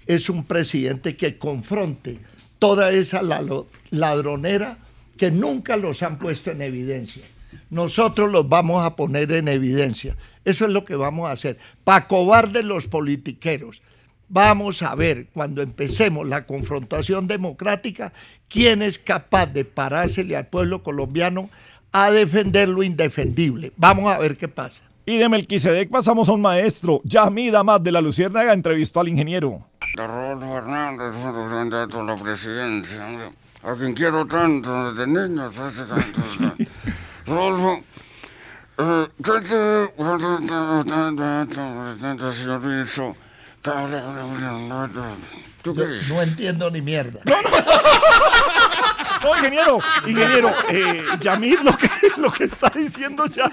es 0.07 0.29
un 0.29 0.45
presidente 0.45 1.17
que 1.17 1.39
confronte 1.39 2.19
toda 2.61 2.93
esa 2.93 3.23
ladronera 3.91 4.79
que 5.17 5.33
nunca 5.33 5.77
los 5.77 6.05
han 6.05 6.19
puesto 6.19 6.53
en 6.53 6.63
evidencia. 6.63 7.25
Nosotros 7.71 8.31
los 8.31 8.49
vamos 8.49 8.85
a 8.85 8.95
poner 8.95 9.33
en 9.33 9.49
evidencia. 9.49 10.17
Eso 10.45 10.67
es 10.67 10.73
lo 10.73 10.85
que 10.85 10.95
vamos 10.95 11.29
a 11.29 11.33
hacer. 11.33 11.59
Para 11.83 12.07
cobarde 12.07 12.63
los 12.63 12.87
politiqueros. 12.87 13.83
Vamos 14.29 14.83
a 14.83 14.95
ver 14.95 15.27
cuando 15.33 15.61
empecemos 15.61 16.29
la 16.29 16.47
confrontación 16.47 17.27
democrática 17.27 18.13
quién 18.49 18.81
es 18.81 18.99
capaz 18.99 19.47
de 19.47 19.65
parársele 19.65 20.37
al 20.37 20.47
pueblo 20.47 20.85
colombiano 20.85 21.51
a 21.91 22.13
defender 22.13 22.69
lo 22.69 22.85
indefendible. 22.85 23.73
Vamos 23.77 24.13
a 24.13 24.19
ver 24.19 24.37
qué 24.37 24.47
pasa. 24.47 24.83
Y 25.05 25.19
de 25.19 25.29
Melquisedec 25.29 25.91
pasamos 25.91 26.29
a 26.29 26.33
un 26.33 26.41
maestro. 26.41 27.01
Yamida 27.03 27.59
Damas 27.59 27.83
de 27.83 27.91
la 27.91 28.01
Luciérnaga 28.01 28.53
entrevistó 28.53 29.01
al 29.01 29.09
ingeniero. 29.09 29.67
Rodolfo 29.95 30.59
Hernández, 30.59 31.15
candidato 31.51 32.01
a 32.01 32.05
la 32.05 32.17
presidencia, 32.17 33.05
a 33.63 33.75
quien 33.75 33.93
quiero 33.95 34.27
tanto 34.27 34.93
desde 34.93 35.07
niño, 35.07 35.51
tanto. 35.51 35.87
sí. 36.23 36.51
Rodolfo, 37.27 37.81
¿qué 38.77 39.41
te... 39.43 39.91
señor 42.33 42.61
Yo 45.65 45.75
no 46.09 46.23
entiendo 46.23 46.71
ni 46.71 46.83
mierda. 46.83 47.21
No, 47.25 47.41
no. 47.43 47.51
No, 49.23 49.37
ingeniero, 49.37 49.81
ingeniero, 50.07 50.55
eh, 50.71 51.05
Yamid 51.21 51.61
lo 51.61 51.77
que, 51.77 51.89
lo 52.17 52.33
que 52.33 52.45
está 52.45 52.71
diciendo 52.71 53.27
ya 53.27 53.51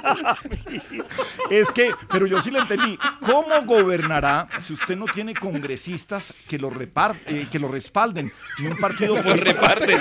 es 1.49 1.69
que, 1.71 1.91
pero 2.09 2.25
yo 2.25 2.41
sí 2.41 2.51
le 2.51 2.59
entendí, 2.59 2.97
¿cómo 3.19 3.61
gobernará 3.65 4.47
si 4.61 4.73
usted 4.73 4.95
no 4.95 5.05
tiene 5.05 5.33
congresistas 5.33 6.33
que 6.47 6.57
lo, 6.57 6.69
reparte, 6.69 7.49
que 7.49 7.59
lo 7.59 7.67
respalden 7.67 8.31
y 8.59 8.67
un 8.67 8.77
partido 8.77 9.21
lo 9.21 9.33
reparte? 9.33 9.99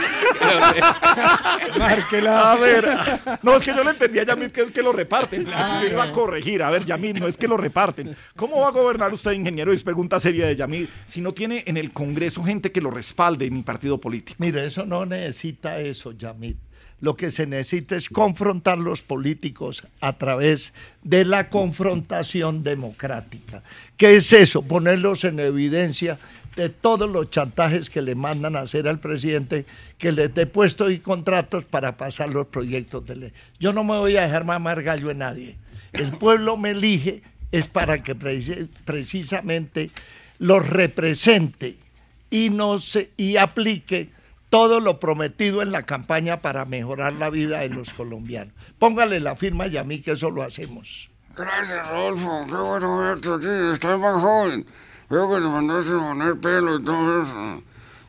Márquela. 1.78 2.52
A 2.52 2.56
ver, 2.56 3.20
no, 3.42 3.56
es 3.56 3.64
que 3.64 3.74
yo 3.74 3.82
le 3.82 3.90
entendí 3.90 4.20
a 4.20 4.24
Yamid 4.24 4.52
que 4.52 4.62
es 4.62 4.70
que 4.70 4.82
lo 4.82 4.92
reparten. 4.92 5.46
Yo 5.80 5.86
iba 5.86 6.04
a 6.04 6.12
corregir, 6.12 6.62
a 6.62 6.70
ver, 6.70 6.84
Yamid, 6.84 7.18
no 7.18 7.26
es 7.26 7.36
que 7.36 7.48
lo 7.48 7.56
reparten. 7.56 8.16
¿Cómo 8.36 8.60
va 8.60 8.68
a 8.68 8.72
gobernar 8.72 9.12
usted, 9.12 9.32
ingeniero? 9.32 9.72
Es 9.72 9.82
pregunta 9.82 10.20
seria 10.20 10.46
de 10.46 10.54
Yamid, 10.54 10.88
si 11.06 11.20
no 11.20 11.32
tiene 11.32 11.64
en 11.66 11.76
el 11.76 11.92
Congreso 11.96 12.44
gente 12.44 12.72
que 12.72 12.82
lo 12.82 12.90
respalde 12.90 13.46
en 13.46 13.54
mi 13.54 13.62
partido 13.62 13.98
político. 13.98 14.36
Mire, 14.38 14.66
eso 14.66 14.84
no 14.84 15.06
necesita 15.06 15.80
eso, 15.80 16.12
Yamit. 16.12 16.58
Lo 17.00 17.16
que 17.16 17.30
se 17.30 17.46
necesita 17.46 17.96
es 17.96 18.10
confrontar 18.10 18.78
los 18.78 19.00
políticos 19.00 19.82
a 20.02 20.12
través 20.12 20.74
de 21.02 21.24
la 21.24 21.48
confrontación 21.48 22.62
democrática. 22.62 23.62
¿Qué 23.96 24.16
es 24.16 24.30
eso? 24.34 24.60
Ponerlos 24.60 25.24
en 25.24 25.40
evidencia 25.40 26.18
de 26.54 26.68
todos 26.68 27.08
los 27.08 27.30
chantajes 27.30 27.88
que 27.88 28.02
le 28.02 28.14
mandan 28.14 28.56
a 28.56 28.60
hacer 28.60 28.86
al 28.88 29.00
presidente, 29.00 29.64
que 29.96 30.12
les 30.12 30.34
dé 30.34 30.44
puestos 30.44 30.92
y 30.92 30.98
contratos 30.98 31.64
para 31.64 31.96
pasar 31.96 32.28
los 32.28 32.48
proyectos 32.48 33.06
de 33.06 33.16
ley. 33.16 33.32
Yo 33.58 33.72
no 33.72 33.84
me 33.84 33.96
voy 33.96 34.18
a 34.18 34.22
dejar 34.26 34.44
mamar 34.44 34.82
gallo 34.82 35.10
en 35.10 35.18
nadie. 35.18 35.56
El 35.94 36.10
pueblo 36.10 36.58
me 36.58 36.72
elige 36.72 37.22
es 37.52 37.68
para 37.68 38.02
que 38.02 38.14
precisamente 38.14 39.90
los 40.38 40.68
represente 40.68 41.85
y, 42.30 42.50
no 42.50 42.78
se, 42.78 43.12
y 43.16 43.36
aplique 43.36 44.10
todo 44.50 44.80
lo 44.80 45.00
prometido 45.00 45.62
en 45.62 45.72
la 45.72 45.82
campaña 45.82 46.40
para 46.40 46.64
mejorar 46.64 47.12
la 47.14 47.30
vida 47.30 47.60
de 47.60 47.68
los 47.68 47.92
colombianos. 47.92 48.54
Póngale 48.78 49.20
la 49.20 49.36
firma 49.36 49.66
y 49.66 49.76
a 49.76 49.84
mí 49.84 50.00
que 50.00 50.12
eso 50.12 50.30
lo 50.30 50.42
hacemos. 50.42 51.10
Gracias, 51.36 51.88
Rodolfo. 51.90 52.46
Qué 52.46 52.54
bueno 52.54 52.98
verte 52.98 53.28
aquí. 53.34 53.74
Estás 53.74 53.98
más 53.98 54.20
joven. 54.20 54.66
Veo 55.10 55.28
que 55.28 55.36
te 55.36 55.48
mandaste 55.48 55.92
a 55.92 55.98
poner 55.98 56.40
pelo 56.40 56.78
y 56.78 56.84
todo 56.84 57.22
eso. 57.22 57.62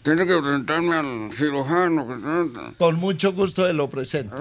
Tiene 0.08 0.26
que 0.26 0.38
presentarme 0.42 0.96
al 0.96 1.34
cirujano. 1.34 2.08
Que 2.08 2.78
Con 2.78 2.96
mucho 2.96 3.34
gusto 3.34 3.66
de 3.66 3.74
lo 3.74 3.90
presento. 3.90 4.38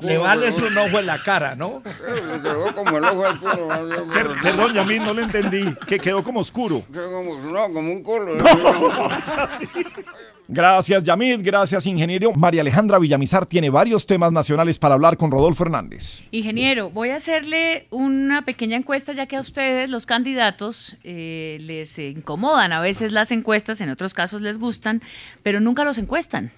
Le 0.00 0.16
vale 0.16 0.52
su 0.52 0.66
ojo 0.66 1.00
en 1.00 1.06
la 1.06 1.20
cara, 1.20 1.56
¿no? 1.56 1.82
Quedó 1.82 2.72
como 2.72 2.98
el 2.98 3.04
ojo 3.04 3.24
del 3.24 3.38
culo. 3.40 3.68
Perdón, 4.12 4.74
Yamil, 4.74 5.04
no 5.04 5.14
le 5.14 5.22
entendí. 5.22 5.74
Que 5.88 5.98
quedó 5.98 6.22
como 6.22 6.38
oscuro. 6.38 6.84
Quedó 6.92 7.10
como, 7.10 7.34
no, 7.50 7.62
como 7.64 7.90
un 7.90 8.02
culo. 8.04 8.36
Gracias, 10.50 11.04
Yamid. 11.04 11.40
Gracias, 11.42 11.84
ingeniero. 11.84 12.32
María 12.32 12.62
Alejandra 12.62 12.98
Villamizar 12.98 13.44
tiene 13.44 13.68
varios 13.68 14.06
temas 14.06 14.32
nacionales 14.32 14.78
para 14.78 14.94
hablar 14.94 15.18
con 15.18 15.30
Rodolfo 15.30 15.62
Hernández. 15.64 16.24
Ingeniero, 16.30 16.88
voy 16.88 17.10
a 17.10 17.16
hacerle 17.16 17.86
una 17.90 18.46
pequeña 18.46 18.78
encuesta, 18.78 19.12
ya 19.12 19.26
que 19.26 19.36
a 19.36 19.40
ustedes, 19.40 19.90
los 19.90 20.06
candidatos, 20.06 20.96
eh, 21.04 21.58
les 21.60 21.98
incomodan 21.98 22.72
a 22.72 22.80
veces 22.80 23.12
las 23.12 23.30
encuestas, 23.30 23.82
en 23.82 23.90
otros 23.90 24.14
casos 24.14 24.40
les 24.40 24.58
gustan, 24.58 25.02
pero 25.42 25.60
nunca 25.60 25.84
los 25.84 25.98
encuestan. 25.98 26.50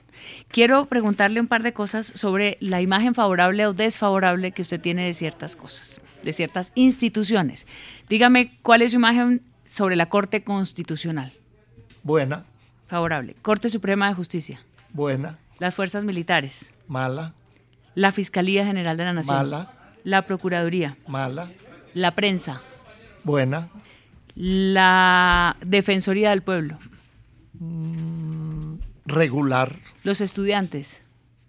Quiero 0.52 0.84
preguntarle 0.84 1.40
un 1.40 1.48
par 1.48 1.64
de 1.64 1.72
cosas 1.72 2.06
sobre 2.14 2.58
la 2.60 2.80
imagen 2.80 3.16
favorable 3.16 3.66
o 3.66 3.72
desfavorable 3.72 4.52
que 4.52 4.62
usted 4.62 4.80
tiene 4.80 5.04
de 5.04 5.14
ciertas 5.14 5.56
cosas, 5.56 6.00
de 6.22 6.32
ciertas 6.32 6.70
instituciones. 6.76 7.66
Dígame 8.08 8.56
cuál 8.62 8.82
es 8.82 8.92
su 8.92 8.98
imagen 8.98 9.42
sobre 9.64 9.96
la 9.96 10.08
Corte 10.08 10.44
Constitucional. 10.44 11.32
Buena. 12.04 12.44
Favorable. 12.90 13.36
Corte 13.40 13.68
Suprema 13.68 14.08
de 14.08 14.14
Justicia. 14.14 14.60
Buena. 14.92 15.38
Las 15.60 15.76
fuerzas 15.76 16.02
militares. 16.02 16.72
Mala. 16.88 17.34
La 17.94 18.10
Fiscalía 18.10 18.66
General 18.66 18.96
de 18.96 19.04
la 19.04 19.12
Nación. 19.12 19.36
Mala. 19.36 19.72
La 20.02 20.26
Procuraduría. 20.26 20.96
Mala. 21.06 21.52
La 21.94 22.16
prensa. 22.16 22.62
Buena. 23.22 23.68
La 24.34 25.56
Defensoría 25.64 26.30
del 26.30 26.42
Pueblo. 26.42 26.80
Mm, 27.60 28.78
regular. 29.06 29.76
Los 30.02 30.20
estudiantes. 30.20 31.00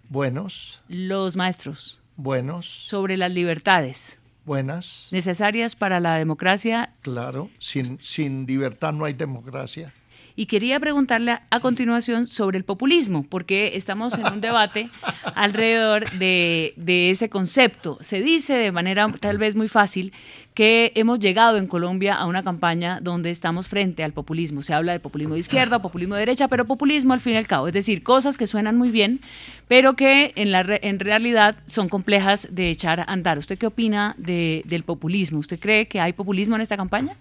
Buenos. 0.10 0.84
Los 0.90 1.36
maestros. 1.38 2.00
Buenos. 2.18 2.68
Sobre 2.68 3.18
las 3.18 3.32
libertades. 3.32 4.20
Buenas. 4.46 5.08
Necesarias 5.10 5.76
para 5.76 6.00
la 6.00 6.18
democracia. 6.18 6.94
Claro, 7.02 7.50
sin, 7.58 7.98
sin 8.00 8.46
libertad 8.46 8.94
no 8.94 9.06
hay 9.06 9.14
democracia. 9.14 9.92
Y 10.36 10.46
quería 10.46 10.80
preguntarle 10.80 11.40
a, 11.50 11.60
continuación 11.60 12.28
sobre 12.28 12.58
el 12.58 12.64
populismo, 12.64 13.26
porque 13.30 13.72
estamos 13.76 14.18
en 14.18 14.26
un 14.26 14.42
debate 14.42 14.90
alrededor 15.36 16.10
de, 16.12 16.74
ese 17.12 17.30
concepto. 17.30 17.98
Se 18.02 18.22
dice 18.22 18.54
de 18.54 18.72
manera 18.72 19.08
tal 19.20 19.38
vez 19.38 19.56
muy 19.56 19.68
fácil 19.68 20.14
que 20.54 20.92
hemos 20.96 21.20
llegado 21.20 21.58
en 21.58 21.68
Colombia 21.68 22.16
a 22.16 22.26
una 22.26 22.44
campaña 22.44 23.00
donde 23.02 23.32
estamos 23.32 23.68
frente 23.68 24.04
al 24.04 24.14
populismo. 24.14 24.62
Se 24.62 24.74
habla 24.74 24.92
de 24.92 25.00
populismo 25.00 25.36
de 25.36 25.40
izquierda, 25.40 25.82
populismo 25.82 26.16
de 26.16 26.22
derecha, 26.22 26.48
pero 26.48 26.66
populismo 26.66 27.14
al 27.14 27.22
fin 27.22 27.34
y 27.34 27.38
al 27.38 27.48
cabo. 27.48 27.68
Es 27.68 27.74
decir, 27.74 28.04
cosas 28.04 28.38
que 28.38 28.48
suenan 28.48 28.78
muy 28.78 28.92
bien, 28.92 29.22
pero 29.68 29.96
que 29.96 30.34
en, 30.36 30.52
la, 30.52 30.66
en 30.68 31.00
realidad 31.00 31.56
son 31.68 31.90
complejas 31.90 32.48
de 32.52 32.70
echar 32.70 33.00
a 33.00 33.04
andar. 33.04 33.38
¿Usted 33.38 33.58
qué 33.58 33.68
opina 33.68 34.16
del 34.18 34.84
populismo? 34.84 35.40
¿Usted 35.40 35.60
cree 35.60 35.88
que 35.88 36.00
hay 36.00 36.14
populismo 36.14 36.56
en 36.56 36.62
esta 36.62 36.78
campaña? 36.78 37.16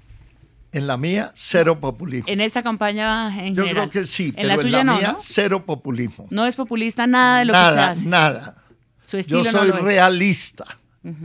En 0.73 0.87
la 0.87 0.97
mía, 0.97 1.33
cero 1.35 1.81
populismo. 1.81 2.27
En 2.29 2.41
esta 2.41 2.63
campaña 2.63 3.29
en 3.45 3.55
Yo 3.57 3.65
general. 3.65 3.91
creo 3.91 4.03
que 4.03 4.09
sí, 4.09 4.29
En 4.29 4.35
pero 4.37 4.49
la 4.49 4.55
en 4.55 4.73
la 4.73 4.85
no, 4.85 4.97
mía, 4.99 5.13
¿no? 5.13 5.19
cero 5.21 5.67
populismo. 5.67 6.27
No 6.31 6.47
es 6.47 6.55
populista 6.57 7.07
nada 7.07 7.41
de 7.41 7.45
lo 7.47 7.53
que 7.53 7.59
Nada, 7.59 7.75
se 7.95 8.01
hace. 8.01 8.09
nada. 8.09 8.57
Su 9.05 9.17
estilo 9.19 9.43
Yo 9.43 9.51
soy 9.51 9.71
realista, 9.71 10.79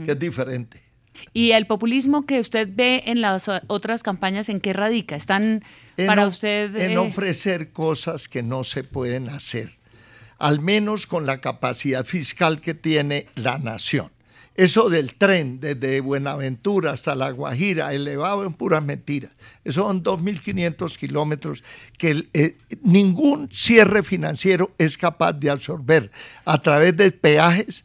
que 0.04 0.12
es 0.12 0.18
diferente. 0.18 0.82
Y 1.32 1.52
el 1.52 1.66
populismo 1.66 2.26
que 2.26 2.40
usted 2.40 2.68
ve 2.74 3.04
en 3.06 3.20
las 3.20 3.48
otras 3.68 4.02
campañas, 4.02 4.48
¿en 4.48 4.60
qué 4.60 4.72
radica? 4.72 5.16
¿Están 5.16 5.62
En 5.96 6.06
para 6.06 6.26
usted... 6.26 6.74
En 6.76 6.92
eh, 6.92 6.98
ofrecer 6.98 7.72
cosas 7.72 8.28
que 8.28 8.42
no 8.42 8.64
se 8.64 8.82
pueden 8.84 9.28
hacer, 9.28 9.78
al 10.38 10.60
menos 10.60 11.06
con 11.06 11.24
la 11.24 11.40
capacidad 11.40 12.04
fiscal 12.04 12.60
que 12.60 12.74
tiene 12.74 13.26
la 13.34 13.58
nación. 13.58 14.10
Eso 14.56 14.88
del 14.88 15.14
tren 15.16 15.60
desde 15.60 16.00
Buenaventura 16.00 16.92
hasta 16.92 17.14
La 17.14 17.30
Guajira, 17.30 17.92
elevado 17.92 18.44
en 18.44 18.54
puras 18.54 18.82
mentiras. 18.82 19.30
Eso 19.64 19.82
son 19.82 20.02
2.500 20.02 20.96
kilómetros 20.96 21.62
que 21.98 22.26
eh, 22.32 22.56
ningún 22.82 23.50
cierre 23.52 24.02
financiero 24.02 24.72
es 24.78 24.96
capaz 24.96 25.34
de 25.34 25.50
absorber 25.50 26.10
a 26.46 26.62
través 26.62 26.96
de 26.96 27.10
peajes 27.10 27.84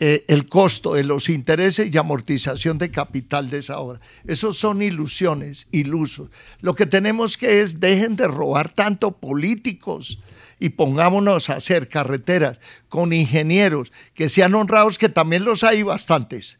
eh, 0.00 0.24
el 0.28 0.46
costo 0.46 0.94
de 0.94 1.04
los 1.04 1.28
intereses 1.28 1.92
y 1.92 1.98
amortización 1.98 2.78
de 2.78 2.90
capital 2.90 3.50
de 3.50 3.58
esa 3.58 3.78
obra. 3.78 4.00
Esos 4.26 4.56
son 4.56 4.82
ilusiones, 4.82 5.66
ilusos. 5.70 6.30
Lo 6.60 6.74
que 6.74 6.86
tenemos 6.86 7.36
que 7.36 7.60
es 7.60 7.78
dejen 7.78 8.16
de 8.16 8.26
robar 8.26 8.72
tanto 8.72 9.12
políticos 9.12 10.18
y 10.58 10.70
pongámonos 10.70 11.50
a 11.50 11.54
hacer 11.54 11.88
carreteras 11.88 12.60
con 12.88 13.12
ingenieros 13.12 13.92
que 14.14 14.28
sean 14.28 14.54
honrados, 14.54 14.98
que 14.98 15.08
también 15.08 15.44
los 15.44 15.64
hay 15.64 15.82
bastantes. 15.82 16.58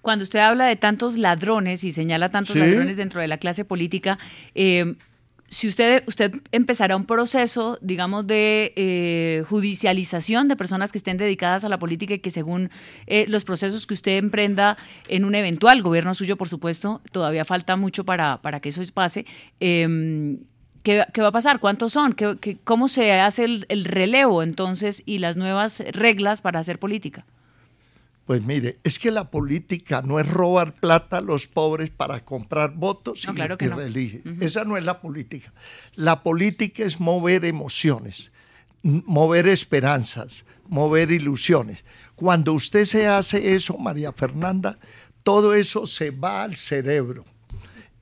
Cuando 0.00 0.24
usted 0.24 0.40
habla 0.40 0.66
de 0.66 0.76
tantos 0.76 1.16
ladrones 1.16 1.84
y 1.84 1.92
señala 1.92 2.30
tantos 2.30 2.54
Sí. 2.54 2.58
ladrones 2.58 2.96
dentro 2.96 3.20
de 3.20 3.28
la 3.28 3.38
clase 3.38 3.64
política, 3.64 4.18
eh, 4.54 4.94
si 5.48 5.68
usted, 5.68 6.02
usted 6.06 6.32
empezará 6.50 6.96
un 6.96 7.04
proceso, 7.04 7.78
digamos, 7.82 8.26
de 8.26 8.72
eh, 8.74 9.44
judicialización 9.50 10.48
de 10.48 10.56
personas 10.56 10.92
que 10.92 10.98
estén 10.98 11.18
dedicadas 11.18 11.64
a 11.64 11.68
la 11.68 11.78
política 11.78 12.14
y 12.14 12.20
que 12.20 12.30
según 12.30 12.70
eh, 13.06 13.26
los 13.28 13.44
procesos 13.44 13.86
que 13.86 13.92
usted 13.94 14.16
emprenda 14.16 14.78
en 15.08 15.26
un 15.26 15.34
eventual 15.34 15.82
gobierno 15.82 16.14
suyo, 16.14 16.36
por 16.36 16.48
supuesto, 16.48 17.02
todavía 17.12 17.44
falta 17.44 17.76
mucho 17.76 18.02
para, 18.04 18.40
para 18.40 18.60
que 18.60 18.70
eso 18.70 18.82
pase. 18.94 19.26
eh, 19.60 20.38
¿Qué, 20.82 21.04
qué 21.12 21.20
va 21.22 21.28
a 21.28 21.32
pasar? 21.32 21.60
¿Cuántos 21.60 21.92
son? 21.92 22.12
¿Qué, 22.14 22.36
qué- 22.40 22.58
cómo 22.64 22.88
se 22.88 23.12
hace 23.12 23.44
el, 23.44 23.66
el 23.68 23.84
relevo 23.84 24.42
entonces 24.42 25.02
y 25.06 25.18
las 25.18 25.36
nuevas 25.36 25.82
reglas 25.92 26.42
para 26.42 26.60
hacer 26.60 26.78
política? 26.78 27.24
Pues 28.26 28.42
mire, 28.44 28.78
es 28.84 28.98
que 28.98 29.10
la 29.10 29.30
política 29.30 30.00
no 30.02 30.20
es 30.20 30.28
robar 30.28 30.74
plata 30.74 31.18
a 31.18 31.20
los 31.20 31.48
pobres 31.48 31.90
para 31.90 32.24
comprar 32.24 32.72
votos 32.74 33.24
No, 33.26 33.32
y, 33.32 33.34
claro 33.36 33.58
que 33.58 33.66
no. 33.66 33.76
Esa 34.40 34.64
no 34.64 34.76
es 34.76 34.84
la 34.84 35.00
política. 35.00 35.52
La 35.96 36.22
política 36.22 36.84
es 36.84 37.00
mover 37.00 37.44
emociones, 37.44 38.30
mover 38.82 39.48
esperanzas, 39.48 40.44
mover 40.68 41.10
ilusiones. 41.10 41.84
Cuando 42.14 42.52
usted 42.52 42.84
se 42.84 43.08
hace 43.08 43.54
eso, 43.56 43.76
María 43.76 44.12
Fernanda, 44.12 44.78
todo 45.24 45.54
eso 45.54 45.84
se 45.86 46.10
va 46.12 46.44
al 46.44 46.56
cerebro. 46.56 47.24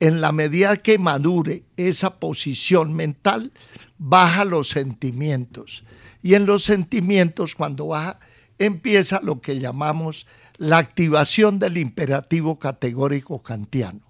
En 0.01 0.19
la 0.19 0.31
medida 0.31 0.77
que 0.77 0.97
madure 0.97 1.63
esa 1.77 2.19
posición 2.19 2.91
mental, 2.91 3.51
baja 3.99 4.45
los 4.45 4.69
sentimientos. 4.69 5.83
Y 6.23 6.33
en 6.33 6.47
los 6.47 6.63
sentimientos, 6.63 7.53
cuando 7.53 7.85
baja, 7.85 8.19
empieza 8.57 9.21
lo 9.21 9.41
que 9.41 9.59
llamamos 9.59 10.25
la 10.57 10.79
activación 10.79 11.59
del 11.59 11.77
imperativo 11.77 12.57
categórico 12.57 13.43
kantiano. 13.43 14.01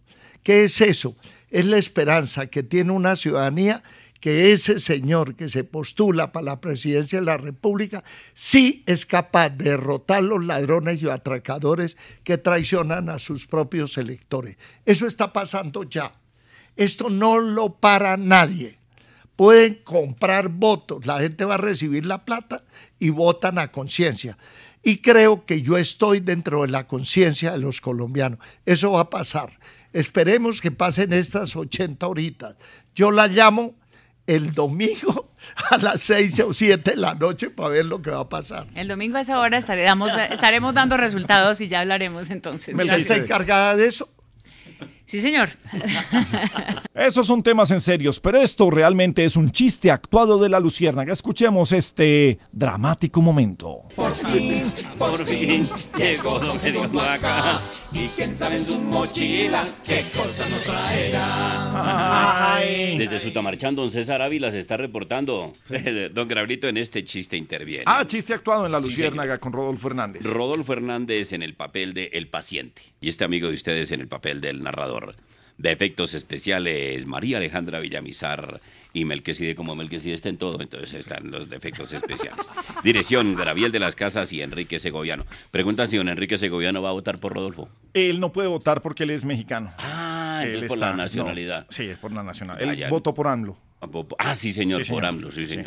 ¿Qué 0.44 0.64
es 0.64 0.80
eso? 0.80 1.18
Es 1.50 1.66
la 1.66 1.78
esperanza 1.78 2.48
que 2.48 2.64
tiene 2.64 2.94
una 2.94 3.18
ciudadanía 3.18 3.84
que 4.22 4.54
ese 4.54 4.80
señor 4.80 5.36
que 5.36 5.50
se 5.50 5.64
postula 5.64 6.32
para 6.32 6.46
la 6.46 6.62
presidencia 6.62 7.20
de 7.20 7.26
la 7.26 7.38
República 7.38 8.04
sí 8.36 8.84
es 8.86 9.06
capaz 9.06 9.50
de 9.50 9.72
derrotar 9.72 10.22
los 10.22 10.46
ladrones 10.46 11.02
y 11.02 11.10
atracadores 11.10 11.98
que 12.24 12.38
traicionan 12.38 13.10
a 13.10 13.18
sus 13.18 13.48
propios 13.48 13.98
electores. 13.98 14.58
Eso 14.86 15.08
está 15.08 15.34
pasando 15.34 15.84
ya. 15.84 16.14
Esto 16.78 17.10
no 17.10 17.40
lo 17.40 17.74
para 17.74 18.16
nadie. 18.16 18.78
Pueden 19.36 19.82
comprar 19.84 20.50
votos, 20.50 21.08
la 21.08 21.20
gente 21.20 21.44
va 21.44 21.56
a 21.56 21.58
recibir 21.58 22.06
la 22.06 22.24
plata 22.24 22.64
y 23.00 23.10
votan 23.10 23.58
a 23.58 23.72
conciencia. 23.72 24.38
Y 24.84 24.98
creo 24.98 25.46
que 25.46 25.64
yo 25.64 25.78
estoy 25.78 26.20
dentro 26.20 26.62
de 26.62 26.68
la 26.68 26.88
conciencia 26.88 27.54
de 27.54 27.58
los 27.58 27.82
colombianos. 27.82 28.38
Eso 28.68 28.92
va 28.92 29.02
a 29.02 29.10
pasar. 29.10 29.58
Esperemos 29.94 30.62
que 30.62 30.70
pasen 30.70 31.12
estas 31.12 31.56
80 31.56 32.08
horitas. 32.08 32.56
Yo 32.94 33.10
la 33.10 33.28
llamo 33.28 33.81
el 34.28 34.54
domingo 34.54 35.30
a 35.72 35.78
las 35.78 36.02
6 36.02 36.40
o 36.42 36.54
7 36.54 36.92
de 36.92 36.98
la 36.98 37.16
noche 37.16 37.50
para 37.50 37.70
ver 37.70 37.86
lo 37.86 38.02
que 38.02 38.12
va 38.12 38.20
a 38.22 38.30
pasar. 38.30 38.68
El 38.76 38.88
domingo 38.88 39.18
a 39.18 39.22
esa 39.22 39.40
hora 39.40 39.58
estaré- 39.58 39.84
damos- 39.84 40.12
estaremos 40.32 40.74
dando 40.74 40.98
resultados 40.98 41.60
y 41.62 41.68
ya 41.68 41.82
hablaremos 41.82 42.30
entonces. 42.30 42.76
¿Me 42.76 42.84
está 42.84 43.16
encargada 43.16 43.76
de 43.76 43.88
eso? 43.88 44.08
Sí, 45.12 45.20
señor. 45.20 45.50
Esos 46.96 47.28
son 47.28 47.44
temas 47.44 47.70
en 47.72 47.82
serios, 47.82 48.22
pero 48.22 48.38
esto 48.42 48.72
realmente 48.72 49.26
es 49.26 49.36
un 49.36 49.52
chiste 49.52 49.92
actuado 49.92 50.40
de 50.40 50.48
la 50.48 50.58
Luciérnaga. 50.62 51.12
Escuchemos 51.12 51.74
este 51.74 52.40
dramático 52.54 53.22
momento. 53.22 53.82
Por 53.94 54.14
fin, 54.14 54.64
por 54.98 55.26
fin, 55.26 55.68
llegó 55.98 56.40
Don 56.40 57.00
acá. 57.00 57.60
Y 57.92 58.08
quién 58.08 58.34
sabe 58.34 58.56
en 58.56 58.64
su 58.64 58.80
mochila 58.80 59.66
qué 59.84 60.02
cosa 60.16 60.48
nos 60.48 60.64
traerá. 60.64 62.60
Desde 62.98 63.20
Sutamarchán, 63.20 63.76
don 63.76 63.92
César 63.92 64.22
Ávila 64.22 64.50
se 64.50 64.60
está 64.60 64.78
reportando. 64.78 65.52
don 66.14 66.28
Grabrito 66.30 66.70
en 66.70 66.78
este 66.78 67.04
chiste 67.04 67.36
interviene. 67.36 67.84
Ah, 67.86 68.08
chiste 68.08 68.34
actuado 68.34 68.66
en 68.66 68.72
la 68.72 68.80
Sí, 68.80 68.88
Luciérnaga 68.88 69.40
con 69.40 69.52
Rodolfo 69.52 69.90
Hernández. 69.90 70.24
Rodolfo 70.24 70.72
Hernández 70.72 71.34
en 71.34 71.44
el 71.44 71.54
papel 71.54 71.94
de 71.94 72.12
El 72.14 72.30
Paciente 72.30 72.82
y 73.02 73.10
este 73.10 73.26
amigo 73.26 73.50
de 73.50 73.56
ustedes 73.56 73.92
en 73.92 74.00
el 74.00 74.08
papel 74.08 74.40
del 74.40 74.64
narrador. 74.64 75.01
De 75.58 75.72
efectos 75.72 76.14
especiales, 76.16 77.06
María 77.06 77.38
Alejandra 77.38 77.80
Villamizar 77.80 78.62
y 78.94 79.06
Melquisede, 79.06 79.54
como 79.56 79.76
Melquisede 79.76 80.14
está 80.16 80.28
en 80.30 80.38
todo, 80.38 80.60
entonces 80.62 80.94
están 80.94 81.30
los 81.30 81.50
defectos 81.50 81.94
especiales. 81.94 82.46
Dirección, 82.84 83.36
Graviel 83.36 83.72
de 83.72 83.80
las 83.80 83.96
Casas 83.96 84.34
y 84.34 84.42
Enrique 84.42 84.80
Segoviano. 84.80 85.26
Preguntan 85.52 85.88
si 85.88 85.98
don 85.98 86.10
Enrique 86.10 86.38
Segoviano 86.38 86.82
va 86.82 86.90
a 86.90 86.94
votar 86.94 87.20
por 87.20 87.34
Rodolfo. 87.34 87.70
Él 87.94 88.20
no 88.20 88.32
puede 88.34 88.48
votar 88.48 88.82
porque 88.82 89.04
él 89.04 89.12
es 89.12 89.24
mexicano. 89.24 89.72
Ah, 89.78 90.44
Él 90.46 90.66
por 90.68 90.78
la 90.80 90.94
nacionalidad. 90.94 91.66
no, 91.66 91.72
sí, 91.72 91.84
es 91.86 91.98
por 92.00 92.12
la 92.12 92.24
nacionalidad. 92.24 92.70
Ah, 92.70 92.74
Él 92.74 92.90
votó 92.90 93.14
por 93.14 93.28
AMLO. 93.28 93.56
Ah, 94.18 94.36
sí, 94.36 94.52
señor, 94.54 94.80
Sí, 94.80 94.86
señor. 94.86 95.02
por 95.02 95.06
AMLO, 95.10 95.32
sí, 95.32 95.46
Sí. 95.46 95.58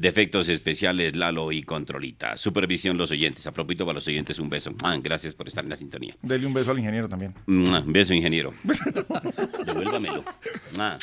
Defectos 0.00 0.48
especiales, 0.48 1.16
Lalo 1.16 1.50
y 1.50 1.64
Controlita. 1.64 2.36
Supervisión, 2.36 2.96
los 2.96 3.10
oyentes. 3.10 3.44
A 3.48 3.52
propósito, 3.52 3.84
para 3.84 3.96
los 3.96 4.06
oyentes, 4.06 4.38
un 4.38 4.48
beso. 4.48 4.72
Ah, 4.84 4.96
gracias 5.02 5.34
por 5.34 5.48
estar 5.48 5.64
en 5.64 5.70
la 5.70 5.76
sintonía. 5.76 6.14
Dele 6.22 6.46
un 6.46 6.54
beso 6.54 6.70
al 6.70 6.78
ingeniero 6.78 7.08
también. 7.08 7.34
Mua, 7.46 7.82
Beso, 7.84 8.14
ingeniero. 8.14 8.54
Devuélvamelo. 9.66 10.24
Ah. 10.78 10.98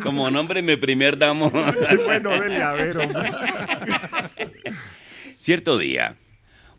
Como 0.00 0.30
nombre 0.30 0.62
mi 0.62 0.76
primer 0.76 1.18
damo. 1.18 1.50
bueno, 2.04 2.38
dele 2.38 2.62
a 2.62 2.72
ver, 2.74 2.98
hombre. 2.98 3.32
Cierto 5.36 5.76
día, 5.76 6.14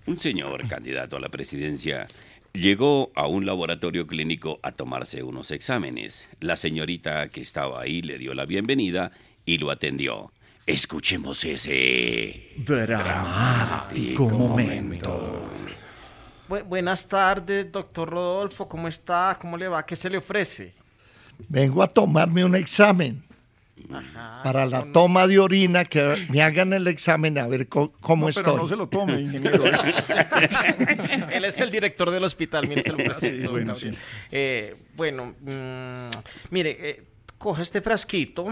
un 0.05 0.17
señor 0.19 0.65
candidato 0.69 1.17
a 1.17 1.19
la 1.19 1.27
presidencia 1.27 2.07
llegó 2.53 3.11
a 3.15 3.27
un 3.27 3.45
laboratorio 3.45 4.07
clínico 4.07 4.59
a 4.63 4.71
tomarse 4.71 5.23
unos 5.23 5.51
exámenes. 5.51 6.27
La 6.39 6.55
señorita 6.55 7.29
que 7.29 7.41
estaba 7.41 7.81
ahí 7.81 8.01
le 8.01 8.17
dio 8.17 8.33
la 8.33 8.45
bienvenida 8.45 9.11
y 9.45 9.57
lo 9.57 9.71
atendió. 9.71 10.31
Escuchemos 10.65 11.43
ese 11.45 12.51
dramático 12.57 14.29
momento. 14.29 15.49
Bu- 16.47 16.63
buenas 16.63 17.07
tardes, 17.07 17.71
doctor 17.71 18.09
Rodolfo. 18.09 18.67
¿Cómo 18.67 18.87
está? 18.87 19.37
¿Cómo 19.39 19.57
le 19.57 19.67
va? 19.67 19.85
¿Qué 19.85 19.95
se 19.95 20.09
le 20.09 20.17
ofrece? 20.17 20.73
Vengo 21.47 21.81
a 21.81 21.87
tomarme 21.87 22.43
un 22.43 22.55
examen 22.55 23.23
para 24.43 24.65
la 24.65 24.91
toma 24.91 25.27
de 25.27 25.39
orina, 25.39 25.85
que 25.85 26.27
me 26.29 26.41
hagan 26.41 26.73
el 26.73 26.87
examen 26.87 27.37
a 27.37 27.47
ver 27.47 27.67
cómo 27.67 27.91
No, 28.17 28.29
estoy. 28.29 28.43
pero 28.43 28.57
no 28.57 28.67
se 28.67 28.75
lo 28.75 28.87
tome, 28.87 29.19
ingeniero. 29.21 29.63
Él 31.31 31.45
es 31.45 31.57
el 31.59 31.71
director 31.71 32.11
del 32.11 32.23
hospital, 32.23 32.67
mire, 32.67 32.83
se 32.83 32.91
lo 32.91 32.97
presento, 32.97 33.41
Sí, 33.41 33.47
bueno, 33.47 33.75
sí. 33.75 33.91
Eh, 34.31 34.75
bueno, 34.95 35.35
mm, 35.41 36.09
mire, 36.51 36.77
eh, 36.89 37.03
coge 37.37 37.63
este 37.63 37.81
frasquito 37.81 38.47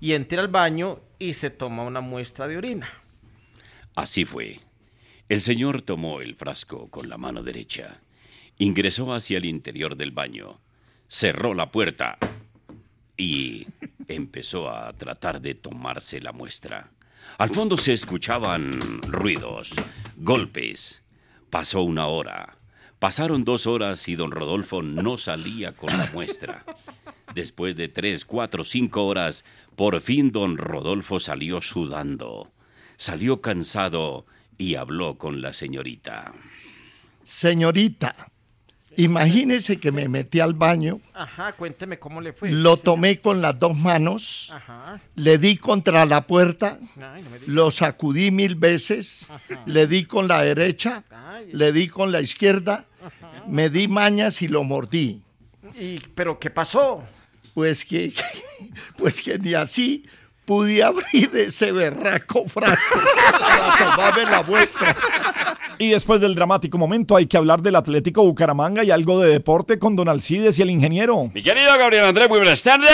y 0.00 0.12
entra 0.12 0.40
al 0.40 0.48
baño 0.48 1.00
y 1.18 1.34
se 1.34 1.50
toma 1.50 1.82
una 1.84 2.00
muestra 2.00 2.46
de 2.48 2.56
orina. 2.56 2.88
Así 3.94 4.24
fue. 4.24 4.60
El 5.28 5.40
señor 5.40 5.82
tomó 5.82 6.20
el 6.20 6.36
frasco 6.36 6.88
con 6.88 7.08
la 7.08 7.18
mano 7.18 7.42
derecha, 7.42 8.00
ingresó 8.58 9.12
hacia 9.12 9.36
el 9.38 9.44
interior 9.44 9.96
del 9.96 10.10
baño, 10.10 10.58
cerró 11.08 11.52
la 11.54 11.70
puerta 11.70 12.16
y 13.16 13.66
empezó 14.08 14.70
a 14.70 14.92
tratar 14.94 15.40
de 15.40 15.54
tomarse 15.54 16.20
la 16.20 16.32
muestra. 16.32 16.90
Al 17.36 17.50
fondo 17.50 17.76
se 17.76 17.92
escuchaban 17.92 19.02
ruidos, 19.02 19.72
golpes. 20.16 21.02
Pasó 21.50 21.82
una 21.82 22.06
hora. 22.06 22.56
Pasaron 22.98 23.44
dos 23.44 23.66
horas 23.66 24.08
y 24.08 24.16
don 24.16 24.32
Rodolfo 24.32 24.82
no 24.82 25.18
salía 25.18 25.72
con 25.72 25.96
la 25.96 26.10
muestra. 26.12 26.64
Después 27.34 27.76
de 27.76 27.88
tres, 27.88 28.24
cuatro, 28.24 28.64
cinco 28.64 29.06
horas, 29.06 29.44
por 29.76 30.00
fin 30.00 30.32
don 30.32 30.56
Rodolfo 30.56 31.20
salió 31.20 31.60
sudando. 31.60 32.50
Salió 32.96 33.40
cansado 33.40 34.26
y 34.56 34.74
habló 34.74 35.18
con 35.18 35.40
la 35.40 35.52
señorita. 35.52 36.32
Señorita, 37.22 38.32
imagínese 39.02 39.78
que 39.78 39.92
me 39.92 40.08
metí 40.08 40.40
al 40.40 40.54
baño, 40.54 41.00
Ajá, 41.14 41.52
cuénteme 41.52 41.98
cómo 41.98 42.20
le 42.20 42.32
fue. 42.32 42.50
lo 42.50 42.76
tomé 42.76 43.20
con 43.20 43.40
las 43.40 43.58
dos 43.58 43.76
manos, 43.76 44.50
Ajá. 44.52 45.00
le 45.14 45.38
di 45.38 45.56
contra 45.56 46.04
la 46.04 46.26
puerta, 46.26 46.78
Ay, 47.00 47.22
no 47.22 47.28
lo 47.54 47.70
sacudí 47.70 48.30
mil 48.30 48.56
veces, 48.56 49.28
le 49.66 49.86
di 49.86 50.04
con 50.04 50.26
la 50.28 50.42
derecha, 50.42 51.04
le 51.52 51.72
di 51.72 51.88
con 51.88 52.10
la 52.12 52.20
izquierda, 52.20 52.84
me 53.46 53.70
di 53.70 53.86
mañas 53.88 54.42
y 54.42 54.48
lo 54.48 54.64
mordí. 54.64 55.22
¿Y, 55.78 56.00
¿Pero 56.14 56.38
qué 56.38 56.50
pasó? 56.50 57.04
Pues 57.54 57.84
que, 57.84 58.12
pues 58.96 59.22
que 59.22 59.38
ni 59.38 59.54
así 59.54 60.04
pude 60.44 60.82
abrir 60.82 61.30
ese 61.36 61.70
berraco 61.72 62.46
frasco 62.48 62.98
para 63.40 63.76
tomarme 63.78 64.24
la 64.30 64.42
muestra. 64.42 64.96
Y 65.80 65.90
después 65.90 66.20
del 66.20 66.34
dramático 66.34 66.76
momento 66.76 67.14
hay 67.14 67.26
que 67.26 67.36
hablar 67.36 67.62
del 67.62 67.76
Atlético 67.76 68.24
Bucaramanga 68.24 68.82
y 68.82 68.90
algo 68.90 69.20
de 69.20 69.30
deporte 69.30 69.78
con 69.78 69.94
Don 69.94 70.08
Alcides 70.08 70.58
y 70.58 70.62
el 70.62 70.70
ingeniero. 70.70 71.30
Mi 71.32 71.40
querido 71.40 71.68
Gabriel 71.78 72.04
Andrés, 72.04 72.28
muy 72.28 72.38
buenas 72.38 72.62
tardes. 72.64 72.90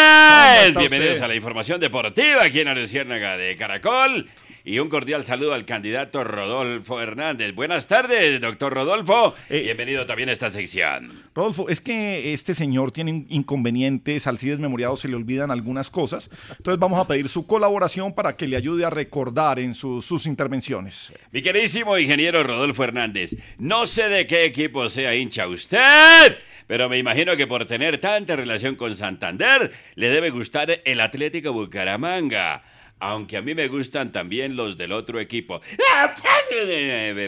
Bienvenidos 0.77 1.15
usted? 1.15 1.25
a 1.25 1.29
la 1.29 1.35
información 1.35 1.81
deportiva 1.81 2.45
aquí 2.45 2.61
en 2.61 2.67
la 2.67 2.75
Luciérnaga 2.75 3.39
de 3.39 3.57
Caracol. 3.57 4.29
Y 4.67 4.79
un 4.79 4.89
cordial 4.89 5.25
saludo 5.25 5.53
al 5.53 5.67
candidato 5.67 6.25
Rodolfo 6.25 6.99
Hernández. 6.99 7.55
Buenas 7.55 7.87
tardes, 7.87 8.41
doctor 8.41 8.73
Rodolfo. 8.73 9.35
Eh, 9.51 9.61
Bienvenido 9.61 10.07
también 10.07 10.31
a 10.31 10.33
esta 10.33 10.49
sección. 10.49 11.13
Rodolfo, 11.35 11.69
es 11.69 11.83
que 11.83 12.33
este 12.33 12.55
señor 12.55 12.91
tiene 12.91 13.27
inconvenientes, 13.29 14.27
Alcides 14.27 14.61
memoriado 14.61 14.97
se 14.97 15.07
le 15.09 15.17
olvidan 15.17 15.51
algunas 15.51 15.91
cosas, 15.91 16.31
entonces 16.57 16.79
vamos 16.79 16.99
a 16.99 17.07
pedir 17.07 17.29
su 17.29 17.47
colaboración 17.47 18.15
para 18.15 18.35
que 18.39 18.47
le 18.49 18.57
ayude 18.57 18.87
a 18.87 18.91
recordar 18.91 19.59
en 19.59 19.75
su- 19.75 20.01
sus 20.01 20.25
intervenciones. 20.25 21.13
Mi 21.31 21.43
queridísimo 21.43 21.99
ingeniero 21.99 22.43
Rodolfo 22.43 22.85
Hernández, 22.85 23.37
no 23.59 23.87
sé 23.87 24.09
de 24.09 24.27
qué 24.27 24.47
equipo 24.47 24.89
sea 24.89 25.15
hincha 25.15 25.47
usted, 25.47 26.39
pero 26.67 26.89
me 26.89 26.97
imagino 26.97 27.37
que 27.37 27.47
por 27.47 27.67
tener 27.67 27.99
tanta 28.01 28.35
relación 28.35 28.77
con 28.77 28.97
Santander, 28.97 29.71
le 29.95 30.09
debe 30.09 30.31
gustar 30.31 30.81
el 30.87 31.01
Atlético 31.03 31.53
Bucaramanga. 31.53 32.63
Aunque 33.07 33.37
a 33.37 33.43
mí 33.43 33.55
me 33.55 33.69
gustan 33.69 34.13
también 34.13 34.57
los 34.57 34.79
del 34.79 34.93
otro 34.93 35.21
equipo. 35.21 35.61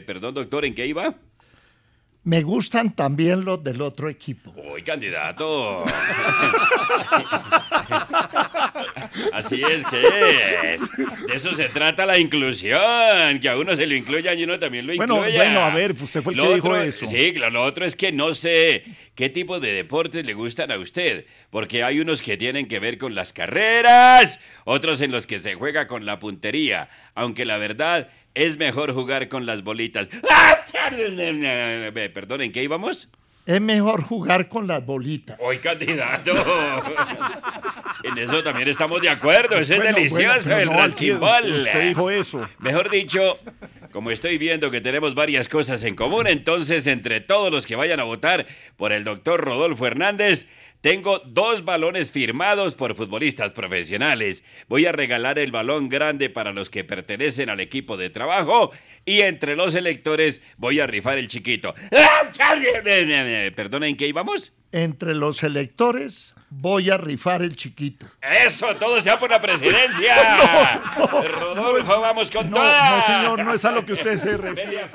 Perdón, 0.07 0.33
doctor, 0.33 0.65
¿en 0.65 0.75
qué 0.75 0.87
iba? 0.87 1.15
Me 2.25 2.41
gustan 2.41 2.97
también 2.97 3.45
los 3.45 3.63
del 3.63 3.83
otro 3.83 4.09
equipo. 4.09 4.55
Uy, 4.73 4.83
candidato. 4.83 5.85
Así 9.33 9.63
es 9.63 9.85
que 9.87 10.75
es. 10.75 10.81
De 11.27 11.35
eso 11.35 11.53
se 11.55 11.69
trata 11.69 12.07
la 12.07 12.19
inclusión, 12.19 13.39
que 13.41 13.49
a 13.49 13.57
uno 13.57 13.75
se 13.77 13.87
lo 13.87 13.95
incluyan 13.95 14.39
y 14.39 14.45
uno 14.45 14.59
también 14.59 14.87
lo 14.87 14.95
Bueno, 14.97 15.17
incluya. 15.19 15.37
bueno, 15.37 15.61
a 15.61 15.75
ver, 15.75 15.93
usted 15.93 16.23
fue 16.23 16.33
el 16.33 16.39
Lo 16.39 16.49
que 16.49 16.55
dijo 16.55 16.69
otro- 16.69 16.83
eso. 16.83 17.07
Sí, 17.07 17.33
lo, 17.33 17.51
lo 17.51 17.63
otro 17.65 17.85
es 17.85 17.97
que 17.97 18.13
no 18.13 18.35
sé 18.35 18.85
qué 19.15 19.29
tipo 19.31 19.61
de 19.61 19.73
deportes 19.73 20.25
le 20.25 20.35
gustan 20.35 20.71
a 20.73 20.79
usted, 20.79 21.27
porque 21.51 21.83
hay 21.83 22.01
unos 22.01 22.23
que 22.23 22.37
tienen 22.37 22.67
que 22.69 22.79
ver 22.81 22.99
con 22.99 23.15
las 23.15 23.33
carreras, 23.33 24.41
otros 24.65 25.01
en 25.01 25.13
los 25.13 25.27
que 25.27 25.39
se 25.39 25.55
juega 25.55 25.87
con 25.87 26.07
la 26.07 26.19
puntería, 26.19 26.89
aunque 27.15 27.45
la 27.45 27.59
verdad 27.59 28.09
es 28.35 28.57
mejor 28.59 28.93
jugar 28.93 29.29
con 29.29 29.47
las 29.47 29.63
bolitas. 29.63 30.09
Perdón, 32.15 32.43
¿en 32.43 32.53
qué 32.53 32.63
íbamos? 32.63 33.09
Es 33.47 33.61
mejor 33.61 34.03
jugar 34.03 34.49
con 34.49 34.67
las 34.67 34.85
bolitas. 34.85 35.39
Hoy, 35.41 35.59
candidato. 35.59 36.33
en 38.03 38.19
eso 38.19 38.43
también 38.43 38.67
estamos 38.67 39.01
de 39.01 39.09
acuerdo. 39.09 39.57
Es 39.57 39.69
delicioso, 39.69 40.51
bueno, 40.51 40.59
el 40.59 40.67
no, 40.67 40.83
Alcides, 40.83 41.21
rasquimbol. 41.21 41.53
usted 41.55 41.89
dijo 41.89 42.11
eso. 42.11 42.49
Mejor 42.59 42.91
dicho, 42.91 43.39
como 43.93 44.11
estoy 44.11 44.37
viendo 44.37 44.73
que 44.73 44.81
tenemos 44.81 45.15
varias 45.15 45.49
cosas 45.49 45.85
en 45.85 45.95
común, 45.95 46.27
entonces 46.27 46.89
entre 46.89 47.21
todos 47.21 47.53
los 47.53 47.67
que 47.67 47.77
vayan 47.77 48.01
a 48.01 48.03
votar 48.03 48.49
por 48.77 48.93
el 48.93 49.05
doctor 49.05 49.41
Rodolfo 49.41 49.87
Hernández, 49.87 50.49
tengo 50.81 51.21
dos 51.21 51.65
balones 51.65 52.11
firmados 52.11 52.75
por 52.75 52.95
futbolistas 52.97 53.53
profesionales. 53.53 54.45
Voy 54.69 54.87
a 54.87 54.93
regalar 54.93 55.39
el 55.39 55.53
balón 55.53 55.89
grande 55.89 56.31
para 56.31 56.53
los 56.53 56.69
que 56.69 56.85
pertenecen 56.85 57.49
al 57.49 57.61
equipo 57.61 57.97
de 57.97 58.11
trabajo 58.11 58.73
y 59.07 59.21
entre 59.23 59.57
los 59.57 59.75
electores 59.75 60.43
voy 60.59 60.81
a 60.81 60.87
rifar 60.87 61.17
el 61.17 61.29
chiquito. 61.29 61.75
Perdona, 63.55 63.87
¿en 63.87 63.97
qué 63.97 64.09
íbamos? 64.09 64.53
Entre 64.73 65.15
los 65.15 65.43
electores 65.43 66.35
voy 66.51 66.91
a 66.91 66.99
rifar 66.99 67.41
el 67.43 67.57
chiquito. 67.57 68.07
Eso, 68.45 68.75
todo 68.77 69.01
sea 69.01 69.19
por 69.19 69.31
la 69.31 69.41
presidencia. 69.41 70.15
Rodolfo, 71.41 72.01
vamos 72.01 72.31
con 72.31 72.51
No, 72.51 72.57
toda. 72.57 72.91
no, 72.99 73.03
señor, 73.07 73.45
no 73.45 73.55
es 73.55 73.65
a 73.65 73.71
lo 73.73 73.85
que 73.87 73.93
usted 73.95 74.17
se 74.17 74.37
refiere. 74.37 74.87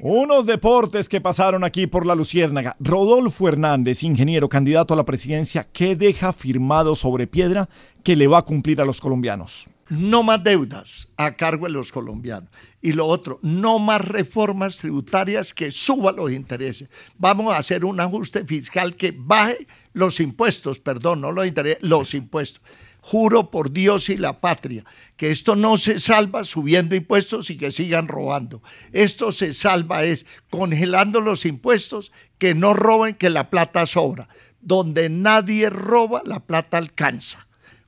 Unos 0.00 0.44
deportes 0.46 1.08
que 1.08 1.20
pasaron 1.20 1.64
aquí 1.64 1.86
por 1.86 2.04
la 2.04 2.14
Luciérnaga. 2.14 2.76
Rodolfo 2.80 3.48
Hernández, 3.48 4.02
ingeniero, 4.02 4.48
candidato 4.48 4.92
a 4.92 4.96
la 4.96 5.04
presidencia, 5.04 5.66
¿qué 5.72 5.96
deja 5.96 6.32
firmado 6.32 6.94
sobre 6.94 7.26
piedra 7.26 7.68
que 8.04 8.16
le 8.16 8.26
va 8.26 8.38
a 8.38 8.42
cumplir 8.42 8.80
a 8.80 8.84
los 8.84 9.00
colombianos? 9.00 9.68
No 9.88 10.24
más 10.24 10.42
deudas 10.42 11.08
a 11.16 11.34
cargo 11.34 11.66
de 11.66 11.72
los 11.72 11.92
colombianos. 11.92 12.50
Y 12.82 12.92
lo 12.92 13.06
otro, 13.06 13.38
no 13.42 13.78
más 13.78 14.04
reformas 14.04 14.78
tributarias 14.78 15.54
que 15.54 15.70
suban 15.70 16.16
los 16.16 16.32
intereses. 16.32 16.88
Vamos 17.18 17.54
a 17.54 17.58
hacer 17.58 17.84
un 17.84 18.00
ajuste 18.00 18.44
fiscal 18.44 18.96
que 18.96 19.14
baje 19.16 19.68
los 19.92 20.18
impuestos, 20.18 20.80
perdón, 20.80 21.20
no 21.20 21.30
los 21.30 21.46
intereses, 21.46 21.82
los 21.82 22.14
impuestos. 22.14 22.62
Juro 23.00 23.52
por 23.52 23.70
Dios 23.70 24.08
y 24.08 24.16
la 24.16 24.40
patria 24.40 24.84
que 25.16 25.30
esto 25.30 25.54
no 25.54 25.76
se 25.76 26.00
salva 26.00 26.42
subiendo 26.42 26.96
impuestos 26.96 27.50
y 27.50 27.56
que 27.56 27.70
sigan 27.70 28.08
robando. 28.08 28.64
Esto 28.92 29.30
se 29.30 29.54
salva 29.54 30.02
es 30.02 30.26
congelando 30.50 31.20
los 31.20 31.46
impuestos, 31.46 32.10
que 32.38 32.56
no 32.56 32.74
roben, 32.74 33.14
que 33.14 33.30
la 33.30 33.48
plata 33.50 33.86
sobra. 33.86 34.28
Donde 34.60 35.08
nadie 35.08 35.70
roba, 35.70 36.22
la 36.24 36.40
plata 36.40 36.78
alcanza 36.78 37.45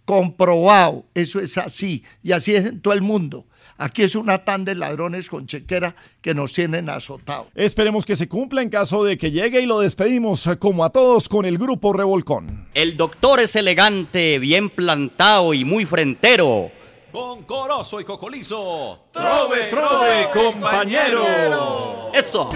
comprobado, 0.08 1.04
eso 1.12 1.38
es 1.38 1.58
así, 1.58 2.02
y 2.22 2.32
así 2.32 2.54
es 2.54 2.64
en 2.64 2.80
todo 2.80 2.94
el 2.94 3.02
mundo. 3.02 3.44
Aquí 3.76 4.02
es 4.02 4.14
una 4.14 4.38
tan 4.38 4.64
de 4.64 4.74
ladrones 4.74 5.28
con 5.28 5.46
chequera 5.46 5.94
que 6.22 6.32
nos 6.32 6.54
tienen 6.54 6.88
azotados. 6.88 7.48
Esperemos 7.54 8.06
que 8.06 8.16
se 8.16 8.26
cumpla 8.26 8.62
en 8.62 8.70
caso 8.70 9.04
de 9.04 9.18
que 9.18 9.30
llegue 9.30 9.60
y 9.60 9.66
lo 9.66 9.80
despedimos 9.80 10.46
eh, 10.46 10.56
como 10.58 10.82
a 10.86 10.88
todos 10.88 11.28
con 11.28 11.44
el 11.44 11.58
grupo 11.58 11.92
Revolcón. 11.92 12.68
El 12.72 12.96
doctor 12.96 13.40
es 13.40 13.54
elegante, 13.54 14.38
bien 14.38 14.70
plantado 14.70 15.52
y 15.52 15.66
muy 15.66 15.84
frentero. 15.84 16.70
Con 17.12 17.42
Corozo 17.42 18.00
y 18.00 18.04
Cocolizo. 18.04 19.08
Trove, 19.12 19.68
trove, 19.68 20.30
compañero. 20.32 21.22
Eso. 22.14 22.48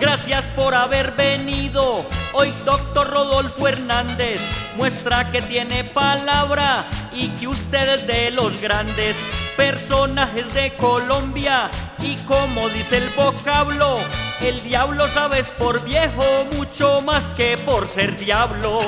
Gracias 0.00 0.44
por 0.56 0.74
haber 0.74 1.12
venido. 1.12 2.06
Hoy 2.32 2.52
doctor 2.64 3.08
Rodolfo 3.10 3.66
Hernández 3.66 4.40
muestra 4.76 5.30
que 5.30 5.42
tiene 5.42 5.82
palabra 5.82 6.84
y 7.12 7.28
que 7.30 7.48
usted 7.48 7.94
es 7.94 8.06
de 8.06 8.30
los 8.30 8.60
grandes 8.60 9.16
personajes 9.56 10.52
de 10.54 10.72
Colombia. 10.76 11.68
Y 12.00 12.16
como 12.18 12.68
dice 12.68 12.98
el 12.98 13.08
vocablo, 13.10 13.96
el 14.40 14.62
diablo 14.62 15.08
sabes 15.08 15.48
por 15.58 15.84
viejo 15.84 16.24
mucho 16.56 17.02
más 17.02 17.24
que 17.36 17.58
por 17.58 17.88
ser 17.88 18.16
diablo. 18.16 18.80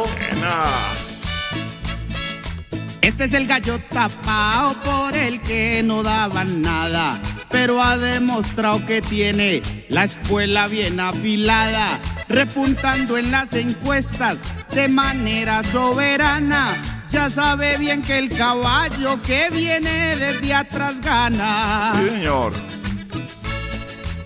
Este 3.03 3.25
es 3.25 3.35
el 3.35 3.47
gallo 3.47 3.79
tapao 3.91 4.75
por 4.75 5.17
el 5.17 5.41
que 5.41 5.83
no 5.83 6.03
daban 6.03 6.61
nada, 6.61 7.21
pero 7.51 7.83
ha 7.83 7.97
demostrado 7.97 8.85
que 8.85 9.01
tiene 9.01 9.63
la 9.89 10.05
espuela 10.05 10.69
bien 10.69 11.01
afilada, 11.01 11.99
repuntando 12.29 13.17
en 13.17 13.31
las 13.31 13.55
encuestas 13.55 14.37
de 14.75 14.89
manera 14.89 15.63
soberana. 15.65 16.69
Ya 17.09 17.29
sabe 17.31 17.77
bien 17.79 18.03
que 18.03 18.19
el 18.19 18.29
caballo 18.29 19.21
que 19.23 19.49
viene 19.51 20.17
desde 20.17 20.55
atrás 20.55 21.01
gana. 21.01 21.93
señor. 22.09 22.53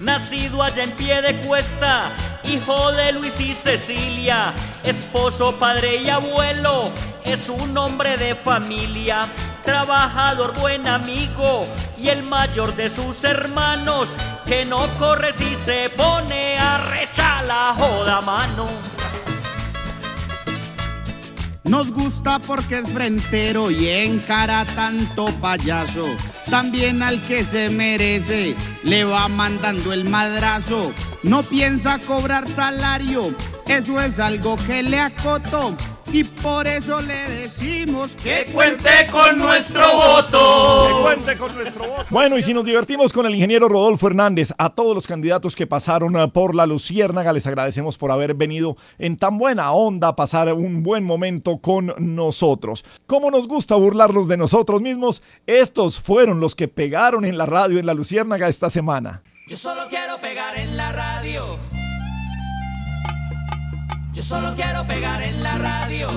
Nacido 0.01 0.63
allá 0.63 0.85
en 0.85 0.91
pie 0.91 1.23
de 1.23 1.35
cuesta, 1.47 2.13
hijo 2.45 2.93
de 2.93 3.12
Luis 3.12 3.39
y 3.41 3.55
Cecilia, 3.55 4.53
esposo, 4.85 5.57
padre 5.59 6.03
y 6.03 6.11
abuelo, 6.11 6.93
es 7.25 7.49
un 7.49 7.77
hombre 7.77 8.16
de 8.16 8.35
familia, 8.35 9.27
trabajador, 9.62 10.59
buen 10.59 10.87
amigo 10.87 11.66
y 11.99 12.09
el 12.09 12.25
mayor 12.25 12.75
de 12.77 12.91
sus 12.91 13.25
hermanos, 13.25 14.09
que 14.47 14.65
no 14.66 14.87
corre 14.99 15.33
si 15.39 15.55
se 15.65 15.89
pone 15.97 16.59
a 16.59 16.79
rechar 16.79 17.45
la 17.47 17.75
joda 17.79 18.21
mano. 18.21 18.66
Nos 21.65 21.93
gusta 21.93 22.39
porque 22.41 22.81
es 22.81 22.91
frentero 22.91 23.71
y 23.71 23.89
encara 23.89 24.66
tanto 24.77 25.27
payaso. 25.41 26.07
También 26.51 27.03
al 27.03 27.23
que 27.23 27.43
se 27.43 27.71
merece 27.71 28.55
le 28.83 29.05
va 29.05 29.29
mandando 29.29 29.95
el 29.95 30.05
madrazo. 30.09 30.93
No 31.25 31.43
piensa 31.43 31.99
cobrar 32.07 32.47
salario, 32.47 33.23
eso 33.67 33.99
es 33.99 34.19
algo 34.19 34.57
que 34.57 34.83
le 34.83 34.99
acoto. 35.01 35.75
Y 36.13 36.23
por 36.23 36.69
eso 36.69 37.01
le 37.01 37.29
decimos 37.41 38.15
que, 38.15 38.45
cuente 38.53 38.91
con 39.11 39.39
nuestro 39.39 39.83
voto. 39.95 40.87
Que 40.87 41.03
cuente 41.03 41.37
con 41.39 41.55
nuestro 41.55 41.89
voto. 41.89 42.05
Bueno, 42.11 42.37
y 42.37 42.43
si 42.43 42.53
nos 42.53 42.67
divertimos 42.67 43.11
con 43.11 43.25
el 43.25 43.35
ingeniero 43.35 43.71
Rodolfo 43.71 44.07
Hernández, 44.07 44.53
a 44.59 44.75
todos 44.75 44.95
los 44.95 45.07
candidatos 45.07 45.57
que 45.57 45.67
pasaron 45.67 46.15
eh, 46.15 46.29
por 46.29 46.55
la 46.55 46.67
Luciérnaga, 46.67 47.33
les 47.33 47.47
agradecemos 47.47 47.97
por 47.97 48.13
haber 48.13 48.35
venido 48.35 48.77
en 48.99 49.17
tan 49.17 49.39
buena 49.39 49.73
onda 49.73 50.09
a 50.09 50.17
pasar 50.17 50.53
un 50.53 50.83
buen 50.83 51.05
momento 51.05 51.57
con 51.57 51.95
nosotros. 51.99 52.85
Como 53.07 53.31
nos 53.31 53.49
gusta 53.49 53.77
burlarnos 53.77 54.29
de 54.29 54.37
nosotros 54.37 54.83
mismos, 54.83 55.23
estos 55.47 55.99
fueron 55.99 56.39
los 56.39 56.55
que 56.55 56.69
pegaron 56.69 57.25
en 57.25 57.39
la 57.39 57.47
radio 57.47 57.79
en 57.79 57.87
la 57.87 57.95
Luciérnaga 57.95 58.49
esta 58.49 58.69
semana. 58.69 59.23
Yo 59.47 59.59
solo 59.59 59.89
quiero 59.91 60.19
pegar 60.23 60.57
en 60.57 60.75
la 60.75 60.91
radio. 60.93 61.59
Yo 64.15 64.23
solo 64.23 64.55
quiero 64.57 64.87
pegar 64.87 65.23
en 65.23 65.43
la 65.43 65.59
radio. 65.59 66.09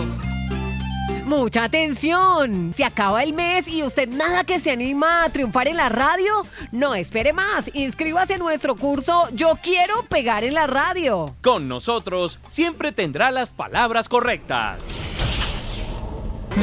Mucha 1.26 1.66
atención. 1.66 2.74
Se 2.74 2.86
acaba 2.86 3.24
el 3.24 3.34
mes 3.34 3.68
y 3.68 3.84
usted 3.84 4.08
nada 4.08 4.45
que 4.45 4.62
se 4.62 4.72
anima 4.72 5.26
a 5.26 5.30
triunfar 5.30 5.68
en 5.68 5.76
la 5.76 5.90
radio. 5.90 6.45
No 6.72 6.95
espere 6.95 7.34
más. 7.34 7.70
Inscríbase 7.74 8.36
en 8.36 8.40
nuestro 8.40 8.78
curso 8.78 9.28
Yo 9.34 9.60
quiero 9.62 10.04
pegar 10.04 10.45
en 10.45 10.54
la 10.54 10.66
radio. 10.66 11.36
Con 11.41 11.68
nosotros 11.68 12.40
siempre 12.48 12.94
tendrá 12.94 13.32
las 13.32 13.52
palabras 13.52 14.08
correctas. 14.08 14.86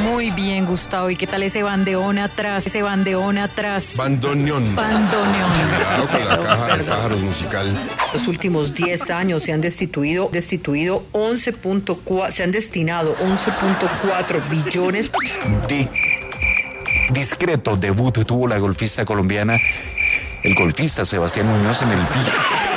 Muy 0.03 0.29
bien, 0.31 0.65
Gustavo. 0.65 1.09
¿Y 1.09 1.15
qué 1.15 1.25
tal 1.27 1.43
ese 1.43 1.63
bandeón 1.63 2.17
atrás? 2.17 2.67
Ese 2.67 2.81
bandeón 2.81 3.37
atrás. 3.37 3.91
Bandoneón. 3.95 4.75
Bandoneón. 4.75 5.51
Cuidado 5.51 6.07
con 6.07 6.27
la 6.27 6.39
caja 6.39 6.77
de 6.77 6.83
pájaros 6.83 7.21
musical. 7.21 7.67
Los 8.13 8.27
últimos 8.27 8.73
10 8.73 9.09
años 9.11 9.43
se 9.43 9.53
han 9.53 9.61
destituido, 9.61 10.29
destituido 10.31 11.03
11.4, 11.13 12.31
se 12.31 12.43
han 12.43 12.51
destinado 12.51 13.15
11.4 13.17 14.49
billones. 14.49 15.11
Di- 15.67 15.87
discreto 17.11 17.75
debut 17.77 18.25
tuvo 18.25 18.47
la 18.47 18.57
golfista 18.57 19.05
colombiana, 19.05 19.57
el 20.43 20.55
golfista 20.55 21.05
Sebastián 21.05 21.47
Muñoz 21.47 21.81
en 21.81 21.91
el 21.91 21.99
pi. 21.99 22.19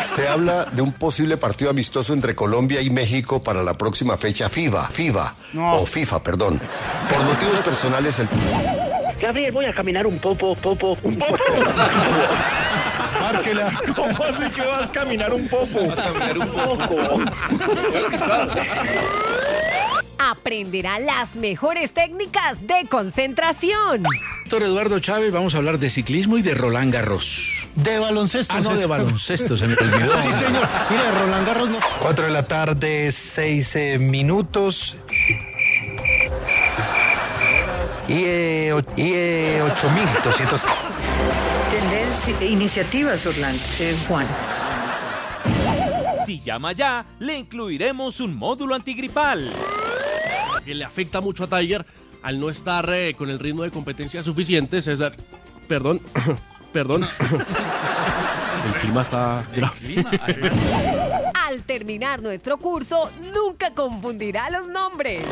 Se 0.02 0.28
habla 0.28 0.66
de 0.66 0.82
un 0.82 0.92
posible 0.92 1.36
partido 1.36 1.70
amistoso 1.70 2.12
entre 2.12 2.34
Colombia 2.34 2.80
y 2.80 2.90
México 2.90 3.42
para 3.42 3.62
la 3.62 3.74
próxima 3.74 4.16
fecha 4.16 4.48
FIBA, 4.48 4.88
FIBA, 4.88 5.34
o 5.56 5.86
FIFA, 5.86 6.22
perdón. 6.22 6.60
Por 7.08 7.24
motivos 7.24 7.60
personales, 7.60 8.18
el... 8.18 8.28
Gabriel, 9.20 9.52
voy 9.52 9.64
a 9.64 9.72
caminar 9.72 10.06
un 10.06 10.18
popo, 10.18 10.54
popo. 10.54 10.96
¿Un 11.02 11.18
popo? 11.18 11.36
Márquela. 13.20 13.72
¿Cómo 13.94 14.24
así 14.24 14.50
que 14.50 14.64
va 14.64 14.84
a 14.84 14.90
caminar 14.90 15.34
un 15.34 15.48
popo? 15.48 15.80
A 15.92 15.96
caminar 15.96 16.38
un 16.38 16.48
popo. 16.48 16.96
Aprenderá 20.18 20.98
las 20.98 21.36
mejores 21.36 21.92
técnicas 21.92 22.66
de 22.66 22.86
concentración. 22.88 24.04
Doctor 24.44 24.62
Eduardo 24.62 24.98
Chávez, 24.98 25.32
vamos 25.32 25.54
a 25.54 25.58
hablar 25.58 25.78
de 25.78 25.90
ciclismo 25.90 26.38
y 26.38 26.42
de 26.42 26.54
Roland 26.54 26.92
Garros. 26.92 27.67
De 27.82 27.98
baloncesto. 27.98 28.54
Ah, 28.56 28.60
no, 28.60 28.76
de 28.76 28.86
baloncesto, 28.86 29.56
se 29.56 29.66
me 29.66 29.74
olvidó. 29.80 30.12
Sí, 30.22 30.32
señor. 30.32 30.68
Mire, 30.90 31.10
Roland 31.12 31.46
Garros 31.46 31.68
no. 31.70 31.78
4 32.00 32.26
de 32.26 32.30
la 32.32 32.42
tarde, 32.46 33.12
6 33.12 33.76
eh, 33.76 33.98
minutos. 33.98 34.96
Y, 38.08 38.24
eh, 38.24 38.82
y 38.96 39.12
eh, 39.14 39.62
8.200. 39.62 40.60
Tendencia, 41.70 42.46
iniciativas, 42.46 43.26
Orlando, 43.26 43.62
eh, 43.80 43.94
Juan. 44.08 44.26
Si 46.26 46.40
llama 46.40 46.72
ya, 46.72 47.04
le 47.20 47.38
incluiremos 47.38 48.20
un 48.20 48.34
módulo 48.36 48.74
antigripal. 48.74 49.52
que 50.64 50.74
le 50.74 50.84
afecta 50.84 51.20
mucho 51.20 51.44
a 51.44 51.46
Tiger 51.46 51.86
al 52.22 52.40
no 52.40 52.50
estar 52.50 52.88
eh, 52.92 53.14
con 53.16 53.30
el 53.30 53.38
ritmo 53.38 53.62
de 53.62 53.70
competencia 53.70 54.22
suficiente, 54.22 54.82
César. 54.82 55.14
Perdón, 55.68 56.00
perdón. 56.72 57.08
El 58.66 58.80
clima 58.80 59.02
está 59.02 59.44
grave. 59.54 60.04
Al 61.46 61.62
terminar 61.62 62.20
nuestro 62.22 62.58
curso, 62.58 63.10
nunca 63.32 63.72
confundirá 63.72 64.50
los 64.50 64.68
nombres. 64.68 65.24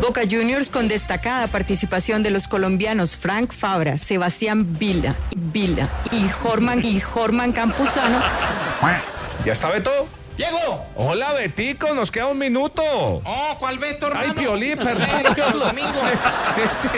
Boca 0.00 0.22
Juniors 0.28 0.68
con 0.68 0.88
destacada 0.88 1.46
participación 1.46 2.22
de 2.22 2.30
los 2.30 2.48
colombianos 2.48 3.16
Frank 3.16 3.52
Fabra, 3.52 3.98
Sebastián 3.98 4.76
Vila, 4.78 5.14
Vila 5.34 5.88
y 6.12 6.28
Jorman 6.28 6.84
y 6.84 7.00
Jorman 7.00 7.52
Campuzano. 7.52 8.20
¿Ya 9.44 9.52
está 9.52 9.70
Beto? 9.70 9.90
¡Diego! 10.36 10.84
Hola, 10.96 11.32
Betico, 11.32 11.94
nos 11.94 12.10
queda 12.10 12.26
un 12.26 12.38
minuto. 12.38 12.82
Oh, 12.84 13.56
¿cuál 13.58 13.78
Beto, 13.78 14.08
hermano? 14.08 14.26
Ay, 14.28 14.32
Piolín, 14.34 14.76
perdón. 14.76 15.06
Sí, 16.54 16.60
sí. 16.82 16.88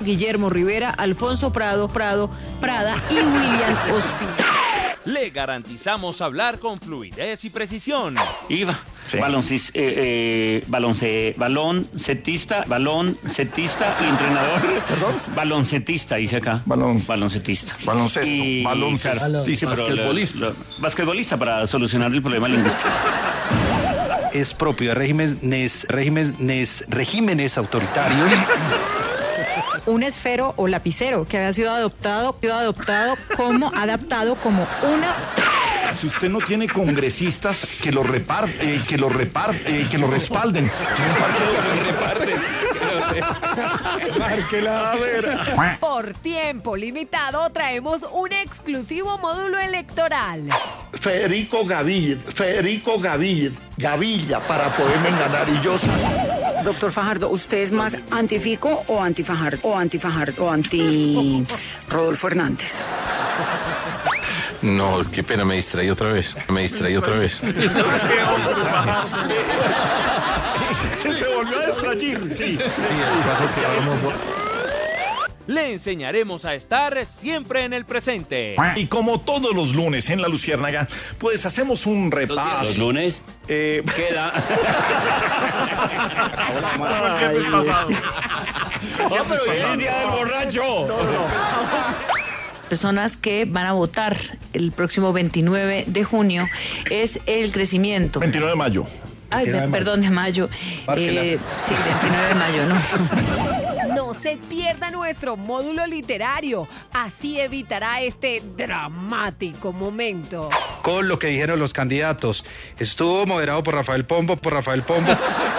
Guillermo 0.00 0.48
Rivera, 0.48 0.90
Alfonso 0.90 1.52
Prado, 1.52 1.88
Prado, 1.88 2.30
Prada 2.60 2.96
y 3.10 3.14
William 3.14 3.76
Ospina. 3.94 4.69
Le 5.06 5.30
garantizamos 5.30 6.20
hablar 6.20 6.58
con 6.58 6.76
fluidez 6.76 7.44
y 7.46 7.50
precisión. 7.50 8.16
Iva, 8.50 8.78
baloncis- 9.12 9.70
eh, 9.72 9.94
eh, 9.96 10.64
balonce- 10.68 11.34
balón 11.38 11.88
setista, 11.96 12.64
balón 12.66 13.16
setista 13.26 13.96
y 14.00 14.08
entrenador. 14.10 14.60
¿Perdón? 14.86 15.14
Baloncetista, 15.34 16.16
dice 16.16 16.36
acá. 16.36 16.60
Balón. 16.66 17.02
Baloncetista. 17.06 17.74
Baloncesto, 17.86 18.28
Y, 18.28 18.62
sí, 19.56 19.66
pero 19.66 19.84
Basquetbolista. 19.86 20.38
lo- 20.38 20.48
lo- 20.50 20.56
basquetbolista 20.78 21.36
para 21.38 21.66
solucionar 21.66 22.12
el 22.12 22.20
problema 22.20 22.46
lingüístico. 22.48 22.88
Es 24.34 24.52
propio 24.54 24.90
de 24.90 24.94
regímenes, 24.94 25.86
regímenes, 25.88 26.84
regímenes 26.88 27.56
autoritarios. 27.58 28.30
Un 29.86 30.02
esfero 30.02 30.54
o 30.56 30.66
lapicero 30.68 31.26
que 31.26 31.38
había 31.38 31.52
sido 31.52 31.70
adoptado, 31.70 32.36
sido 32.40 32.54
adoptado 32.54 33.16
como 33.36 33.72
adaptado 33.74 34.36
como 34.36 34.66
una 34.82 35.14
Si 35.94 36.06
usted 36.06 36.28
no 36.28 36.38
tiene 36.38 36.68
congresistas 36.68 37.66
que 37.82 37.92
lo 37.92 38.02
reparte, 38.02 38.80
que 38.86 38.96
lo 38.96 39.08
reparte, 39.08 39.88
que 39.90 39.98
lo 39.98 40.06
respalden. 40.06 40.70
Por 45.80 46.12
tiempo 46.14 46.76
limitado, 46.76 47.50
traemos 47.50 48.02
un 48.12 48.32
exclusivo 48.32 49.18
módulo 49.18 49.58
electoral. 49.58 50.48
Federico 50.92 51.64
Gaviria, 51.64 52.16
Federico 52.34 52.98
Gaviria, 52.98 53.50
Gavilla 53.76 54.40
para 54.40 54.68
poderme 54.76 55.08
enganar 55.08 55.48
y 55.48 55.60
yo 55.60 55.76
salí. 55.78 56.39
Doctor 56.64 56.92
Fajardo, 56.92 57.30
¿usted 57.30 57.58
es 57.58 57.72
más 57.72 57.96
antifico 58.10 58.84
o 58.86 59.02
antifajardo? 59.02 59.58
O 59.62 59.76
antifajardo, 59.76 60.44
o 60.44 60.50
anti 60.50 61.44
Rodolfo 61.88 62.28
Hernández. 62.28 62.84
No, 64.62 65.00
qué 65.10 65.22
pena, 65.22 65.44
me 65.44 65.56
distraí 65.56 65.88
otra 65.88 66.12
vez. 66.12 66.34
Me 66.48 66.62
distraí 66.62 66.96
otra 66.96 67.16
vez. 67.16 67.40
Se 71.02 71.34
volvió 71.34 71.58
a 71.58 71.66
distraer. 71.66 72.34
Sí. 72.34 72.58
Le 75.50 75.72
enseñaremos 75.72 76.44
a 76.44 76.54
estar 76.54 76.96
siempre 77.06 77.64
en 77.64 77.72
el 77.72 77.84
presente. 77.84 78.54
Y 78.76 78.86
como 78.86 79.18
todos 79.20 79.52
los 79.52 79.74
lunes 79.74 80.08
en 80.08 80.22
la 80.22 80.28
Luciérnaga, 80.28 80.86
pues 81.18 81.44
hacemos 81.44 81.86
un 81.86 82.12
repaso. 82.12 82.62
Los 82.66 82.78
lunes 82.78 83.20
Eh, 83.48 83.82
queda. 83.96 84.32
Ya, 89.10 89.24
pero 89.28 89.42
hoy 89.42 89.56
es 89.56 89.60
el 89.60 89.78
día 89.78 89.98
del 90.00 90.10
borracho. 90.10 90.86
personas 92.68 93.16
que 93.16 93.44
van 93.44 93.66
a 93.66 93.72
votar 93.72 94.16
el 94.52 94.70
próximo 94.70 95.12
29 95.12 95.84
de 95.88 96.04
junio 96.04 96.46
es 96.90 97.18
el 97.26 97.50
crecimiento. 97.52 98.20
29 98.20 98.52
de 98.52 98.56
mayo. 98.56 98.86
Ay, 99.30 99.46
29 99.46 99.60
de 99.60 99.68
mayo. 99.68 99.72
perdón, 99.72 100.00
de 100.02 100.10
mayo. 100.10 100.48
Eh, 100.96 101.38
sí, 101.58 101.74
29 101.84 102.28
de 102.28 102.34
mayo, 102.34 102.66
no. 102.66 102.76
No 103.94 104.14
se 104.14 104.36
pierda 104.36 104.90
nuestro 104.92 105.36
módulo 105.36 105.84
literario. 105.86 106.68
Así 106.92 107.40
evitará 107.40 108.00
este 108.00 108.40
dramático 108.56 109.72
momento. 109.72 110.48
Con 110.82 111.08
lo 111.08 111.18
que 111.18 111.28
dijeron 111.28 111.58
los 111.58 111.72
candidatos. 111.72 112.44
Estuvo 112.78 113.26
moderado 113.26 113.62
por 113.64 113.74
Rafael 113.74 114.04
Pombo, 114.04 114.36
por 114.36 114.52
Rafael 114.52 114.82
Pombo. 114.82 115.12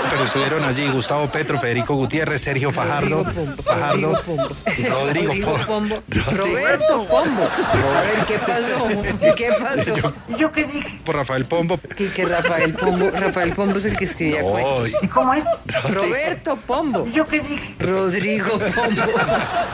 pero 0.10 0.24
estuvieron 0.24 0.64
allí 0.64 0.88
Gustavo 0.90 1.30
Petro, 1.30 1.60
Federico 1.60 1.96
Gutiérrez, 1.96 2.42
Sergio 2.42 2.72
Fajardo, 2.72 3.26
Fajardo, 3.64 4.22
Rodrigo 4.90 5.58
Pombo, 5.66 6.04
Roberto 6.08 7.06
Pombo. 7.08 7.50
Robert, 7.74 8.28
¿qué 8.28 8.40
pasó? 8.40 9.36
¿Qué 9.36 9.50
pasó? 9.60 10.14
¿Yo 10.38 10.52
qué 10.52 10.64
dije? 10.66 11.00
Por 11.04 11.16
Rafael 11.16 11.46
Pombo. 11.46 11.78
Que, 11.98 12.10
que 12.10 12.26
Rafael 12.26 12.74
Pombo, 12.74 13.10
Rafael 13.12 13.52
Pombo 13.52 13.61
es 13.70 13.86
el 13.86 13.98
que 13.98 14.06
escribía 14.06 14.42
cuentos. 14.42 14.92
¿Y 15.02 15.08
cómo 15.08 15.34
es? 15.34 15.44
Roberto 15.90 16.56
Pombo. 16.56 17.08
¿Yo 17.08 17.26
qué 17.26 17.40
dije? 17.40 17.76
Rodrigo 17.80 18.50
Pombo. 18.60 19.02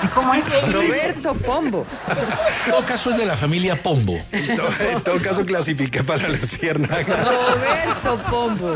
¿Y 0.03 0.07
cómo 0.07 0.33
es? 0.33 0.73
Roberto 0.73 1.33
Pombo. 1.35 1.85
En 2.65 2.71
todo 2.71 2.85
caso 2.85 3.09
es 3.11 3.17
de 3.17 3.25
la 3.25 3.37
familia 3.37 3.81
Pombo. 3.81 4.19
En 4.31 5.03
todo, 5.03 5.21
caso 5.21 5.45
clasifiqué 5.45 6.03
para 6.03 6.23
la 6.23 6.37
Luciérnaga. 6.37 7.23
Roberto 7.23 8.17
Pombo. 8.29 8.75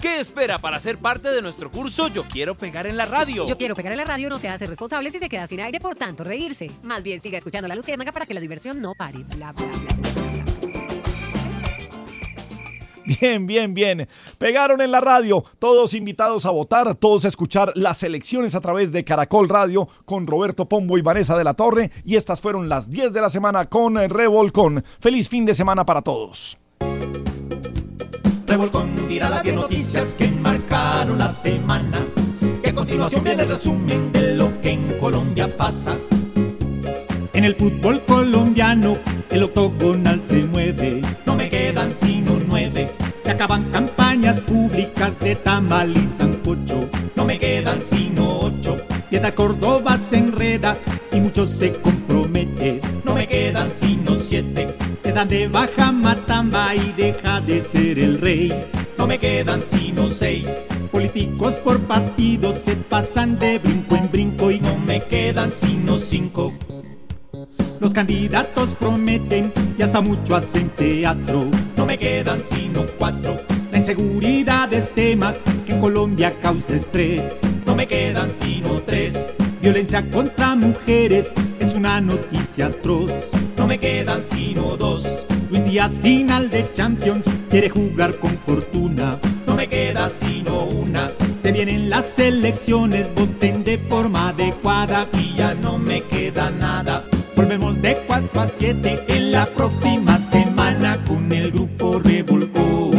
¿Qué 0.00 0.20
espera 0.20 0.58
para 0.58 0.80
ser 0.80 0.96
parte 0.96 1.30
de 1.30 1.42
nuestro 1.42 1.70
curso 1.70 2.08
Yo 2.08 2.24
quiero 2.24 2.56
pegar 2.56 2.86
en 2.86 2.96
la 2.96 3.04
radio? 3.04 3.46
Yo 3.46 3.58
quiero 3.58 3.74
pegar 3.74 3.92
en 3.92 3.98
la 3.98 4.04
radio 4.04 4.30
no 4.30 4.38
se 4.38 4.48
hace 4.48 4.66
responsable 4.66 5.10
si 5.10 5.18
se 5.18 5.28
queda 5.28 5.46
sin 5.46 5.60
aire 5.60 5.78
por 5.78 5.94
tanto 5.94 6.24
reírse. 6.24 6.70
Más 6.82 7.02
bien 7.02 7.20
siga 7.20 7.36
escuchando 7.36 7.68
la 7.68 7.74
luciérnaga 7.74 8.12
para 8.12 8.24
que 8.24 8.32
la 8.32 8.40
diversión 8.40 8.80
no 8.80 8.94
pare. 8.94 9.18
Bla, 9.36 9.52
bla, 9.52 9.66
bla. 9.66 10.39
Bien, 13.18 13.44
bien, 13.44 13.74
bien. 13.74 14.08
Pegaron 14.38 14.80
en 14.80 14.92
la 14.92 15.00
radio. 15.00 15.42
Todos 15.58 15.94
invitados 15.94 16.46
a 16.46 16.50
votar, 16.50 16.94
todos 16.94 17.24
a 17.24 17.28
escuchar 17.28 17.72
las 17.74 18.04
elecciones 18.04 18.54
a 18.54 18.60
través 18.60 18.92
de 18.92 19.02
Caracol 19.02 19.48
Radio 19.48 19.88
con 20.04 20.28
Roberto 20.28 20.68
Pombo 20.68 20.96
y 20.96 21.02
Vanessa 21.02 21.36
de 21.36 21.42
la 21.42 21.54
Torre. 21.54 21.90
Y 22.04 22.14
estas 22.14 22.40
fueron 22.40 22.68
las 22.68 22.88
10 22.88 23.12
de 23.12 23.20
la 23.20 23.28
semana 23.28 23.68
con 23.68 23.96
Revolcón. 23.96 24.84
Feliz 25.00 25.28
fin 25.28 25.44
de 25.44 25.54
semana 25.54 25.84
para 25.84 26.02
todos. 26.02 26.56
Revolcón 28.46 29.08
dirá 29.08 29.28
las 29.28 29.42
10 29.42 29.56
noticias 29.56 30.14
que 30.14 30.28
marcaron 30.28 31.18
la 31.18 31.28
semana. 31.28 32.04
Que 32.62 32.70
a 32.70 32.74
continuación 32.74 33.24
viene 33.24 33.42
el 33.42 33.48
resumen 33.48 34.12
de 34.12 34.36
lo 34.36 34.60
que 34.60 34.70
en 34.70 34.98
Colombia 35.00 35.48
pasa. 35.56 35.96
En 37.32 37.44
el 37.44 37.54
fútbol 37.54 38.02
colombiano 38.06 38.94
el 39.30 39.44
octogonal 39.44 40.20
se 40.20 40.44
mueve. 40.44 41.00
No 41.26 41.36
me 41.36 41.48
quedan 41.48 41.92
sino 41.92 42.38
nueve. 42.48 42.88
Se 43.18 43.30
acaban 43.30 43.64
campañas 43.66 44.40
públicas 44.40 45.18
de 45.20 45.36
tamal 45.36 45.96
y 45.96 46.06
sancocho. 46.06 46.80
No 47.14 47.24
me 47.24 47.38
quedan 47.38 47.80
sino 47.80 48.40
ocho. 48.40 48.76
Piedra 49.08 49.32
Córdoba 49.32 49.96
se 49.98 50.18
enreda 50.18 50.76
y 51.12 51.20
mucho 51.20 51.46
se 51.46 51.72
compromete. 51.72 52.80
No 53.04 53.14
me 53.14 53.28
quedan 53.28 53.70
sino 53.70 54.16
siete. 54.16 54.66
Quedan 55.02 55.28
de 55.28 55.46
baja 55.46 55.92
Matamba 55.92 56.74
y 56.74 56.92
deja 56.96 57.40
de 57.40 57.60
ser 57.62 58.00
el 58.00 58.20
rey. 58.20 58.52
No 58.98 59.06
me 59.06 59.18
quedan 59.18 59.62
sino 59.62 60.10
seis. 60.10 60.48
Políticos 60.90 61.60
por 61.64 61.78
partidos 61.80 62.56
se 62.56 62.74
pasan 62.74 63.38
de 63.38 63.58
brinco 63.58 63.94
en 63.94 64.10
brinco 64.10 64.50
y 64.50 64.60
no 64.60 64.76
me 64.78 65.00
quedan 65.00 65.52
sino 65.52 65.98
cinco. 65.98 66.52
Los 67.80 67.94
candidatos 67.94 68.74
prometen 68.74 69.50
y 69.78 69.82
hasta 69.82 70.02
mucho 70.02 70.36
hacen 70.36 70.68
teatro. 70.68 71.46
No 71.78 71.86
me 71.86 71.98
quedan 71.98 72.38
sino 72.38 72.84
cuatro. 72.98 73.36
La 73.72 73.78
inseguridad 73.78 74.70
es 74.74 74.94
tema 74.94 75.32
que 75.64 75.72
en 75.72 75.80
Colombia 75.80 76.30
causa 76.42 76.74
estrés. 76.74 77.40
No 77.64 77.74
me 77.74 77.86
quedan 77.86 78.28
sino 78.28 78.74
tres. 78.82 79.34
Violencia 79.62 80.04
contra 80.10 80.54
mujeres 80.56 81.32
es 81.58 81.72
una 81.72 82.02
noticia 82.02 82.66
atroz. 82.66 83.30
No 83.56 83.66
me 83.66 83.78
quedan 83.78 84.22
sino 84.24 84.76
dos. 84.76 85.24
Luis 85.48 85.64
Díaz, 85.64 86.00
final 86.00 86.50
de 86.50 86.70
Champions, 86.74 87.34
quiere 87.48 87.70
jugar 87.70 88.14
con 88.18 88.36
fortuna. 88.36 89.18
No 89.46 89.54
me 89.54 89.68
queda 89.68 90.10
sino 90.10 90.64
una. 90.64 91.08
Se 91.38 91.50
vienen 91.50 91.88
las 91.88 92.18
elecciones, 92.18 93.10
voten 93.14 93.64
de 93.64 93.78
forma 93.78 94.28
adecuada 94.28 95.08
y 95.14 95.34
ya 95.34 95.54
no 95.54 95.78
me 95.78 96.02
queda 96.02 96.50
nada. 96.50 97.06
Volvemos 97.40 97.80
de 97.80 97.96
4 98.06 98.38
a 98.38 98.46
7 98.46 99.04
en 99.08 99.32
la 99.32 99.46
próxima 99.46 100.18
semana 100.18 101.02
con 101.06 101.32
el 101.32 101.50
grupo 101.50 101.98
Revolcó. 101.98 102.89